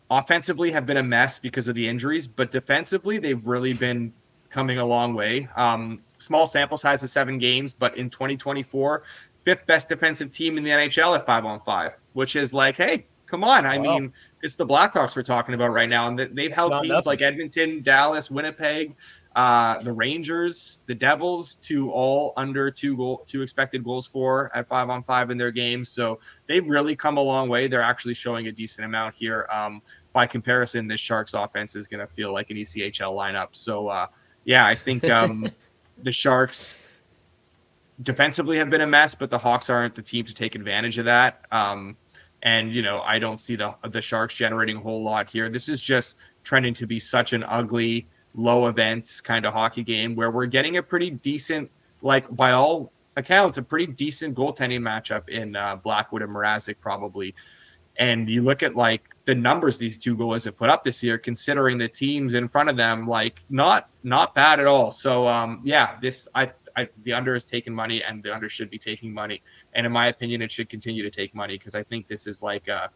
offensively 0.09 0.71
have 0.71 0.85
been 0.85 0.97
a 0.97 1.03
mess 1.03 1.39
because 1.39 1.67
of 1.67 1.75
the 1.75 1.87
injuries, 1.87 2.27
but 2.27 2.51
defensively 2.51 3.17
they've 3.17 3.45
really 3.45 3.73
been 3.73 4.13
coming 4.49 4.77
a 4.77 4.85
long 4.85 5.13
way. 5.13 5.49
Um, 5.55 6.03
small 6.19 6.47
sample 6.47 6.77
size 6.77 7.03
of 7.03 7.09
seven 7.09 7.37
games, 7.37 7.73
but 7.73 7.97
in 7.97 8.09
2024, 8.09 9.03
fifth 9.43 9.65
best 9.67 9.89
defensive 9.89 10.31
team 10.31 10.57
in 10.57 10.63
the 10.63 10.69
NHL 10.71 11.17
at 11.17 11.25
five 11.25 11.45
on 11.45 11.59
five, 11.61 11.91
which 12.13 12.35
is 12.35 12.53
like, 12.53 12.77
hey, 12.77 13.07
come 13.27 13.43
on. 13.43 13.65
I 13.65 13.77
Wow. 13.77 13.83
mean, 13.83 14.13
it's 14.41 14.55
the 14.55 14.65
Blackhawks 14.65 15.15
we're 15.15 15.23
talking 15.23 15.55
about 15.55 15.71
right 15.71 15.89
now, 15.89 16.07
and 16.07 16.19
they've 16.19 16.51
held 16.51 16.73
teams 16.73 16.89
nothing. 16.89 17.03
like 17.05 17.21
Edmonton, 17.21 17.81
Dallas, 17.81 18.29
Winnipeg, 18.29 18.95
uh, 19.35 19.81
the 19.83 19.93
Rangers, 19.93 20.79
the 20.87 20.95
Devils 20.95 21.55
to 21.55 21.91
all 21.91 22.33
under 22.37 22.71
two 22.71 22.97
goal, 22.97 23.23
two 23.27 23.41
expected 23.41 23.83
goals 23.83 24.07
for 24.07 24.51
at 24.55 24.67
five 24.67 24.89
on 24.89 25.03
five 25.03 25.29
in 25.29 25.37
their 25.37 25.51
games. 25.51 25.89
So 25.89 26.19
they've 26.47 26.67
really 26.67 26.95
come 26.95 27.17
a 27.17 27.21
long 27.21 27.47
way. 27.47 27.67
They're 27.67 27.81
actually 27.81 28.15
showing 28.15 28.47
a 28.47 28.51
decent 28.51 28.85
amount 28.85 29.15
here. 29.15 29.47
Um, 29.51 29.81
by 30.13 30.25
comparison, 30.25 30.87
this 30.87 30.99
Sharks 30.99 31.35
offense 31.35 31.75
is 31.75 31.87
going 31.87 31.99
to 31.99 32.11
feel 32.11 32.33
like 32.33 32.49
an 32.49 32.57
ECHL 32.57 33.13
lineup. 33.15 33.49
So 33.51 33.87
uh, 33.87 34.07
yeah, 34.45 34.65
I 34.65 34.73
think 34.73 35.03
um, 35.05 35.47
the 36.03 36.11
Sharks 36.11 36.81
defensively 38.03 38.57
have 38.57 38.69
been 38.69 38.81
a 38.81 38.87
mess, 38.87 39.13
but 39.13 39.29
the 39.29 39.37
Hawks 39.37 39.69
aren't 39.69 39.93
the 39.93 40.01
team 40.01 40.25
to 40.25 40.33
take 40.33 40.55
advantage 40.55 40.97
of 40.97 41.05
that. 41.05 41.45
Um, 41.51 41.95
and 42.43 42.73
you 42.73 42.81
know, 42.81 43.01
I 43.01 43.19
don't 43.19 43.39
see 43.39 43.55
the 43.55 43.75
the 43.89 44.01
Sharks 44.01 44.35
generating 44.35 44.77
a 44.77 44.79
whole 44.79 45.03
lot 45.03 45.29
here. 45.29 45.49
This 45.49 45.69
is 45.69 45.81
just 45.81 46.15
trending 46.43 46.73
to 46.75 46.87
be 46.87 46.99
such 46.99 47.33
an 47.33 47.43
ugly, 47.43 48.07
low 48.35 48.67
events 48.67 49.21
kind 49.21 49.45
of 49.45 49.53
hockey 49.53 49.83
game 49.83 50.15
where 50.15 50.31
we're 50.31 50.45
getting 50.45 50.77
a 50.77 50.83
pretty 50.83 51.09
decent, 51.09 51.69
like 52.01 52.33
by 52.35 52.51
all 52.51 52.91
accounts, 53.15 53.57
a 53.57 53.61
pretty 53.61 53.87
decent 53.87 54.35
goaltending 54.35 54.79
matchup 54.79 55.27
in 55.29 55.55
uh, 55.55 55.75
Blackwood 55.75 56.21
and 56.21 56.31
Mrazek 56.31 56.75
probably. 56.79 57.35
And 57.99 58.29
you 58.29 58.43
look 58.43 58.61
at 58.61 58.75
like 58.75 59.15
the 59.25 59.33
numbers 59.33 59.79
these 59.79 59.97
two 59.97 60.15
goalies 60.15 60.45
have 60.45 60.55
put 60.55 60.69
up 60.69 60.83
this 60.83 61.01
year, 61.01 61.17
considering 61.17 61.79
the 61.79 61.87
teams 61.87 62.35
in 62.35 62.47
front 62.47 62.69
of 62.69 62.77
them, 62.77 63.07
like 63.07 63.41
not 63.49 63.89
not 64.03 64.35
bad 64.35 64.59
at 64.59 64.67
all. 64.67 64.91
So 64.91 65.27
um, 65.27 65.61
yeah, 65.63 65.97
this 65.99 66.27
I, 66.35 66.51
I 66.77 66.87
the 67.03 67.11
under 67.11 67.35
is 67.35 67.43
taking 67.43 67.73
money, 67.73 68.03
and 68.03 68.23
the 68.23 68.33
under 68.33 68.49
should 68.49 68.69
be 68.69 68.77
taking 68.77 69.13
money. 69.13 69.41
And 69.73 69.85
in 69.85 69.91
my 69.91 70.07
opinion, 70.07 70.41
it 70.41 70.51
should 70.51 70.69
continue 70.69 71.03
to 71.03 71.09
take 71.09 71.35
money 71.35 71.57
because 71.57 71.75
I 71.75 71.83
think 71.83 72.07
this 72.07 72.27
is 72.27 72.41
like 72.41 72.67
a 72.67 72.89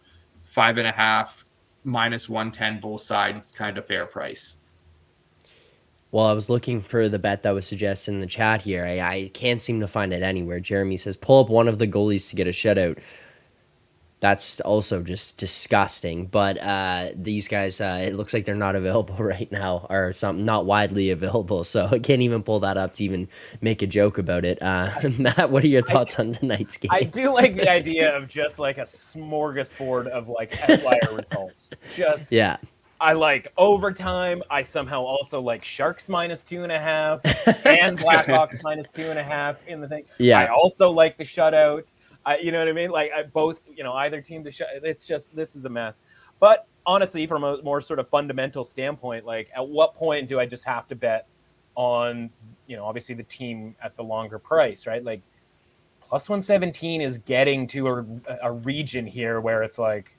five 0.44 0.78
and 0.78 0.88
a 0.88 0.92
half 0.92 1.44
minus 1.84 2.30
one 2.30 2.52
ten 2.52 2.80
both 2.80 3.02
sides 3.02 3.52
kind 3.52 3.78
of 3.78 3.86
fair 3.88 4.06
price. 4.06 4.58
Well, 6.12 6.26
I 6.26 6.34
was 6.34 6.50
looking 6.50 6.82
for 6.82 7.08
the 7.08 7.20
bet 7.20 7.42
that 7.44 7.52
was 7.52 7.66
suggested 7.66 8.12
in 8.14 8.20
the 8.20 8.28
chat 8.28 8.64
here. 8.64 8.86
I, 8.86 9.00
I 9.00 9.32
can't 9.34 9.62
seem 9.62 9.80
to 9.80 9.88
find 9.88 10.14
it 10.14 10.22
anywhere. 10.22 10.60
Jeremy 10.60 10.98
says 10.98 11.18
pull 11.18 11.40
up 11.40 11.50
one 11.50 11.68
of 11.68 11.80
the 11.80 11.88
goalies 11.88 12.30
to 12.30 12.36
get 12.36 12.48
a 12.48 12.52
shutout. 12.52 13.00
That's 14.22 14.62
also 14.62 15.02
just 15.02 15.38
disgusting. 15.38 16.28
But 16.28 16.62
uh, 16.62 17.10
these 17.16 17.48
guys, 17.48 17.82
uh, 17.82 18.04
it 18.06 18.16
looks 18.16 18.34
like 18.34 18.46
they're 18.46 18.56
not 18.56 18.76
available 18.82 19.16
right 19.18 19.52
now, 19.52 19.88
or 19.90 20.14
some 20.14 20.46
not 20.46 20.66
widely 20.66 21.10
available. 21.10 21.64
So 21.64 21.88
I 21.92 22.00
can't 22.00 22.22
even 22.22 22.44
pull 22.44 22.62
that 22.62 22.78
up 22.78 22.94
to 22.96 23.04
even 23.04 23.28
make 23.62 23.82
a 23.82 23.88
joke 23.88 24.18
about 24.18 24.46
it. 24.46 24.62
Uh, 24.62 24.92
Matt, 25.20 25.50
what 25.50 25.64
are 25.64 25.68
your 25.68 25.82
thoughts 25.82 26.20
on 26.20 26.32
tonight's 26.32 26.78
game? 26.78 26.92
I 26.94 27.04
do 27.04 27.34
like 27.34 27.56
the 27.56 27.70
idea 27.70 28.16
of 28.16 28.28
just 28.28 28.60
like 28.60 28.78
a 28.78 28.84
smorgasbord 28.84 30.08
of 30.08 30.30
like 30.30 30.58
outlier 30.70 31.16
results. 31.16 31.72
Just 31.96 32.32
yeah, 32.32 32.58
I 33.02 33.14
like 33.14 33.52
overtime. 33.58 34.44
I 34.52 34.62
somehow 34.62 35.02
also 35.02 35.42
like 35.42 35.66
Sharks 35.66 36.08
minus 36.08 36.44
two 36.44 36.62
and 36.62 36.72
a 36.72 36.80
half 36.80 37.26
and 37.66 37.98
Blackhawks 37.98 38.62
minus 38.62 38.92
two 38.92 39.10
and 39.10 39.18
a 39.18 39.24
half 39.24 39.66
in 39.68 39.82
the 39.82 39.88
thing. 39.88 40.04
Yeah. 40.20 40.40
I 40.40 40.48
also 40.48 40.92
like 40.92 41.18
the 41.18 41.24
shutouts. 41.24 41.96
I, 42.26 42.38
you 42.38 42.52
know 42.52 42.60
what 42.60 42.68
I 42.68 42.74
mean? 42.74 42.92
Like 42.92 43.12
I 43.16 43.24
both, 43.24 43.62
you 43.76 43.84
know, 43.84 43.94
either 43.94 44.22
team 44.22 44.44
to 44.44 44.52
shut. 44.52 44.68
It's 44.84 45.06
just 45.06 45.36
this 45.36 45.56
is 45.56 45.66
a 45.66 45.70
mess. 45.70 46.02
But 46.40 46.68
honestly, 46.86 47.28
from 47.28 47.44
a 47.44 47.62
more 47.64 47.82
sort 47.82 48.00
of 48.00 48.10
fundamental 48.10 48.64
standpoint, 48.64 49.26
like 49.26 49.50
at 49.56 49.68
what 49.68 49.96
point 49.96 50.30
do 50.30 50.40
I 50.40 50.46
just 50.46 50.66
have 50.66 50.88
to 50.90 50.96
bet 50.96 51.28
on, 51.76 52.30
you 52.68 52.76
know, 52.76 52.86
obviously 52.86 53.16
the 53.16 53.24
team 53.24 53.76
at 53.84 53.96
the 53.96 54.04
longer 54.04 54.40
price, 54.40 54.86
right? 54.88 55.04
Like 55.04 55.22
plus 56.02 56.30
117 56.30 57.02
is 57.02 57.20
getting 57.20 57.68
to 57.68 57.88
a, 57.88 58.06
a 58.44 58.52
region 58.52 59.06
here 59.06 59.40
where 59.40 59.64
it's 59.64 59.78
like, 59.78 60.18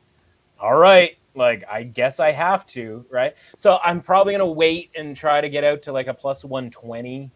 all 0.58 0.76
right, 0.76 1.16
like 1.34 1.64
I 1.70 1.82
guess 1.82 2.20
I 2.20 2.32
have 2.32 2.66
to, 2.68 3.04
right? 3.10 3.34
So 3.56 3.78
I'm 3.84 4.00
probably 4.00 4.32
gonna 4.32 4.46
wait 4.46 4.90
and 4.94 5.16
try 5.16 5.40
to 5.40 5.48
get 5.48 5.64
out 5.64 5.82
to 5.82 5.92
like 5.92 6.06
a 6.06 6.14
plus 6.14 6.44
120. 6.44 7.30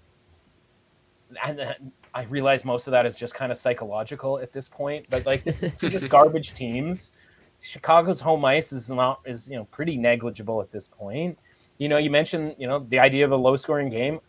And 1.45 1.59
then 1.59 1.93
I 2.17 2.23
realize 2.31 2.65
most 2.65 2.87
of 2.87 2.93
that 2.93 3.05
is 3.05 3.15
just 3.15 3.35
kind 3.35 3.53
of 3.53 3.59
psychological 3.59 4.39
at 4.39 4.51
this 4.51 4.71
point, 4.71 5.05
but 5.11 5.27
like 5.27 5.45
this 5.45 5.63
is 5.63 5.75
two 5.75 5.91
just 5.91 6.09
garbage 6.09 6.55
teams. 6.55 7.13
Chicago's 7.61 8.21
home 8.21 8.43
ice 8.43 8.73
is 8.73 8.89
not 8.89 9.21
is 9.27 9.51
you 9.51 9.57
know 9.57 9.67
pretty 9.67 9.99
negligible 9.99 10.63
at 10.63 10.73
this 10.73 10.89
point. 10.89 11.39
You 11.77 11.91
know, 11.91 11.99
you 11.99 12.09
mentioned 12.09 12.55
you 12.57 12.67
know 12.67 12.87
the 12.89 12.99
idea 12.99 13.27
of 13.27 13.33
a 13.33 13.37
low 13.37 13.55
scoring 13.59 13.91
game. 13.91 14.21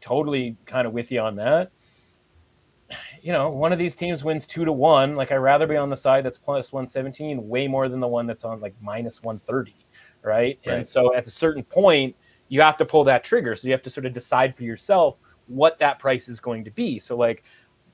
Totally 0.00 0.56
kind 0.66 0.88
of 0.88 0.92
with 0.92 1.12
you 1.12 1.20
on 1.20 1.36
that. 1.36 1.70
You 3.22 3.32
know, 3.32 3.48
one 3.48 3.72
of 3.72 3.78
these 3.78 3.94
teams 3.94 4.24
wins 4.24 4.44
two 4.44 4.64
to 4.64 4.72
one. 4.72 5.14
Like 5.14 5.30
I'd 5.30 5.36
rather 5.36 5.68
be 5.68 5.76
on 5.76 5.88
the 5.88 5.96
side 5.96 6.24
that's 6.24 6.38
plus 6.38 6.72
one 6.72 6.88
seventeen 6.88 7.48
way 7.48 7.68
more 7.68 7.88
than 7.88 8.00
the 8.00 8.08
one 8.08 8.26
that's 8.26 8.44
on 8.44 8.58
like 8.60 8.74
minus 8.80 9.22
one 9.22 9.38
thirty, 9.38 9.86
right? 10.22 10.58
And 10.64 10.84
so 10.84 11.14
at 11.14 11.28
a 11.28 11.30
certain 11.30 11.62
point, 11.62 12.16
you 12.48 12.60
have 12.60 12.76
to 12.78 12.84
pull 12.84 13.04
that 13.04 13.22
trigger. 13.22 13.54
So 13.54 13.68
you 13.68 13.72
have 13.72 13.82
to 13.82 13.90
sort 13.90 14.04
of 14.04 14.12
decide 14.12 14.56
for 14.56 14.64
yourself 14.64 15.16
what 15.46 15.78
that 15.78 15.98
price 15.98 16.28
is 16.28 16.40
going 16.40 16.64
to 16.64 16.70
be. 16.70 16.98
So 16.98 17.16
like 17.16 17.44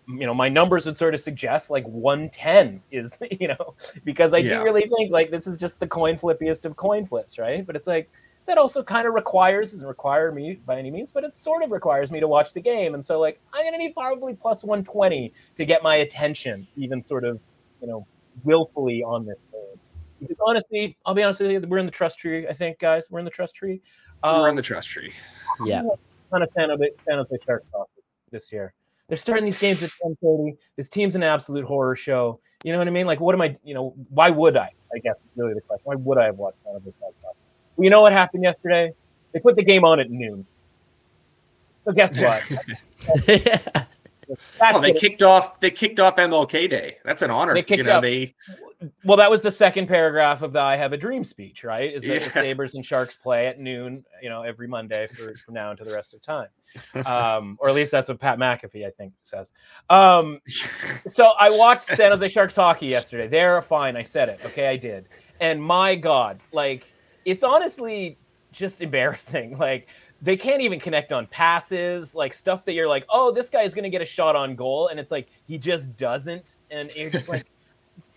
you 0.08 0.26
know, 0.26 0.34
my 0.34 0.48
numbers 0.48 0.86
would 0.86 0.96
sort 0.96 1.14
of 1.14 1.20
suggest 1.20 1.70
like 1.70 1.84
110 1.86 2.82
is, 2.90 3.12
you 3.40 3.48
know, 3.48 3.74
because 4.04 4.34
I 4.34 4.38
Yeah. 4.38 4.58
do 4.58 4.64
really 4.64 4.82
think 4.82 5.12
like 5.12 5.30
this 5.30 5.46
is 5.46 5.56
just 5.56 5.78
the 5.80 5.86
coin 5.86 6.16
flippiest 6.16 6.64
of 6.64 6.76
coin 6.76 7.04
flips, 7.04 7.38
right? 7.38 7.64
But 7.64 7.76
it's 7.76 7.86
like 7.86 8.10
that 8.46 8.58
also 8.58 8.82
kind 8.82 9.06
of 9.06 9.14
requires 9.14 9.70
doesn't 9.70 9.86
require 9.86 10.32
me 10.32 10.60
by 10.66 10.76
any 10.78 10.90
means, 10.90 11.12
but 11.12 11.22
it 11.22 11.34
sort 11.34 11.62
of 11.62 11.70
requires 11.70 12.10
me 12.10 12.18
to 12.18 12.26
watch 12.26 12.52
the 12.52 12.60
game. 12.60 12.94
And 12.94 13.04
so 13.04 13.20
like 13.20 13.40
I'm 13.54 13.64
gonna 13.64 13.78
need 13.78 13.94
probably 13.94 14.34
plus 14.34 14.64
120 14.64 15.32
to 15.56 15.64
get 15.64 15.82
my 15.84 15.96
attention, 15.96 16.66
even 16.76 17.04
sort 17.04 17.24
of, 17.24 17.40
you 17.80 17.86
know, 17.86 18.04
willfully 18.42 19.04
on 19.04 19.24
this 19.24 19.38
thing. 19.52 19.80
Because 20.20 20.36
honestly, 20.44 20.96
I'll 21.06 21.14
be 21.14 21.22
honest 21.22 21.40
with 21.40 21.50
you, 21.52 21.60
we're 21.60 21.78
in 21.78 21.86
the 21.86 21.92
trust 21.92 22.18
tree. 22.18 22.46
I 22.48 22.52
think, 22.52 22.78
guys, 22.80 23.06
we're 23.10 23.20
in 23.20 23.24
the 23.24 23.30
trust 23.30 23.54
tree. 23.54 23.80
We're 24.24 24.48
in 24.48 24.50
Um, 24.50 24.56
the 24.56 24.62
trust 24.62 24.88
tree. 24.88 25.12
Yeah. 25.64 25.82
Kind 26.32 26.42
of 26.42 26.50
fan 26.52 26.70
of 26.70 26.80
it, 26.82 26.98
fan 27.06 27.18
of 27.18 27.28
the 27.28 27.38
Sharks 27.44 27.66
talk 27.70 27.88
this 28.30 28.50
year. 28.52 28.72
They're 29.08 29.18
starting 29.18 29.44
these 29.44 29.58
games 29.60 29.82
at 29.82 29.90
10:30. 30.04 30.56
This 30.76 30.88
team's 30.88 31.14
an 31.14 31.22
absolute 31.22 31.64
horror 31.64 31.94
show. 31.96 32.40
You 32.64 32.72
know 32.72 32.78
what 32.78 32.88
I 32.88 32.90
mean? 32.90 33.06
Like, 33.06 33.20
what 33.20 33.34
am 33.34 33.42
I? 33.42 33.56
You 33.64 33.74
know, 33.74 33.94
why 34.10 34.30
would 34.30 34.56
I? 34.56 34.70
I 34.94 34.98
guess 34.98 35.18
is 35.18 35.24
really 35.36 35.54
the 35.54 35.60
question. 35.60 35.82
Why 35.84 35.94
would 35.96 36.18
I 36.18 36.24
have 36.26 36.36
watched 36.36 36.58
San 36.64 36.72
Jose 36.72 36.84
Sharks 36.98 37.14
talk? 37.22 37.34
Well, 37.76 37.84
you 37.84 37.90
know 37.90 38.00
what 38.00 38.12
happened 38.12 38.42
yesterday? 38.44 38.92
They 39.32 39.40
put 39.40 39.56
the 39.56 39.64
game 39.64 39.84
on 39.84 40.00
at 40.00 40.10
noon. 40.10 40.46
So 41.84 41.92
guess 41.92 42.16
what? 42.16 42.42
That's 43.26 43.88
Well, 44.60 44.80
they 44.80 44.92
what- 44.92 45.00
kicked 45.00 45.22
off. 45.22 45.60
They 45.60 45.70
kicked 45.70 46.00
off 46.00 46.16
MLK 46.16 46.70
Day. 46.70 46.98
That's 47.04 47.22
an 47.22 47.30
honor. 47.30 47.54
They 47.54 47.62
kicked 47.62 47.78
you 47.78 47.84
know, 47.84 47.96
off- 47.96 48.02
They 48.02 48.34
well, 49.04 49.16
that 49.16 49.30
was 49.30 49.42
the 49.42 49.50
second 49.50 49.86
paragraph 49.86 50.42
of 50.42 50.52
the 50.52 50.60
"I 50.60 50.76
Have 50.76 50.92
a 50.92 50.96
Dream" 50.96 51.24
speech, 51.24 51.64
right? 51.64 51.92
Is 51.92 52.02
that 52.04 52.22
the 52.22 52.30
Sabres 52.40 52.74
and 52.74 52.84
Sharks 52.84 53.16
play 53.16 53.46
at 53.46 53.60
noon, 53.60 54.04
you 54.22 54.28
know, 54.28 54.42
every 54.42 54.68
Monday 54.68 55.06
for 55.08 55.34
from 55.36 55.54
now 55.54 55.70
until 55.70 55.86
the 55.86 55.94
rest 55.94 56.14
of 56.14 56.22
time, 56.22 56.48
um, 57.06 57.56
or 57.60 57.68
at 57.68 57.74
least 57.74 57.90
that's 57.90 58.08
what 58.08 58.18
Pat 58.20 58.38
McAfee 58.38 58.86
I 58.86 58.90
think 58.90 59.12
says. 59.22 59.52
Um, 59.90 60.40
so 61.08 61.32
I 61.38 61.50
watched 61.50 61.86
San 61.86 62.10
Jose 62.10 62.28
Sharks 62.28 62.56
hockey 62.56 62.86
yesterday. 62.86 63.28
They're 63.28 63.62
fine. 63.62 63.96
I 63.96 64.02
said 64.02 64.28
it. 64.28 64.44
Okay, 64.44 64.68
I 64.68 64.76
did. 64.76 65.08
And 65.40 65.62
my 65.62 65.94
God, 65.94 66.40
like 66.52 66.92
it's 67.24 67.42
honestly 67.42 68.18
just 68.52 68.82
embarrassing. 68.82 69.56
Like 69.62 69.88
they 70.20 70.36
can't 70.36 70.62
even 70.62 70.78
connect 70.78 71.12
on 71.12 71.26
passes, 71.26 72.14
like 72.14 72.32
stuff 72.32 72.64
that 72.64 72.74
you're 72.74 72.88
like, 72.88 73.04
oh, 73.10 73.32
this 73.32 73.50
guy's 73.50 73.74
gonna 73.74 73.90
get 73.90 74.02
a 74.02 74.06
shot 74.06 74.36
on 74.36 74.54
goal, 74.54 74.88
and 74.88 75.00
it's 75.00 75.10
like 75.10 75.28
he 75.46 75.58
just 75.58 75.96
doesn't, 75.96 76.58
and 76.70 76.94
you're 76.94 77.10
just 77.10 77.28
like. 77.28 77.46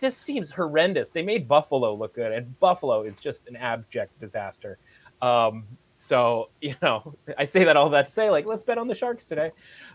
This 0.00 0.22
team's 0.22 0.50
horrendous. 0.50 1.10
They 1.10 1.22
made 1.22 1.48
Buffalo 1.48 1.94
look 1.94 2.14
good, 2.14 2.32
and 2.32 2.58
Buffalo 2.60 3.02
is 3.02 3.18
just 3.18 3.46
an 3.48 3.56
abject 3.56 4.18
disaster. 4.20 4.78
Um, 5.22 5.64
so 5.98 6.50
you 6.60 6.74
know, 6.82 7.14
I 7.38 7.44
say 7.46 7.64
that 7.64 7.76
all 7.76 7.88
that 7.90 8.06
to 8.06 8.12
say, 8.12 8.30
like, 8.30 8.44
let's 8.46 8.62
bet 8.64 8.78
on 8.78 8.88
the 8.88 8.94
Sharks 8.94 9.26
today. 9.26 9.50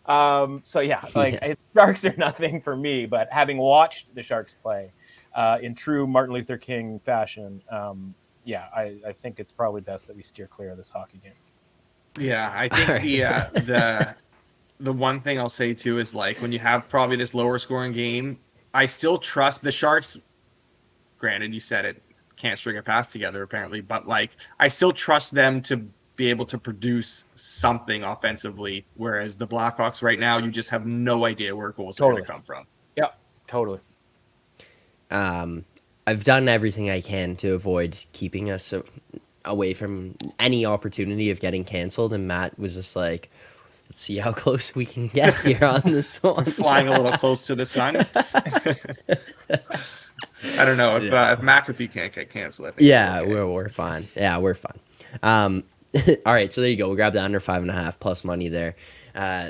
Um, 0.07 0.61
so 0.63 0.79
yeah, 0.79 1.03
like 1.15 1.33
Yeah. 1.35 1.45
it- 1.45 1.59
Sharks 1.75 2.03
are 2.05 2.15
nothing 2.17 2.61
for 2.61 2.75
me, 2.75 3.05
but 3.05 3.31
having 3.31 3.57
watched 3.57 4.13
the 4.15 4.21
Sharks 4.23 4.55
play 4.61 4.91
uh, 5.35 5.57
in 5.61 5.73
true 5.75 6.05
Martin 6.05 6.33
Luther 6.33 6.57
King 6.57 6.99
fashion, 6.99 7.61
um, 7.71 8.13
yeah, 8.43 8.65
I, 8.75 8.97
I 9.07 9.13
think 9.13 9.39
it's 9.39 9.51
probably 9.53 9.79
best 9.81 10.07
that 10.07 10.15
we 10.17 10.23
steer 10.23 10.47
clear 10.47 10.71
of 10.71 10.77
this 10.77 10.89
hockey 10.89 11.19
game. 11.23 11.31
Yeah, 12.19 12.51
I 12.53 12.67
think 12.67 12.89
Alright. 12.89 13.03
the 13.03 13.23
uh, 13.23 13.43
the 13.53 14.15
the 14.81 14.91
one 14.91 15.21
thing 15.21 15.39
I'll 15.39 15.47
say 15.47 15.73
too 15.73 15.99
is 15.99 16.13
like 16.15 16.37
when 16.41 16.51
you 16.51 16.59
have 16.59 16.89
probably 16.89 17.15
this 17.15 17.33
lower 17.33 17.57
scoring 17.59 17.93
game, 17.93 18.37
I 18.73 18.85
still 18.85 19.17
trust 19.17 19.61
the 19.61 19.71
Sharks. 19.71 20.17
Granted, 21.17 21.53
you 21.53 21.59
said 21.59 21.85
it 21.85 22.01
can't 22.37 22.57
string 22.57 22.77
a 22.77 22.81
pass 22.81 23.11
together 23.11 23.43
apparently, 23.43 23.81
but 23.81 24.07
like 24.07 24.31
I 24.59 24.67
still 24.67 24.91
trust 24.91 25.31
them 25.33 25.61
to 25.63 25.77
be 26.15 26.29
able 26.29 26.45
to 26.45 26.57
produce 26.57 27.25
something 27.35 28.03
offensively. 28.03 28.85
Whereas 28.95 29.37
the 29.37 29.47
Blackhawks 29.47 30.01
right 30.01 30.19
now, 30.19 30.37
you 30.39 30.51
just 30.51 30.69
have 30.69 30.85
no 30.85 31.25
idea 31.25 31.55
where 31.55 31.71
goals 31.71 31.97
are 31.97 32.05
Totally. 32.09 32.21
going 32.21 32.25
to 32.25 32.31
come 32.31 32.41
from. 32.43 32.67
Yeah, 32.95 33.07
totally. 33.47 33.79
um, 35.09 35.65
I've 36.07 36.23
done 36.23 36.49
everything 36.49 36.89
I 36.89 36.99
can 37.01 37.35
to 37.37 37.53
avoid 37.53 37.97
keeping 38.11 38.49
us 38.49 38.73
away 39.45 39.73
from 39.73 40.15
any 40.39 40.65
opportunity 40.65 41.29
of 41.29 41.39
getting 41.39 41.63
canceled, 41.63 42.13
and 42.13 42.27
Matt 42.27 42.57
was 42.57 42.75
just 42.75 42.95
like, 42.95 43.29
"Let's 43.91 43.99
see 43.99 44.19
how 44.19 44.31
close 44.45 44.73
we 44.73 44.85
can 44.85 45.07
get 45.07 45.35
here 45.39 45.65
on 45.65 45.81
this 45.85 46.23
one." 46.23 46.45
Flying 46.45 46.87
a 46.87 46.91
little 46.91 47.11
close 47.17 47.45
to 47.47 47.55
the 47.55 47.65
sun. 47.65 47.97
I 50.57 50.63
don't 50.63 50.77
know 50.77 50.95
if, 50.95 51.11
uh, 51.11 51.35
if 51.37 51.43
McAfee 51.43 51.91
can't 51.91 52.13
get 52.13 52.29
canceled. 52.29 52.69
I 52.69 52.71
think 52.71 52.87
Yeah, 52.87 53.19
we're 53.21 53.45
we're 53.45 53.67
fine. 53.67 54.07
Yeah, 54.15 54.37
we're 54.37 54.53
fine. 54.53 54.79
Um, 55.21 55.65
all 56.25 56.33
right, 56.33 56.53
so 56.53 56.61
there 56.61 56.69
you 56.69 56.77
go. 56.77 56.87
We 56.87 56.95
grab 56.95 57.11
the 57.11 57.21
under 57.21 57.41
five 57.41 57.61
and 57.61 57.69
a 57.69 57.73
half 57.73 57.99
plus 57.99 58.23
money 58.23 58.47
there. 58.47 58.77
Uh, 59.13 59.49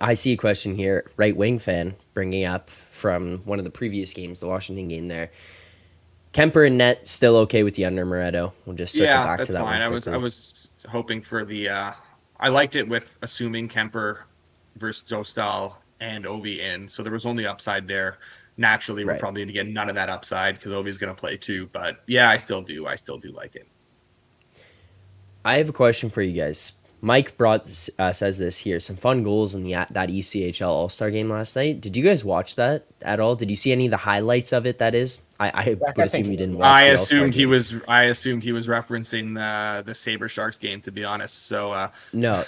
I 0.00 0.14
see 0.14 0.32
a 0.32 0.36
question 0.36 0.74
here. 0.74 1.08
Right 1.16 1.36
wing 1.36 1.60
fan 1.60 1.94
bringing 2.12 2.46
up 2.46 2.68
from 2.68 3.38
one 3.44 3.60
of 3.60 3.64
the 3.64 3.70
previous 3.70 4.12
games, 4.12 4.40
the 4.40 4.48
Washington 4.48 4.88
game. 4.88 5.06
There, 5.06 5.30
Kuemper 6.32 6.66
and 6.66 6.78
Net 6.78 7.06
still 7.06 7.36
okay 7.36 7.62
with 7.62 7.76
the 7.76 7.84
under 7.84 8.04
Moretto. 8.04 8.50
We'll 8.66 8.74
just 8.74 8.94
circle 8.94 9.06
yeah, 9.06 9.24
back 9.24 9.46
to 9.46 9.52
that 9.52 9.62
fine. 9.62 9.78
one. 9.78 9.82
I 9.82 9.88
was 9.88 10.08
I 10.08 10.16
was 10.16 10.68
hoping 10.88 11.22
for 11.22 11.44
the. 11.44 11.68
Uh, 11.68 11.92
I 12.40 12.48
liked 12.48 12.74
it 12.74 12.88
with 12.88 13.16
assuming 13.22 13.68
Kuemper 13.68 14.22
versus 14.76 15.04
Dostal 15.08 15.74
and 16.00 16.24
Ovi 16.24 16.58
in, 16.58 16.88
so 16.88 17.02
there 17.02 17.12
was 17.12 17.26
only 17.26 17.46
upside 17.46 17.86
there. 17.86 18.18
Naturally, 18.56 19.04
we're 19.04 19.12
Right. 19.12 19.20
probably 19.20 19.40
going 19.42 19.48
to 19.48 19.54
get 19.54 19.66
none 19.68 19.88
of 19.88 19.94
that 19.94 20.08
upside 20.08 20.56
because 20.56 20.72
Ovi's 20.72 20.98
going 20.98 21.14
to 21.14 21.18
play 21.18 21.36
too. 21.36 21.68
But 21.72 22.02
yeah, 22.06 22.28
I 22.30 22.36
still 22.38 22.62
do. 22.62 22.86
I 22.86 22.96
still 22.96 23.18
do 23.18 23.30
like 23.30 23.56
it. 23.56 23.66
I 25.44 25.56
have 25.58 25.68
a 25.68 25.72
question 25.72 26.10
for 26.10 26.22
you 26.22 26.32
guys. 26.38 26.72
Mike 27.02 27.36
brought 27.36 27.66
uh, 27.98 28.12
says 28.12 28.36
this 28.38 28.58
here. 28.58 28.78
Some 28.78 28.96
fun 28.96 29.22
goals 29.22 29.54
in 29.54 29.64
the 29.64 29.72
that 29.72 30.10
ECHL 30.10 30.66
All 30.68 30.88
Star 30.90 31.10
game 31.10 31.30
last 31.30 31.56
night. 31.56 31.80
Did 31.80 31.96
you 31.96 32.04
guys 32.04 32.22
watch 32.24 32.56
that 32.56 32.84
at 33.00 33.20
all? 33.20 33.36
Did 33.36 33.50
you 33.50 33.56
see 33.56 33.72
any 33.72 33.86
of 33.86 33.90
the 33.90 33.96
highlights 33.96 34.52
of 34.52 34.66
it? 34.66 34.78
That 34.78 34.94
is, 34.94 35.22
I, 35.38 35.48
I 35.48 35.50
I 35.50 35.68
would 35.70 35.80
think 35.80 35.98
assume 35.98 36.24
he 36.26 36.30
you 36.32 36.36
didn't 36.36 36.58
watch. 36.58 36.66
I 36.66 36.84
the 36.90 36.98
All-Star 36.98 37.18
assumed 37.18 37.34
he 37.34 37.40
game. 37.42 37.48
was. 37.50 37.74
I 37.88 38.04
assumed 38.04 38.42
he 38.42 38.52
was 38.52 38.66
referencing 38.66 39.34
the 39.34 39.82
the 39.82 39.94
Sabre 39.94 40.28
Sharks 40.28 40.58
game. 40.58 40.80
To 40.82 40.90
be 40.92 41.02
honest, 41.04 41.46
so 41.46 41.72
uh, 41.72 41.88
No. 42.12 42.44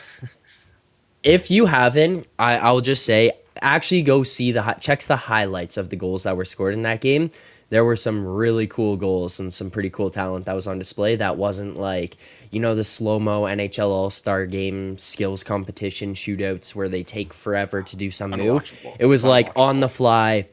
if 1.22 1.50
you 1.50 1.66
haven't, 1.66 2.26
I, 2.38 2.58
I'll 2.58 2.80
just 2.80 3.04
say 3.06 3.32
actually 3.60 4.02
go 4.02 4.22
see 4.22 4.50
the 4.52 4.62
hi- 4.62 4.74
check 4.74 5.02
the 5.02 5.16
highlights 5.16 5.76
of 5.76 5.90
the 5.90 5.96
goals 5.96 6.24
that 6.24 6.36
were 6.36 6.44
scored 6.44 6.74
in 6.74 6.82
that 6.82 7.00
game. 7.00 7.30
There 7.72 7.86
were 7.86 7.96
some 7.96 8.26
really 8.26 8.66
cool 8.66 8.98
goals 8.98 9.40
and 9.40 9.52
some 9.52 9.70
pretty 9.70 9.88
cool 9.88 10.10
talent 10.10 10.44
that 10.44 10.54
was 10.54 10.66
on 10.66 10.78
display. 10.78 11.16
That 11.16 11.38
wasn't 11.38 11.78
like 11.78 12.18
you 12.50 12.60
know 12.60 12.74
the 12.74 12.84
slow 12.84 13.18
mo 13.18 13.44
NHL 13.44 13.88
All 13.88 14.10
Star 14.10 14.44
Game 14.44 14.98
skills 14.98 15.42
competition 15.42 16.12
shootouts 16.12 16.74
where 16.74 16.90
they 16.90 17.02
take 17.02 17.32
forever 17.32 17.82
to 17.82 17.96
do 17.96 18.10
some 18.10 18.32
move. 18.32 18.70
It 18.98 19.06
was 19.06 19.24
like 19.24 19.48
on 19.56 19.80
the 19.80 19.88
fly 19.88 20.48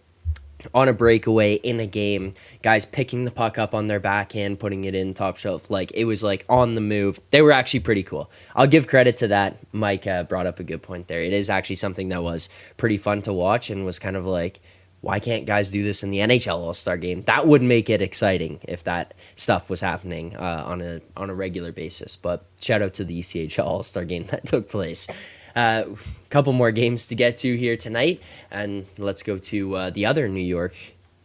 on 0.74 0.88
a 0.88 0.94
breakaway 0.94 1.56
in 1.56 1.82
a 1.82 1.86
game, 1.86 2.36
guys 2.62 2.86
picking 2.86 3.26
the 3.26 3.32
puck 3.32 3.58
up 3.58 3.74
on 3.74 3.88
their 3.88 4.00
backhand, 4.00 4.58
putting 4.58 4.86
it 4.86 4.96
in 4.96 5.14
top 5.14 5.36
shelf. 5.36 5.70
Like 5.70 5.92
it 5.96 6.06
was 6.06 6.24
like 6.24 6.46
on 6.48 6.76
the 6.76 6.82
move. 6.82 7.20
They 7.32 7.42
were 7.42 7.52
actually 7.52 7.82
pretty 7.82 8.04
cool. 8.04 8.32
I'll 8.56 8.68
give 8.68 8.88
credit 8.88 9.18
to 9.18 9.28
that. 9.28 9.58
Mike 9.74 10.08
uh, 10.08 10.24
brought 10.24 10.46
up 10.46 10.62
a 10.62 10.64
good 10.64 10.82
point 10.82 11.10
there. 11.10 11.22
It 11.22 11.34
is 11.34 11.50
actually 11.50 11.78
something 11.78 12.08
that 12.10 12.24
was 12.24 12.48
pretty 12.78 12.98
fun 12.98 13.22
to 13.24 13.34
watch 13.34 13.70
and 13.70 13.84
was 13.84 14.00
kind 14.00 14.16
of 14.16 14.26
like, 14.26 14.62
why 15.02 15.20
can't 15.20 15.46
guys 15.46 15.70
do 15.70 15.84
this 15.84 16.04
in 16.04 16.12
the 16.12 16.20
NHL 16.20 16.58
All 16.58 16.74
Star 16.74 16.98
Game? 16.98 17.24
That 17.24 17.48
would 17.48 17.62
make 17.62 17.90
it 17.90 18.02
exciting 18.02 18.60
if 18.64 18.84
that 18.84 19.14
stuff 19.36 19.70
was 19.70 19.82
happening 19.82 20.36
uh, 20.36 20.64
on 20.66 20.82
a 20.82 21.02
on 21.16 21.30
a 21.30 21.36
regular 21.36 21.72
basis. 21.72 22.16
But 22.16 22.46
shout 22.60 22.82
out 22.82 22.94
to 22.96 23.04
the 23.04 23.20
ECHL 23.20 23.66
All 23.66 23.84
Star 23.84 24.06
Game 24.06 24.26
that 24.26 24.46
took 24.46 24.70
place. 24.70 25.08
A 25.56 25.60
uh, 25.60 25.96
couple 26.30 26.54
more 26.54 26.72
games 26.72 27.08
to 27.08 27.16
get 27.16 27.38
to 27.40 27.58
here 27.58 27.76
tonight, 27.76 28.22
and 28.52 28.86
let's 28.98 29.24
go 29.24 29.38
to 29.38 29.76
uh, 29.76 29.90
the 29.90 30.06
other 30.06 30.28
New 30.28 30.42
York 30.42 30.76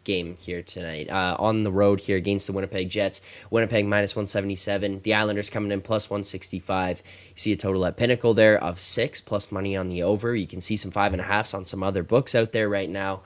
game 0.04 0.36
here 0.38 0.62
tonight. 0.62 1.10
Uh, 1.10 1.36
on 1.38 1.62
the 1.62 1.72
road 1.72 2.00
here 2.00 2.16
against 2.16 2.46
the 2.46 2.52
Winnipeg 2.52 2.88
Jets. 2.88 3.20
Winnipeg 3.50 3.86
minus 3.86 4.14
177. 4.14 5.00
The 5.02 5.14
Islanders 5.14 5.50
coming 5.50 5.72
in 5.72 5.80
plus 5.80 6.08
165. 6.08 7.02
You 7.04 7.32
see 7.36 7.52
a 7.52 7.56
total 7.56 7.84
at 7.86 7.96
Pinnacle 7.96 8.34
there 8.34 8.62
of 8.62 8.78
six 8.80 9.20
plus 9.20 9.50
money 9.50 9.76
on 9.76 9.88
the 9.88 10.02
over. 10.02 10.34
You 10.36 10.46
can 10.46 10.60
see 10.60 10.76
some 10.76 10.90
five 10.90 11.12
and 11.12 11.20
a 11.20 11.24
halfs 11.24 11.54
on 11.54 11.64
some 11.64 11.82
other 11.82 12.02
books 12.02 12.34
out 12.34 12.52
there 12.52 12.68
right 12.68 12.88
now. 12.88 13.22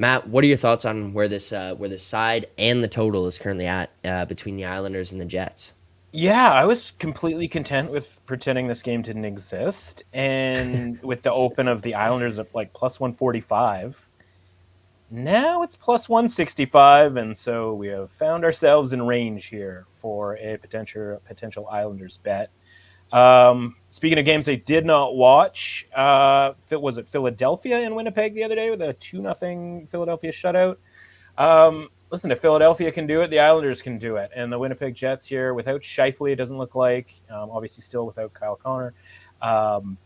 Matt, 0.00 0.28
what 0.28 0.42
are 0.42 0.46
your 0.46 0.56
thoughts 0.56 0.86
on 0.86 1.12
where 1.12 1.28
this 1.28 1.52
uh, 1.52 1.74
where 1.74 1.90
this 1.90 2.02
side 2.02 2.46
and 2.56 2.82
the 2.82 2.88
total 2.88 3.26
is 3.26 3.36
currently 3.36 3.66
at 3.66 3.90
uh, 4.02 4.24
between 4.24 4.56
the 4.56 4.64
Islanders 4.64 5.12
and 5.12 5.20
the 5.20 5.26
Jets? 5.26 5.74
Yeah, 6.12 6.50
I 6.50 6.64
was 6.64 6.94
completely 6.98 7.46
content 7.46 7.90
with 7.90 8.18
pretending 8.24 8.66
this 8.66 8.80
game 8.80 9.02
didn't 9.02 9.26
exist, 9.26 10.04
and 10.14 10.98
with 11.02 11.20
the 11.20 11.30
open 11.30 11.68
of 11.68 11.82
the 11.82 11.92
Islanders 11.92 12.38
at 12.38 12.46
like 12.54 12.72
plus 12.72 12.98
one 12.98 13.12
forty 13.12 13.42
five. 13.42 14.02
Now 15.10 15.62
it's 15.62 15.76
plus 15.76 16.08
one 16.08 16.30
sixty 16.30 16.64
five, 16.64 17.18
and 17.18 17.36
so 17.36 17.74
we 17.74 17.88
have 17.88 18.10
found 18.10 18.42
ourselves 18.42 18.94
in 18.94 19.02
range 19.02 19.48
here 19.48 19.84
for 20.00 20.38
a 20.38 20.56
potential 20.56 21.20
potential 21.26 21.68
Islanders 21.68 22.16
bet. 22.16 22.48
Um, 23.12 23.76
speaking 23.90 24.18
of 24.18 24.24
games 24.24 24.46
they 24.46 24.56
did 24.56 24.84
not 24.84 25.16
watch, 25.16 25.86
uh, 25.94 26.52
was 26.70 26.98
it 26.98 27.06
Philadelphia 27.06 27.78
and 27.80 27.94
Winnipeg 27.94 28.34
the 28.34 28.44
other 28.44 28.54
day 28.54 28.70
with 28.70 28.82
a 28.82 28.92
two 28.94 29.20
nothing 29.20 29.86
Philadelphia 29.86 30.32
shutout? 30.32 30.76
Um, 31.38 31.88
listen, 32.10 32.30
if 32.30 32.40
Philadelphia 32.40 32.92
can 32.92 33.06
do 33.06 33.22
it, 33.22 33.28
the 33.30 33.40
Islanders 33.40 33.82
can 33.82 33.98
do 33.98 34.16
it, 34.16 34.30
and 34.34 34.52
the 34.52 34.58
Winnipeg 34.58 34.94
Jets 34.94 35.24
here 35.24 35.54
without 35.54 35.80
Scheifele, 35.80 36.32
it 36.32 36.36
doesn't 36.36 36.58
look 36.58 36.74
like. 36.74 37.14
Um, 37.30 37.50
obviously, 37.50 37.82
still 37.82 38.06
without 38.06 38.32
Kyle 38.32 38.56
Connor. 38.56 38.94
Um, 39.42 39.96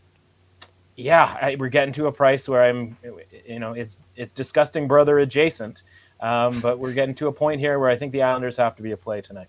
yeah, 0.95 1.37
I, 1.41 1.55
we're 1.59 1.69
getting 1.69 1.93
to 1.95 2.07
a 2.07 2.11
price 2.11 2.47
where 2.47 2.63
I'm, 2.63 2.97
you 3.45 3.59
know, 3.59 3.73
it's 3.73 3.97
it's 4.15 4.31
disgusting 4.31 4.87
brother 4.87 5.19
adjacent, 5.19 5.83
um, 6.21 6.59
but 6.61 6.79
we're 6.79 6.93
getting 6.93 7.15
to 7.15 7.27
a 7.27 7.31
point 7.31 7.59
here 7.59 7.79
where 7.79 7.89
I 7.89 7.97
think 7.97 8.13
the 8.13 8.23
Islanders 8.23 8.57
have 8.57 8.75
to 8.77 8.81
be 8.81 8.91
a 8.91 8.97
play 8.97 9.21
tonight. 9.21 9.47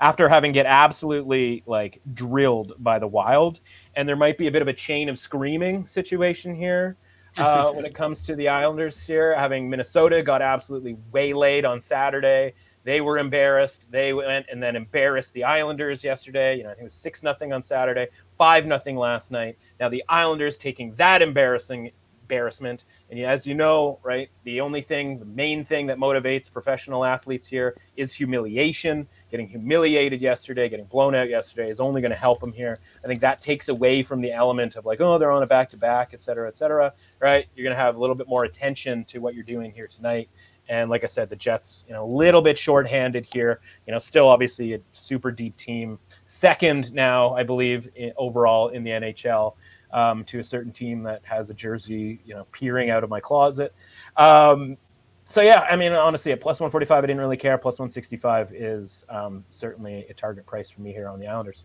After 0.00 0.28
having 0.28 0.52
get 0.52 0.66
absolutely 0.66 1.62
like 1.66 2.00
drilled 2.14 2.72
by 2.78 2.98
the 2.98 3.06
Wild, 3.08 3.60
and 3.96 4.06
there 4.08 4.16
might 4.16 4.38
be 4.38 4.46
a 4.46 4.50
bit 4.50 4.62
of 4.62 4.68
a 4.68 4.72
chain 4.72 5.08
of 5.08 5.18
screaming 5.18 5.86
situation 5.86 6.54
here. 6.54 6.96
uh, 7.36 7.72
when 7.74 7.84
it 7.84 7.94
comes 7.94 8.22
to 8.22 8.36
the 8.36 8.48
Islanders 8.48 9.02
here. 9.02 9.34
Having 9.34 9.68
Minnesota 9.68 10.22
got 10.22 10.42
absolutely 10.42 10.96
waylaid 11.12 11.64
on 11.64 11.80
Saturday. 11.80 12.54
They 12.84 13.00
were 13.00 13.18
embarrassed. 13.18 13.86
They 13.90 14.12
went 14.14 14.46
and 14.50 14.62
then 14.62 14.76
embarrassed 14.76 15.34
the 15.34 15.44
Islanders 15.44 16.02
yesterday. 16.02 16.56
You 16.56 16.64
know, 16.64 16.70
I 16.70 16.72
think 16.72 16.82
it 16.82 16.84
was 16.84 16.94
six 16.94 17.22
nothing 17.22 17.52
on 17.52 17.60
Saturday, 17.60 18.06
five 18.36 18.66
nothing 18.66 18.96
last 18.96 19.30
night. 19.30 19.58
Now 19.80 19.88
the 19.88 20.02
Islanders 20.08 20.56
taking 20.56 20.92
that 20.94 21.22
embarrassing 21.22 21.90
embarrassment. 22.28 22.84
And 23.10 23.18
as 23.20 23.46
you 23.46 23.54
know, 23.54 23.98
right, 24.02 24.28
the 24.44 24.60
only 24.60 24.82
thing, 24.82 25.18
the 25.18 25.24
main 25.24 25.64
thing 25.64 25.86
that 25.86 25.96
motivates 25.96 26.52
professional 26.52 27.04
athletes 27.04 27.46
here 27.46 27.74
is 27.96 28.12
humiliation. 28.12 29.08
Getting 29.30 29.48
humiliated 29.48 30.20
yesterday, 30.20 30.68
getting 30.68 30.84
blown 30.84 31.14
out 31.14 31.30
yesterday 31.30 31.70
is 31.70 31.80
only 31.80 32.02
going 32.02 32.10
to 32.10 32.18
help 32.18 32.40
them 32.40 32.52
here. 32.52 32.78
I 33.02 33.06
think 33.06 33.20
that 33.20 33.40
takes 33.40 33.68
away 33.68 34.02
from 34.02 34.20
the 34.20 34.30
element 34.30 34.76
of 34.76 34.84
like, 34.84 35.00
oh, 35.00 35.16
they're 35.16 35.30
on 35.30 35.42
a 35.42 35.46
back 35.46 35.70
to 35.70 35.78
back, 35.78 36.10
et 36.12 36.22
cetera, 36.22 36.48
et 36.48 36.56
cetera, 36.56 36.92
right? 37.18 37.46
You're 37.56 37.64
going 37.64 37.76
to 37.76 37.82
have 37.82 37.96
a 37.96 38.00
little 38.00 38.14
bit 38.16 38.28
more 38.28 38.44
attention 38.44 39.04
to 39.06 39.20
what 39.20 39.34
you're 39.34 39.42
doing 39.42 39.72
here 39.72 39.86
tonight. 39.86 40.28
And 40.68 40.90
like 40.90 41.02
I 41.02 41.06
said, 41.06 41.30
the 41.30 41.36
Jets, 41.36 41.86
you 41.88 41.94
know, 41.94 42.04
a 42.04 42.12
little 42.12 42.42
bit 42.42 42.58
shorthanded 42.58 43.26
here. 43.32 43.60
You 43.86 43.94
know, 43.94 43.98
still 43.98 44.28
obviously 44.28 44.74
a 44.74 44.80
super 44.92 45.30
deep 45.30 45.56
team. 45.56 45.98
Second 46.26 46.92
now, 46.92 47.34
I 47.34 47.42
believe, 47.42 47.88
in, 47.96 48.12
overall 48.18 48.68
in 48.68 48.84
the 48.84 48.90
NHL 48.90 49.54
um, 49.92 50.24
to 50.24 50.38
a 50.38 50.44
certain 50.44 50.72
team 50.72 51.02
that 51.04 51.20
has 51.24 51.50
a 51.50 51.54
jersey, 51.54 52.20
you 52.24 52.34
know, 52.34 52.46
peering 52.52 52.90
out 52.90 53.04
of 53.04 53.10
my 53.10 53.20
closet. 53.20 53.74
Um, 54.16 54.76
so 55.24 55.42
yeah, 55.42 55.66
I 55.70 55.76
mean, 55.76 55.92
honestly, 55.92 56.32
at 56.32 56.40
plus 56.40 56.58
145, 56.58 57.04
I 57.04 57.06
didn't 57.06 57.20
really 57.20 57.36
care. 57.36 57.58
Plus 57.58 57.78
165 57.78 58.52
is 58.54 59.04
um, 59.10 59.44
certainly 59.50 60.06
a 60.08 60.14
target 60.14 60.46
price 60.46 60.70
for 60.70 60.80
me 60.80 60.92
here 60.92 61.08
on 61.08 61.20
the 61.20 61.26
Islanders. 61.26 61.64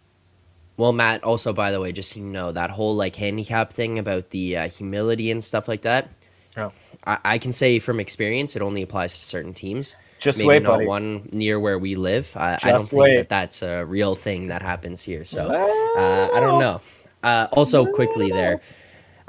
Well, 0.75 0.91
Matt, 0.91 1.23
also 1.23 1.53
by 1.53 1.71
the 1.71 1.79
way, 1.79 1.91
just 1.91 2.11
so 2.13 2.19
you 2.19 2.25
know, 2.25 2.51
that 2.51 2.71
whole 2.71 2.95
like 2.95 3.15
handicap 3.15 3.71
thing 3.71 3.99
about 3.99 4.31
the 4.31 4.57
uh, 4.57 4.69
humility 4.69 5.31
and 5.31 5.43
stuff 5.43 5.67
like 5.67 5.83
that. 5.83 6.09
Oh. 6.57 6.71
I, 7.05 7.19
I 7.23 7.37
can 7.37 7.53
say 7.53 7.79
from 7.79 7.99
experience, 7.99 8.55
it 8.55 8.61
only 8.61 8.81
applies 8.81 9.13
to 9.13 9.21
certain 9.21 9.53
teams. 9.53 9.95
Just 10.19 10.37
Maybe 10.37 10.47
wait, 10.47 10.63
not 10.63 10.75
buddy. 10.75 10.87
one 10.87 11.29
near 11.33 11.59
where 11.59 11.77
we 11.77 11.95
live. 11.95 12.31
I, 12.37 12.57
I 12.63 12.69
don't 12.69 12.79
Just 12.79 12.91
think 12.91 13.01
wait. 13.03 13.15
that 13.17 13.29
that's 13.29 13.61
a 13.61 13.85
real 13.85 14.15
thing 14.15 14.47
that 14.47 14.61
happens 14.61 15.03
here. 15.03 15.25
So 15.25 15.47
uh, 15.47 16.29
I 16.33 16.39
don't 16.39 16.59
know. 16.59 16.79
Uh, 17.23 17.47
also, 17.53 17.85
quickly 17.85 18.29
there, 18.29 18.61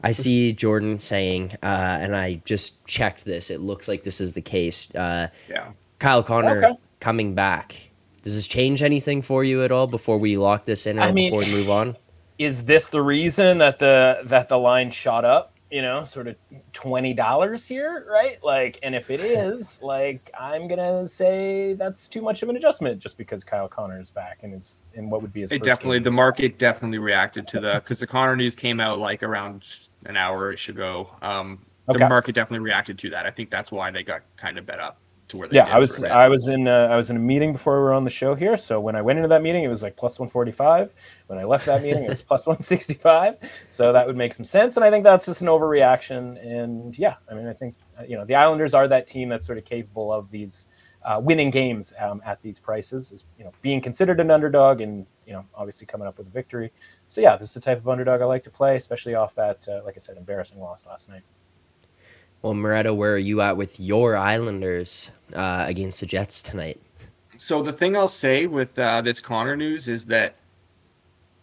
I 0.03 0.13
see 0.13 0.53
Jordan 0.53 1.01
saying, 1.01 1.53
uh, 1.63 1.67
and 1.67 2.15
I 2.15 2.43
just 2.45 2.85
checked 2.87 3.25
this. 3.25 3.51
It 3.51 3.61
looks 3.61 3.89
like 3.89 4.03
this 4.03 4.21
is 4.21 4.33
the 4.33 4.43
case. 4.43 4.93
Uh, 4.95 5.29
Yeah. 5.49 5.69
Kyle 5.99 6.23
Connor 6.23 6.65
Okay. 6.65 6.77
coming 7.01 7.35
back. 7.35 7.77
Does 8.23 8.35
this 8.37 8.47
change 8.49 8.83
anything 8.83 9.23
for 9.23 9.45
you 9.45 9.63
at 9.65 9.71
all 9.71 9.87
before 9.87 10.19
we 10.19 10.37
lock 10.37 10.65
this 10.65 10.87
in 10.87 10.99
or 10.99 11.03
I 11.03 11.13
mean- 11.13 11.31
before 11.31 11.41
we 11.49 11.55
move 11.55 11.71
on? 11.71 11.97
Is 12.39 12.65
this 12.65 12.89
the 12.89 13.01
reason 13.01 13.59
that 13.59 13.79
the 13.79 14.19
that 14.25 14.49
the 14.49 14.59
line 14.59 14.91
shot 14.91 15.25
up? 15.25 15.54
You 15.71 15.83
know, 15.83 16.05
sort 16.05 16.29
of 16.29 16.37
twenty 16.73 17.15
dollars 17.15 17.67
here, 17.67 18.07
right? 18.11 18.43
Like, 18.45 18.79
and 18.83 18.95
if 18.95 19.11
it 19.11 19.21
is, 19.21 19.81
like, 19.83 20.31
I'm 20.39 20.69
gonna 20.69 21.09
say 21.09 21.75
that's 21.75 22.09
too 22.09 22.23
much 22.23 22.43
of 22.43 22.49
an 22.49 22.57
adjustment 22.57 23.01
just 23.01 23.19
because 23.19 23.45
Kyle 23.45 23.69
Connor 23.69 24.01
is 24.01 24.11
back 24.11 24.41
and 24.43 24.55
is 24.55 24.83
in 24.95 25.11
what 25.11 25.23
would 25.23 25.33
be 25.33 25.41
his. 25.43 25.53
It 25.53 25.59
first 25.59 25.65
definitely, 25.65 25.99
game. 25.99 26.05
the 26.05 26.11
market 26.13 26.59
definitely 26.59 26.99
reacted 26.99 27.49
to 27.49 27.61
the 27.61 27.75
because 27.83 27.99
the 27.99 28.07
Connor 28.07 28.37
news 28.37 28.55
came 28.55 28.81
out 28.81 28.99
like 28.99 29.23
around 29.23 29.65
an 30.07 30.17
hour-ish 30.17 30.69
ago. 30.69 31.11
Um, 31.23 31.65
Okay. 31.87 31.99
The 31.99 32.09
market 32.09 32.35
definitely 32.35 32.65
reacted 32.65 32.99
to 33.01 33.11
that. 33.11 33.27
I 33.27 33.31
think 33.31 33.51
that's 33.51 33.71
why 33.71 33.91
they 33.91 34.03
got 34.03 34.23
kind 34.39 34.57
of 34.57 34.65
bet 34.65 34.81
up 34.81 34.99
to 35.29 35.37
where 35.37 35.49
they 35.49 35.57
yeah 35.57 35.67
i 35.67 35.79
was 35.79 36.03
i 36.05 36.29
was 36.29 36.49
in 36.49 36.69
uh, 36.69 36.89
i 36.91 36.97
was 36.97 37.11
in 37.11 37.17
a 37.17 37.21
meeting 37.21 37.53
before 37.53 37.79
we 37.79 37.83
were 37.83 37.93
on 37.93 38.05
the 38.05 38.11
show 38.11 38.35
here. 38.35 38.57
So 38.57 38.81
when 38.81 38.95
i 38.97 39.03
went 39.03 39.19
into 39.19 39.29
that 39.29 39.43
meeting 39.43 39.65
it 39.65 39.69
was 39.69 39.83
like 39.83 39.97
plus 39.97 40.19
145 40.19 40.93
when 41.29 41.39
i 41.39 41.45
left 41.45 41.67
that 41.67 41.83
meeting 41.83 42.05
it 42.05 42.11
was 42.11 42.23
plus 42.31 42.47
165 42.47 43.37
so 43.69 43.93
that 43.93 44.07
would 44.07 44.17
make 44.17 44.35
some 44.35 44.45
sense. 44.45 44.77
And 44.77 44.85
i 44.85 44.91
think 44.91 45.05
that's 45.05 45.27
just 45.27 45.41
an 45.41 45.49
overreaction. 45.49 46.45
And 46.45 46.97
yeah 46.99 47.15
i 47.31 47.35
mean 47.35 47.47
i 47.47 47.53
think 47.53 47.75
uh, 47.99 48.03
you 48.05 48.17
know 48.17 48.25
the 48.25 48.35
islanders 48.35 48.75
are 48.75 48.87
that 48.89 49.07
team 49.07 49.29
that's 49.29 49.47
sort 49.47 49.59
of 49.59 49.65
capable 49.65 50.13
of 50.13 50.31
these 50.31 50.69
uh, 51.05 51.21
winning 51.23 51.51
games 51.51 51.93
um, 52.01 52.23
at 52.25 52.41
these 52.43 52.59
prices 52.59 53.13
is 53.13 53.25
you 53.39 53.45
know 53.45 53.53
being 53.63 53.81
considered 53.81 54.21
an 54.21 54.31
underdog 54.31 54.81
and 54.81 55.07
you 55.27 55.33
know 55.33 55.45
obviously 55.55 55.87
coming 55.87 56.07
up 56.07 56.17
with 56.19 56.27
a 56.27 56.31
victory. 56.31 56.73
So 57.07 57.21
yeah 57.21 57.37
this 57.37 57.49
is 57.49 57.55
the 57.55 57.61
type 57.61 57.79
of 57.79 57.89
underdog 57.89 58.21
i 58.21 58.25
like 58.25 58.45
to 58.45 58.51
play 58.51 58.77
especially 58.77 59.15
off 59.15 59.35
that 59.35 59.67
uh, 59.69 59.83
like 59.85 59.97
i 59.97 60.01
said 60.01 60.17
embarrassing 60.17 60.61
loss 60.61 60.87
last 60.87 61.09
night 61.09 61.23
Well, 62.45 62.53
Moretto, 62.53 62.95
where 62.95 63.15
are 63.15 63.19
you 63.19 63.41
at 63.41 63.57
with 63.57 63.81
your 63.81 64.19
Islanders 64.19 65.11
uh, 65.33 65.65
against 65.67 66.01
the 66.01 66.07
Jets 66.07 66.43
tonight? 66.43 66.79
So 67.39 67.63
the 67.63 67.73
thing 67.73 67.97
I'll 67.97 68.07
say 68.07 68.47
with 68.47 68.79
uh, 68.79 69.01
this 69.01 69.19
Connor 69.19 69.57
news 69.57 69.89
is 69.89 70.05
that, 70.07 70.37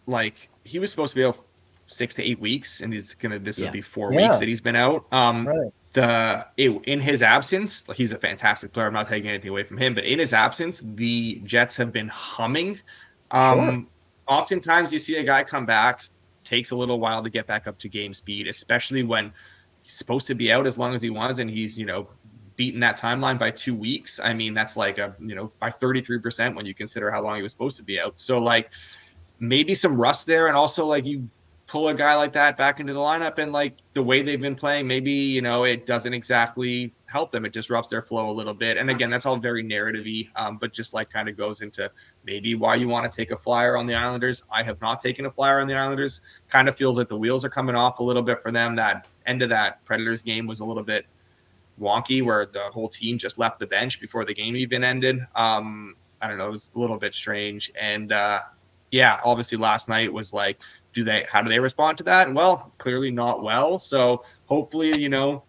like, 0.06 0.48
he 0.62 0.78
was 0.78 0.92
supposed 0.92 1.10
to 1.14 1.16
be 1.16 1.24
out 1.24 1.44
six 1.86 2.14
to 2.14 2.22
eight 2.22 2.38
weeks, 2.38 2.82
and 2.82 2.94
he's 2.94 3.14
gonna. 3.14 3.40
This 3.40 3.58
Yeah. 3.58 3.66
will 3.66 3.72
be 3.72 3.80
four 3.82 4.12
Yeah. 4.12 4.28
weeks 4.28 4.38
that 4.38 4.46
he's 4.46 4.60
been 4.60 4.76
out. 4.76 5.04
Um, 5.10 5.48
right 5.48 5.72
the 5.94 6.46
it, 6.56 6.70
in 6.84 7.00
his 7.00 7.20
absence, 7.20 7.86
like, 7.88 7.98
he's 7.98 8.12
a 8.12 8.18
fantastic 8.18 8.72
player. 8.72 8.86
I'm 8.86 8.94
not 8.94 9.08
taking 9.08 9.28
anything 9.28 9.50
away 9.50 9.64
from 9.64 9.78
him, 9.78 9.94
but 9.94 10.04
in 10.04 10.20
his 10.20 10.32
absence, 10.32 10.82
the 10.94 11.42
Jets 11.44 11.74
have 11.76 11.92
been 11.92 12.08
humming. 12.08 12.78
Um, 13.32 13.58
Sure. 13.58 13.86
Oftentimes, 14.38 14.92
you 14.92 15.00
see 15.00 15.16
a 15.16 15.24
guy 15.24 15.42
come 15.42 15.66
back, 15.66 16.02
takes 16.44 16.70
a 16.70 16.76
little 16.76 17.00
while 17.00 17.24
to 17.24 17.28
get 17.28 17.48
back 17.48 17.66
up 17.66 17.76
to 17.80 17.88
game 17.88 18.14
speed, 18.14 18.46
especially 18.46 19.02
when 19.02 19.26
he's 19.26 19.32
supposed 19.92 20.26
to 20.28 20.34
be 20.34 20.52
out 20.52 20.66
as 20.66 20.78
long 20.78 20.94
as 20.94 21.02
he 21.02 21.10
was, 21.10 21.38
and 21.38 21.50
he's 21.50 21.78
you 21.78 21.86
know 21.86 22.08
beaten 22.56 22.80
that 22.80 22.98
timeline 22.98 23.38
by 23.38 23.50
two 23.50 23.74
weeks. 23.74 24.20
I 24.22 24.32
mean, 24.34 24.54
that's 24.54 24.76
like 24.76 24.98
a 24.98 25.16
you 25.20 25.34
know 25.34 25.52
by 25.58 25.70
33 25.70 26.18
percent 26.18 26.56
when 26.56 26.66
you 26.66 26.74
consider 26.74 27.10
how 27.10 27.22
long 27.22 27.36
he 27.36 27.42
was 27.42 27.52
supposed 27.52 27.76
to 27.78 27.82
be 27.82 28.00
out. 28.00 28.18
So 28.18 28.38
like 28.38 28.70
maybe 29.38 29.74
some 29.74 30.00
rust 30.00 30.26
there, 30.26 30.46
and 30.46 30.56
also 30.56 30.86
like 30.86 31.06
you 31.06 31.28
pull 31.72 31.88
a 31.88 31.94
guy 31.94 32.14
like 32.14 32.34
that 32.34 32.54
back 32.58 32.80
into 32.80 32.92
the 32.92 33.00
lineup 33.00 33.38
and 33.38 33.50
like 33.50 33.78
the 33.94 34.02
way 34.02 34.20
they've 34.20 34.42
been 34.42 34.54
playing, 34.54 34.86
maybe 34.86 35.10
you 35.10 35.40
know 35.40 35.64
it 35.64 35.86
doesn't 35.86 36.12
exactly 36.12 36.92
help 37.06 37.32
them. 37.32 37.46
It 37.46 37.54
disrupts 37.54 37.88
their 37.88 38.02
flow 38.02 38.28
a 38.28 38.30
little 38.30 38.52
bit. 38.52 38.76
And 38.76 38.90
again, 38.90 39.08
that's 39.08 39.24
all 39.24 39.38
very 39.38 39.62
narrative-y, 39.62 40.28
um, 40.36 40.58
but 40.58 40.74
just 40.74 40.92
like 40.92 41.08
kind 41.08 41.30
of 41.30 41.36
goes 41.36 41.62
into 41.62 41.90
maybe 42.26 42.54
why 42.54 42.74
you 42.74 42.88
want 42.88 43.10
to 43.10 43.16
take 43.16 43.30
a 43.30 43.38
flyer 43.38 43.78
on 43.78 43.86
the 43.86 43.94
Islanders. 43.94 44.44
I 44.52 44.62
have 44.62 44.78
not 44.82 45.00
taken 45.00 45.24
a 45.24 45.30
flyer 45.30 45.60
on 45.60 45.66
the 45.66 45.74
Islanders. 45.74 46.20
Kind 46.50 46.68
of 46.68 46.76
feels 46.76 46.98
like 46.98 47.08
the 47.08 47.16
wheels 47.16 47.42
are 47.42 47.48
coming 47.48 47.74
off 47.74 48.00
a 48.00 48.02
little 48.02 48.22
bit 48.22 48.42
for 48.42 48.52
them. 48.52 48.76
That 48.76 49.08
end 49.24 49.40
of 49.40 49.48
that 49.48 49.82
Predators 49.86 50.20
game 50.20 50.46
was 50.46 50.60
a 50.60 50.66
little 50.66 50.82
bit 50.82 51.06
wonky, 51.80 52.22
where 52.22 52.44
the 52.44 52.64
whole 52.64 52.90
team 52.90 53.16
just 53.16 53.38
left 53.38 53.58
the 53.58 53.66
bench 53.66 53.98
before 53.98 54.26
the 54.26 54.34
game 54.34 54.56
even 54.56 54.84
ended. 54.84 55.20
Um, 55.34 55.96
I 56.20 56.28
don't 56.28 56.36
know, 56.36 56.48
it 56.48 56.52
was 56.52 56.70
a 56.76 56.78
little 56.78 56.98
bit 56.98 57.14
strange. 57.14 57.72
And 57.80 58.12
uh, 58.12 58.40
yeah, 58.90 59.20
obviously 59.24 59.56
last 59.56 59.88
night 59.88 60.12
was 60.12 60.34
like, 60.34 60.58
do 60.92 61.04
they? 61.04 61.26
How 61.28 61.42
do 61.42 61.48
they 61.48 61.58
respond 61.58 61.98
to 61.98 62.04
that? 62.04 62.32
Well, 62.32 62.72
clearly 62.78 63.10
not 63.10 63.42
well. 63.42 63.78
So 63.78 64.24
hopefully, 64.46 64.98
you 64.98 65.08
know, 65.08 65.44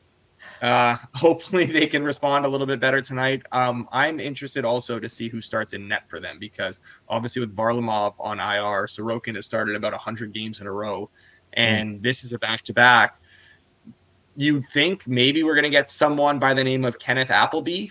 uh, 0.62 0.96
hopefully 1.14 1.66
they 1.66 1.88
can 1.88 2.04
respond 2.04 2.46
a 2.46 2.48
little 2.48 2.68
bit 2.68 2.80
better 2.80 3.02
tonight. 3.02 3.44
Um, 3.52 3.88
I'm 3.92 4.20
interested 4.20 4.66
also 4.66 5.00
to 5.00 5.10
see 5.10 5.30
who 5.30 5.42
starts 5.42 5.74
in 5.74 5.88
net 5.88 6.04
for 6.10 6.20
them 6.20 6.40
because 6.40 6.80
obviously 7.10 7.40
with 7.42 7.56
Varlamov 7.56 8.16
on 8.20 8.40
IR, 8.40 8.88
Sorokin 8.88 9.36
has 9.36 9.46
started 9.46 9.76
about 9.76 9.92
100 9.92 10.34
games 10.34 10.62
in 10.62 10.68
a 10.68 10.72
row, 10.72 11.10
and 11.54 12.02
this 12.02 12.24
is 12.24 12.34
a 12.34 12.40
back-to-back. 12.40 13.20
You'd 14.36 14.68
think 14.70 15.06
maybe 15.06 15.44
we're 15.44 15.54
going 15.54 15.64
to 15.64 15.70
get 15.70 15.92
someone 15.92 16.40
by 16.40 16.54
the 16.54 16.64
name 16.64 16.86
of 16.86 16.98
Kenneth 16.98 17.30
Appleby. 17.30 17.90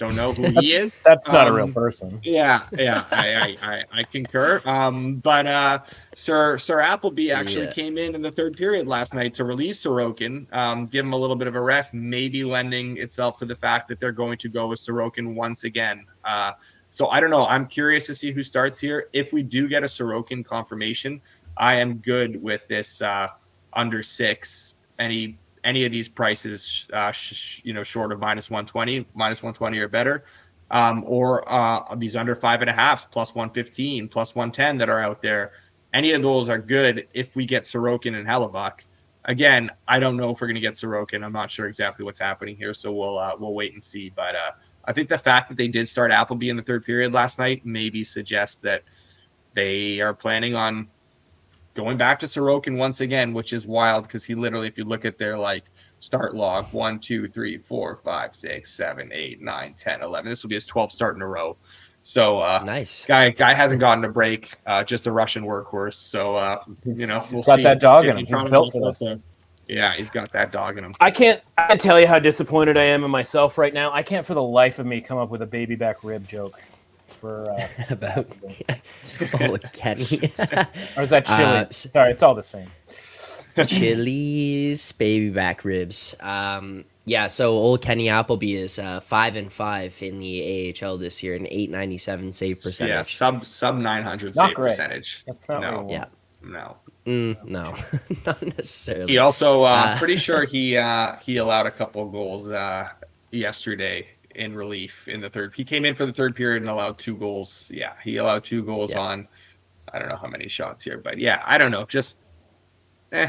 I 0.00 0.04
Don't 0.04 0.16
know 0.16 0.32
who 0.32 0.50
he 0.50 0.74
is. 0.74 0.94
that's 1.04 1.32
not 1.32 1.48
a 1.48 1.52
real 1.52 1.68
Um, 1.68 1.74
person 1.74 2.20
yeah, 2.22 2.62
yeah, 2.76 3.04
I, 3.12 3.34
I, 3.34 3.58
I, 3.76 3.84
I 4.00 4.04
concur. 4.04 4.60
Um, 4.64 5.16
but 5.16 5.46
uh, 5.46 5.80
Sir 6.14 6.58
Sir 6.58 6.80
Appleby 6.80 7.30
actually 7.32 7.66
Yeah. 7.66 7.72
came 7.74 7.96
in 7.98 8.14
in 8.14 8.22
the 8.22 8.30
third 8.30 8.56
period 8.56 8.86
last 8.88 9.14
night 9.14 9.34
to 9.34 9.44
relieve 9.44 9.74
Sorokin, 9.74 10.52
um, 10.54 10.86
give 10.86 11.04
him 11.04 11.12
a 11.12 11.16
little 11.16 11.36
bit 11.36 11.46
of 11.48 11.54
a 11.54 11.60
rest, 11.60 11.94
maybe 11.94 12.44
lending 12.44 12.96
itself 12.98 13.36
to 13.38 13.46
the 13.46 13.56
fact 13.56 13.88
that 13.88 14.00
they're 14.00 14.12
going 14.12 14.38
to 14.38 14.48
go 14.48 14.68
with 14.68 14.80
Sorokin 14.80 15.34
once 15.34 15.64
again. 15.64 16.04
Uh, 16.24 16.52
so 16.90 17.08
I 17.08 17.20
don't 17.20 17.30
know. 17.30 17.46
I'm 17.46 17.66
curious 17.66 18.06
to 18.06 18.14
see 18.14 18.32
who 18.32 18.42
starts 18.42 18.78
here. 18.80 19.08
If 19.12 19.32
we 19.32 19.42
do 19.42 19.68
get 19.68 19.82
a 19.82 19.86
Sorokin 19.86 20.44
confirmation, 20.44 21.20
I 21.56 21.76
am 21.76 21.96
good 21.98 22.42
with 22.42 22.66
this 22.68 23.00
uh, 23.02 23.28
under 23.72 24.02
six. 24.02 24.74
Any 24.98 25.38
any 25.66 25.84
of 25.84 25.92
these 25.92 26.08
prices, 26.08 26.86
uh, 26.94 27.12
sh- 27.12 27.60
you 27.62 27.74
know, 27.74 27.82
short 27.82 28.12
of 28.12 28.18
minus 28.18 28.48
120, 28.48 29.06
minus 29.14 29.42
120 29.42 29.78
or 29.78 29.88
better 29.88 30.24
um, 30.70 31.04
or 31.06 31.44
uh, 31.52 31.94
these 31.96 32.16
under 32.16 32.34
five 32.34 32.60
and 32.60 32.70
a 32.70 32.72
half 32.72 33.10
plus 33.10 33.34
115 33.34 34.08
plus 34.08 34.34
110 34.34 34.78
that 34.78 34.88
are 34.88 35.00
out 35.00 35.22
there 35.22 35.52
any 35.92 36.12
of 36.12 36.22
those 36.22 36.48
are 36.48 36.58
good 36.58 37.08
if 37.14 37.34
we 37.34 37.46
get 37.46 37.64
Sorokin 37.64 38.16
and 38.16 38.26
Hellebuyck. 38.26 38.80
Again, 39.24 39.70
I 39.88 39.98
don't 39.98 40.16
know 40.16 40.30
if 40.30 40.40
we're 40.40 40.46
going 40.46 40.56
to 40.56 40.60
get 40.60 40.74
Sorokin. 40.74 41.24
I'm 41.24 41.32
not 41.32 41.50
sure 41.50 41.66
exactly 41.66 42.04
what's 42.04 42.18
happening 42.18 42.54
here, 42.54 42.74
so 42.74 42.92
we'll 42.92 43.18
uh, 43.18 43.34
we'll 43.38 43.54
wait 43.54 43.72
and 43.72 43.82
see. 43.82 44.10
But 44.14 44.36
uh, 44.36 44.50
I 44.84 44.92
think 44.92 45.08
the 45.08 45.18
fact 45.18 45.48
that 45.48 45.56
they 45.56 45.68
did 45.68 45.88
start 45.88 46.10
Appleby 46.10 46.50
in 46.50 46.56
the 46.56 46.62
third 46.62 46.84
period 46.84 47.12
last 47.12 47.38
night 47.38 47.64
maybe 47.64 48.04
suggests 48.04 48.56
that 48.56 48.82
they 49.54 50.00
are 50.00 50.12
planning 50.12 50.54
on 50.54 50.88
going 51.76 51.96
back 51.96 52.18
to 52.20 52.26
Sorokin 52.26 52.76
once 52.76 53.00
again, 53.00 53.32
which 53.32 53.52
is 53.52 53.66
wild 53.66 54.04
because 54.04 54.24
he 54.24 54.34
literally, 54.34 54.66
if 54.66 54.76
you 54.76 54.84
look 54.84 55.04
at 55.04 55.18
their 55.18 55.38
like 55.38 55.64
start 56.00 56.34
log, 56.34 56.64
one, 56.72 56.98
two, 56.98 57.28
three, 57.28 57.58
four, 57.58 57.96
five, 57.96 58.34
six, 58.34 58.72
seven, 58.72 59.10
eight, 59.12 59.40
nine, 59.40 59.74
10, 59.78 60.02
11. 60.02 60.28
This 60.28 60.42
will 60.42 60.48
be 60.48 60.56
his 60.56 60.66
12th 60.66 60.90
start 60.90 61.14
in 61.16 61.22
a 61.22 61.26
row. 61.26 61.56
So 62.02 62.38
uh, 62.40 62.62
Nice. 62.64 63.04
guy 63.04 63.30
guy 63.30 63.52
hasn't 63.54 63.80
gotten 63.80 64.04
a 64.04 64.08
break. 64.08 64.52
Uh, 64.64 64.82
just 64.84 65.06
a 65.06 65.12
Russian 65.12 65.44
workhorse. 65.44 65.94
So 65.94 66.34
uh, 66.36 66.62
He's- 66.84 66.98
you 66.98 67.06
know 67.06 67.26
we'll 67.30 67.42
got 67.42 67.56
see. 67.56 67.62
that 67.64 67.80
dog 67.80 68.04
see 68.04 68.10
in 68.10 68.16
him. 68.16 68.26
He's 68.26 68.50
built 68.50 68.72
for 68.72 68.92
this. 68.92 69.20
Yeah, 69.68 69.94
he's 69.94 70.10
got 70.10 70.30
that 70.32 70.52
dog 70.52 70.78
in 70.78 70.84
him. 70.84 70.94
I 71.00 71.10
can't. 71.10 71.42
I 71.58 71.66
can't 71.66 71.80
tell 71.80 72.00
you 72.00 72.06
how 72.06 72.20
disappointed 72.20 72.76
I 72.76 72.84
am 72.84 73.02
in 73.02 73.10
myself 73.10 73.58
right 73.58 73.74
now. 73.74 73.92
I 73.92 74.00
can't, 74.04 74.24
for 74.24 74.34
the 74.34 74.42
life 74.42 74.78
of 74.78 74.86
me, 74.86 75.00
come 75.00 75.18
up 75.18 75.28
with 75.28 75.42
a 75.42 75.46
baby 75.46 75.74
back 75.74 76.04
rib 76.04 76.28
joke 76.28 76.60
for. 77.16 77.50
Uh, 77.50 77.66
About 77.90 78.26
oh, 79.40 79.58
Kenny. 79.72 80.06
or 80.96 81.02
is 81.02 81.10
that 81.10 81.24
Uh, 81.28 81.36
Chili's? 81.36 81.68
s- 81.70 81.86
Sorry, 81.92 82.10
it's 82.12 82.22
all 82.22 82.34
the 82.34 82.42
same. 82.42 82.70
Chili's 83.66 84.92
baby 84.92 85.30
back 85.30 85.64
ribs. 85.64 86.14
Um, 86.20 86.84
yeah, 87.06 87.26
so 87.28 87.52
old 87.52 87.82
Kenny 87.82 88.08
Appleby 88.08 88.56
is 88.56 88.78
uh, 88.78 89.00
five 89.00 89.36
and 89.36 89.52
five 89.52 89.96
in 90.02 90.18
the 90.18 90.74
AHL 90.82 90.98
this 90.98 91.22
year, 91.22 91.34
an 91.36 91.46
eight 91.50 91.70
ninety 91.70 91.98
seven 91.98 92.32
save 92.32 92.56
Yeah, 92.56 92.62
percentage. 92.62 93.16
sub 93.16 93.46
sub 93.46 93.76
900 93.78 94.34
save 94.34 94.54
great. 94.54 94.70
percentage. 94.70 95.22
That's 95.26 95.48
not. 95.48 95.60
No. 95.62 95.72
what 95.76 95.86
we 95.86 95.92
Yeah. 95.92 96.04
No. 96.42 96.76
Mm, 97.06 97.44
no, 97.44 97.74
not 98.26 98.42
necessarily. 98.42 99.12
He 99.12 99.18
also, 99.18 99.62
uh, 99.62 99.66
Uh, 99.94 99.98
pretty 99.98 100.16
sure 100.16 100.44
he 100.44 100.76
uh, 100.76 101.16
he 101.18 101.36
allowed 101.36 101.66
a 101.66 101.70
couple 101.70 102.04
goals 102.10 102.48
uh, 102.48 102.88
yesterday 103.30 104.06
in 104.36 104.54
relief 104.54 105.08
in 105.08 105.20
the 105.20 105.28
third. 105.30 105.52
He 105.54 105.64
came 105.64 105.84
in 105.84 105.94
for 105.94 106.06
the 106.06 106.12
third 106.12 106.36
period 106.36 106.62
and 106.62 106.70
allowed 106.70 106.98
two 106.98 107.14
goals. 107.14 107.70
Yeah, 107.74 107.94
he 108.02 108.18
allowed 108.18 108.44
two 108.44 108.62
goals 108.62 108.90
Yeah. 108.92 109.00
on. 109.00 109.28
I 109.92 109.98
don't 109.98 110.08
know 110.08 110.16
how 110.16 110.28
many 110.28 110.48
shots 110.48 110.82
here, 110.82 110.98
but 110.98 111.18
yeah, 111.18 111.42
I 111.44 111.58
don't 111.58 111.70
know. 111.70 111.84
Just, 111.86 112.18
eh. 113.12 113.28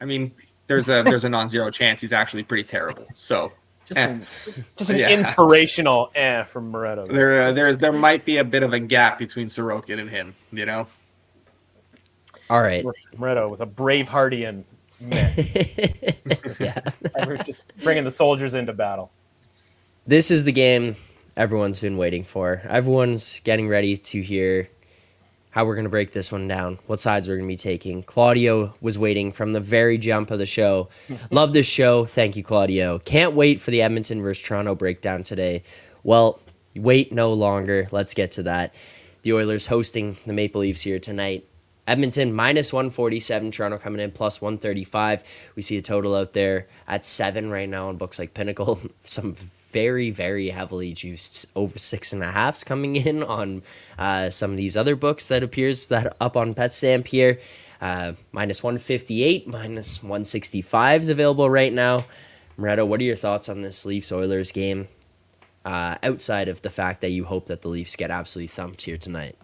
I 0.00 0.04
mean, 0.04 0.32
there's 0.66 0.88
a 0.88 1.02
there's 1.02 1.24
a 1.24 1.28
non-zero 1.38 1.70
chance 1.70 2.00
he's 2.00 2.12
actually 2.12 2.42
pretty 2.42 2.64
terrible. 2.64 3.06
So 3.14 3.52
Just, 3.84 3.98
Eh. 4.00 4.04
an, 4.06 4.26
just, 4.44 4.62
just 4.76 4.90
an 4.90 4.96
Yeah. 4.98 5.10
inspirational 5.10 6.10
eh 6.14 6.42
from 6.44 6.72
Moretto. 6.72 7.08
there 7.10 7.42
uh, 7.42 7.52
there's 7.52 7.78
there 7.78 7.92
might 7.92 8.24
be 8.24 8.38
a 8.38 8.44
bit 8.44 8.62
of 8.62 8.72
a 8.72 8.80
gap 8.80 9.18
between 9.18 9.48
Sorokin 9.48 9.98
and 10.00 10.08
him. 10.10 10.34
You 10.52 10.66
know. 10.66 10.86
All 12.48 12.62
right. 12.62 12.84
Moretto 13.16 13.48
with 13.50 13.60
a 13.60 13.66
Braveheartian 13.66 14.64
meh. 15.00 15.32
yeah. 16.58 16.80
Ever 17.16 17.36
just 17.38 17.60
bringing 17.84 18.04
the 18.04 18.10
soldiers 18.10 18.54
into 18.54 18.72
battle. 18.72 19.12
This 20.10 20.32
is 20.32 20.42
the 20.42 20.50
game 20.50 20.96
everyone's 21.36 21.80
been 21.80 21.96
waiting 21.96 22.24
for. 22.24 22.62
Everyone's 22.68 23.38
getting 23.44 23.68
ready 23.68 23.96
to 23.96 24.20
hear 24.20 24.68
how 25.50 25.64
we're 25.64 25.76
going 25.76 25.84
to 25.84 25.88
break 25.88 26.10
this 26.10 26.32
one 26.32 26.48
down, 26.48 26.80
what 26.88 26.98
sides 26.98 27.28
we're 27.28 27.36
going 27.36 27.46
to 27.46 27.52
be 27.52 27.56
taking. 27.56 28.02
Claudio 28.02 28.74
was 28.80 28.98
waiting 28.98 29.30
from 29.30 29.52
the 29.52 29.60
very 29.60 29.98
jump 29.98 30.32
of 30.32 30.40
the 30.40 30.46
show. 30.46 30.88
Love 31.30 31.52
this 31.52 31.68
show. 31.68 32.06
Thank 32.06 32.34
you, 32.34 32.42
Claudio. 32.42 32.98
Can't 32.98 33.34
wait 33.34 33.60
for 33.60 33.70
the 33.70 33.82
Edmonton 33.82 34.20
versus 34.20 34.42
Toronto 34.42 34.74
breakdown 34.74 35.22
today. 35.22 35.62
Well, 36.02 36.40
wait 36.74 37.12
no 37.12 37.32
longer. 37.32 37.86
Let's 37.92 38.12
get 38.12 38.32
to 38.32 38.42
that. 38.42 38.74
The 39.22 39.34
Oilers 39.34 39.68
hosting 39.68 40.16
the 40.26 40.32
Maple 40.32 40.62
Leafs 40.62 40.80
here 40.80 40.98
tonight. 40.98 41.46
Edmonton 41.86 42.34
minus 42.34 42.72
147, 42.72 43.52
Toronto 43.52 43.78
coming 43.78 44.00
in 44.00 44.10
plus 44.10 44.42
135. 44.42 45.22
We 45.54 45.62
see 45.62 45.78
a 45.78 45.82
total 45.82 46.16
out 46.16 46.32
there 46.32 46.66
at 46.88 47.04
seven 47.04 47.48
right 47.48 47.68
now 47.68 47.90
on 47.90 47.96
books 47.96 48.18
like 48.18 48.34
Pinnacle. 48.34 48.80
Some 49.02 49.36
very, 49.70 50.10
very 50.10 50.50
heavily 50.50 50.92
juiced 50.92 51.46
over 51.56 51.78
six 51.78 52.12
and 52.12 52.22
a 52.22 52.30
halfs 52.30 52.64
coming 52.64 52.96
in 52.96 53.22
on 53.22 53.62
uh, 53.98 54.30
some 54.30 54.50
of 54.50 54.56
these 54.56 54.76
other 54.76 54.96
books 54.96 55.26
that 55.28 55.42
appears 55.42 55.86
that 55.88 56.16
up 56.20 56.36
on 56.36 56.54
Betstamp 56.54 57.06
here. 57.06 57.40
Uh, 57.80 58.12
minus 58.32 58.62
158, 58.62 59.46
minus 59.46 60.02
165 60.02 61.02
is 61.02 61.08
available 61.08 61.48
right 61.48 61.72
now. 61.72 62.04
Moretto, 62.58 62.86
what 62.86 63.00
are 63.00 63.04
your 63.04 63.16
thoughts 63.16 63.48
on 63.48 63.62
this 63.62 63.86
Leafs 63.86 64.12
Oilers 64.12 64.52
game? 64.52 64.86
Uh, 65.64 65.96
outside 66.02 66.48
of 66.48 66.62
the 66.62 66.70
fact 66.70 67.00
that 67.00 67.10
you 67.10 67.24
hope 67.24 67.46
that 67.46 67.62
the 67.62 67.68
Leafs 67.68 67.96
get 67.96 68.10
absolutely 68.10 68.48
thumped 68.48 68.82
here 68.82 68.96
tonight. 68.96 69.36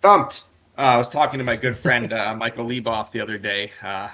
Thumped. 0.00 0.44
Uh, 0.76 0.82
I 0.82 0.96
was 0.98 1.08
talking 1.08 1.38
to 1.38 1.44
my 1.44 1.56
good 1.56 1.76
friend 1.76 2.12
uh, 2.14 2.34
Michael 2.34 2.66
Leboff 2.66 3.10
the 3.10 3.20
other 3.20 3.38
day, 3.38 3.72
uh, 3.82 4.08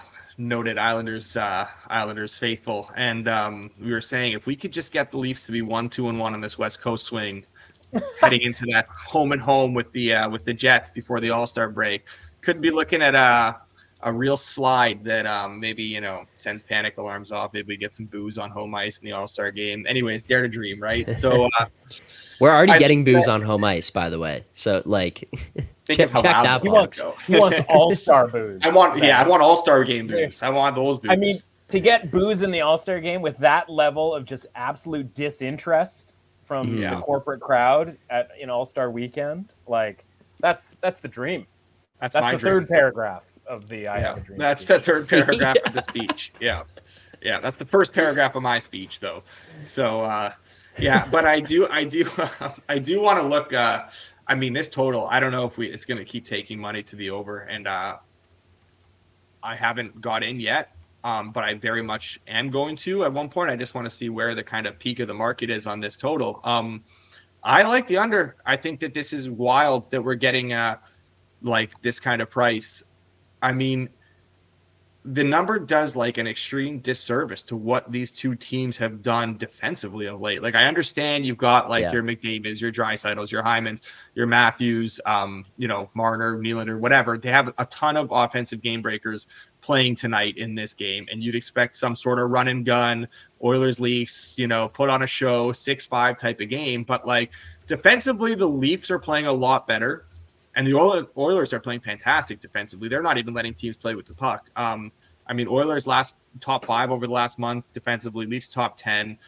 noted 0.48 0.78
Islanders 0.78 1.36
uh, 1.36 1.68
Islanders 1.88 2.36
faithful, 2.36 2.90
and 2.96 3.28
um, 3.28 3.70
we 3.80 3.92
were 3.92 4.00
saying 4.00 4.32
if 4.32 4.46
we 4.46 4.56
could 4.56 4.72
just 4.72 4.92
get 4.92 5.10
the 5.10 5.18
Leafs 5.18 5.46
to 5.46 5.52
be 5.52 5.62
one, 5.62 5.88
two, 5.88 6.08
and 6.08 6.18
one 6.18 6.34
on 6.34 6.40
this 6.40 6.58
West 6.58 6.80
Coast 6.80 7.06
swing, 7.06 7.44
heading 8.20 8.42
into 8.42 8.66
that 8.72 8.86
home 8.88 9.32
and 9.32 9.40
home 9.40 9.74
with 9.74 9.90
the 9.92 10.14
uh, 10.14 10.28
with 10.28 10.44
the 10.44 10.54
Jets 10.54 10.90
before 10.90 11.20
the 11.20 11.30
All 11.30 11.46
Star 11.46 11.68
break, 11.68 12.04
could 12.40 12.60
be 12.60 12.70
looking 12.70 13.02
at 13.02 13.14
a 13.14 13.60
a 14.04 14.12
real 14.12 14.36
slide 14.36 15.04
that 15.04 15.26
um, 15.26 15.60
maybe 15.60 15.82
you 15.82 16.00
know 16.00 16.24
sends 16.34 16.62
panic 16.62 16.98
alarms 16.98 17.30
off. 17.30 17.52
Maybe 17.52 17.68
we 17.68 17.76
get 17.76 17.92
some 17.92 18.06
booze 18.06 18.38
on 18.38 18.50
home 18.50 18.74
ice 18.74 18.98
in 18.98 19.06
the 19.06 19.12
All 19.12 19.28
Star 19.28 19.50
game. 19.50 19.86
Anyways, 19.88 20.22
dare 20.22 20.42
to 20.42 20.48
dream, 20.48 20.82
right? 20.82 21.14
So. 21.16 21.48
Uh, 21.58 21.66
We're 22.42 22.52
already 22.54 22.72
I- 22.72 22.78
getting 22.78 23.04
booze 23.04 23.28
on 23.28 23.40
home 23.40 23.62
ice, 23.62 23.88
by 23.90 24.08
the 24.10 24.18
way. 24.18 24.44
So, 24.52 24.82
like, 24.84 25.28
check, 25.88 26.10
check 26.10 26.22
that 26.22 26.62
the 26.62 26.68
He 26.68 26.74
wants, 26.74 27.00
box. 27.00 27.28
go. 27.28 27.32
he 27.34 27.40
wants 27.40 27.66
all 27.70 27.94
star 27.94 28.26
booze. 28.26 28.60
I 28.64 28.70
want, 28.70 29.00
yeah, 29.02 29.22
I 29.22 29.28
want 29.28 29.42
All 29.42 29.56
Star 29.56 29.84
game 29.84 30.08
booze. 30.08 30.42
I 30.42 30.50
want 30.50 30.74
those 30.74 30.98
booze. 30.98 31.10
I 31.12 31.16
mean, 31.16 31.36
to 31.68 31.78
get 31.78 32.10
booze 32.10 32.42
in 32.42 32.50
the 32.50 32.60
All 32.60 32.76
Star 32.76 32.98
game 33.00 33.22
with 33.22 33.38
that 33.38 33.68
level 33.70 34.12
of 34.12 34.24
just 34.24 34.46
absolute 34.56 35.14
disinterest 35.14 36.16
from 36.42 36.76
Yeah. 36.76 36.96
the 36.96 37.00
corporate 37.02 37.40
crowd 37.40 37.96
at 38.10 38.30
an 38.42 38.50
All 38.50 38.66
Star 38.66 38.90
weekend, 38.90 39.54
like 39.68 40.04
that's 40.40 40.76
that's 40.80 40.98
the 40.98 41.06
dream. 41.08 41.46
that's, 42.00 42.14
That's 42.14 42.22
my 42.24 42.32
the 42.32 42.38
dream. 42.38 42.54
third 42.60 42.68
paragraph 42.68 43.26
of 43.46 43.68
the 43.68 43.86
I 43.86 43.98
yeah, 43.98 44.08
Have 44.08 44.18
a 44.18 44.20
Dream. 44.22 44.38
that's 44.38 44.62
speech. 44.62 44.76
the 44.78 44.80
third 44.82 45.08
paragraph 45.26 45.56
of 45.64 45.72
the 45.74 45.80
speech. 45.82 46.32
Yeah, 46.40 46.64
yeah, 47.22 47.38
that's 47.38 47.56
the 47.56 47.66
first 47.66 47.92
paragraph 47.92 48.34
of 48.34 48.42
my 48.42 48.58
speech, 48.58 48.98
though. 48.98 49.22
So, 49.64 50.00
uh, 50.00 50.32
yeah, 50.78 51.06
but 51.10 51.24
I 51.24 51.40
do, 51.40 51.68
I 51.68 51.84
do, 51.84 52.08
I 52.68 52.78
do 52.78 53.00
want 53.00 53.20
to 53.20 53.26
look. 53.26 53.52
Uh, 53.52 53.88
I 54.26 54.34
mean, 54.34 54.52
this 54.52 54.68
total, 54.68 55.06
I 55.08 55.20
don't 55.20 55.32
know 55.32 55.46
if 55.46 55.56
we 55.58 55.68
it's 55.68 55.84
going 55.84 55.98
to 55.98 56.04
keep 56.04 56.24
taking 56.24 56.60
money 56.60 56.82
to 56.84 56.96
the 56.96 57.10
over, 57.10 57.40
and 57.40 57.66
uh, 57.66 57.96
I 59.42 59.56
haven't 59.56 60.00
got 60.00 60.22
in 60.22 60.40
yet. 60.40 60.76
Um, 61.04 61.32
but 61.32 61.42
I 61.42 61.54
very 61.54 61.82
much 61.82 62.20
am 62.28 62.48
going 62.48 62.76
to 62.76 63.04
at 63.04 63.12
one 63.12 63.28
point. 63.28 63.50
I 63.50 63.56
just 63.56 63.74
want 63.74 63.86
to 63.86 63.90
see 63.90 64.08
where 64.08 64.36
the 64.36 64.44
kind 64.44 64.68
of 64.68 64.78
peak 64.78 65.00
of 65.00 65.08
the 65.08 65.14
market 65.14 65.50
is 65.50 65.66
on 65.66 65.80
this 65.80 65.96
total. 65.96 66.40
Um, 66.44 66.84
I 67.42 67.62
like 67.64 67.88
the 67.88 67.98
under. 67.98 68.36
I 68.46 68.56
think 68.56 68.78
that 68.80 68.94
this 68.94 69.12
is 69.12 69.28
wild 69.28 69.90
that 69.90 70.02
we're 70.02 70.14
getting 70.14 70.52
uh, 70.52 70.76
like 71.42 71.80
this 71.82 71.98
kind 71.98 72.22
of 72.22 72.30
price. 72.30 72.84
I 73.42 73.52
mean, 73.52 73.88
the 75.04 75.24
number 75.24 75.58
does 75.58 75.96
like 75.96 76.16
an 76.18 76.28
extreme 76.28 76.78
disservice 76.78 77.42
to 77.42 77.56
what 77.56 77.90
these 77.90 78.12
two 78.12 78.36
teams 78.36 78.76
have 78.76 79.02
done 79.02 79.36
defensively 79.36 80.06
of 80.06 80.20
late. 80.20 80.42
Like 80.42 80.54
I 80.54 80.66
understand 80.66 81.26
you've 81.26 81.38
got 81.38 81.68
like 81.68 81.82
Yeah. 81.82 81.92
your 81.92 82.04
McDavid's, 82.04 82.60
your 82.60 82.70
Draisaitls, 82.70 83.32
your 83.32 83.42
Hymans, 83.42 83.80
your 84.14 84.28
Matthews, 84.28 85.00
um, 85.04 85.44
you 85.56 85.66
know, 85.66 85.90
Marner, 85.94 86.38
Nylander, 86.38 86.78
whatever. 86.78 87.18
They 87.18 87.30
have 87.30 87.52
a 87.58 87.66
ton 87.66 87.96
of 87.96 88.08
offensive 88.12 88.62
game 88.62 88.80
breakers 88.80 89.26
playing 89.60 89.96
tonight 89.96 90.36
in 90.38 90.54
this 90.54 90.72
game, 90.72 91.06
and 91.10 91.22
you'd 91.22 91.34
expect 91.34 91.76
some 91.76 91.96
sort 91.96 92.20
of 92.20 92.30
run 92.30 92.46
and 92.46 92.64
gun, 92.64 93.08
Oilers 93.42 93.80
Leafs, 93.80 94.38
you 94.38 94.46
know, 94.46 94.68
put 94.68 94.88
on 94.88 95.02
a 95.02 95.06
show, 95.08 95.50
six 95.52 95.84
five 95.84 96.16
type 96.16 96.40
of 96.40 96.48
game. 96.48 96.84
But 96.84 97.06
like 97.08 97.30
defensively, 97.66 98.36
the 98.36 98.48
Leafs 98.48 98.88
are 98.88 99.00
playing 99.00 99.26
a 99.26 99.32
lot 99.32 99.66
better. 99.66 100.06
And 100.54 100.66
the 100.66 100.74
Oilers 101.16 101.52
are 101.52 101.60
playing 101.60 101.80
fantastic 101.80 102.40
defensively. 102.40 102.88
They're 102.88 103.02
not 103.02 103.16
even 103.18 103.32
letting 103.32 103.54
teams 103.54 103.76
play 103.76 103.94
with 103.94 104.06
the 104.06 104.14
puck. 104.14 104.50
Um, 104.56 104.92
I 105.26 105.32
mean, 105.32 105.48
Oilers 105.48 105.86
last 105.86 106.16
top 106.40 106.66
five 106.66 106.90
over 106.90 107.06
the 107.06 107.12
last 107.12 107.38
month 107.38 107.72
defensively, 107.72 108.26
Leafs 108.26 108.48
top 108.48 108.76
ten. 108.76 109.18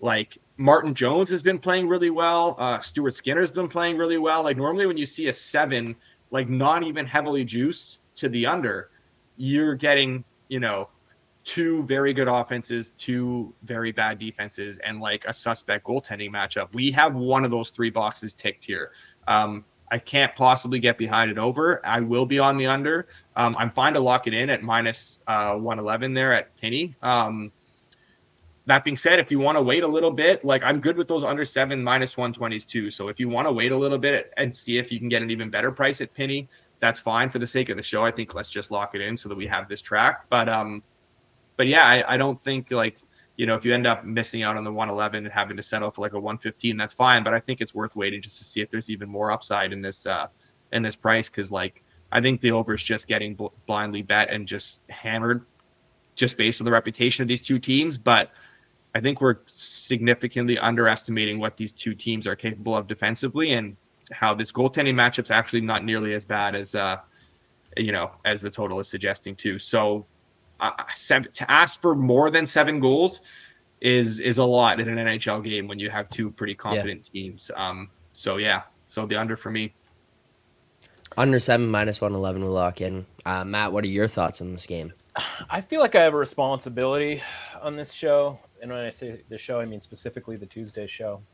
Like 0.00 0.38
Martin 0.56 0.94
Jones 0.94 1.30
has 1.30 1.42
been 1.42 1.58
playing 1.58 1.88
really 1.88 2.10
well. 2.10 2.56
Uh, 2.58 2.80
Stuart 2.80 3.14
Skinner's 3.14 3.52
been 3.52 3.68
playing 3.68 3.96
really 3.96 4.18
well. 4.18 4.42
Like 4.42 4.56
normally 4.56 4.86
when 4.86 4.96
you 4.96 5.06
see 5.06 5.28
a 5.28 5.32
seven, 5.32 5.94
like 6.32 6.48
not 6.48 6.82
even 6.82 7.06
heavily 7.06 7.44
juiced 7.44 8.02
to 8.16 8.28
the 8.28 8.46
under, 8.46 8.90
you're 9.36 9.76
getting 9.76 10.24
you 10.48 10.58
know 10.58 10.88
two 11.44 11.82
very 11.84 12.12
good 12.12 12.28
offenses, 12.28 12.92
two 12.98 13.52
very 13.62 13.92
bad 13.92 14.18
defenses, 14.18 14.78
and 14.78 15.00
like 15.00 15.24
a 15.26 15.34
suspect 15.34 15.86
goaltending 15.86 16.30
matchup. 16.30 16.72
We 16.72 16.90
have 16.92 17.14
one 17.14 17.44
of 17.44 17.50
those 17.50 17.70
three 17.70 17.90
boxes 17.90 18.34
ticked 18.34 18.64
here. 18.64 18.92
Um, 19.28 19.64
I 19.92 19.98
can't 19.98 20.34
possibly 20.34 20.78
get 20.78 20.96
behind 20.96 21.30
it 21.30 21.36
over. 21.36 21.84
I 21.84 22.00
will 22.00 22.24
be 22.24 22.38
on 22.38 22.56
the 22.56 22.66
under. 22.66 23.06
Um, 23.36 23.54
I'm 23.58 23.70
fine 23.70 23.92
to 23.92 24.00
lock 24.00 24.26
it 24.26 24.32
in 24.32 24.48
at 24.48 24.62
minus 24.62 25.18
uh, 25.26 25.52
111 25.54 26.14
there 26.14 26.32
at 26.32 26.56
Pinny. 26.56 26.96
Um, 27.02 27.52
that 28.64 28.84
being 28.84 28.96
said, 28.96 29.18
if 29.18 29.30
you 29.30 29.38
want 29.38 29.58
to 29.58 29.62
wait 29.62 29.82
a 29.82 29.86
little 29.86 30.10
bit, 30.10 30.46
like 30.46 30.62
I'm 30.62 30.80
good 30.80 30.96
with 30.96 31.08
those 31.08 31.24
under 31.24 31.44
seven 31.44 31.84
minus 31.84 32.14
120s 32.14 32.66
too. 32.66 32.90
So 32.90 33.08
if 33.08 33.20
you 33.20 33.28
want 33.28 33.46
to 33.46 33.52
wait 33.52 33.70
a 33.70 33.76
little 33.76 33.98
bit 33.98 34.32
and 34.38 34.56
see 34.56 34.78
if 34.78 34.90
you 34.90 34.98
can 34.98 35.10
get 35.10 35.20
an 35.20 35.30
even 35.30 35.50
better 35.50 35.70
price 35.70 36.00
at 36.00 36.14
Pinny, 36.14 36.48
that's 36.80 36.98
fine 36.98 37.28
for 37.28 37.38
the 37.38 37.46
sake 37.46 37.68
of 37.68 37.76
the 37.76 37.82
show. 37.82 38.02
I 38.02 38.10
think 38.10 38.34
let's 38.34 38.50
just 38.50 38.70
lock 38.70 38.94
it 38.94 39.02
in 39.02 39.14
so 39.14 39.28
that 39.28 39.34
we 39.34 39.46
have 39.46 39.68
this 39.68 39.82
track. 39.82 40.24
But 40.30 40.48
um, 40.48 40.82
but 41.58 41.66
yeah, 41.66 41.84
I, 41.84 42.14
I 42.14 42.16
don't 42.16 42.42
think 42.42 42.70
like 42.70 42.96
you 43.42 43.46
know 43.46 43.56
if 43.56 43.64
you 43.64 43.74
end 43.74 43.88
up 43.88 44.04
missing 44.04 44.44
out 44.44 44.56
on 44.56 44.62
the 44.62 44.70
111 44.70 45.24
and 45.24 45.32
having 45.32 45.56
to 45.56 45.64
settle 45.64 45.90
for 45.90 46.00
like 46.00 46.12
a 46.12 46.20
115, 46.20 46.76
that's 46.76 46.94
fine. 46.94 47.24
But 47.24 47.34
I 47.34 47.40
think 47.40 47.60
it's 47.60 47.74
worth 47.74 47.96
waiting 47.96 48.22
just 48.22 48.38
to 48.38 48.44
see 48.44 48.60
if 48.60 48.70
there's 48.70 48.88
even 48.88 49.10
more 49.10 49.32
upside 49.32 49.72
in 49.72 49.82
this 49.82 50.06
uh 50.06 50.28
in 50.72 50.80
this 50.80 50.94
price 50.94 51.28
because 51.28 51.50
like 51.50 51.82
I 52.12 52.20
think 52.20 52.40
the 52.40 52.52
over 52.52 52.74
is 52.74 52.84
just 52.84 53.08
getting 53.08 53.34
bl- 53.34 53.48
blindly 53.66 54.02
bet 54.02 54.30
and 54.30 54.46
just 54.46 54.80
hammered 54.88 55.44
just 56.14 56.36
based 56.36 56.60
on 56.60 56.66
the 56.66 56.70
reputation 56.70 57.22
of 57.22 57.26
these 57.26 57.42
two 57.42 57.58
teams. 57.58 57.98
But 57.98 58.30
I 58.94 59.00
think 59.00 59.20
we're 59.20 59.38
significantly 59.48 60.56
underestimating 60.56 61.40
what 61.40 61.56
these 61.56 61.72
two 61.72 61.96
teams 61.96 62.28
are 62.28 62.36
capable 62.36 62.76
of 62.76 62.86
defensively 62.86 63.54
and 63.54 63.76
how 64.12 64.34
this 64.34 64.52
goaltending 64.52 64.94
matchup's 64.94 65.32
actually 65.32 65.62
not 65.62 65.84
nearly 65.84 66.14
as 66.14 66.24
bad 66.24 66.54
as 66.54 66.76
uh 66.76 66.98
you 67.76 67.90
know 67.90 68.12
as 68.24 68.40
the 68.40 68.50
total 68.50 68.78
is 68.78 68.88
suggesting 68.88 69.34
too. 69.34 69.58
So 69.58 70.06
uh, 70.62 70.84
to 71.10 71.50
ask 71.50 71.80
for 71.80 71.94
more 71.94 72.30
than 72.30 72.46
seven 72.46 72.80
goals 72.80 73.20
is 73.80 74.20
is 74.20 74.38
a 74.38 74.44
lot 74.44 74.80
in 74.80 74.88
an 74.88 74.96
NHL 74.96 75.44
game 75.44 75.66
when 75.66 75.78
you 75.78 75.90
have 75.90 76.08
two 76.08 76.30
pretty 76.30 76.54
competent 76.54 77.10
yeah. 77.12 77.22
teams. 77.22 77.50
Um, 77.56 77.90
so 78.12 78.36
yeah, 78.36 78.62
so 78.86 79.04
the 79.04 79.16
under 79.16 79.36
for 79.36 79.50
me. 79.50 79.74
Under 81.16 81.40
seven 81.40 81.66
minus 81.66 82.00
one 82.00 82.14
eleven 82.14 82.42
will 82.44 82.52
lock 82.52 82.80
in. 82.80 83.04
Uh, 83.26 83.44
Matt, 83.44 83.72
what 83.72 83.84
are 83.84 83.88
your 83.88 84.06
thoughts 84.06 84.40
on 84.40 84.52
this 84.52 84.66
game? 84.66 84.92
I 85.50 85.60
feel 85.60 85.80
like 85.80 85.94
I 85.94 86.02
have 86.02 86.14
a 86.14 86.18
responsibility 86.18 87.20
on 87.60 87.76
this 87.76 87.92
show, 87.92 88.38
and 88.62 88.70
when 88.70 88.80
I 88.80 88.90
say 88.90 89.20
the 89.28 89.36
show, 89.36 89.60
I 89.60 89.66
mean 89.66 89.80
specifically 89.80 90.36
the 90.36 90.46
Tuesday 90.46 90.86
show. 90.86 91.20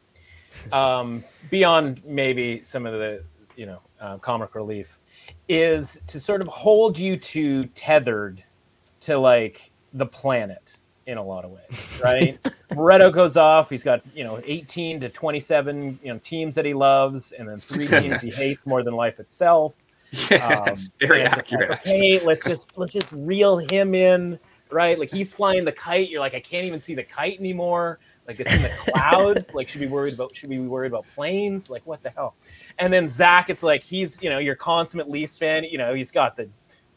Um, 0.73 1.23
beyond 1.51 2.03
maybe 2.07 2.63
some 2.65 2.87
of 2.87 2.95
the 2.95 3.23
you 3.55 3.67
know 3.67 3.83
uh, 4.01 4.17
comic 4.17 4.55
relief, 4.55 4.99
is 5.47 6.01
to 6.07 6.19
sort 6.19 6.41
of 6.41 6.49
hold 6.49 6.99
you 6.99 7.19
to 7.19 7.67
tethered 7.67 8.43
to 9.01 9.19
like 9.19 9.71
the 9.95 10.07
planet 10.07 10.81
in 11.07 11.17
a 11.17 11.25
lot 11.25 11.45
of 11.45 11.51
ways, 11.51 12.01
right? 12.05 12.39
Moretto 12.71 13.13
goes 13.13 13.37
off. 13.37 13.71
He's 13.71 13.83
got 13.83 14.03
you 14.15 14.25
know 14.25 14.41
18 14.45 15.01
to 15.01 15.09
27 15.09 15.99
you 16.03 16.13
know 16.13 16.21
teams 16.23 16.55
that 16.55 16.65
he 16.65 16.75
loves, 16.75 17.33
and 17.33 17.49
then 17.49 17.59
three 17.59 17.87
teams 18.01 18.21
he 18.21 18.31
hates 18.31 18.65
more 18.67 18.83
than 18.83 18.95
life 18.95 19.19
itself. 19.19 19.75
Yeah, 20.31 20.65
um, 20.67 20.77
very 21.01 21.23
accurate. 21.23 21.71
Like, 21.71 21.85
hey, 21.85 22.21
let's 22.25 22.45
just 22.45 22.77
let's 22.77 22.93
just 22.93 23.13
reel 23.13 23.59
him 23.59 23.95
in, 23.95 24.39
right? 24.71 24.99
Like 24.99 25.11
he's 25.11 25.33
flying 25.33 25.65
the 25.65 25.73
kite. 25.73 26.11
You're 26.11 26.21
like, 26.21 26.35
I 26.35 26.41
can't 26.41 26.65
even 26.65 26.81
see 26.81 26.95
the 26.95 27.03
kite 27.03 27.39
anymore. 27.39 27.99
Like 28.27 28.41
it's 28.41 28.55
in 28.55 28.63
the 28.63 28.93
clouds. 28.93 29.49
like 29.55 29.69
should 29.69 29.81
we 29.81 29.87
worried 29.87 30.15
about 30.15 30.37
should 30.37 30.51
we 30.51 30.59
be 30.59 30.67
worried 30.67 30.93
about 30.93 31.07
planes? 31.15 31.71
Like 31.71 31.87
what 31.87 32.03
the 32.03 32.11
hell? 32.11 32.35
And 32.79 32.93
then 32.93 33.09
Zach, 33.09 33.49
it's 33.49 33.63
like 33.63 33.83
he's 33.83 34.19
you 34.23 34.29
know 34.29 34.39
your 34.39 34.55
consummate 34.55 35.09
Leafs 35.09 35.39
fan. 35.39 35.65
You 35.65 35.79
know 35.79 35.95
he's 35.95 36.11
got 36.11 36.37
the 36.37 36.49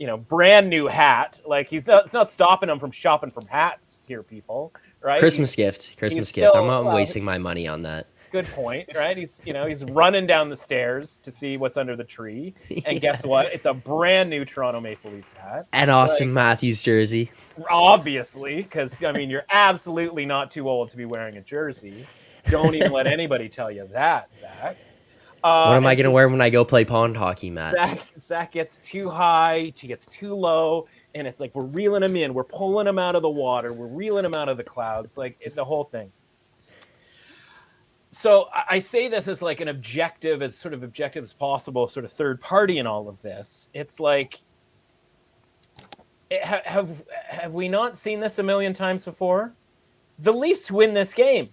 you 0.02 0.08
know 0.08 0.18
brand 0.18 0.68
new 0.68 0.88
hat. 0.88 1.40
Like 1.46 1.70
he's 1.70 1.86
not 1.86 2.06
it's 2.06 2.14
not 2.14 2.32
stopping 2.32 2.70
him 2.70 2.80
from 2.80 2.90
shopping 2.90 3.30
from 3.30 3.46
hats 3.46 4.00
here, 4.08 4.24
people. 4.24 4.74
Right? 5.00 5.20
Christmas 5.20 5.52
he's, 5.52 5.64
gift. 5.64 5.98
Christmas 5.98 6.32
gift. 6.32 6.50
Still, 6.50 6.64
I'm 6.64 6.68
not 6.68 6.92
uh, 6.92 6.96
wasting 6.96 7.24
my 7.24 7.38
money 7.38 7.68
on 7.68 7.84
that. 7.84 8.08
Good 8.32 8.48
point, 8.48 8.90
right? 8.96 9.16
He's 9.16 9.42
you 9.46 9.54
know 9.54 9.68
he's 9.68 9.84
running 9.84 10.26
down 10.26 10.50
the 10.50 10.56
stairs 10.56 11.20
to 11.22 11.32
see 11.32 11.56
what's 11.56 11.78
under 11.78 11.96
the 11.96 12.04
tree, 12.04 12.56
and 12.70 12.82
yeah. 12.94 12.94
guess 12.94 13.24
what? 13.26 13.54
It's 13.54 13.66
a 13.66 13.76
brand 13.76 14.32
new 14.32 14.44
Toronto 14.44 14.82
Maple 14.82 15.12
Leafs 15.12 15.34
hat 15.34 15.68
and 15.72 15.92
Auston 15.92 16.22
like, 16.22 16.30
Matthews 16.30 16.82
jersey. 16.82 17.30
Obviously, 17.70 18.64
because 18.64 19.04
I 19.04 19.12
mean 19.12 19.30
you're 19.30 19.46
absolutely 19.52 20.26
not 20.26 20.50
too 20.50 20.68
old 20.68 20.90
to 20.90 20.98
be 20.98 21.06
wearing 21.06 21.38
a 21.38 21.42
jersey. 21.42 22.08
Don't 22.50 22.74
even 22.74 22.92
let 22.92 23.06
anybody 23.20 23.48
tell 23.48 23.70
you 23.70 23.88
that, 23.92 24.36
Zach. 24.36 24.78
Uh, 25.44 25.66
what 25.66 25.78
am 25.78 25.88
I 25.88 25.96
going 25.96 26.04
to 26.04 26.12
wear 26.12 26.30
when 26.30 26.42
I 26.42 26.50
go 26.50 26.64
play 26.64 26.86
pond 26.86 27.18
hockey, 27.18 27.50
Matt? 27.50 27.74
Zach, 27.74 28.00
Zach 28.20 28.52
gets 28.52 28.78
too 28.80 29.10
high, 29.10 29.72
he 29.76 29.88
gets 29.88 30.06
too 30.06 30.36
low, 30.36 30.88
and 31.16 31.28
it's 31.28 31.40
like 31.40 31.54
we're 31.56 31.66
reeling 31.66 32.04
him 32.04 32.16
in, 32.16 32.34
we're 32.34 32.44
pulling 32.44 32.88
him 32.88 33.00
out 33.00 33.16
of 33.16 33.24
the 33.24 33.30
water, 33.30 33.74
we're 33.74 33.88
reeling 33.88 34.24
him 34.24 34.36
out 34.36 34.50
of 34.50 34.58
the 34.58 34.64
clouds, 34.64 35.18
like 35.18 35.38
it, 35.42 35.56
the 35.56 35.66
whole 35.66 35.84
thing 35.84 36.12
so 38.12 38.50
I 38.70 38.78
say 38.80 39.08
this 39.08 39.30
as 39.30 39.42
like 39.42 39.62
an 39.62 39.70
objective, 39.70 40.42
as 40.42 40.56
sort 40.56 40.74
of 40.74 40.84
objective 40.84 41.24
as 41.24 41.32
possible, 41.32 41.88
sort 41.88 42.04
of 42.04 42.12
third 42.12 42.42
party 42.42 42.78
in 42.78 42.86
all 42.86 43.08
of 43.08 43.22
this. 43.22 43.70
It's 43.74 44.02
like, 44.02 44.42
have 46.44 47.04
have 47.10 47.54
we 47.54 47.70
not 47.70 47.98
seen 47.98 48.20
this 48.20 48.38
a 48.40 48.44
million 48.44 48.74
times 48.74 49.06
before? 49.06 49.54
The 50.20 50.34
Leafs 50.34 50.70
win 50.70 50.94
this 50.94 51.14
game. 51.14 51.50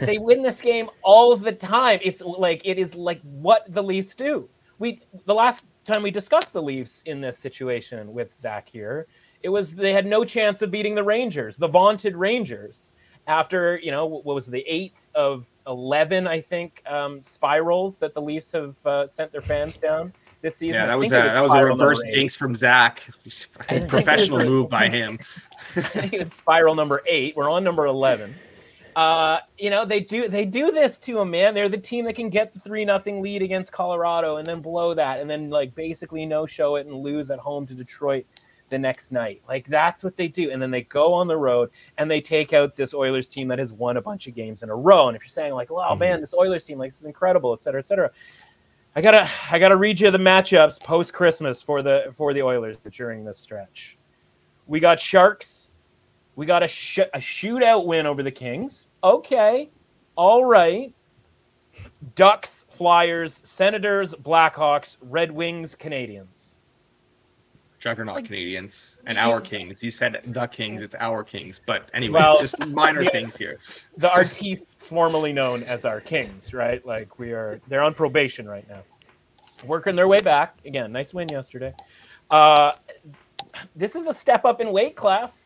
They 0.00 0.18
win 0.18 0.42
this 0.42 0.60
game 0.60 0.88
all 1.02 1.36
the 1.36 1.52
time. 1.52 2.00
It's 2.02 2.20
like 2.20 2.62
it 2.64 2.78
is 2.78 2.94
like 2.94 3.20
what 3.22 3.64
the 3.72 3.82
Leafs 3.82 4.14
do. 4.14 4.48
We 4.78 5.00
the 5.24 5.34
last 5.34 5.64
time 5.84 6.02
we 6.02 6.10
discussed 6.10 6.52
the 6.52 6.62
Leafs 6.62 7.02
in 7.06 7.20
this 7.20 7.38
situation 7.38 8.12
with 8.12 8.34
Zach 8.36 8.68
here, 8.68 9.06
it 9.42 9.48
was 9.48 9.74
they 9.74 9.92
had 9.92 10.06
no 10.06 10.24
chance 10.24 10.62
of 10.62 10.70
beating 10.70 10.94
the 10.94 11.04
Rangers, 11.04 11.56
the 11.56 11.68
vaunted 11.68 12.16
Rangers 12.16 12.92
after 13.26 13.80
you 13.82 13.90
know 13.90 14.06
what 14.06 14.24
was 14.24 14.46
the 14.46 14.64
eighth 14.66 15.08
of 15.14 15.46
eleven, 15.66 16.26
I 16.26 16.40
think, 16.40 16.82
um, 16.86 17.22
spirals 17.22 17.98
that 17.98 18.14
the 18.14 18.20
Leafs 18.22 18.52
have 18.52 18.86
uh, 18.86 19.06
sent 19.06 19.32
their 19.32 19.42
fans 19.42 19.76
down 19.76 20.12
this 20.42 20.56
season. 20.56 20.80
Yeah, 20.82 20.86
that 20.86 20.98
was, 20.98 21.12
a, 21.12 21.22
was 21.22 21.32
that 21.32 21.42
was 21.42 21.52
a 21.52 21.64
reverse 21.64 22.02
jinx 22.12 22.34
from 22.34 22.54
Zach. 22.54 23.02
Professional 23.88 24.44
move 24.44 24.70
by 24.70 24.88
him. 24.88 25.18
I 25.76 25.82
think 25.82 26.12
it 26.12 26.20
was 26.20 26.32
spiral 26.32 26.74
number 26.82 27.02
eight. 27.06 27.36
We're 27.36 27.50
on 27.50 27.64
number 27.64 27.86
eleven. 27.86 28.34
Uh, 28.96 29.40
you 29.58 29.68
know 29.68 29.84
they 29.84 30.00
do 30.00 30.26
they 30.26 30.46
do 30.46 30.72
this 30.72 30.98
to 30.98 31.20
a 31.20 31.24
man. 31.24 31.52
They're 31.52 31.68
the 31.68 31.76
team 31.76 32.06
that 32.06 32.14
can 32.14 32.30
get 32.30 32.54
the 32.54 32.58
three 32.58 32.82
nothing 32.82 33.20
lead 33.20 33.42
against 33.42 33.70
Colorado 33.70 34.36
and 34.36 34.46
then 34.46 34.62
blow 34.62 34.94
that 34.94 35.20
and 35.20 35.28
then 35.28 35.50
like 35.50 35.74
basically 35.74 36.24
no 36.24 36.46
show 36.46 36.76
it 36.76 36.86
and 36.86 36.96
lose 36.96 37.30
at 37.30 37.38
home 37.38 37.66
to 37.66 37.74
Detroit 37.74 38.24
the 38.70 38.78
next 38.78 39.12
night. 39.12 39.42
Like 39.46 39.66
that's 39.66 40.02
what 40.02 40.16
they 40.16 40.28
do. 40.28 40.50
And 40.50 40.62
then 40.62 40.70
they 40.70 40.80
go 40.80 41.10
on 41.10 41.26
the 41.26 41.36
road 41.36 41.72
and 41.98 42.10
they 42.10 42.22
take 42.22 42.54
out 42.54 42.74
this 42.74 42.94
Oilers 42.94 43.28
team 43.28 43.48
that 43.48 43.58
has 43.58 43.70
won 43.70 43.98
a 43.98 44.00
bunch 44.00 44.28
of 44.28 44.34
games 44.34 44.62
in 44.62 44.70
a 44.70 44.74
row. 44.74 45.08
And 45.08 45.16
if 45.16 45.22
you're 45.22 45.28
saying 45.28 45.52
like, 45.52 45.70
wow, 45.70 45.90
mm-hmm. 45.90 46.00
man, 46.00 46.20
this 46.20 46.32
Oilers 46.32 46.64
team, 46.64 46.78
like 46.78 46.90
this 46.90 47.00
is 47.00 47.06
incredible, 47.06 47.52
et 47.52 47.60
cetera, 47.60 47.80
et 47.80 47.86
cetera. 47.86 48.10
I 48.96 49.02
gotta 49.02 49.28
I 49.50 49.58
gotta 49.58 49.76
read 49.76 50.00
you 50.00 50.10
the 50.10 50.16
matchups 50.16 50.82
post 50.82 51.12
Christmas 51.12 51.60
for 51.60 51.82
the 51.82 52.14
for 52.16 52.32
the 52.32 52.40
Oilers 52.40 52.78
during 52.90 53.26
this 53.26 53.38
stretch. 53.38 53.98
We 54.66 54.80
got 54.80 54.98
Sharks. 54.98 55.65
We 56.36 56.46
got 56.46 56.62
a, 56.62 56.68
sh- 56.68 56.98
a 56.98 57.18
shootout 57.18 57.86
win 57.86 58.06
over 58.06 58.22
the 58.22 58.30
Kings. 58.30 58.86
Okay, 59.02 59.70
all 60.14 60.44
right. 60.44 60.94
Ducks, 62.14 62.64
Flyers, 62.70 63.40
Senators, 63.44 64.14
Blackhawks, 64.14 64.96
Red 65.00 65.30
Wings, 65.30 65.74
Canadiens. 65.74 66.56
Juggernaut 67.78 68.16
like, 68.16 68.24
Canadiens 68.26 68.96
and 69.06 69.18
our 69.18 69.40
Kings. 69.40 69.82
You 69.82 69.90
said 69.90 70.20
the 70.26 70.46
Kings, 70.46 70.82
it's 70.82 70.94
our 70.96 71.22
Kings. 71.22 71.60
But 71.64 71.88
anyway, 71.94 72.20
well, 72.20 72.40
just 72.40 72.58
minor 72.68 73.04
the, 73.04 73.10
things 73.10 73.36
here. 73.36 73.58
The 73.96 74.10
artistes 74.10 74.86
formerly 74.86 75.32
known 75.32 75.62
as 75.62 75.84
our 75.84 76.00
Kings, 76.00 76.52
right? 76.52 76.84
Like 76.84 77.18
we 77.18 77.32
are 77.32 77.60
they're 77.68 77.82
on 77.82 77.94
probation 77.94 78.48
right 78.48 78.68
now. 78.68 78.82
Working 79.64 79.94
their 79.94 80.08
way 80.08 80.18
back. 80.18 80.56
Again, 80.64 80.90
nice 80.90 81.14
win 81.14 81.28
yesterday. 81.30 81.72
Uh, 82.30 82.72
this 83.76 83.94
is 83.94 84.06
a 84.06 84.12
step 84.12 84.44
up 84.44 84.60
in 84.60 84.72
weight 84.72 84.96
class 84.96 85.45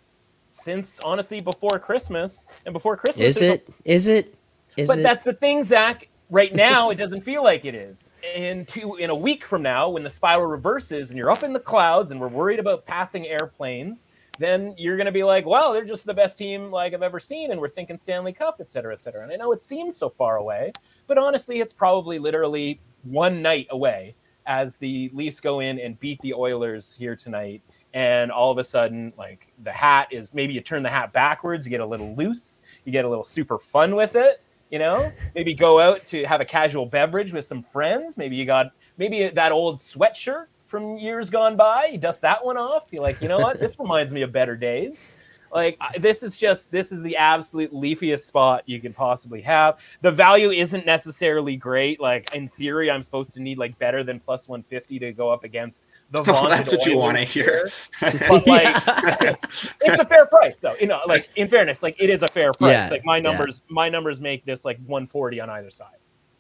since 0.51 1.01
honestly 1.01 1.41
before 1.41 1.79
Christmas. 1.79 2.47
And 2.67 2.73
before 2.73 2.97
Christmas 2.97 3.37
Is 3.37 3.43
it? 3.43 3.69
A, 3.69 3.93
is 3.93 4.09
it? 4.09 4.35
Is 4.77 4.89
but 4.89 4.99
it? 4.99 5.03
that's 5.03 5.25
the 5.25 5.33
thing, 5.33 5.65
Zach 5.65 6.09
right 6.31 6.55
now 6.55 6.91
it 6.91 6.95
doesn't 6.95 7.21
feel 7.21 7.43
like 7.43 7.65
it 7.65 7.75
is 7.75 8.09
in 8.35 8.65
two 8.65 8.97
in 8.97 9.11
a 9.11 9.15
week 9.15 9.45
from 9.45 9.63
now 9.63 9.89
when 9.89 10.03
the 10.03 10.11
spiral 10.11 10.47
reverses 10.47 11.11
and 11.11 11.19
you're 11.19 11.31
up 11.31 11.43
in 11.43 11.53
the 11.53 11.61
clouds 11.61 12.13
and 12.13 12.21
we're 12.21 12.29
worried 12.29 12.61
about 12.61 12.87
passing 12.87 13.27
airplanes 13.27 14.07
then 14.39 14.73
you're 14.79 14.97
going 14.97 15.07
to 15.07 15.13
be 15.13 15.25
like 15.25 15.45
well 15.45 15.73
they're 15.73 15.85
just 15.85 16.07
the 16.07 16.15
best 16.15 16.39
team 16.39 16.71
like 16.71 16.95
i've 16.95 17.03
ever 17.03 17.19
seen 17.19 17.51
and 17.51 17.61
we're 17.61 17.69
thinking 17.69 17.99
stanley 17.99 18.33
cup 18.33 18.57
et 18.61 18.71
cetera 18.71 18.93
et 18.93 19.03
cetera 19.03 19.23
and 19.23 19.33
i 19.33 19.37
know 19.37 19.51
it 19.53 19.61
seems 19.61 19.97
so 19.97 20.09
far 20.09 20.37
away 20.37 20.73
but 21.09 21.19
honestly 21.19 21.59
it's 21.61 21.73
probably 21.73 22.19
literally 22.19 22.81
one 23.03 23.43
night 23.43 23.67
away 23.71 24.15
as 24.47 24.77
the 24.77 25.11
leafs 25.13 25.41
go 25.41 25.61
in 25.61 25.79
and 25.81 25.99
beat 26.01 26.21
the 26.21 26.33
oilers 26.33 26.95
here 26.95 27.17
tonight 27.17 27.61
and 27.95 28.31
all 28.31 28.51
of 28.51 28.59
a 28.59 28.65
sudden 28.65 29.13
like 29.19 29.53
the 29.63 29.73
hat 29.73 30.09
is 30.11 30.33
maybe 30.33 30.53
you 30.53 30.61
turn 30.61 30.83
the 30.83 30.89
hat 30.89 31.13
backwards 31.13 31.67
you 31.67 31.71
get 31.71 31.81
a 31.81 31.87
little 31.87 32.15
loose 32.15 32.63
you 32.85 32.93
get 32.93 33.05
a 33.05 33.09
little 33.09 33.25
super 33.25 33.59
fun 33.59 33.95
with 33.95 34.15
it 34.17 34.43
you 34.71 34.79
know? 34.79 35.11
Maybe 35.35 35.53
go 35.53 35.81
out 35.81 36.07
to 36.07 36.25
have 36.27 36.41
a 36.41 36.45
casual 36.45 36.87
beverage 36.87 37.33
with 37.33 37.45
some 37.45 37.63
friends 37.63 38.17
maybe 38.17 38.37
you 38.37 38.47
got 38.47 38.73
maybe 38.99 39.29
that 39.29 39.51
old 39.53 39.81
sweatshirt 39.81 40.47
from 40.67 40.97
years 40.99 41.29
gone 41.31 41.57
by 41.57 41.87
you 41.87 41.99
dust 41.99 42.23
that 42.23 42.45
one 42.45 42.57
off 42.57 42.87
you're 42.93 43.03
like 43.03 43.21
you 43.21 43.27
know 43.27 43.39
what? 43.39 43.59
This 43.59 43.79
reminds 43.79 44.15
me 44.15 44.23
of 44.23 44.33
better 44.33 44.55
days 44.57 45.05
like 45.53 45.79
this 45.99 46.23
is 46.23 46.37
just 46.37 46.71
this 46.71 46.93
is 46.93 47.03
the 47.03 47.17
absolute 47.17 47.73
leafiest 47.73 48.21
spot 48.21 48.63
you 48.67 48.81
can 48.81 48.93
possibly 48.93 49.41
have. 49.41 49.79
The 50.01 50.11
value 50.11 50.51
isn't 50.51 50.87
necessarily 50.87 51.57
great. 51.57 52.01
Like 52.01 52.35
in 52.35 52.49
theory, 52.49 52.91
I'm 52.91 53.03
supposed 53.03 53.35
to 53.35 53.41
need 53.41 53.59
like 53.59 53.77
better 53.79 54.05
than 54.05 54.21
plus 54.21 54.49
150 54.49 54.99
to 55.01 55.13
go 55.13 55.31
up 55.31 55.45
against 55.45 55.87
the 56.11 56.21
oh, 56.29 56.49
That's 56.49 56.71
what 56.71 56.87
you 56.87 56.97
want 56.97 57.19
to 57.19 57.25
hear. 57.25 57.71
but 58.01 58.47
like, 58.47 58.77
it's 59.81 60.01
a 60.01 60.05
fair 60.05 60.27
price 60.27 60.61
though. 60.61 60.75
You 60.81 60.87
know, 60.87 61.01
like 61.07 61.29
in 61.37 61.49
fairness, 61.49 61.83
like 61.83 61.97
it 61.99 62.11
is 62.11 62.23
a 62.23 62.29
fair 62.29 62.53
price. 62.53 62.73
Yeah, 62.73 62.89
like 62.89 63.05
my 63.05 63.19
numbers, 63.19 63.63
yeah. 63.69 63.75
my 63.75 63.89
numbers 63.89 64.21
make 64.21 64.45
this 64.45 64.65
like 64.65 64.79
140 64.87 65.41
on 65.41 65.51
either 65.51 65.71
side, 65.71 65.89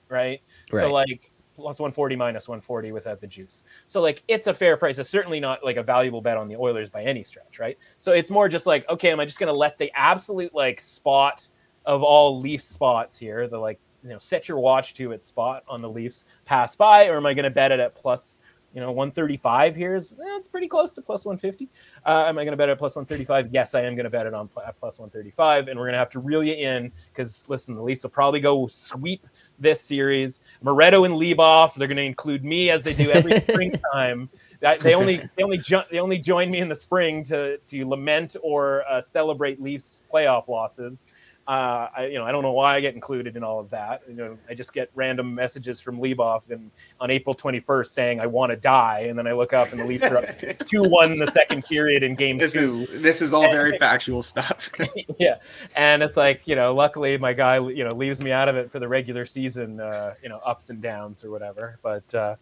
right? 0.09 0.41
right? 0.73 0.81
So 0.81 0.93
like 0.93 1.30
plus 1.61 1.79
140 1.79 2.17
minus 2.17 2.49
140 2.49 2.93
without 2.93 3.21
the 3.21 3.27
juice. 3.27 3.63
So 3.87 4.01
like 4.01 4.23
it's 4.29 4.47
a 4.47 4.55
fair 4.55 4.77
price. 4.77 4.99
It's 4.99 5.11
certainly 5.11 5.41
not 5.41 5.65
like 5.65 5.77
a 5.77 5.83
valuable 5.83 6.21
bet 6.21 6.37
on 6.37 6.49
the 6.49 6.57
Oilers 6.57 6.91
by 6.91 7.03
any 7.03 7.23
stretch, 7.23 7.59
right? 7.59 7.79
So 7.99 8.13
it's 8.13 8.31
more 8.31 8.49
just 8.49 8.67
like, 8.67 8.89
okay, 8.89 9.11
am 9.11 9.21
I 9.21 9.25
just 9.25 9.39
gonna 9.39 9.53
let 9.53 9.79
the 9.79 9.91
absolute 9.95 10.55
like 10.55 10.81
spot 10.81 11.47
of 11.87 12.03
all 12.03 12.41
Leaf 12.41 12.63
spots 12.63 13.17
here, 13.17 13.49
the 13.49 13.59
like 13.59 13.79
you 14.03 14.11
know, 14.11 14.19
set 14.19 14.49
your 14.49 14.59
watch 14.59 14.95
to 14.95 15.13
its 15.13 15.27
spot 15.27 15.63
on 15.69 15.83
the 15.83 15.89
Leafs 15.89 16.25
pass 16.45 16.75
by, 16.75 17.09
or 17.09 17.17
am 17.17 17.27
I 17.27 17.35
gonna 17.35 17.51
bet 17.51 17.73
it 17.73 17.81
at 17.81 17.95
plus 17.95 18.39
you 18.75 18.81
know 18.81 18.93
135 18.93 19.75
here 19.75 19.95
is 19.95 20.12
eh, 20.12 20.37
it's 20.37 20.49
pretty 20.49 20.68
close 20.68 20.93
to 20.93 21.03
plus 21.03 21.25
150 21.25 21.68
uh, 22.07 22.25
am 22.27 22.39
i 22.39 22.45
going 22.45 22.53
to 22.53 22.57
bet 22.57 22.68
at 22.68 22.79
plus 22.79 22.95
135 22.95 23.53
yes 23.53 23.75
i 23.75 23.81
am 23.81 23.95
going 23.95 24.05
to 24.05 24.11
bet 24.11 24.27
it 24.27 24.35
on 24.35 24.49
pl- 24.49 24.62
plus 24.79 24.99
135 24.99 25.68
and 25.68 25.79
we're 25.79 25.87
going 25.87 25.93
to 25.93 25.99
have 25.99 26.11
to 26.11 26.21
reel 26.21 26.43
you 26.43 26.55
in 26.55 26.93
because 27.12 27.49
listen 27.49 27.75
the 27.75 27.83
leafs 27.83 28.03
will 28.03 28.11
probably 28.11 28.41
go 28.41 28.66
sweep 28.68 29.27
this 29.61 29.81
series. 29.81 30.41
Moretto 30.64 31.05
and 31.07 31.14
Leboff, 31.14 31.75
they're 31.75 31.87
going 31.87 31.99
to 31.99 32.03
include 32.03 32.45
me 32.45 32.71
as 32.71 32.83
they 32.83 32.95
do 32.95 33.11
every 33.11 33.39
springtime. 33.41 34.29
They 34.61 34.95
only 34.95 35.23
they 35.37 35.43
only 35.43 35.59
jo- 35.59 35.85
they 35.91 36.01
only 36.01 36.18
join 36.18 36.51
me 36.51 36.59
in 36.59 36.68
the 36.68 36.77
spring 36.77 37.23
to 37.25 37.57
to 37.59 37.89
lament 37.89 38.37
or 38.43 38.85
uh, 38.91 39.01
celebrate 39.01 39.61
Leafs 39.61 40.05
playoff 40.12 40.49
losses. 40.49 41.07
Uh, 41.51 41.90
I, 41.96 42.07
you 42.07 42.14
know, 42.16 42.24
I 42.24 42.30
don't 42.30 42.44
know 42.44 42.53
why 42.53 42.76
I 42.76 42.80
get 42.80 42.94
included 42.94 43.36
in 43.36 43.42
all 43.42 43.59
of 43.59 43.68
that. 43.70 44.03
You 44.09 44.14
know, 44.14 44.38
I 44.48 44.55
just 44.55 44.72
get 44.72 44.88
random 44.94 45.34
messages 45.34 45.80
from 45.80 45.98
Leboff 45.98 46.48
and 46.48 46.70
on 47.01 47.11
April 47.11 47.34
21st 47.34 47.88
saying 47.88 48.20
I 48.20 48.26
want 48.26 48.51
to 48.51 48.57
die, 48.57 49.07
and 49.09 49.18
then 49.18 49.26
I 49.26 49.32
look 49.32 49.53
up 49.53 49.72
and 49.72 49.80
the 49.80 49.84
Leafs 49.84 50.05
are 50.05 50.18
up 50.18 50.28
two 50.68 50.84
one 50.84 51.11
in 51.11 51.18
the 51.18 51.26
second 51.26 51.64
period 51.64 52.05
in 52.05 52.14
Game 52.14 52.38
This 52.38 52.53
Two. 52.53 52.86
is 52.88 53.03
this 53.03 53.20
is 53.20 53.34
all 53.34 53.51
very 53.51 53.76
factual 53.80 54.22
stuff. 54.22 54.70
yeah, 55.18 55.38
and 55.74 56.05
it's 56.05 56.16
like 56.16 56.46
you 56.46 56.55
know, 56.55 56.72
luckily 56.72 57.18
my 57.18 57.32
guy 57.32 57.57
you 57.57 57.82
know 57.82 57.96
leaves 57.96 58.20
me 58.20 58.30
out 58.30 58.48
of 58.48 58.55
it 58.55 58.70
for 58.70 58.78
the 58.78 58.86
regular 58.86 59.26
season, 59.26 59.80
uh, 59.80 60.14
you 60.22 60.28
know, 60.28 60.38
ups 60.46 60.70
and 60.70 60.80
downs 60.80 61.24
or 61.24 61.32
whatever. 61.32 61.80
But 61.82 62.14
uh, 62.14 62.36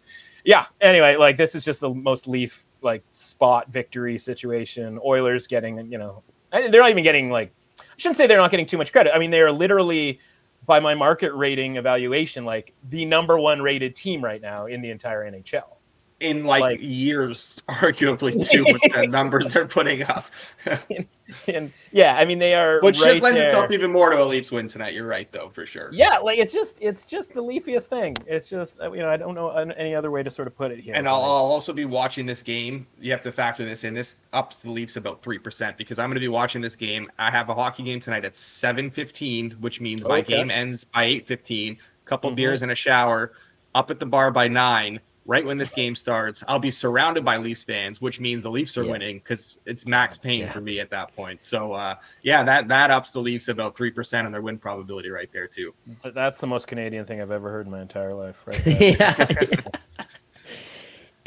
yeah, 0.45 0.67
anyway, 0.83 1.17
like 1.17 1.39
this 1.39 1.55
is 1.55 1.65
just 1.65 1.81
the 1.81 1.95
most 1.95 2.29
Leaf 2.29 2.63
like 2.83 3.03
spot 3.11 3.71
victory 3.71 4.19
situation. 4.19 5.01
Oilers 5.03 5.47
getting 5.47 5.91
you 5.91 5.97
know, 5.97 6.23
they're 6.53 6.83
not 6.83 6.91
even 6.91 7.05
getting 7.05 7.31
like 7.31 7.55
shouldn't 7.99 8.17
say 8.17 8.27
they're 8.27 8.39
not 8.39 8.51
getting 8.51 8.67
too 8.67 8.79
much 8.79 8.93
credit. 8.93 9.15
I 9.15 9.19
mean, 9.19 9.31
they 9.31 9.41
are 9.41 9.53
literally 9.53 10.21
by 10.67 10.81
my 10.81 10.95
market 10.95 11.33
rating 11.35 11.77
evaluation 11.77 12.45
like 12.45 12.75
the 12.89 13.05
number 13.05 13.39
one 13.39 13.63
rated 13.63 13.95
team 13.95 14.23
right 14.23 14.41
now 14.41 14.67
in 14.67 14.81
the 14.81 14.91
entire 14.91 15.31
NHL. 15.31 15.78
In 16.21 16.45
like, 16.45 16.61
Like- 16.63 16.79
years, 16.83 17.63
arguably 17.69 18.49
too, 18.51 18.65
with 18.65 18.83
the 18.93 19.07
numbers 19.07 19.53
they're 19.53 19.69
putting 19.69 20.03
up. 20.03 20.27
And 21.47 21.71
yeah, 21.93 22.17
I 22.17 22.25
mean 22.25 22.39
they 22.39 22.55
are 22.55 22.81
Which 22.81 22.99
right 22.99 23.11
just 23.11 23.23
lends 23.23 23.39
there. 23.39 23.49
itself 23.49 23.71
even 23.71 23.93
more 23.93 24.09
to 24.09 24.23
a 24.23 24.25
Leafs 24.25 24.51
win 24.51 24.67
tonight. 24.67 24.95
You're 24.95 25.07
right, 25.07 25.31
though, 25.31 25.51
for 25.51 25.67
sure. 25.67 25.91
Yeah, 25.93 26.17
like 26.19 26.39
it's 26.39 26.55
just 26.55 26.81
it's 26.81 27.05
just 27.05 27.35
the 27.35 27.43
leafiest 27.43 27.83
thing. 27.85 28.17
It's 28.27 28.49
just 28.49 28.81
uh, 28.81 28.91
you 28.93 29.01
know 29.01 29.11
I 29.11 29.19
don't 29.19 29.35
know 29.35 29.51
any 29.51 29.95
other 29.95 30.11
way 30.11 30.23
to 30.23 30.31
sort 30.31 30.49
of 30.49 30.57
put 30.57 30.71
it 30.71 30.81
here. 30.81 30.95
And 30.95 31.07
I'll, 31.07 31.17
I'll 31.17 31.53
also 31.53 31.75
be 31.75 31.85
watching 31.85 32.25
this 32.25 32.43
game. 32.43 32.87
You 32.99 33.13
have 33.13 33.21
to 33.23 33.31
factor 33.31 33.67
this 33.67 33.85
in. 33.85 33.93
This 33.93 34.23
ups 34.33 34.61
the 34.61 34.71
Leafs 34.71 34.97
about 34.97 35.23
three 35.23 35.39
percent 35.39 35.77
because 35.77 35.99
I'm 35.99 36.07
going 36.09 36.15
to 36.15 36.21
be 36.21 36.29
watching 36.29 36.63
this 36.63 36.75
game. 36.75 37.13
I 37.19 37.31
have 37.31 37.51
a 37.51 37.55
hockey 37.55 37.83
game 37.83 38.01
tonight 38.01 38.25
at 38.25 38.33
7:15, 38.35 39.61
which 39.61 39.83
means 39.83 40.05
my 40.05 40.23
game 40.23 40.51
ends 40.51 40.85
by 40.85 41.05
8:15. 41.05 41.77
Couple 42.07 42.31
Mhm. 42.31 42.37
beers 42.37 42.63
and 42.63 42.73
a 42.73 42.75
shower. 42.75 43.33
Up 43.75 43.91
at 43.91 44.01
the 44.01 44.07
bar 44.07 44.31
by 44.31 44.49
nine. 44.49 44.99
Right 45.29 45.45
when 45.45 45.59
this 45.59 45.73
game 45.73 45.95
starts, 45.95 46.43
I'll 46.49 46.59
be 46.59 46.71
surrounded 46.71 47.23
by 47.23 47.37
Leafs 47.37 47.63
fans, 47.63 48.01
which 48.01 48.19
means 48.19 48.43
the 48.43 48.51
Leafs 48.51 48.79
are 48.79 48.83
Yeah. 48.83 48.93
winning 48.93 49.19
because 49.19 49.59
it's 49.67 49.87
max 49.87 50.17
pain 50.17 50.41
Yeah. 50.41 50.53
for 50.53 50.63
me 50.63 50.81
at 50.81 50.89
that 50.89 51.15
point. 51.15 51.43
So 51.43 51.75
uh, 51.75 51.97
yeah, 52.23 52.43
that 52.45 52.67
that 52.69 52.91
ups 52.91 53.13
the 53.13 53.21
Leafs 53.21 53.49
about 53.49 53.77
three 53.77 53.91
percent 53.91 54.25
on 54.25 54.33
their 54.33 54.41
win 54.41 54.57
probability 54.57 55.11
right 55.11 55.29
there 55.31 55.47
too. 55.47 55.75
But 56.03 56.15
that's 56.15 56.41
the 56.41 56.47
most 56.47 56.67
Canadian 56.67 57.05
thing 57.05 57.21
I've 57.21 57.31
ever 57.31 57.51
heard 57.51 57.67
in 57.67 57.73
my 57.73 57.83
entire 57.83 58.15
life. 58.15 58.43
Right. 58.47 58.67
yeah. 58.99 59.27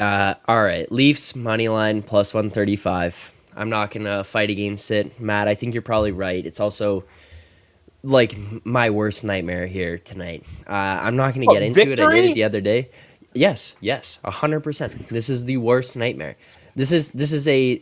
uh, 0.00 0.34
all 0.48 0.62
right, 0.64 0.90
Leafs 0.90 1.36
money 1.36 1.68
line 1.68 2.02
plus 2.02 2.34
one 2.34 2.50
thirty 2.50 2.74
five. 2.74 3.30
I'm 3.54 3.70
not 3.70 3.92
gonna 3.92 4.24
fight 4.24 4.50
against 4.50 4.90
it, 4.90 5.20
Matt. 5.20 5.46
I 5.46 5.54
think 5.54 5.74
you're 5.74 5.82
probably 5.82 6.10
right. 6.10 6.44
It's 6.44 6.58
also 6.58 7.04
like 8.02 8.36
my 8.64 8.90
worst 8.90 9.22
nightmare 9.22 9.68
here 9.68 9.96
tonight. 9.98 10.44
Uh, 10.66 10.72
I'm 10.72 11.14
not 11.14 11.34
gonna 11.34 11.46
What, 11.46 11.54
get 11.54 11.62
into 11.62 11.82
it. 11.82 12.00
I 12.00 12.14
did 12.14 12.24
it 12.30 12.34
the 12.34 12.42
other 12.42 12.60
day. 12.60 12.90
Yes, 13.34 13.76
yes, 13.80 14.18
hundred 14.24 14.60
percent. 14.60 15.08
This 15.08 15.28
is 15.28 15.44
the 15.44 15.56
worst 15.56 15.96
nightmare. 15.96 16.36
This 16.76 16.92
is 16.92 17.10
this 17.12 17.32
is 17.32 17.48
a. 17.48 17.80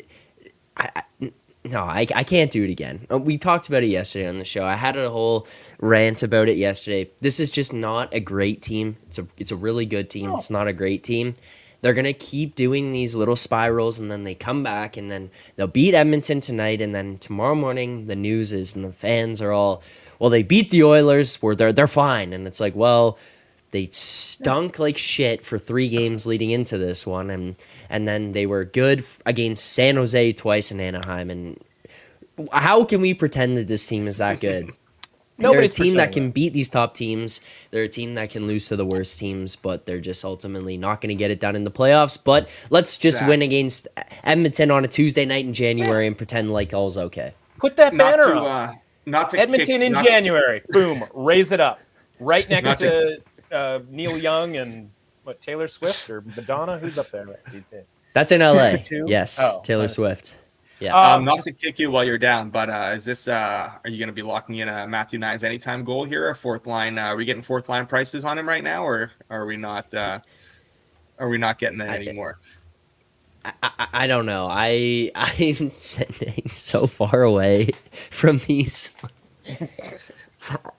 I, 0.76 0.88
I, 0.96 1.32
no, 1.64 1.80
I, 1.82 2.07
I 2.14 2.24
can't 2.24 2.51
do 2.51 2.64
it 2.64 2.70
again. 2.70 3.07
Uh, 3.11 3.18
We 3.18 3.36
talked 3.36 3.68
about 3.68 3.82
it 3.82 3.88
yesterday 3.88 4.26
on 4.26 4.38
the 4.38 4.44
show. 4.46 4.64
I 4.64 4.76
had 4.76 4.96
a 4.96 5.11
whole 5.11 5.46
rant 5.78 6.22
about 6.22 6.48
it 6.48 6.57
yesterday. 6.57 7.11
This 7.20 7.38
is 7.38 7.51
just 7.51 7.72
not 7.74 8.14
a 8.14 8.20
great 8.20 8.62
team. 8.62 8.96
It's 9.09 9.18
a 9.18 9.26
it's 9.36 9.51
a 9.51 9.57
really 9.57 9.86
good 9.86 10.09
team. 10.09 10.32
It's 10.34 10.51
not 10.51 10.68
a 10.68 10.72
great 10.72 11.05
team. 11.05 11.34
They're 11.82 11.94
gonna 11.94 12.12
keep 12.12 12.55
doing 12.55 12.92
these 12.92 13.14
little 13.16 13.36
spirals, 13.36 13.98
and 13.98 14.11
then 14.11 14.24
they 14.24 14.34
come 14.34 14.62
back, 14.62 14.96
and 14.96 15.11
then 15.11 15.30
they'll 15.57 15.66
beat 15.66 15.94
Edmonton 15.94 16.40
tonight, 16.40 16.80
and 16.80 16.94
then 16.94 17.18
tomorrow 17.18 17.55
morning 17.55 18.07
the 18.07 18.16
news 18.16 18.53
is, 18.53 18.76
and 18.76 18.84
the 18.84 18.92
fans 18.92 19.40
are 19.42 19.51
all, 19.53 19.82
well, 20.18 20.30
they 20.30 20.42
beat 20.42 20.70
the 20.70 20.84
Oilers, 20.84 21.36
where 21.42 21.55
they're 21.55 21.72
they're 21.72 21.88
fine, 21.88 22.32
and 22.32 22.46
it's 22.46 22.61
like, 22.61 22.74
well, 22.76 23.18
they 23.71 23.89
stunk 23.93 24.79
like 24.79 24.97
shit 24.99 25.45
for 25.45 25.59
three 25.59 25.89
games 25.89 26.27
leading 26.27 26.51
into 26.51 26.79
this 26.79 27.07
one, 27.07 27.31
and 27.31 27.57
and 27.89 28.07
then 28.09 28.33
they 28.33 28.47
were 28.47 28.64
good 28.64 29.05
against 29.27 29.73
San 29.73 29.97
Jose 29.97 30.33
twice 30.33 30.71
in 30.71 30.81
Anaheim, 30.81 31.31
and 31.31 31.59
how 32.53 32.85
can 32.85 33.01
we 33.01 33.14
pretend 33.14 33.57
that 33.57 33.66
this 33.66 33.87
team 33.87 34.07
is 34.07 34.18
that 34.18 34.41
good? 34.41 34.73
they're 35.39 35.61
a 35.61 35.68
team 35.68 35.95
that 35.95 36.07
pretending 36.09 36.12
can 36.12 36.31
beat 36.33 36.53
these 36.53 36.68
top 36.68 36.95
teams. 36.95 37.41
They're 37.71 37.85
a 37.85 37.89
team 37.89 38.14
that 38.14 38.29
can 38.31 38.47
lose 38.47 38.68
to 38.68 38.77
the 38.77 38.85
worst 38.85 39.18
teams, 39.18 39.57
but 39.57 39.87
they're 39.87 40.01
just 40.01 40.25
ultimately 40.25 40.77
not 40.77 41.01
going 41.01 41.09
to 41.09 41.14
get 41.14 41.31
it 41.31 41.41
done 41.41 41.57
in 41.57 41.64
the 41.64 41.71
playoffs. 41.71 42.18
But 42.23 42.51
let's 42.68 42.99
just 42.99 43.25
win 43.27 43.41
against 43.41 43.89
Edmonton 44.23 44.71
on 44.71 44.85
a 44.85 44.89
Tuesday 44.89 45.25
night 45.25 45.47
in 45.47 45.55
January 45.55 46.07
and 46.07 46.16
pretend 46.16 46.53
like 46.53 46.75
all's 46.75 46.99
okay. 46.99 47.33
Put 47.59 47.77
that 47.77 47.95
Not 47.95 48.18
banner 48.18 48.35
to 48.35 48.41
up. 48.41 48.71
uh, 48.71 48.75
not 49.07 49.31
to 49.31 49.39
Edmonton 49.39 49.66
kick, 49.81 49.83
in 49.83 49.93
not- 49.93 50.05
January. 50.05 50.62
Boom. 50.68 51.05
Raise 51.14 51.53
it 51.53 51.61
up. 51.61 51.81
Right 52.18 52.47
next 52.51 52.64
Not 52.66 52.79
to 52.81 53.23
uh, 53.53 53.80
Neil 53.88 54.16
Young 54.18 54.57
and 54.57 54.90
what 55.24 55.40
Taylor 55.40 55.68
Swift 55.68 56.09
or 56.11 56.22
Madonna. 56.22 56.78
Who's 56.78 56.98
up 56.98 57.11
there 57.11 57.26
these 57.53 57.66
days? 57.66 57.84
That's 58.12 58.32
in 58.32 58.40
LA. 58.40 58.76
Yes, 58.90 59.38
Oh, 59.40 59.61
Taylor 59.62 59.84
nice. 59.84 59.94
Swift. 59.94 60.36
Yeah. 60.80 60.96
Uh, 60.96 61.16
Um, 61.16 61.24
not 61.24 61.42
to 61.44 61.53
kick 61.53 61.78
you 61.78 61.90
while 61.90 62.05
you're 62.05 62.18
down, 62.18 62.48
but 62.51 62.70
uh, 62.70 62.92
is 62.96 63.05
this? 63.05 63.28
Uh, 63.28 63.70
are 63.84 63.90
you 63.90 63.98
going 63.98 64.09
to 64.09 64.14
be 64.14 64.22
locking 64.22 64.57
in 64.57 64.68
a 64.68 64.86
Matthew 64.88 65.18
Knies 65.18 65.44
anytime 65.44 65.84
goal 65.84 66.05
here? 66.05 66.30
A 66.30 66.34
fourth 66.34 66.66
line? 66.66 66.98
Uh, 66.98 67.03
are 67.03 67.16
we 67.16 67.24
getting 67.26 67.42
fourth 67.42 67.68
line 67.68 67.86
prices 67.86 68.24
on 68.24 68.38
him 68.38 68.48
right 68.48 68.64
now, 68.64 68.84
or 68.84 69.12
are 69.28 69.44
we 69.46 69.57
not? 69.57 69.92
Uh, 69.92 70.20
are 71.18 71.28
we 71.28 71.36
not 71.38 71.59
getting 71.59 71.78
that 71.78 71.90
anymore? 71.90 72.38
I, 73.44 73.53
I, 73.62 73.88
I 73.92 74.07
don't 74.07 74.24
know. 74.26 74.48
I 74.51 75.11
I'm 75.14 75.70
sitting 75.70 76.48
so 76.51 76.86
far 76.86 77.22
away 77.22 77.70
from 77.92 78.38
these. 78.46 78.90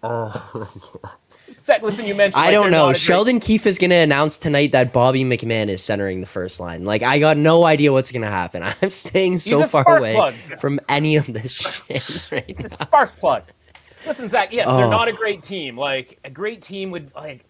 Zach, 1.63 1.83
listen, 1.83 2.05
you 2.05 2.15
mentioned. 2.15 2.41
I 2.41 2.45
like, 2.47 2.53
don't 2.53 2.71
know. 2.71 2.85
a 2.85 2.93
great- 2.93 2.97
Sheldon 3.01 3.39
Keefe 3.39 3.67
is 3.67 3.77
going 3.77 3.91
to 3.91 3.95
announce 3.97 4.37
tonight 4.39 4.71
that 4.71 4.91
Bobby 4.91 5.23
McMann 5.23 5.67
is 5.69 5.83
centering 5.83 6.19
the 6.21 6.27
first 6.27 6.59
line. 6.59 6.85
Like 6.85 7.03
I 7.03 7.19
got 7.19 7.37
no 7.37 7.65
idea 7.65 7.91
what's 7.91 8.11
going 8.11 8.23
to 8.23 8.29
happen. 8.29 8.63
I'm 8.81 8.89
staying 8.89 9.37
so 9.37 9.65
far 9.65 9.97
away 9.97 10.15
plug. 10.15 10.33
from 10.33 10.79
any 10.89 11.17
of 11.17 11.27
this 11.27 11.53
shit 11.87 12.27
right 12.31 12.45
It's 12.47 12.63
a 12.73 12.77
spark 12.77 13.15
plug. 13.17 13.43
Listen, 14.07 14.27
Zach. 14.29 14.51
Yes, 14.51 14.65
Oh. 14.69 14.77
they're 14.77 14.89
not 14.89 15.07
a 15.07 15.13
great 15.13 15.43
team. 15.43 15.77
Like 15.77 16.17
a 16.23 16.29
great 16.31 16.61
team 16.63 16.89
would 16.91 17.13
like, 17.13 17.45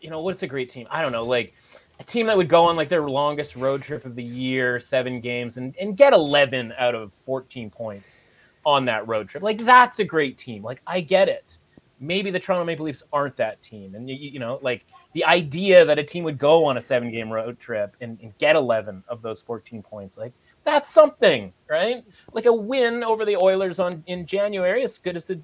you 0.00 0.08
know, 0.08 0.22
what's 0.22 0.42
a 0.42 0.46
great 0.46 0.70
team? 0.70 0.86
I 0.90 1.02
don't 1.02 1.12
know. 1.12 1.26
Like 1.26 1.52
a 1.98 2.04
team 2.04 2.26
that 2.28 2.36
would 2.38 2.48
go 2.48 2.64
on 2.64 2.76
like 2.76 2.88
their 2.88 3.02
longest 3.02 3.54
road 3.56 3.82
trip 3.82 4.06
of 4.06 4.14
the 4.16 4.22
year, 4.24 4.80
seven 4.80 5.20
games, 5.20 5.58
and 5.58 5.76
and 5.78 5.98
get 5.98 6.14
11 6.14 6.72
out 6.78 6.94
of 6.94 7.12
14 7.26 7.68
points 7.68 8.24
on 8.64 8.86
that 8.86 9.06
road 9.06 9.28
trip. 9.28 9.42
Like 9.42 9.58
that's 9.66 9.98
a 9.98 10.04
great 10.04 10.38
team. 10.38 10.62
Like 10.62 10.80
I 10.86 11.02
get 11.02 11.28
it. 11.28 11.58
Maybe 12.00 12.30
the 12.30 12.40
Toronto 12.40 12.64
Maple 12.64 12.86
Leafs 12.86 13.02
aren't 13.12 13.36
that 13.36 13.62
team, 13.62 13.94
and 13.94 14.08
you, 14.08 14.16
you 14.16 14.38
know, 14.40 14.58
like 14.62 14.86
the 15.12 15.24
idea 15.24 15.84
that 15.84 15.98
a 15.98 16.02
team 16.04 16.24
would 16.24 16.38
go 16.38 16.64
on 16.64 16.78
a 16.78 16.80
seven-game 16.80 17.30
road 17.30 17.58
trip 17.58 17.94
and, 18.00 18.18
and 18.22 18.36
get 18.38 18.56
11 18.56 19.04
of 19.08 19.20
those 19.22 19.42
14 19.42 19.82
points, 19.82 20.16
like 20.16 20.32
that's 20.64 20.88
something, 20.90 21.52
right? 21.68 22.02
Like 22.32 22.46
a 22.46 22.52
win 22.52 23.04
over 23.04 23.24
the 23.24 23.36
Oilers 23.36 23.78
on 23.78 24.02
in 24.06 24.24
January, 24.26 24.82
as 24.82 24.98
good 24.98 25.16
as 25.16 25.26
the 25.26 25.38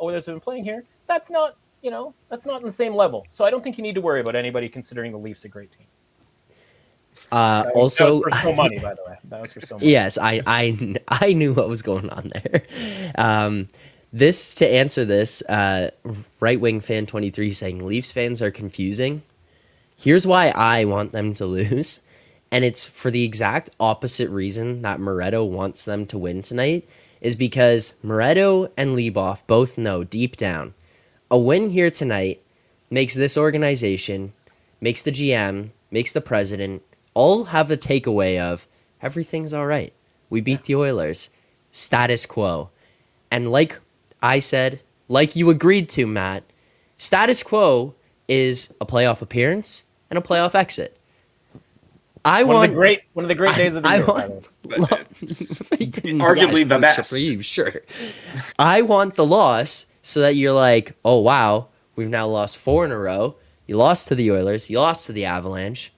Oilers 0.00 0.26
have 0.26 0.34
been 0.34 0.40
playing 0.40 0.64
here, 0.64 0.84
that's 1.08 1.30
not, 1.30 1.56
you 1.82 1.90
know, 1.90 2.14
that's 2.28 2.46
not 2.46 2.60
in 2.60 2.66
the 2.66 2.72
same 2.72 2.94
level. 2.94 3.26
So 3.30 3.44
I 3.44 3.50
don't 3.50 3.62
think 3.64 3.78
you 3.78 3.82
need 3.82 3.94
to 3.94 4.00
worry 4.00 4.20
about 4.20 4.36
anybody 4.36 4.68
considering 4.68 5.12
the 5.12 5.18
Leafs 5.18 5.44
a 5.44 5.48
great 5.48 5.72
team. 5.72 5.86
Uh, 7.30 7.64
That 7.64 7.72
also, 7.74 8.16
was 8.20 8.22
for 8.22 8.30
so 8.48 8.52
money, 8.54 8.78
by 8.78 8.94
the 8.94 9.02
way. 9.06 9.16
That 9.24 9.42
was 9.42 9.52
for 9.52 9.60
so 9.60 9.74
money. 9.76 9.90
yes, 9.90 10.16
I, 10.18 10.40
I 10.46 10.96
I 11.08 11.32
knew 11.34 11.52
what 11.52 11.68
was 11.68 11.82
going 11.82 12.08
on 12.10 12.32
there. 12.34 12.62
Um, 13.16 13.68
this 14.12 14.54
to 14.56 14.66
answer 14.68 15.04
this, 15.04 15.42
uh, 15.48 15.90
right 16.40 16.60
wing 16.60 16.80
fan 16.80 17.06
twenty 17.06 17.30
three 17.30 17.52
saying 17.52 17.84
Leafs 17.86 18.12
fans 18.12 18.42
are 18.42 18.50
confusing. 18.50 19.22
Here's 19.96 20.26
why 20.26 20.48
I 20.48 20.84
want 20.84 21.12
them 21.12 21.34
to 21.34 21.46
lose, 21.58 22.00
and 22.50 22.64
it's 22.64 22.84
for 22.84 23.10
the 23.10 23.24
exact 23.24 23.70
opposite 23.80 24.30
reason 24.30 24.82
that 24.82 25.00
Moretto 25.00 25.48
wants 25.48 25.84
them 25.84 26.06
to 26.06 26.18
win 26.18 26.42
tonight. 26.42 26.88
Is 27.20 27.36
because 27.36 27.96
Moretto 28.04 28.70
and 28.76 28.96
Leboff 28.96 29.42
both 29.46 29.78
know 29.78 30.02
deep 30.02 30.36
down, 30.36 30.74
a 31.30 31.38
win 31.38 31.70
here 31.70 31.90
tonight 31.90 32.42
makes 32.90 33.14
this 33.14 33.38
organization, 33.38 34.32
makes 34.80 35.02
the 35.02 35.12
GM, 35.12 35.70
makes 35.90 36.12
the 36.12 36.20
president 36.20 36.82
all 37.14 37.44
have 37.44 37.70
a 37.70 37.76
takeaway 37.76 38.40
of 38.40 38.66
everything's 39.00 39.54
all 39.54 39.66
right. 39.66 39.92
We 40.30 40.40
beat 40.40 40.64
the 40.64 40.74
Oilers. 40.74 41.30
Status 41.70 42.26
quo. 42.26 42.70
And 43.30 43.50
like 43.50 43.78
I 44.22 44.38
said, 44.38 44.80
like 45.08 45.34
you 45.36 45.50
agreed 45.50 45.88
to, 45.90 46.06
Matt, 46.06 46.44
status 46.98 47.42
quo 47.42 47.94
is 48.28 48.72
a 48.80 48.86
playoff 48.86 49.20
appearance 49.22 49.82
and 50.10 50.18
a 50.18 50.22
playoff 50.22 50.54
exit. 50.54 50.96
I 52.24 52.44
One 52.44 52.54
want 52.54 52.64
of 52.66 52.70
the 52.72 52.76
great 52.76 53.00
one 53.14 53.24
of 53.24 53.28
the 53.28 53.34
great 53.34 53.56
days 53.56 53.74
of 53.74 53.82
the 53.82 53.88
I 53.88 53.96
year. 53.96 54.06
want- 54.06 54.48
the 54.62 54.68
way. 54.68 54.78
Uh, 54.92 54.96
Arguably 56.24 56.66
the 56.68 56.78
best. 56.78 57.10
For 57.10 57.16
you, 57.18 57.42
sure. 57.42 57.72
I 58.58 58.82
want 58.82 59.16
the 59.16 59.26
loss 59.26 59.86
so 60.02 60.20
that 60.20 60.36
you're 60.36 60.52
like, 60.52 60.94
oh 61.04 61.18
wow, 61.18 61.66
we've 61.96 62.08
now 62.08 62.26
lost 62.28 62.58
four 62.58 62.84
in 62.84 62.92
a 62.92 62.98
row. 62.98 63.36
You 63.66 63.76
lost 63.76 64.08
to 64.08 64.14
the 64.14 64.30
Oilers. 64.30 64.70
You 64.70 64.78
lost 64.80 65.06
to 65.06 65.12
the 65.12 65.24
Avalanche. 65.24 65.92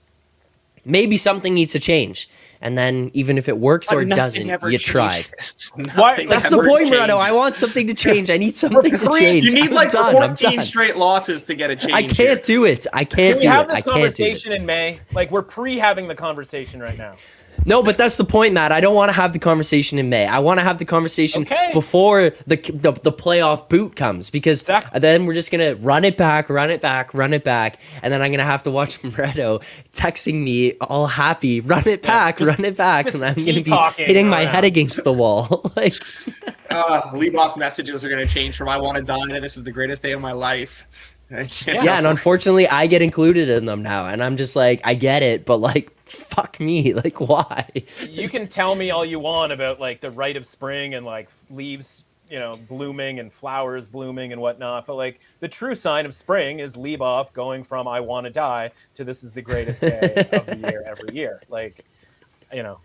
maybe 0.84 1.16
something 1.16 1.52
needs 1.54 1.72
to 1.72 1.80
change. 1.80 2.28
And 2.60 2.78
then 2.78 3.10
even 3.14 3.36
if 3.38 3.48
it 3.48 3.58
works 3.58 3.92
or 3.92 4.00
it 4.02 4.08
doesn't, 4.08 4.48
ever 4.48 4.70
you 4.70 4.78
tried. 4.78 5.26
Why- 5.94 6.24
That's 6.26 6.48
the 6.48 6.56
point, 6.56 6.88
Moretto. 6.88 6.90
changes. 6.90 7.10
I 7.14 7.32
want 7.32 7.54
something 7.54 7.86
to 7.86 7.94
change. 7.94 8.30
I 8.30 8.36
need 8.38 8.56
something 8.56 8.90
to 8.98 9.10
change. 9.18 9.46
You 9.46 9.52
need 9.54 9.64
I'm 9.68 9.72
like 9.72 9.90
done. 9.90 10.16
I'm 10.16 10.34
14 10.36 10.56
done. 10.56 10.64
straight 10.64 10.96
losses 10.96 11.42
to 11.44 11.54
get 11.54 11.70
a 11.70 11.76
change. 11.76 11.92
I 11.92 12.02
can't 12.04 12.42
do 12.42 12.64
it. 12.64 12.86
I 12.92 13.04
Can 13.04 13.16
can't 13.18 13.36
we 13.36 13.40
do 13.42 13.48
have 13.48 13.64
it. 13.66 13.68
this 13.68 13.76
I 13.76 13.80
can't 13.82 13.84
do 13.84 13.90
it. 13.90 14.02
conversation 14.02 14.52
in 14.52 14.64
May? 14.66 14.98
Like 15.12 15.30
we're 15.30 15.42
pre 15.42 15.78
having 15.78 16.08
the 16.08 16.14
conversation 16.14 16.80
right 16.80 16.96
now. 16.96 17.14
No, 17.66 17.82
but 17.82 17.96
that's 17.96 18.16
the 18.16 18.24
point, 18.24 18.52
Matt. 18.52 18.72
I 18.72 18.80
don't 18.80 18.94
want 18.94 19.08
to 19.08 19.12
have 19.14 19.32
the 19.32 19.38
conversation 19.38 19.98
in 19.98 20.08
May. 20.10 20.26
I 20.26 20.38
want 20.38 20.60
to 20.60 20.64
have 20.64 20.78
the 20.78 20.84
conversation 20.84 21.42
Okay. 21.42 21.70
before 21.72 22.30
the, 22.46 22.56
the 22.56 22.92
the 23.02 23.12
playoff 23.12 23.68
boot 23.68 23.96
comes 23.96 24.28
because 24.30 24.60
Exactly. 24.62 25.00
then 25.00 25.24
we're 25.24 25.34
just 25.34 25.50
gonna 25.50 25.74
run 25.76 26.04
it 26.04 26.16
back, 26.16 26.50
run 26.50 26.70
it 26.70 26.80
back, 26.80 27.14
run 27.14 27.32
it 27.32 27.42
back, 27.44 27.78
and 28.02 28.12
then 28.12 28.20
I'm 28.22 28.30
gonna 28.32 28.44
have 28.44 28.62
to 28.64 28.70
watch 28.70 28.98
Moretto 29.02 29.62
texting 29.92 30.42
me 30.44 30.72
all 30.80 31.06
happy, 31.06 31.60
run 31.60 31.86
it 31.88 32.02
back, 32.02 32.38
just- 32.38 32.48
run 32.48 32.64
it 32.64 32.76
back, 32.76 33.14
and 33.14 33.24
I'm 33.24 33.34
gonna 33.34 33.62
be 33.62 33.70
hitting 34.02 34.28
my 34.28 34.42
around. 34.44 34.52
head 34.54 34.64
against 34.64 35.04
the 35.04 35.12
wall. 35.12 35.70
like, 35.76 35.94
Uh, 36.70 37.10
Leboff's 37.12 37.56
messages 37.56 38.04
are 38.04 38.08
going 38.08 38.26
to 38.26 38.32
change 38.32 38.56
from 38.56 38.68
"I 38.68 38.78
want 38.78 38.96
to 38.96 39.02
die" 39.02 39.26
to 39.28 39.40
"This 39.40 39.56
is 39.56 39.62
the 39.64 39.70
greatest 39.70 40.02
day 40.02 40.12
of 40.12 40.20
my 40.20 40.32
life." 40.32 40.84
yeah, 41.30 41.96
and 41.98 42.06
unfortunately, 42.06 42.68
I 42.68 42.86
get 42.86 43.00
included 43.00 43.48
in 43.48 43.64
them 43.66 43.82
now, 43.82 44.06
and 44.06 44.22
I'm 44.22 44.36
just 44.36 44.56
like, 44.56 44.80
I 44.84 44.94
get 44.94 45.22
it, 45.22 45.44
but 45.46 45.56
like, 45.58 45.90
fuck 46.04 46.60
me, 46.60 46.94
like, 47.04 47.20
why? 47.20 47.68
You 48.08 48.28
can 48.28 48.46
tell 48.46 48.74
me 48.74 48.90
all 48.90 49.04
you 49.04 49.18
want 49.18 49.52
about 49.52 49.80
like 49.80 50.00
the 50.00 50.10
rite 50.10 50.36
of 50.36 50.46
spring 50.46 50.94
and 50.94 51.04
like 51.04 51.28
leaves, 51.50 52.04
you 52.30 52.38
know, 52.38 52.58
blooming 52.68 53.20
and 53.20 53.32
flowers 53.32 53.88
blooming 53.88 54.32
and 54.32 54.40
whatnot. 54.40 54.86
But 54.86 54.96
like 54.96 55.20
the 55.40 55.48
true 55.48 55.74
sign 55.74 56.06
of 56.06 56.14
spring 56.14 56.60
is 56.60 56.74
Leboff 56.74 57.32
going 57.32 57.64
from 57.64 57.88
"I 57.88 58.00
want 58.00 58.24
to 58.24 58.30
die" 58.30 58.70
to 58.94 59.04
"This 59.04 59.22
is 59.22 59.32
the 59.32 59.42
greatest 59.42 59.80
day 59.80 60.26
of 60.32 60.46
the 60.46 60.56
year 60.56 60.82
every 60.86 61.14
year." 61.14 61.40
Like, 61.48 61.84
you 62.52 62.62
know, 62.62 62.78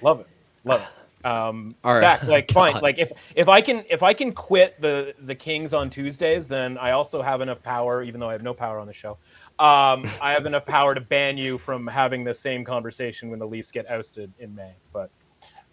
love 0.00 0.20
it, 0.20 0.26
love 0.64 0.80
it. 0.80 0.88
Um, 1.24 1.76
All 1.84 1.92
right. 1.92 2.00
Zach, 2.00 2.24
like 2.24 2.50
fine, 2.52 2.80
like 2.82 2.98
if 2.98 3.12
if 3.36 3.48
I 3.48 3.60
can 3.60 3.84
if 3.88 4.02
I 4.02 4.12
can 4.12 4.32
quit 4.32 4.80
the 4.80 5.14
the 5.20 5.34
Kings 5.34 5.72
on 5.72 5.88
Tuesdays, 5.88 6.48
then 6.48 6.76
I 6.78 6.90
also 6.90 7.22
have 7.22 7.40
enough 7.40 7.62
power, 7.62 8.02
even 8.02 8.18
though 8.18 8.28
I 8.28 8.32
have 8.32 8.42
no 8.42 8.52
power 8.52 8.80
on 8.80 8.88
the 8.88 8.92
show. 8.92 9.18
Um, 9.62 10.04
I 10.20 10.32
have 10.32 10.44
enough 10.44 10.66
power 10.66 10.92
to 10.92 11.00
ban 11.00 11.38
you 11.38 11.56
from 11.56 11.86
having 11.86 12.24
the 12.24 12.34
same 12.34 12.64
conversation 12.64 13.30
when 13.30 13.38
the 13.38 13.46
Leafs 13.46 13.70
get 13.70 13.88
ousted 13.88 14.32
in 14.40 14.52
May. 14.56 14.72
But 14.92 15.10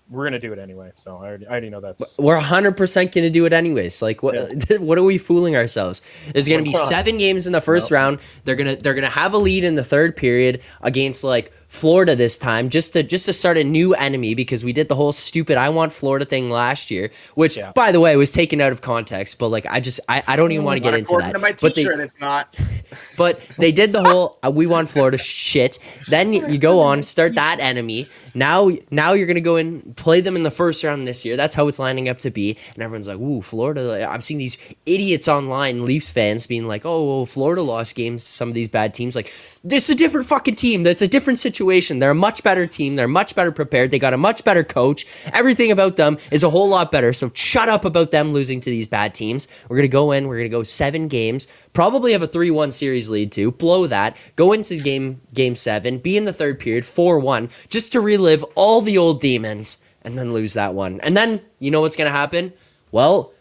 we're 0.09 0.25
gonna 0.25 0.37
do 0.37 0.53
it 0.53 0.59
anyway, 0.59 0.91
so 0.95 1.17
I 1.17 1.25
already, 1.27 1.47
I 1.47 1.49
already 1.49 1.69
know 1.71 1.81
that's. 1.81 2.17
We're 2.19 2.39
100% 2.39 2.95
going 2.95 3.09
to 3.09 3.29
do 3.31 3.45
it 3.45 3.53
anyways. 3.53 4.01
Like 4.01 4.21
what 4.21 4.35
what 4.79 4.97
are 4.99 5.03
we 5.03 5.17
fooling 5.17 5.55
ourselves? 5.55 6.03
There's 6.31 6.47
going 6.47 6.63
to 6.63 6.69
be 6.69 6.75
7 6.75 7.17
games 7.17 7.47
in 7.47 7.53
the 7.53 7.61
first 7.61 7.89
Nope. 7.89 7.95
round. 7.95 8.19
They're 8.43 8.55
going 8.55 8.75
to 8.75 8.81
they're 8.81 8.93
going 8.93 9.05
to 9.05 9.09
have 9.09 9.33
a 9.33 9.37
lead 9.39 9.63
in 9.63 9.73
the 9.73 9.83
third 9.83 10.15
period 10.15 10.61
against 10.81 11.23
like 11.23 11.51
Florida 11.69 12.15
this 12.15 12.35
time 12.35 12.67
just 12.69 12.93
to 12.93 13.03
just 13.03 13.25
to 13.27 13.31
start 13.33 13.55
a 13.55 13.63
new 13.63 13.93
enemy 13.93 14.33
because 14.33 14.63
we 14.63 14.73
did 14.73 14.89
the 14.89 14.95
whole 14.95 15.11
stupid 15.11 15.55
I 15.55 15.69
want 15.69 15.93
Florida 15.93 16.25
thing 16.25 16.49
last 16.49 16.89
year, 16.89 17.11
which 17.35 17.55
Yeah. 17.57 17.71
by 17.73 17.91
the 17.91 17.99
way 17.99 18.15
was 18.17 18.31
taken 18.31 18.59
out 18.59 18.71
of 18.71 18.81
context, 18.81 19.37
but 19.37 19.49
like 19.49 19.67
I 19.67 19.79
just 19.79 19.99
I, 20.09 20.23
I 20.27 20.35
don't 20.35 20.51
even 20.51 20.65
want 20.65 20.77
to 20.77 20.81
get 20.81 20.91
But 20.91 20.99
into 20.99 21.17
that. 21.19 21.33
to 21.33 21.57
but 21.61 21.75
they 21.75 21.83
it's 21.85 22.19
not. 22.19 22.57
but 23.17 23.39
they 23.59 23.71
did 23.71 23.93
the 23.93 24.03
whole 24.03 24.39
uh, 24.43 24.49
we 24.49 24.65
want 24.65 24.89
Florida 24.89 25.19
shit. 25.19 25.77
Then 26.07 26.33
you, 26.33 26.47
you 26.47 26.57
go 26.57 26.81
on 26.81 27.03
start 27.03 27.35
that 27.35 27.59
enemy. 27.59 28.07
Now 28.33 28.71
now 28.89 29.13
you're 29.13 29.27
gonna 29.27 29.39
go 29.39 29.55
and 29.57 29.95
play 29.95 30.21
them 30.21 30.35
in 30.35 30.41
the 30.41 30.51
first 30.51 30.83
round 30.83 31.07
this 31.07 31.23
year. 31.23 31.37
That's 31.37 31.53
how 31.53 31.67
it's 31.67 31.77
lining 31.77 32.09
up 32.09 32.17
to 32.21 32.31
be. 32.31 32.57
And 32.73 32.81
everyone's 32.81 33.07
like, 33.07 33.19
"Ooh, 33.19 33.43
Florida!" 33.43 34.07
I'm 34.09 34.23
seeing 34.23 34.39
these 34.39 34.57
idiots 34.87 35.27
online, 35.27 35.85
Leafs 35.85 36.09
fans, 36.09 36.47
being 36.47 36.67
like, 36.67 36.83
"Oh, 36.83 37.05
well, 37.17 37.25
Florida 37.27 37.61
lost 37.61 37.93
games 37.95 38.23
to 38.25 38.31
some 38.31 38.47
of 38.49 38.55
these 38.55 38.69
bad 38.69 38.93
teams." 38.95 39.15
Like, 39.15 39.31
this 39.63 39.89
is 39.89 39.95
a 39.95 39.97
different 39.97 40.27
fucking 40.27 40.55
team. 40.55 40.83
That's 40.83 41.01
a 41.01 41.07
different 41.07 41.39
situation. 41.39 41.99
They're 41.99 42.11
a 42.11 42.15
much 42.15 42.43
better 42.43 42.65
team. 42.65 42.95
They're 42.95 43.07
much 43.07 43.35
better 43.35 43.51
prepared. 43.51 43.91
They 43.91 43.99
got 43.99 44.13
a 44.13 44.17
much 44.17 44.43
better 44.43 44.63
coach. 44.63 45.05
Everything 45.33 45.71
about 45.71 45.97
them 45.97 46.17
is 46.31 46.43
a 46.43 46.49
whole 46.49 46.69
lot 46.69 46.91
better. 46.91 47.11
So 47.11 47.31
shut 47.33 47.67
up 47.67 47.83
about 47.83 48.11
them 48.11 48.31
losing 48.31 48.61
to 48.61 48.69
these 48.69 48.87
bad 48.87 49.13
teams. 49.13 49.47
We're 49.67 49.77
gonna 49.77 49.89
go 49.89 50.11
in. 50.11 50.27
We're 50.27 50.37
gonna 50.37 50.49
go 50.49 50.63
seven 50.63 51.07
games. 51.07 51.47
Probably 51.73 52.13
have 52.13 52.23
a 52.23 52.27
three-one 52.27 52.71
series 52.71 53.09
lead 53.09 53.31
too. 53.31 53.51
Blow 53.51 53.87
that. 53.87 54.15
Go 54.35 54.53
into 54.53 54.79
game 54.79 55.21
game 55.33 55.55
seven. 55.55 55.97
Be 55.97 56.15
in 56.15 56.23
the 56.23 56.33
third 56.33 56.59
period 56.59 56.85
four-one, 56.85 57.49
just 57.67 57.91
to 57.91 58.01
relive 58.01 58.43
all 58.55 58.81
the 58.81 58.97
old 58.97 59.19
demons, 59.19 59.77
and 60.03 60.17
then 60.17 60.33
lose 60.33 60.53
that 60.53 60.73
one. 60.73 60.99
And 61.01 61.17
then 61.17 61.41
you 61.59 61.69
know 61.69 61.81
what's 61.81 61.95
gonna 61.97 62.09
happen? 62.11 62.53
Well, 62.91 63.33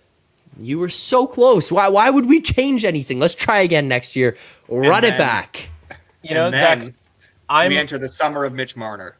you 0.59 0.79
were 0.81 0.89
so 0.89 1.27
close. 1.27 1.71
Why? 1.71 1.89
Why 1.89 2.11
would 2.11 2.27
we 2.27 2.41
change 2.41 2.85
anything? 2.85 3.21
Let's 3.21 3.37
try 3.37 3.61
again 3.61 3.87
next 3.87 4.17
year. 4.17 4.37
Run 4.69 5.05
it 5.05 5.17
back. 5.17 5.71
You 6.23 6.35
know, 6.35 6.47
and 6.47 6.55
Zach, 6.55 6.79
then 6.79 6.95
I'm 7.49 7.71
we 7.71 7.79
enter 7.79 7.99
the 7.99 8.09
summer 8.09 8.45
of 8.45 8.53
Mitch 8.53 8.77
Marner, 8.77 9.17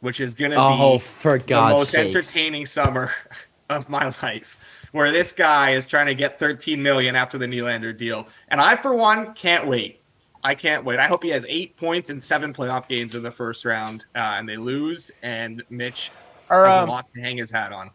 which 0.00 0.20
is 0.20 0.34
going 0.34 0.52
to 0.52 0.56
Oh, 0.58 0.94
be 0.94 0.98
for 1.00 1.38
the 1.38 1.54
most 1.54 1.90
sake! 1.90 2.08
entertaining 2.08 2.66
summer 2.66 3.12
of 3.70 3.88
my 3.88 4.14
life. 4.22 4.56
Where 4.92 5.10
this 5.10 5.32
guy 5.32 5.72
is 5.72 5.86
trying 5.86 6.06
to 6.06 6.14
get 6.14 6.38
13 6.38 6.82
million 6.82 7.16
after 7.16 7.36
the 7.36 7.46
Nylander 7.46 7.96
deal, 7.96 8.26
and 8.48 8.60
I, 8.60 8.76
for 8.76 8.94
one, 8.94 9.34
can't 9.34 9.66
wait. 9.66 10.00
I 10.44 10.54
can't 10.54 10.84
wait. 10.84 10.98
I 11.00 11.06
hope 11.08 11.22
he 11.24 11.30
has 11.30 11.44
eight 11.48 11.76
points 11.76 12.08
in 12.08 12.20
seven 12.20 12.54
playoff 12.54 12.88
games 12.88 13.14
in 13.16 13.22
the 13.22 13.32
first 13.32 13.64
round, 13.64 14.04
uh, 14.14 14.36
and 14.38 14.48
they 14.48 14.56
lose, 14.56 15.10
and 15.22 15.62
Mitch 15.70 16.10
are 16.48 16.64
has 16.66 16.82
um, 16.84 16.88
a 16.88 16.92
lot 16.92 17.12
to 17.14 17.20
hang 17.20 17.36
his 17.36 17.50
hat 17.50 17.72
on. 17.72 17.90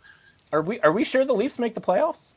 are 0.52 0.62
we 0.62 0.80
are 0.82 0.92
we 0.92 1.04
sure 1.06 1.24
the 1.26 1.34
Leafs 1.34 1.58
make 1.58 1.74
the 1.74 1.82
playoffs? 1.82 2.34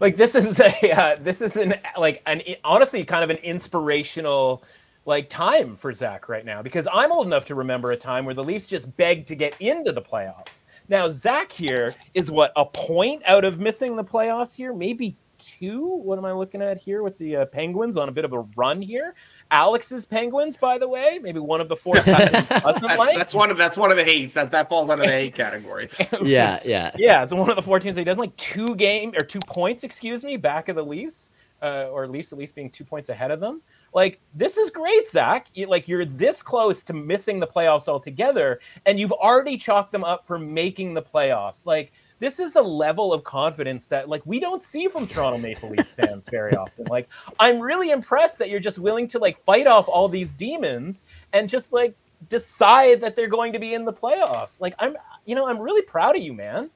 Like 0.00 0.16
this 0.16 0.34
is 0.34 0.60
a 0.60 0.90
uh, 0.92 1.16
this 1.20 1.40
is 1.42 1.56
an 1.56 1.74
like 1.98 2.22
an 2.26 2.42
honestly 2.64 3.04
kind 3.04 3.24
of 3.24 3.30
an 3.30 3.38
inspirational 3.38 4.64
like 5.06 5.28
time 5.28 5.74
for 5.74 5.92
Zach 5.92 6.28
right 6.28 6.44
now 6.44 6.62
because 6.62 6.86
I'm 6.92 7.12
old 7.12 7.26
enough 7.26 7.44
to 7.46 7.54
remember 7.54 7.92
a 7.92 7.96
time 7.96 8.24
where 8.24 8.34
the 8.34 8.44
Leafs 8.44 8.66
just 8.66 8.94
begged 8.96 9.28
to 9.28 9.34
get 9.34 9.54
into 9.60 9.92
the 9.92 10.02
playoffs. 10.02 10.64
Now 10.88 11.08
Zach 11.08 11.50
here 11.52 11.94
is 12.14 12.30
what 12.30 12.52
a 12.56 12.64
point 12.64 13.22
out 13.26 13.44
of 13.44 13.58
missing 13.58 13.96
the 13.96 14.04
playoffs 14.04 14.54
here, 14.54 14.74
maybe 14.74 15.16
two. 15.38 15.86
What 15.86 16.18
am 16.18 16.24
I 16.24 16.32
looking 16.32 16.62
at 16.62 16.78
here 16.78 17.02
with 17.02 17.16
the 17.18 17.36
uh, 17.36 17.44
Penguins 17.46 17.96
on 17.96 18.08
a 18.08 18.12
bit 18.12 18.24
of 18.24 18.32
a 18.32 18.40
run 18.56 18.82
here? 18.82 19.14
Alex's 19.50 20.04
Penguins, 20.04 20.56
by 20.56 20.78
the 20.78 20.86
way, 20.86 21.18
maybe 21.22 21.40
one 21.40 21.60
of 21.60 21.68
the 21.68 21.76
four. 21.76 21.94
That's, 22.00 22.82
like. 22.82 23.16
that's 23.16 23.34
one 23.34 23.50
of 23.50 23.56
that's 23.56 23.76
one 23.76 23.90
of 23.90 23.96
the 23.96 24.04
hates. 24.04 24.34
That 24.34 24.50
that 24.50 24.68
falls 24.68 24.90
under 24.90 25.06
the 25.06 25.12
hate 25.12 25.34
category. 25.34 25.88
Yeah, 26.22 26.60
yeah. 26.64 26.90
Yeah, 26.96 27.22
it's 27.22 27.32
one 27.32 27.48
of 27.48 27.56
the 27.56 27.62
four 27.62 27.78
teams 27.78 27.94
that 27.94 28.00
he 28.00 28.04
doesn't 28.04 28.20
like 28.20 28.36
two 28.36 28.74
game 28.76 29.14
or 29.14 29.24
two 29.24 29.40
points, 29.46 29.84
excuse 29.84 30.24
me, 30.24 30.36
back 30.36 30.68
of 30.68 30.76
the 30.76 30.82
Leafs, 30.82 31.30
uh, 31.62 31.88
or 31.90 32.06
Leafs 32.06 32.32
at 32.32 32.38
least 32.38 32.54
being 32.54 32.70
two 32.70 32.84
points 32.84 33.08
ahead 33.08 33.30
of 33.30 33.40
them. 33.40 33.60
Like 33.94 34.20
this 34.34 34.56
is 34.56 34.70
great, 34.70 35.08
Zach. 35.08 35.48
You, 35.54 35.66
like 35.66 35.88
you're 35.88 36.04
this 36.04 36.42
close 36.42 36.82
to 36.84 36.92
missing 36.92 37.40
the 37.40 37.46
playoffs 37.46 37.88
altogether, 37.88 38.60
and 38.86 38.98
you've 38.98 39.12
already 39.12 39.56
chalked 39.56 39.92
them 39.92 40.04
up 40.04 40.26
for 40.26 40.38
making 40.38 40.94
the 40.94 41.02
playoffs. 41.02 41.66
Like 41.66 41.92
this 42.18 42.40
is 42.40 42.56
a 42.56 42.62
level 42.62 43.12
of 43.12 43.24
confidence 43.24 43.86
that 43.86 44.08
like 44.08 44.22
we 44.26 44.40
don't 44.40 44.62
see 44.62 44.88
from 44.88 45.06
Toronto 45.06 45.38
Maple 45.38 45.70
Leafs 45.70 45.94
fans 45.94 46.28
very 46.30 46.54
often. 46.54 46.86
Like 46.86 47.08
I'm 47.38 47.60
really 47.60 47.90
impressed 47.90 48.38
that 48.38 48.50
you're 48.50 48.60
just 48.60 48.78
willing 48.78 49.06
to 49.08 49.18
like 49.18 49.42
fight 49.44 49.66
off 49.66 49.88
all 49.88 50.08
these 50.08 50.34
demons 50.34 51.04
and 51.32 51.48
just 51.48 51.72
like 51.72 51.94
decide 52.28 53.00
that 53.00 53.14
they're 53.14 53.28
going 53.28 53.52
to 53.52 53.58
be 53.58 53.74
in 53.74 53.84
the 53.84 53.92
playoffs. 53.92 54.60
Like 54.60 54.74
I'm, 54.78 54.96
you 55.24 55.34
know, 55.34 55.46
I'm 55.46 55.60
really 55.60 55.82
proud 55.82 56.16
of 56.16 56.22
you, 56.22 56.32
man. 56.32 56.70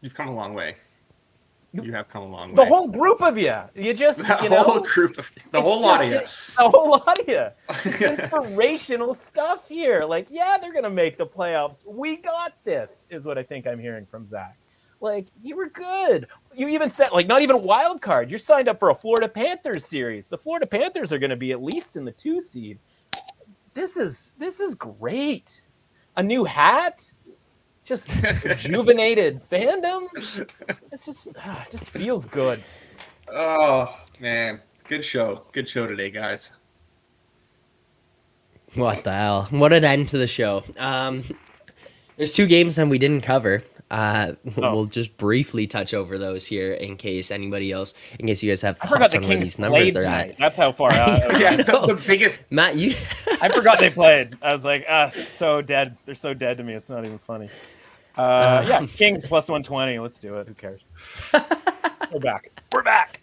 You've 0.00 0.14
come 0.14 0.28
a 0.28 0.34
long 0.34 0.52
way. 0.54 0.76
You 1.82 1.92
have 1.92 2.08
come 2.08 2.22
a 2.22 2.28
long 2.28 2.50
way. 2.50 2.54
The 2.54 2.64
whole 2.64 2.86
group 2.86 3.20
of 3.20 3.36
you. 3.36 3.56
You 3.74 3.94
just, 3.94 4.18
the 4.18 4.38
you 4.44 4.48
know, 4.48 4.62
whole 4.62 4.80
group 4.80 5.18
of 5.18 5.28
the 5.50 5.60
whole 5.60 5.80
lot 5.80 6.04
of 6.04 6.10
you. 6.10 6.20
The 6.56 6.68
whole 6.68 6.90
lot 6.90 7.18
of 7.18 7.28
you. 7.28 8.06
Inspirational 8.06 9.12
stuff 9.12 9.68
here. 9.68 10.04
Like, 10.04 10.28
yeah, 10.30 10.56
they're 10.60 10.72
gonna 10.72 10.88
make 10.88 11.18
the 11.18 11.26
playoffs. 11.26 11.84
We 11.84 12.16
got 12.16 12.52
this, 12.62 13.06
is 13.10 13.26
what 13.26 13.38
I 13.38 13.42
think 13.42 13.66
I'm 13.66 13.80
hearing 13.80 14.06
from 14.06 14.24
Zach. 14.24 14.56
Like, 15.00 15.26
you 15.42 15.56
were 15.56 15.68
good. 15.68 16.28
You 16.54 16.68
even 16.68 16.90
said, 16.90 17.08
like, 17.12 17.26
not 17.26 17.42
even 17.42 17.56
a 17.56 17.60
wild 17.60 18.00
card. 18.00 18.30
You're 18.30 18.38
signed 18.38 18.68
up 18.68 18.78
for 18.78 18.90
a 18.90 18.94
Florida 18.94 19.28
Panthers 19.28 19.84
series. 19.84 20.28
The 20.28 20.38
Florida 20.38 20.66
Panthers 20.66 21.12
are 21.12 21.18
gonna 21.18 21.34
be 21.34 21.50
at 21.50 21.62
least 21.62 21.96
in 21.96 22.04
the 22.04 22.12
two 22.12 22.40
seed. 22.40 22.78
This 23.74 23.96
is 23.96 24.32
this 24.38 24.60
is 24.60 24.76
great. 24.76 25.62
A 26.16 26.22
new 26.22 26.44
hat. 26.44 27.10
Just 27.84 28.08
rejuvenated 28.44 29.42
fandom. 29.50 30.08
It's 30.90 31.04
just 31.04 31.28
ah, 31.38 31.64
it 31.66 31.70
just 31.70 31.90
feels 31.90 32.24
good. 32.24 32.62
Oh 33.28 33.94
man, 34.20 34.60
good 34.88 35.04
show. 35.04 35.44
Good 35.52 35.68
show 35.68 35.86
today, 35.86 36.10
guys. 36.10 36.50
What 38.74 39.04
the 39.04 39.12
hell? 39.12 39.48
What 39.50 39.72
an 39.72 39.84
end 39.84 40.08
to 40.08 40.18
the 40.18 40.26
show. 40.26 40.64
Um, 40.78 41.22
there's 42.16 42.32
two 42.32 42.46
games 42.46 42.76
that 42.76 42.88
we 42.88 42.98
didn't 42.98 43.22
cover. 43.22 43.62
Uh, 43.94 44.32
Oh. 44.56 44.74
We'll 44.74 44.86
just 44.86 45.16
briefly 45.16 45.66
touch 45.66 45.94
over 45.94 46.18
those 46.18 46.46
here 46.46 46.72
in 46.72 46.96
case 46.96 47.30
anybody 47.30 47.70
else, 47.72 47.94
in 48.18 48.26
case 48.26 48.42
you 48.42 48.50
guys 48.50 48.62
have 48.62 48.76
I 48.80 48.86
forgot 48.86 49.00
thoughts 49.10 49.12
the 49.14 49.18
where 49.20 49.28
Kings 49.28 49.40
these 49.40 49.58
numbers 49.58 49.92
played 49.92 49.96
are 49.96 50.00
tonight. 50.00 50.30
at. 50.30 50.38
That's 50.38 50.56
how 50.56 50.72
far 50.72 50.92
out. 51.04 51.40
Yeah, 51.40 51.56
the, 51.56 51.94
the 51.94 52.02
biggest. 52.06 52.42
Matt, 52.50 52.76
you. 52.76 52.90
I 53.42 53.48
forgot 53.48 53.78
they 53.78 53.90
played. 53.90 54.36
I 54.42 54.52
was 54.52 54.64
like, 54.64 54.84
ah, 54.88 55.10
so 55.10 55.60
dead. 55.62 55.96
They're 56.06 56.14
so 56.14 56.34
dead 56.34 56.56
to 56.58 56.64
me. 56.64 56.74
It's 56.74 56.88
not 56.88 57.04
even 57.04 57.18
funny. 57.18 57.48
Uh, 58.16 58.64
yeah, 58.68 58.86
Kings 58.86 59.26
plus 59.26 59.48
120. 59.48 59.98
Let's 59.98 60.18
do 60.18 60.36
it. 60.36 60.46
Who 60.48 60.54
cares? 60.54 60.80
We're 62.12 62.20
back. 62.20 62.50
We're 62.72 62.82
back. 62.82 63.20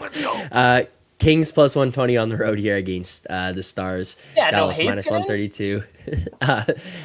Let's 0.00 0.20
go. 0.22 0.32
Uh, 0.52 0.82
Kings 1.18 1.52
plus 1.52 1.74
120 1.76 2.16
on 2.16 2.28
the 2.28 2.36
road 2.36 2.58
here 2.58 2.76
against 2.76 3.26
uh, 3.28 3.52
the 3.52 3.62
Stars. 3.62 4.16
Yeah, 4.36 4.50
Dallas 4.50 4.76
Hayes 4.78 4.86
minus 4.88 5.06
guy? 5.06 5.12
132. 5.12 5.82
uh, 6.42 6.64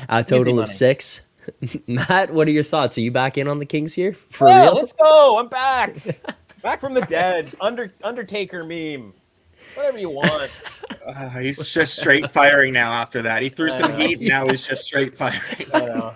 a 0.10 0.24
total 0.24 0.60
of 0.60 0.68
six. 0.68 1.22
Matt, 1.88 2.34
what 2.34 2.48
are 2.48 2.52
your 2.52 2.64
thoughts? 2.64 2.98
Are 2.98 3.02
you 3.02 3.12
back 3.12 3.38
in 3.38 3.48
on 3.48 3.60
the 3.60 3.66
Kings 3.66 3.94
here 3.94 4.14
for 4.14 4.48
yeah, 4.48 4.64
real? 4.64 4.76
let's 4.76 4.94
go. 4.94 5.40
I'm 5.40 5.48
back. 5.48 5.96
back 6.64 6.80
from 6.80 6.94
the 6.94 7.02
dead. 7.02 7.54
Under 7.62 7.92
Undertaker 8.04 8.64
meme. 8.64 9.14
Whatever 9.76 9.98
you 9.98 10.10
want. 10.10 10.52
Uh, 11.06 11.30
he's 11.30 11.66
just 11.70 11.96
straight 11.96 12.30
firing 12.30 12.74
now 12.74 12.92
after 12.92 13.22
that. 13.22 13.42
He 13.42 13.50
threw 13.50 13.70
some 13.70 13.92
know. 13.92 13.98
heat. 13.98 14.20
Now 14.22 14.48
he's 14.48 14.62
just 14.62 14.86
straight 14.86 15.18
firing. 15.18 15.42
I 15.74 15.80
know. 15.86 16.14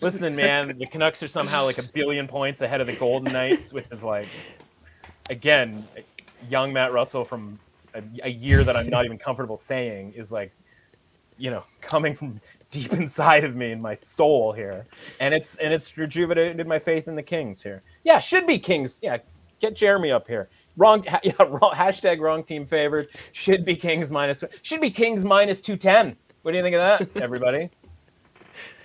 Listen, 0.00 0.36
man, 0.36 0.76
the 0.76 0.84
Canucks 0.86 1.22
are 1.22 1.28
somehow 1.28 1.64
like 1.64 1.78
a 1.78 1.82
billion 1.82 2.28
points 2.28 2.60
ahead 2.60 2.80
of 2.80 2.86
the 2.86 2.94
Golden 2.96 3.32
Knights, 3.32 3.72
which 3.72 3.86
is 3.90 4.02
like, 4.02 4.26
again, 5.30 5.86
young 6.50 6.72
Matt 6.72 6.92
Russell 6.92 7.24
from 7.24 7.58
a, 7.94 8.02
a 8.24 8.30
year 8.30 8.62
that 8.64 8.76
I'm 8.76 8.88
not 8.88 9.04
even 9.04 9.16
comfortable 9.16 9.56
saying 9.56 10.12
is 10.14 10.30
like, 10.30 10.52
you 11.38 11.50
know, 11.50 11.64
coming 11.80 12.14
from 12.14 12.40
deep 12.76 12.92
inside 13.00 13.44
of 13.44 13.56
me 13.56 13.72
in 13.72 13.80
my 13.80 13.96
soul 13.96 14.52
here, 14.52 14.86
and 15.20 15.32
it's 15.34 15.54
and 15.56 15.72
it's 15.72 15.96
rejuvenated 15.96 16.66
my 16.66 16.78
faith 16.78 17.08
in 17.08 17.14
the 17.14 17.22
Kings 17.22 17.62
here. 17.62 17.82
Yeah, 18.04 18.18
should 18.18 18.46
be 18.46 18.58
Kings. 18.58 18.98
Yeah, 19.02 19.18
get 19.60 19.74
Jeremy 19.74 20.10
up 20.10 20.26
here. 20.26 20.48
Wrong, 20.76 21.04
yeah, 21.22 21.32
wrong, 21.38 21.72
hashtag 21.74 22.20
wrong 22.20 22.44
team 22.44 22.66
favored. 22.66 23.08
Should 23.32 23.64
be 23.64 23.74
Kings 23.74 24.10
minus. 24.10 24.44
Should 24.62 24.80
be 24.80 24.90
Kings 24.90 25.24
minus 25.24 25.60
two 25.60 25.76
ten. 25.76 26.16
What 26.42 26.52
do 26.52 26.58
you 26.58 26.62
think 26.62 26.76
of 26.76 26.80
that, 26.80 27.22
everybody? 27.22 27.70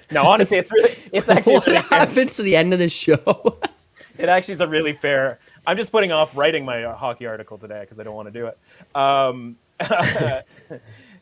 No, 0.09 0.23
honestly, 0.23 0.57
it's 0.57 0.71
really, 0.71 0.95
it's 1.13 1.29
actually 1.29 1.53
what 1.53 1.67
really 1.67 1.81
fair. 1.81 1.99
happened 1.99 2.31
to 2.33 2.43
the 2.43 2.55
end 2.55 2.73
of 2.73 2.79
the 2.79 2.89
show? 2.89 3.59
It 4.17 4.27
actually 4.27 4.55
is 4.55 4.61
a 4.61 4.67
really 4.67 4.93
fair. 4.93 5.39
I'm 5.65 5.77
just 5.77 5.91
putting 5.91 6.11
off 6.11 6.35
writing 6.35 6.65
my 6.65 6.83
uh, 6.83 6.95
hockey 6.95 7.27
article 7.27 7.57
today 7.57 7.81
because 7.81 7.99
I 7.99 8.03
don't 8.03 8.15
want 8.15 8.27
to 8.27 8.31
do 8.31 8.47
it. 8.47 8.57
Um, 8.93 9.55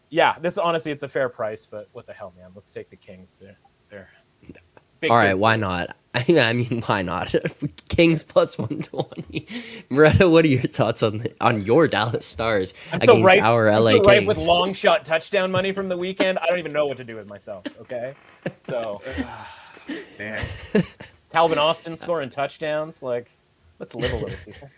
yeah, 0.09 0.37
this 0.39 0.57
honestly, 0.57 0.91
it's 0.91 1.03
a 1.03 1.09
fair 1.09 1.29
price, 1.29 1.67
but 1.69 1.89
what 1.93 2.07
the 2.07 2.13
hell, 2.13 2.33
man? 2.37 2.49
Let's 2.55 2.71
take 2.71 2.89
the 2.89 2.95
Kings. 2.95 3.37
They're, 3.39 3.57
they're 3.89 4.09
big 4.99 5.11
All 5.11 5.17
right, 5.17 5.27
favorites. 5.27 5.39
why 5.41 5.55
not? 5.55 5.95
I 6.15 6.53
mean, 6.53 6.81
why 6.85 7.01
not? 7.03 7.33
Kings 7.89 8.23
plus 8.23 8.57
120. 8.57 9.41
Moretto, 9.89 10.31
what 10.31 10.45
are 10.45 10.47
your 10.49 10.61
thoughts 10.63 11.03
on 11.03 11.19
the, 11.19 11.33
on 11.39 11.65
your 11.65 11.87
Dallas 11.87 12.25
Stars 12.25 12.73
I'm 12.91 13.01
so 13.01 13.13
against 13.13 13.37
ripe, 13.37 13.43
our 13.43 13.69
I'm 13.69 13.83
LA 13.83 13.91
so 13.91 14.03
ripe 14.03 14.17
Kings? 14.19 14.27
with 14.27 14.37
long 14.39 14.73
shot 14.73 15.05
touchdown 15.05 15.51
money 15.51 15.71
from 15.71 15.89
the 15.89 15.97
weekend. 15.97 16.39
I 16.39 16.47
don't 16.47 16.59
even 16.59 16.73
know 16.73 16.87
what 16.87 16.97
to 16.97 17.03
do 17.03 17.15
with 17.15 17.27
myself. 17.27 17.65
Okay, 17.81 18.15
so 18.57 19.01
Man. 20.17 20.43
Calvin 21.31 21.57
Austin 21.59 21.95
scoring 21.95 22.29
touchdowns, 22.29 23.03
like 23.03 23.31
let's 23.77 23.93
live 23.93 24.11
a 24.13 24.17
little, 24.17 24.37
people. 24.45 24.69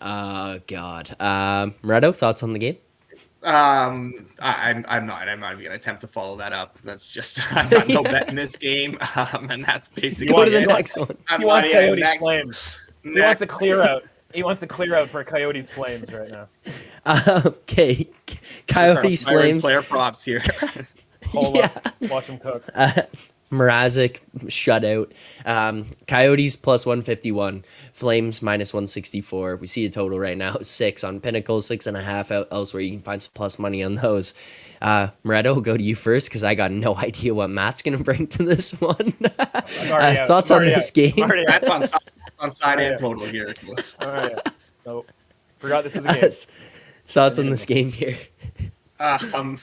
Oh 0.00 0.60
God. 0.66 1.10
Um, 1.20 1.74
Moretto, 1.82 2.14
thoughts 2.16 2.42
on 2.42 2.52
the 2.54 2.58
game? 2.58 2.78
Um, 3.42 4.26
I, 4.38 4.70
I'm 4.70 4.84
I'm 4.88 5.06
not 5.06 5.26
I'm 5.28 5.40
not 5.40 5.52
even 5.52 5.64
gonna 5.64 5.76
attempt 5.76 6.02
to 6.02 6.06
follow 6.08 6.36
that 6.36 6.52
up. 6.52 6.78
That's 6.84 7.08
just 7.08 7.40
I've 7.56 7.70
got 7.70 7.88
no 7.88 8.02
bet 8.02 8.28
in 8.28 8.34
this 8.36 8.54
game, 8.56 8.98
um, 9.16 9.50
and 9.50 9.64
that's 9.64 9.88
basically 9.88 10.26
Go 10.28 10.34
want 10.34 10.48
to 10.48 10.56
the 10.56 10.62
it. 10.62 10.68
next 10.68 10.96
one. 10.98 11.16
I'm 11.28 11.40
He 11.40 11.46
wants 11.46 11.68
not- 11.68 11.72
Coyotes 11.80 12.00
next- 12.00 12.22
Flames. 12.22 12.78
He 13.02 13.08
wants 13.08 13.40
next. 13.40 13.42
a 13.42 13.46
clear 13.46 13.82
out. 13.82 14.04
He 14.34 14.42
wants 14.42 14.62
a 14.62 14.66
clear 14.66 14.94
out 14.94 15.08
for 15.08 15.24
Coyotes 15.24 15.70
Flames 15.70 16.12
right 16.12 16.30
now. 16.30 16.48
Uh, 17.06 17.40
okay, 17.46 18.06
Coyotes 18.68 19.24
firing 19.24 19.40
Flames. 19.58 19.64
player 19.64 19.80
props 19.80 20.22
here. 20.22 20.42
Hold 21.28 21.56
Yeah. 21.56 21.70
up, 21.82 21.94
watch 22.10 22.26
him 22.26 22.36
cook. 22.38 22.62
Uh, 22.74 23.02
Mrazek 23.50 24.20
shutout. 24.44 25.12
Um, 25.44 25.86
Coyotes 26.06 26.56
plus 26.56 26.86
151. 26.86 27.64
Flames 27.92 28.42
minus 28.42 28.72
164. 28.72 29.56
We 29.56 29.66
see 29.66 29.84
a 29.84 29.90
total 29.90 30.18
right 30.18 30.36
now 30.36 30.58
six 30.62 31.02
on 31.04 31.20
Pinnacle, 31.20 31.60
six 31.60 31.86
and 31.86 31.96
a 31.96 32.02
half 32.02 32.30
out 32.30 32.48
elsewhere. 32.50 32.82
You 32.82 32.92
can 32.92 33.02
find 33.02 33.20
some 33.20 33.32
plus 33.34 33.58
money 33.58 33.82
on 33.82 33.96
those. 33.96 34.34
Uh, 34.80 35.08
Moretto, 35.24 35.52
we'll 35.52 35.60
go 35.60 35.76
to 35.76 35.82
you 35.82 35.94
first 35.94 36.28
because 36.28 36.44
I 36.44 36.54
got 36.54 36.70
no 36.70 36.96
idea 36.96 37.34
what 37.34 37.50
Matt's 37.50 37.82
going 37.82 37.98
to 37.98 38.04
bring 38.04 38.26
to 38.28 38.44
this 38.44 38.72
one. 38.80 39.14
uh, 39.38 40.26
thoughts 40.26 40.50
on 40.50 40.64
this 40.64 40.90
out. 40.90 40.94
game? 40.94 41.12
I'm 41.16 41.24
already 41.24 41.44
that's 41.46 41.68
on 41.68 41.86
side, 41.86 42.00
on 42.38 42.52
side 42.52 42.78
and 42.80 42.98
total 42.98 43.26
here. 43.26 43.54
All 44.00 44.08
right. 44.08 44.38
Nope. 44.86 45.10
Forgot 45.58 45.84
this 45.84 45.94
was 45.94 46.04
a 46.04 46.12
game. 46.20 46.32
thoughts 47.08 47.38
on 47.38 47.50
this 47.50 47.66
game 47.66 47.92
here? 47.92 48.16
Um, 48.98 49.60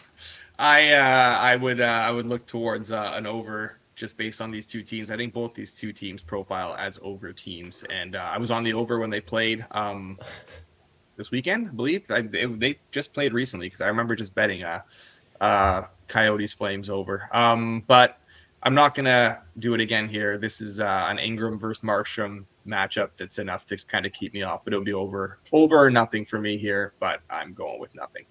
I 0.59 0.91
uh, 0.91 1.37
I 1.39 1.55
would 1.55 1.81
uh, 1.81 1.85
I 1.85 2.11
would 2.11 2.27
look 2.27 2.45
towards 2.45 2.91
uh, 2.91 3.13
an 3.15 3.25
over 3.25 3.76
just 3.97 4.15
based 4.15 4.39
on 4.39 4.51
these 4.51 4.65
two 4.65 4.83
teams. 4.83 5.11
I 5.11 5.17
think 5.17 5.33
both 5.33 5.55
these 5.55 5.73
two 5.73 5.91
teams 5.91 6.21
profile 6.21 6.75
as 6.77 6.99
over 7.01 7.33
teams, 7.33 7.83
and 7.89 8.15
uh, 8.15 8.29
I 8.31 8.37
was 8.37 8.51
on 8.51 8.63
the 8.63 8.73
over 8.73 8.99
when 8.99 9.09
they 9.09 9.19
played 9.19 9.65
um, 9.71 10.19
this 11.17 11.31
weekend, 11.31 11.67
I 11.67 11.71
believe. 11.71 12.03
I, 12.09 12.21
they, 12.21 12.45
they 12.45 12.79
just 12.91 13.11
played 13.11 13.33
recently 13.33 13.65
because 13.65 13.81
I 13.81 13.87
remember 13.87 14.15
just 14.15 14.33
betting 14.35 14.63
uh, 14.63 14.81
uh, 15.41 15.81
Coyotes 16.07 16.53
Flames 16.53 16.89
over. 16.89 17.27
Um, 17.33 17.83
but 17.87 18.19
I'm 18.61 18.75
not 18.75 18.93
gonna 18.93 19.41
do 19.59 19.73
it 19.73 19.81
again 19.81 20.07
here. 20.07 20.37
This 20.37 20.61
is 20.61 20.79
uh, 20.79 21.07
an 21.09 21.17
Ingram 21.17 21.59
versus 21.59 21.83
Markstrom 21.83 22.45
matchup 22.67 23.09
that's 23.17 23.39
enough 23.39 23.65
to 23.65 23.77
kind 23.77 24.05
of 24.05 24.13
keep 24.13 24.33
me 24.33 24.43
off. 24.43 24.63
But 24.63 24.73
it'll 24.73 24.85
be 24.85 24.93
over 24.93 25.39
over 25.51 25.75
or 25.75 25.89
nothing 25.89 26.23
for 26.23 26.39
me 26.39 26.55
here. 26.57 26.93
But 26.99 27.21
I'm 27.31 27.53
going 27.53 27.79
with 27.79 27.95
nothing. 27.95 28.25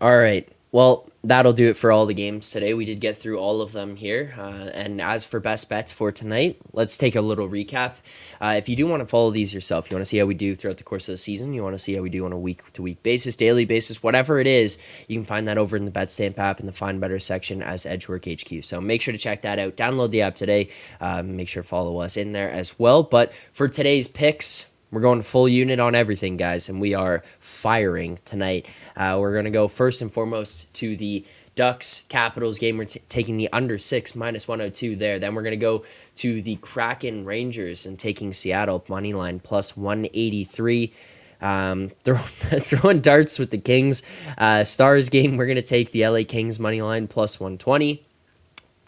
All 0.00 0.16
right. 0.16 0.48
Well, 0.70 1.08
that'll 1.24 1.54
do 1.54 1.70
it 1.70 1.78
for 1.78 1.90
all 1.90 2.04
the 2.04 2.14
games 2.14 2.50
today. 2.50 2.74
We 2.74 2.84
did 2.84 3.00
get 3.00 3.16
through 3.16 3.38
all 3.38 3.62
of 3.62 3.72
them 3.72 3.96
here. 3.96 4.34
Uh, 4.36 4.70
and 4.74 5.00
as 5.00 5.24
for 5.24 5.40
best 5.40 5.68
bets 5.68 5.92
for 5.92 6.12
tonight, 6.12 6.58
let's 6.72 6.98
take 6.98 7.16
a 7.16 7.22
little 7.22 7.48
recap. 7.48 7.94
Uh, 8.40 8.54
if 8.58 8.68
you 8.68 8.76
do 8.76 8.86
want 8.86 9.00
to 9.00 9.06
follow 9.06 9.30
these 9.30 9.54
yourself, 9.54 9.90
you 9.90 9.96
want 9.96 10.02
to 10.02 10.08
see 10.08 10.18
how 10.18 10.26
we 10.26 10.34
do 10.34 10.54
throughout 10.54 10.76
the 10.76 10.84
course 10.84 11.08
of 11.08 11.14
the 11.14 11.18
season, 11.18 11.54
you 11.54 11.62
want 11.62 11.74
to 11.74 11.78
see 11.78 11.94
how 11.94 12.02
we 12.02 12.10
do 12.10 12.24
on 12.24 12.32
a 12.32 12.38
week 12.38 12.70
to 12.74 12.82
week 12.82 13.02
basis, 13.02 13.34
daily 13.34 13.64
basis, 13.64 14.02
whatever 14.02 14.40
it 14.40 14.46
is, 14.46 14.78
you 15.08 15.16
can 15.16 15.24
find 15.24 15.48
that 15.48 15.58
over 15.58 15.76
in 15.76 15.86
the 15.86 15.90
BetStamp 15.90 16.38
app 16.38 16.60
in 16.60 16.66
the 16.66 16.72
Find 16.72 17.00
Better 17.00 17.18
section 17.18 17.62
as 17.62 17.86
Edgework 17.86 18.26
HQ. 18.26 18.62
So 18.62 18.80
make 18.80 19.00
sure 19.00 19.12
to 19.12 19.18
check 19.18 19.42
that 19.42 19.58
out. 19.58 19.76
Download 19.76 20.10
the 20.10 20.22
app 20.22 20.36
today. 20.36 20.68
Um, 21.00 21.36
make 21.36 21.48
sure 21.48 21.62
to 21.62 21.68
follow 21.68 21.98
us 21.98 22.16
in 22.16 22.32
there 22.32 22.50
as 22.50 22.78
well. 22.78 23.02
But 23.02 23.32
for 23.52 23.68
today's 23.68 24.06
picks, 24.06 24.66
we're 24.90 25.00
going 25.00 25.22
full 25.22 25.48
unit 25.48 25.80
on 25.80 25.94
everything, 25.94 26.36
guys, 26.36 26.68
and 26.68 26.80
we 26.80 26.94
are 26.94 27.22
firing 27.40 28.18
tonight. 28.24 28.66
Uh, 28.96 29.18
we're 29.20 29.32
going 29.32 29.44
to 29.44 29.50
go 29.50 29.68
first 29.68 30.00
and 30.00 30.12
foremost 30.12 30.72
to 30.74 30.96
the 30.96 31.24
Ducks 31.54 32.02
Capitals 32.08 32.58
game. 32.58 32.78
We're 32.78 32.84
t- 32.84 33.02
taking 33.08 33.36
the 33.36 33.48
under 33.52 33.78
six 33.78 34.14
minus 34.14 34.46
102 34.48 34.96
there. 34.96 35.18
Then 35.18 35.34
we're 35.34 35.42
going 35.42 35.50
to 35.50 35.56
go 35.56 35.84
to 36.16 36.40
the 36.40 36.56
Kraken 36.56 37.24
Rangers 37.24 37.84
and 37.84 37.98
taking 37.98 38.32
Seattle 38.32 38.84
money 38.88 39.12
line 39.12 39.40
plus 39.40 39.76
183. 39.76 40.92
Um, 41.40 41.88
throw, 42.04 42.16
throwing 42.16 43.00
darts 43.00 43.38
with 43.38 43.50
the 43.50 43.58
Kings. 43.58 44.02
Uh, 44.38 44.64
Stars 44.64 45.08
game, 45.08 45.36
we're 45.36 45.46
going 45.46 45.56
to 45.56 45.62
take 45.62 45.92
the 45.92 46.06
LA 46.08 46.22
Kings 46.26 46.58
money 46.58 46.80
line 46.80 47.08
plus 47.08 47.38
120 47.38 48.04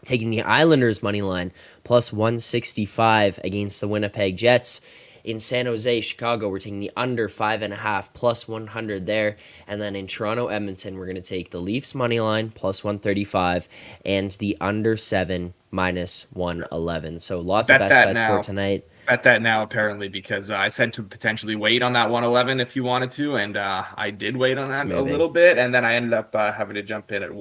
taking 0.05 0.31
the 0.31 0.43
Islanders 0.43 1.03
money 1.03 1.23
line 1.23 1.53
plus 1.85 2.13
165 2.13 3.39
against 3.45 3.81
the 3.81 3.89
Winnipeg 3.89 4.37
Jets. 4.37 4.81
In 5.25 5.39
San 5.39 5.67
Jose, 5.67 6.01
Chicago, 6.01 6.49
we're 6.49 6.59
taking 6.59 6.81
the 6.81 6.91
under 6.97 7.29
five 7.29 7.63
and 7.63 7.73
a 7.73 7.77
half 7.77 8.13
plus 8.13 8.49
100 8.49 9.07
there. 9.07 9.37
And 9.67 9.81
then 9.81 9.97
in 9.97 10.07
Toronto, 10.07 10.49
Edmonton, 10.49 10.97
we're 10.99 11.07
going 11.07 11.17
to 11.17 11.23
take 11.23 11.51
the 11.51 11.61
Leafs 11.61 11.95
money 11.95 12.21
line 12.21 12.51
plus 12.51 12.83
135 12.85 13.69
and 14.05 14.31
the 14.33 14.57
under 14.61 14.97
seven 14.97 15.55
minus 15.71 16.27
111. 16.33 17.21
So 17.21 17.41
lots 17.41 17.69
Bet 17.69 17.81
of 17.81 17.89
best 17.89 17.99
bets 18.01 18.21
now. 18.21 18.37
for 18.37 18.45
tonight. 18.45 18.85
bet 19.07 19.23
that 19.23 19.43
now 19.43 19.63
apparently 19.63 20.09
because 20.09 20.51
uh, 20.51 20.57
I 20.57 20.69
said 20.69 20.93
to 20.95 21.03
potentially 21.03 21.57
wait 21.57 21.83
on 21.83 21.93
that 21.93 22.11
111 22.11 22.61
if 22.61 22.75
you 22.75 22.85
wanted 22.85 23.11
to, 23.13 23.37
and 23.37 23.57
uh, 23.57 23.85
I 23.97 24.11
did 24.11 24.37
wait 24.37 24.59
on 24.59 24.69
that 24.69 24.91
a 24.91 25.03
little 25.03 25.29
bit, 25.29 25.59
and 25.59 25.75
then 25.75 25.85
I 25.85 25.95
ended 25.95 26.13
up 26.13 26.35
uh, 26.35 26.53
having 26.53 26.75
to 26.75 26.83
jump 26.83 27.13
in 27.13 27.23
at 27.23 27.33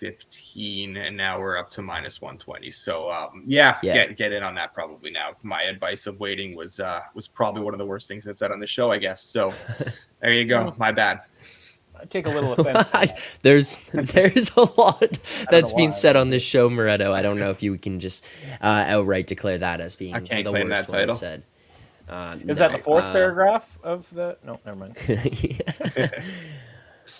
115, 0.00 0.96
and 0.96 1.16
now 1.16 1.38
we're 1.40 1.56
up 1.58 1.70
to 1.70 1.82
minus 1.82 2.20
120. 2.20 2.70
So 2.70 3.10
um, 3.10 3.42
yeah, 3.46 3.78
Yeah. 3.82 4.06
get 4.06 4.16
get 4.16 4.32
in 4.32 4.42
on 4.42 4.54
that 4.56 4.74
probably 4.74 5.10
now. 5.10 5.30
My 5.42 5.62
advice 5.62 6.06
of 6.06 6.18
waiting 6.20 6.56
was 6.56 6.80
uh, 6.80 7.00
was 7.14 7.28
probably 7.28 7.62
one 7.62 7.74
of 7.74 7.78
the 7.78 7.86
worst 7.86 8.08
things 8.08 8.26
I've 8.26 8.38
said 8.38 8.50
on 8.50 8.60
the 8.60 8.66
show, 8.66 8.90
I 8.90 8.98
guess. 8.98 9.22
So 9.22 9.52
there 10.20 10.32
you 10.32 10.44
go. 10.44 10.74
My 10.78 10.92
bad. 10.92 11.20
I 12.00 12.06
take 12.06 12.26
a 12.26 12.30
little 12.30 12.52
offense. 12.58 13.38
there's 13.42 13.78
there's 13.92 14.50
a 14.56 14.62
lot 14.80 15.18
that's 15.50 15.72
know 15.72 15.76
being 15.76 15.92
said 15.92 16.16
on 16.16 16.30
this 16.30 16.42
show, 16.42 16.68
Moretto. 16.68 17.12
I 17.12 17.22
don't 17.22 17.38
know 17.38 17.50
if 17.50 17.62
you 17.62 17.78
can 17.78 18.00
just 18.00 18.26
uh, 18.60 18.84
outright 18.88 19.26
declare 19.26 19.58
that 19.58 19.80
as 19.80 19.96
being 19.96 20.14
I 20.14 20.20
can't 20.20 20.44
the 20.44 20.50
claim 20.50 20.68
worst 20.68 20.86
that 20.86 20.90
one 20.90 20.98
title. 21.00 21.14
said. 21.14 21.42
Uh, 22.06 22.36
Is 22.46 22.58
that 22.58 22.70
the 22.72 22.76
fourth 22.78 23.04
uh, 23.04 23.12
paragraph 23.12 23.78
of 23.82 24.12
the? 24.12 24.36
No, 24.44 24.60
never 24.66 24.76
mind. 24.78 24.96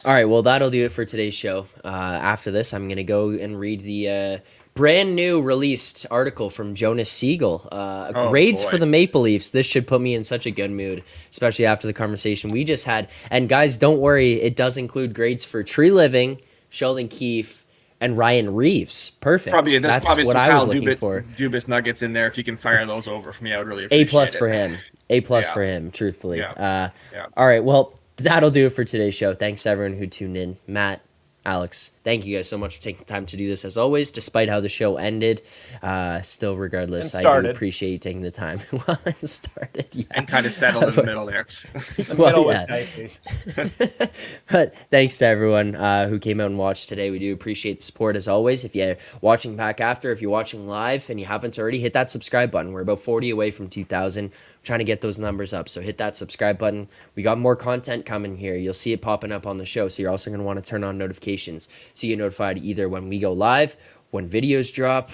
All 0.05 0.13
right, 0.13 0.27
well, 0.27 0.43
that'll 0.43 0.71
do 0.71 0.85
it 0.85 0.93
for 0.93 1.05
today's 1.05 1.35
show. 1.35 1.67
Uh, 1.83 1.89
after 1.89 2.51
this, 2.51 2.75
I'm 2.75 2.89
going 2.89 2.97
to 2.97 3.05
go 3.05 3.31
and 3.31 3.59
read 3.59 3.83
the 3.83 4.11
uh, 4.11 4.39
brand 4.75 5.17
new 5.17 5.41
released 5.41 6.05
article 6.11 6.51
from 6.51 6.75
Jonas 6.75 7.11
Siegel. 7.11 7.67
Uh, 7.73 8.13
Oh, 8.15 8.29
grades 8.31 8.65
boy. 8.65 8.71
for 8.71 8.79
the 8.79 8.85
Maple 8.87 9.23
Leafs. 9.23 9.49
This 9.51 9.65
should 9.67 9.87
put 9.87 10.03
me 10.03 10.15
in 10.15 10.23
such 10.23 10.45
a 10.45 10.51
good 10.51 10.71
mood, 10.71 11.03
especially 11.31 11.65
after 11.65 11.87
the 11.87 11.95
conversation 11.95 12.51
we 12.51 12.65
just 12.65 12.85
had. 12.85 13.09
And 13.31 13.49
guys, 13.49 13.79
don't 13.79 13.99
worry, 13.99 14.35
it 14.43 14.57
does 14.57 14.77
include 14.77 15.15
grades 15.15 15.43
for 15.43 15.65
Treliving, 15.65 16.39
Sheldon 16.69 17.09
Keefe, 17.09 17.65
and 17.99 18.19
Ryan 18.19 18.55
Reaves. 18.55 19.11
Perfect. 19.23 19.55
Probably 19.55 19.79
that's, 19.79 20.07
that's, 20.15 20.27
what 20.27 20.37
I 20.37 20.53
was 20.53 20.67
looking 20.67 20.83
Dubas, 20.83 20.99
for. 20.99 21.23
Dubas 21.39 21.67
nuggets 21.67 22.03
in 22.03 22.13
there. 22.13 22.27
If 22.27 22.37
you 22.37 22.45
can 22.45 22.59
fire 22.59 22.85
those 22.85 23.09
over 23.09 23.33
for 23.33 23.43
me, 23.43 23.55
I 23.55 23.59
would 23.59 23.69
really 23.69 23.87
appreciate 23.87 24.07
A 24.09 24.11
plus 24.11 24.35
it. 24.35 24.39
for 24.39 24.49
him. 24.49 24.77
A 25.09 25.23
plus 25.23 25.49
Yeah. 25.49 25.55
for 25.55 25.63
him. 25.63 25.91
Truthfully. 25.91 26.41
Yeah. 26.41 26.51
Uh, 26.51 26.91
Yeah. 27.13 27.27
All 27.39 27.47
right. 27.47 27.65
Well, 27.65 27.99
that'll 28.17 28.51
do 28.51 28.67
it 28.67 28.71
for 28.71 28.85
today's 28.85 29.15
show. 29.15 29.35
Thanks 29.35 29.62
to 29.65 29.71
everyone 29.71 29.99
who 29.99 30.07
tuned 30.07 30.37
in. 30.37 30.59
Matt, 30.67 31.01
Alex, 31.45 31.91
thank 32.05 32.27
you 32.27 32.37
guys 32.37 32.49
so 32.49 32.59
much 32.59 32.77
for 32.77 32.83
taking 32.83 33.01
the 33.01 33.07
time 33.07 33.27
to 33.27 33.37
do 33.37 33.49
this 33.49 33.65
as 33.65 33.77
always, 33.77 34.13
despite 34.13 34.49
how 34.49 34.61
the 34.61 34.69
show 34.69 34.97
ended. 34.97 35.43
Uh, 35.83 36.21
still, 36.21 36.57
regardless, 36.57 37.15
I 37.15 37.23
do 37.23 37.49
appreciate 37.49 37.91
you 37.93 37.99
taking 37.99 38.23
the 38.23 38.31
time. 38.31 38.59
well, 38.87 38.99
it 39.07 39.27
started, 39.29 39.87
yeah. 39.93 40.05
And 40.11 40.29
kind 40.29 40.47
of 40.47 40.53
settled 40.53 40.85
in 40.85 40.95
the 40.95 41.03
middle 41.03 41.27
there. 41.27 41.47
The 41.97 42.15
Well, 42.17 42.45
middle 42.45 42.53
yeah. 42.53 44.07
but 44.51 44.75
thanks 44.91 45.19
to 45.19 45.27
everyone 45.27 45.75
uh, 45.75 46.09
who 46.09 46.19
came 46.19 46.41
out 46.41 46.47
and 46.47 46.59
watched 46.59 46.89
today. 46.89 47.11
We 47.11 47.19
do 47.19 47.33
appreciate 47.33 47.79
the 47.79 47.83
support 47.85 48.17
as 48.17 48.29
always. 48.29 48.65
If 48.65 48.77
you're 48.77 48.97
watching 49.21 49.57
back 49.57 49.81
after, 49.81 50.13
if 50.13 50.21
you're 50.21 50.31
watching 50.31 50.67
live 50.67 51.09
and 51.09 51.19
you 51.19 51.27
haven't 51.27 51.59
already, 51.59 51.81
hit 51.81 51.95
that 51.95 52.11
subscribe 52.11 52.51
button. 52.51 52.73
We're 52.73 52.83
about 52.83 53.01
40 53.01 53.31
away 53.31 53.51
from 53.51 53.69
2,000. 53.69 54.25
We're 54.31 54.33
trying 54.63 54.81
to 54.81 54.85
get 54.85 55.01
those 55.01 55.19
numbers 55.19 55.53
up. 55.53 55.69
So 55.69 55.81
hit 55.81 55.99
that 55.99 56.17
subscribe 56.17 56.59
button. 56.59 56.89
We 57.15 57.23
got 57.23 57.39
more 57.39 57.57
content 57.57 58.05
coming 58.05 58.37
here. 58.37 58.57
You'll 58.57 58.75
see 58.75 58.93
it 58.93 59.01
popping 59.01 59.33
up 59.33 59.47
on 59.47 59.59
the 59.59 59.65
show. 59.65 59.89
So 59.89 60.03
you're 60.03 60.11
also 60.11 60.31
going 60.31 60.41
to 60.41 60.45
want 60.45 60.63
to 60.63 60.69
turn 60.69 60.85
on 60.85 60.99
notifications 60.99 61.69
so 61.95 62.07
you 62.07 62.15
get 62.15 62.19
notified 62.23 62.59
either 62.59 62.89
when 62.89 63.09
we 63.09 63.19
go 63.19 63.33
live, 63.33 63.77
when 64.11 64.29
videos 64.29 64.73
drop, 64.73 65.11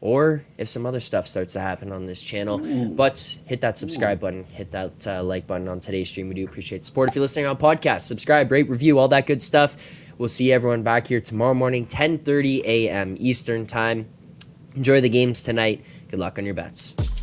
or 0.00 0.42
if 0.58 0.68
some 0.68 0.84
other 0.84 1.00
stuff 1.00 1.26
starts 1.26 1.54
to 1.54 1.60
happen 1.60 1.90
on 1.90 2.06
this 2.06 2.20
channel. 2.20 2.58
But 2.94 3.38
hit 3.46 3.60
that 3.62 3.78
subscribe 3.78 4.20
button, 4.20 4.44
hit 4.44 4.70
that 4.72 5.06
uh, 5.06 5.22
like 5.22 5.46
button 5.46 5.68
on 5.68 5.80
today's 5.80 6.08
stream. 6.10 6.28
We 6.28 6.34
do 6.34 6.44
appreciate 6.44 6.84
support. 6.84 7.08
If 7.08 7.16
you're 7.16 7.22
listening 7.22 7.46
on 7.46 7.56
podcast, 7.56 8.02
subscribe, 8.02 8.50
rate, 8.52 8.68
review, 8.68 8.98
all 8.98 9.08
that 9.08 9.26
good 9.26 9.40
stuff. 9.40 9.76
We'll 10.18 10.28
see 10.28 10.52
everyone 10.52 10.82
back 10.82 11.06
here 11.06 11.20
tomorrow 11.20 11.54
morning, 11.54 11.86
10:30 11.86 12.62
a.m. 12.64 13.16
Eastern 13.18 13.66
time. 13.66 14.06
Enjoy 14.74 15.00
the 15.00 15.08
games 15.08 15.42
tonight. 15.42 15.84
Good 16.08 16.20
luck 16.20 16.38
on 16.38 16.44
your 16.44 16.54
bets. 16.54 17.15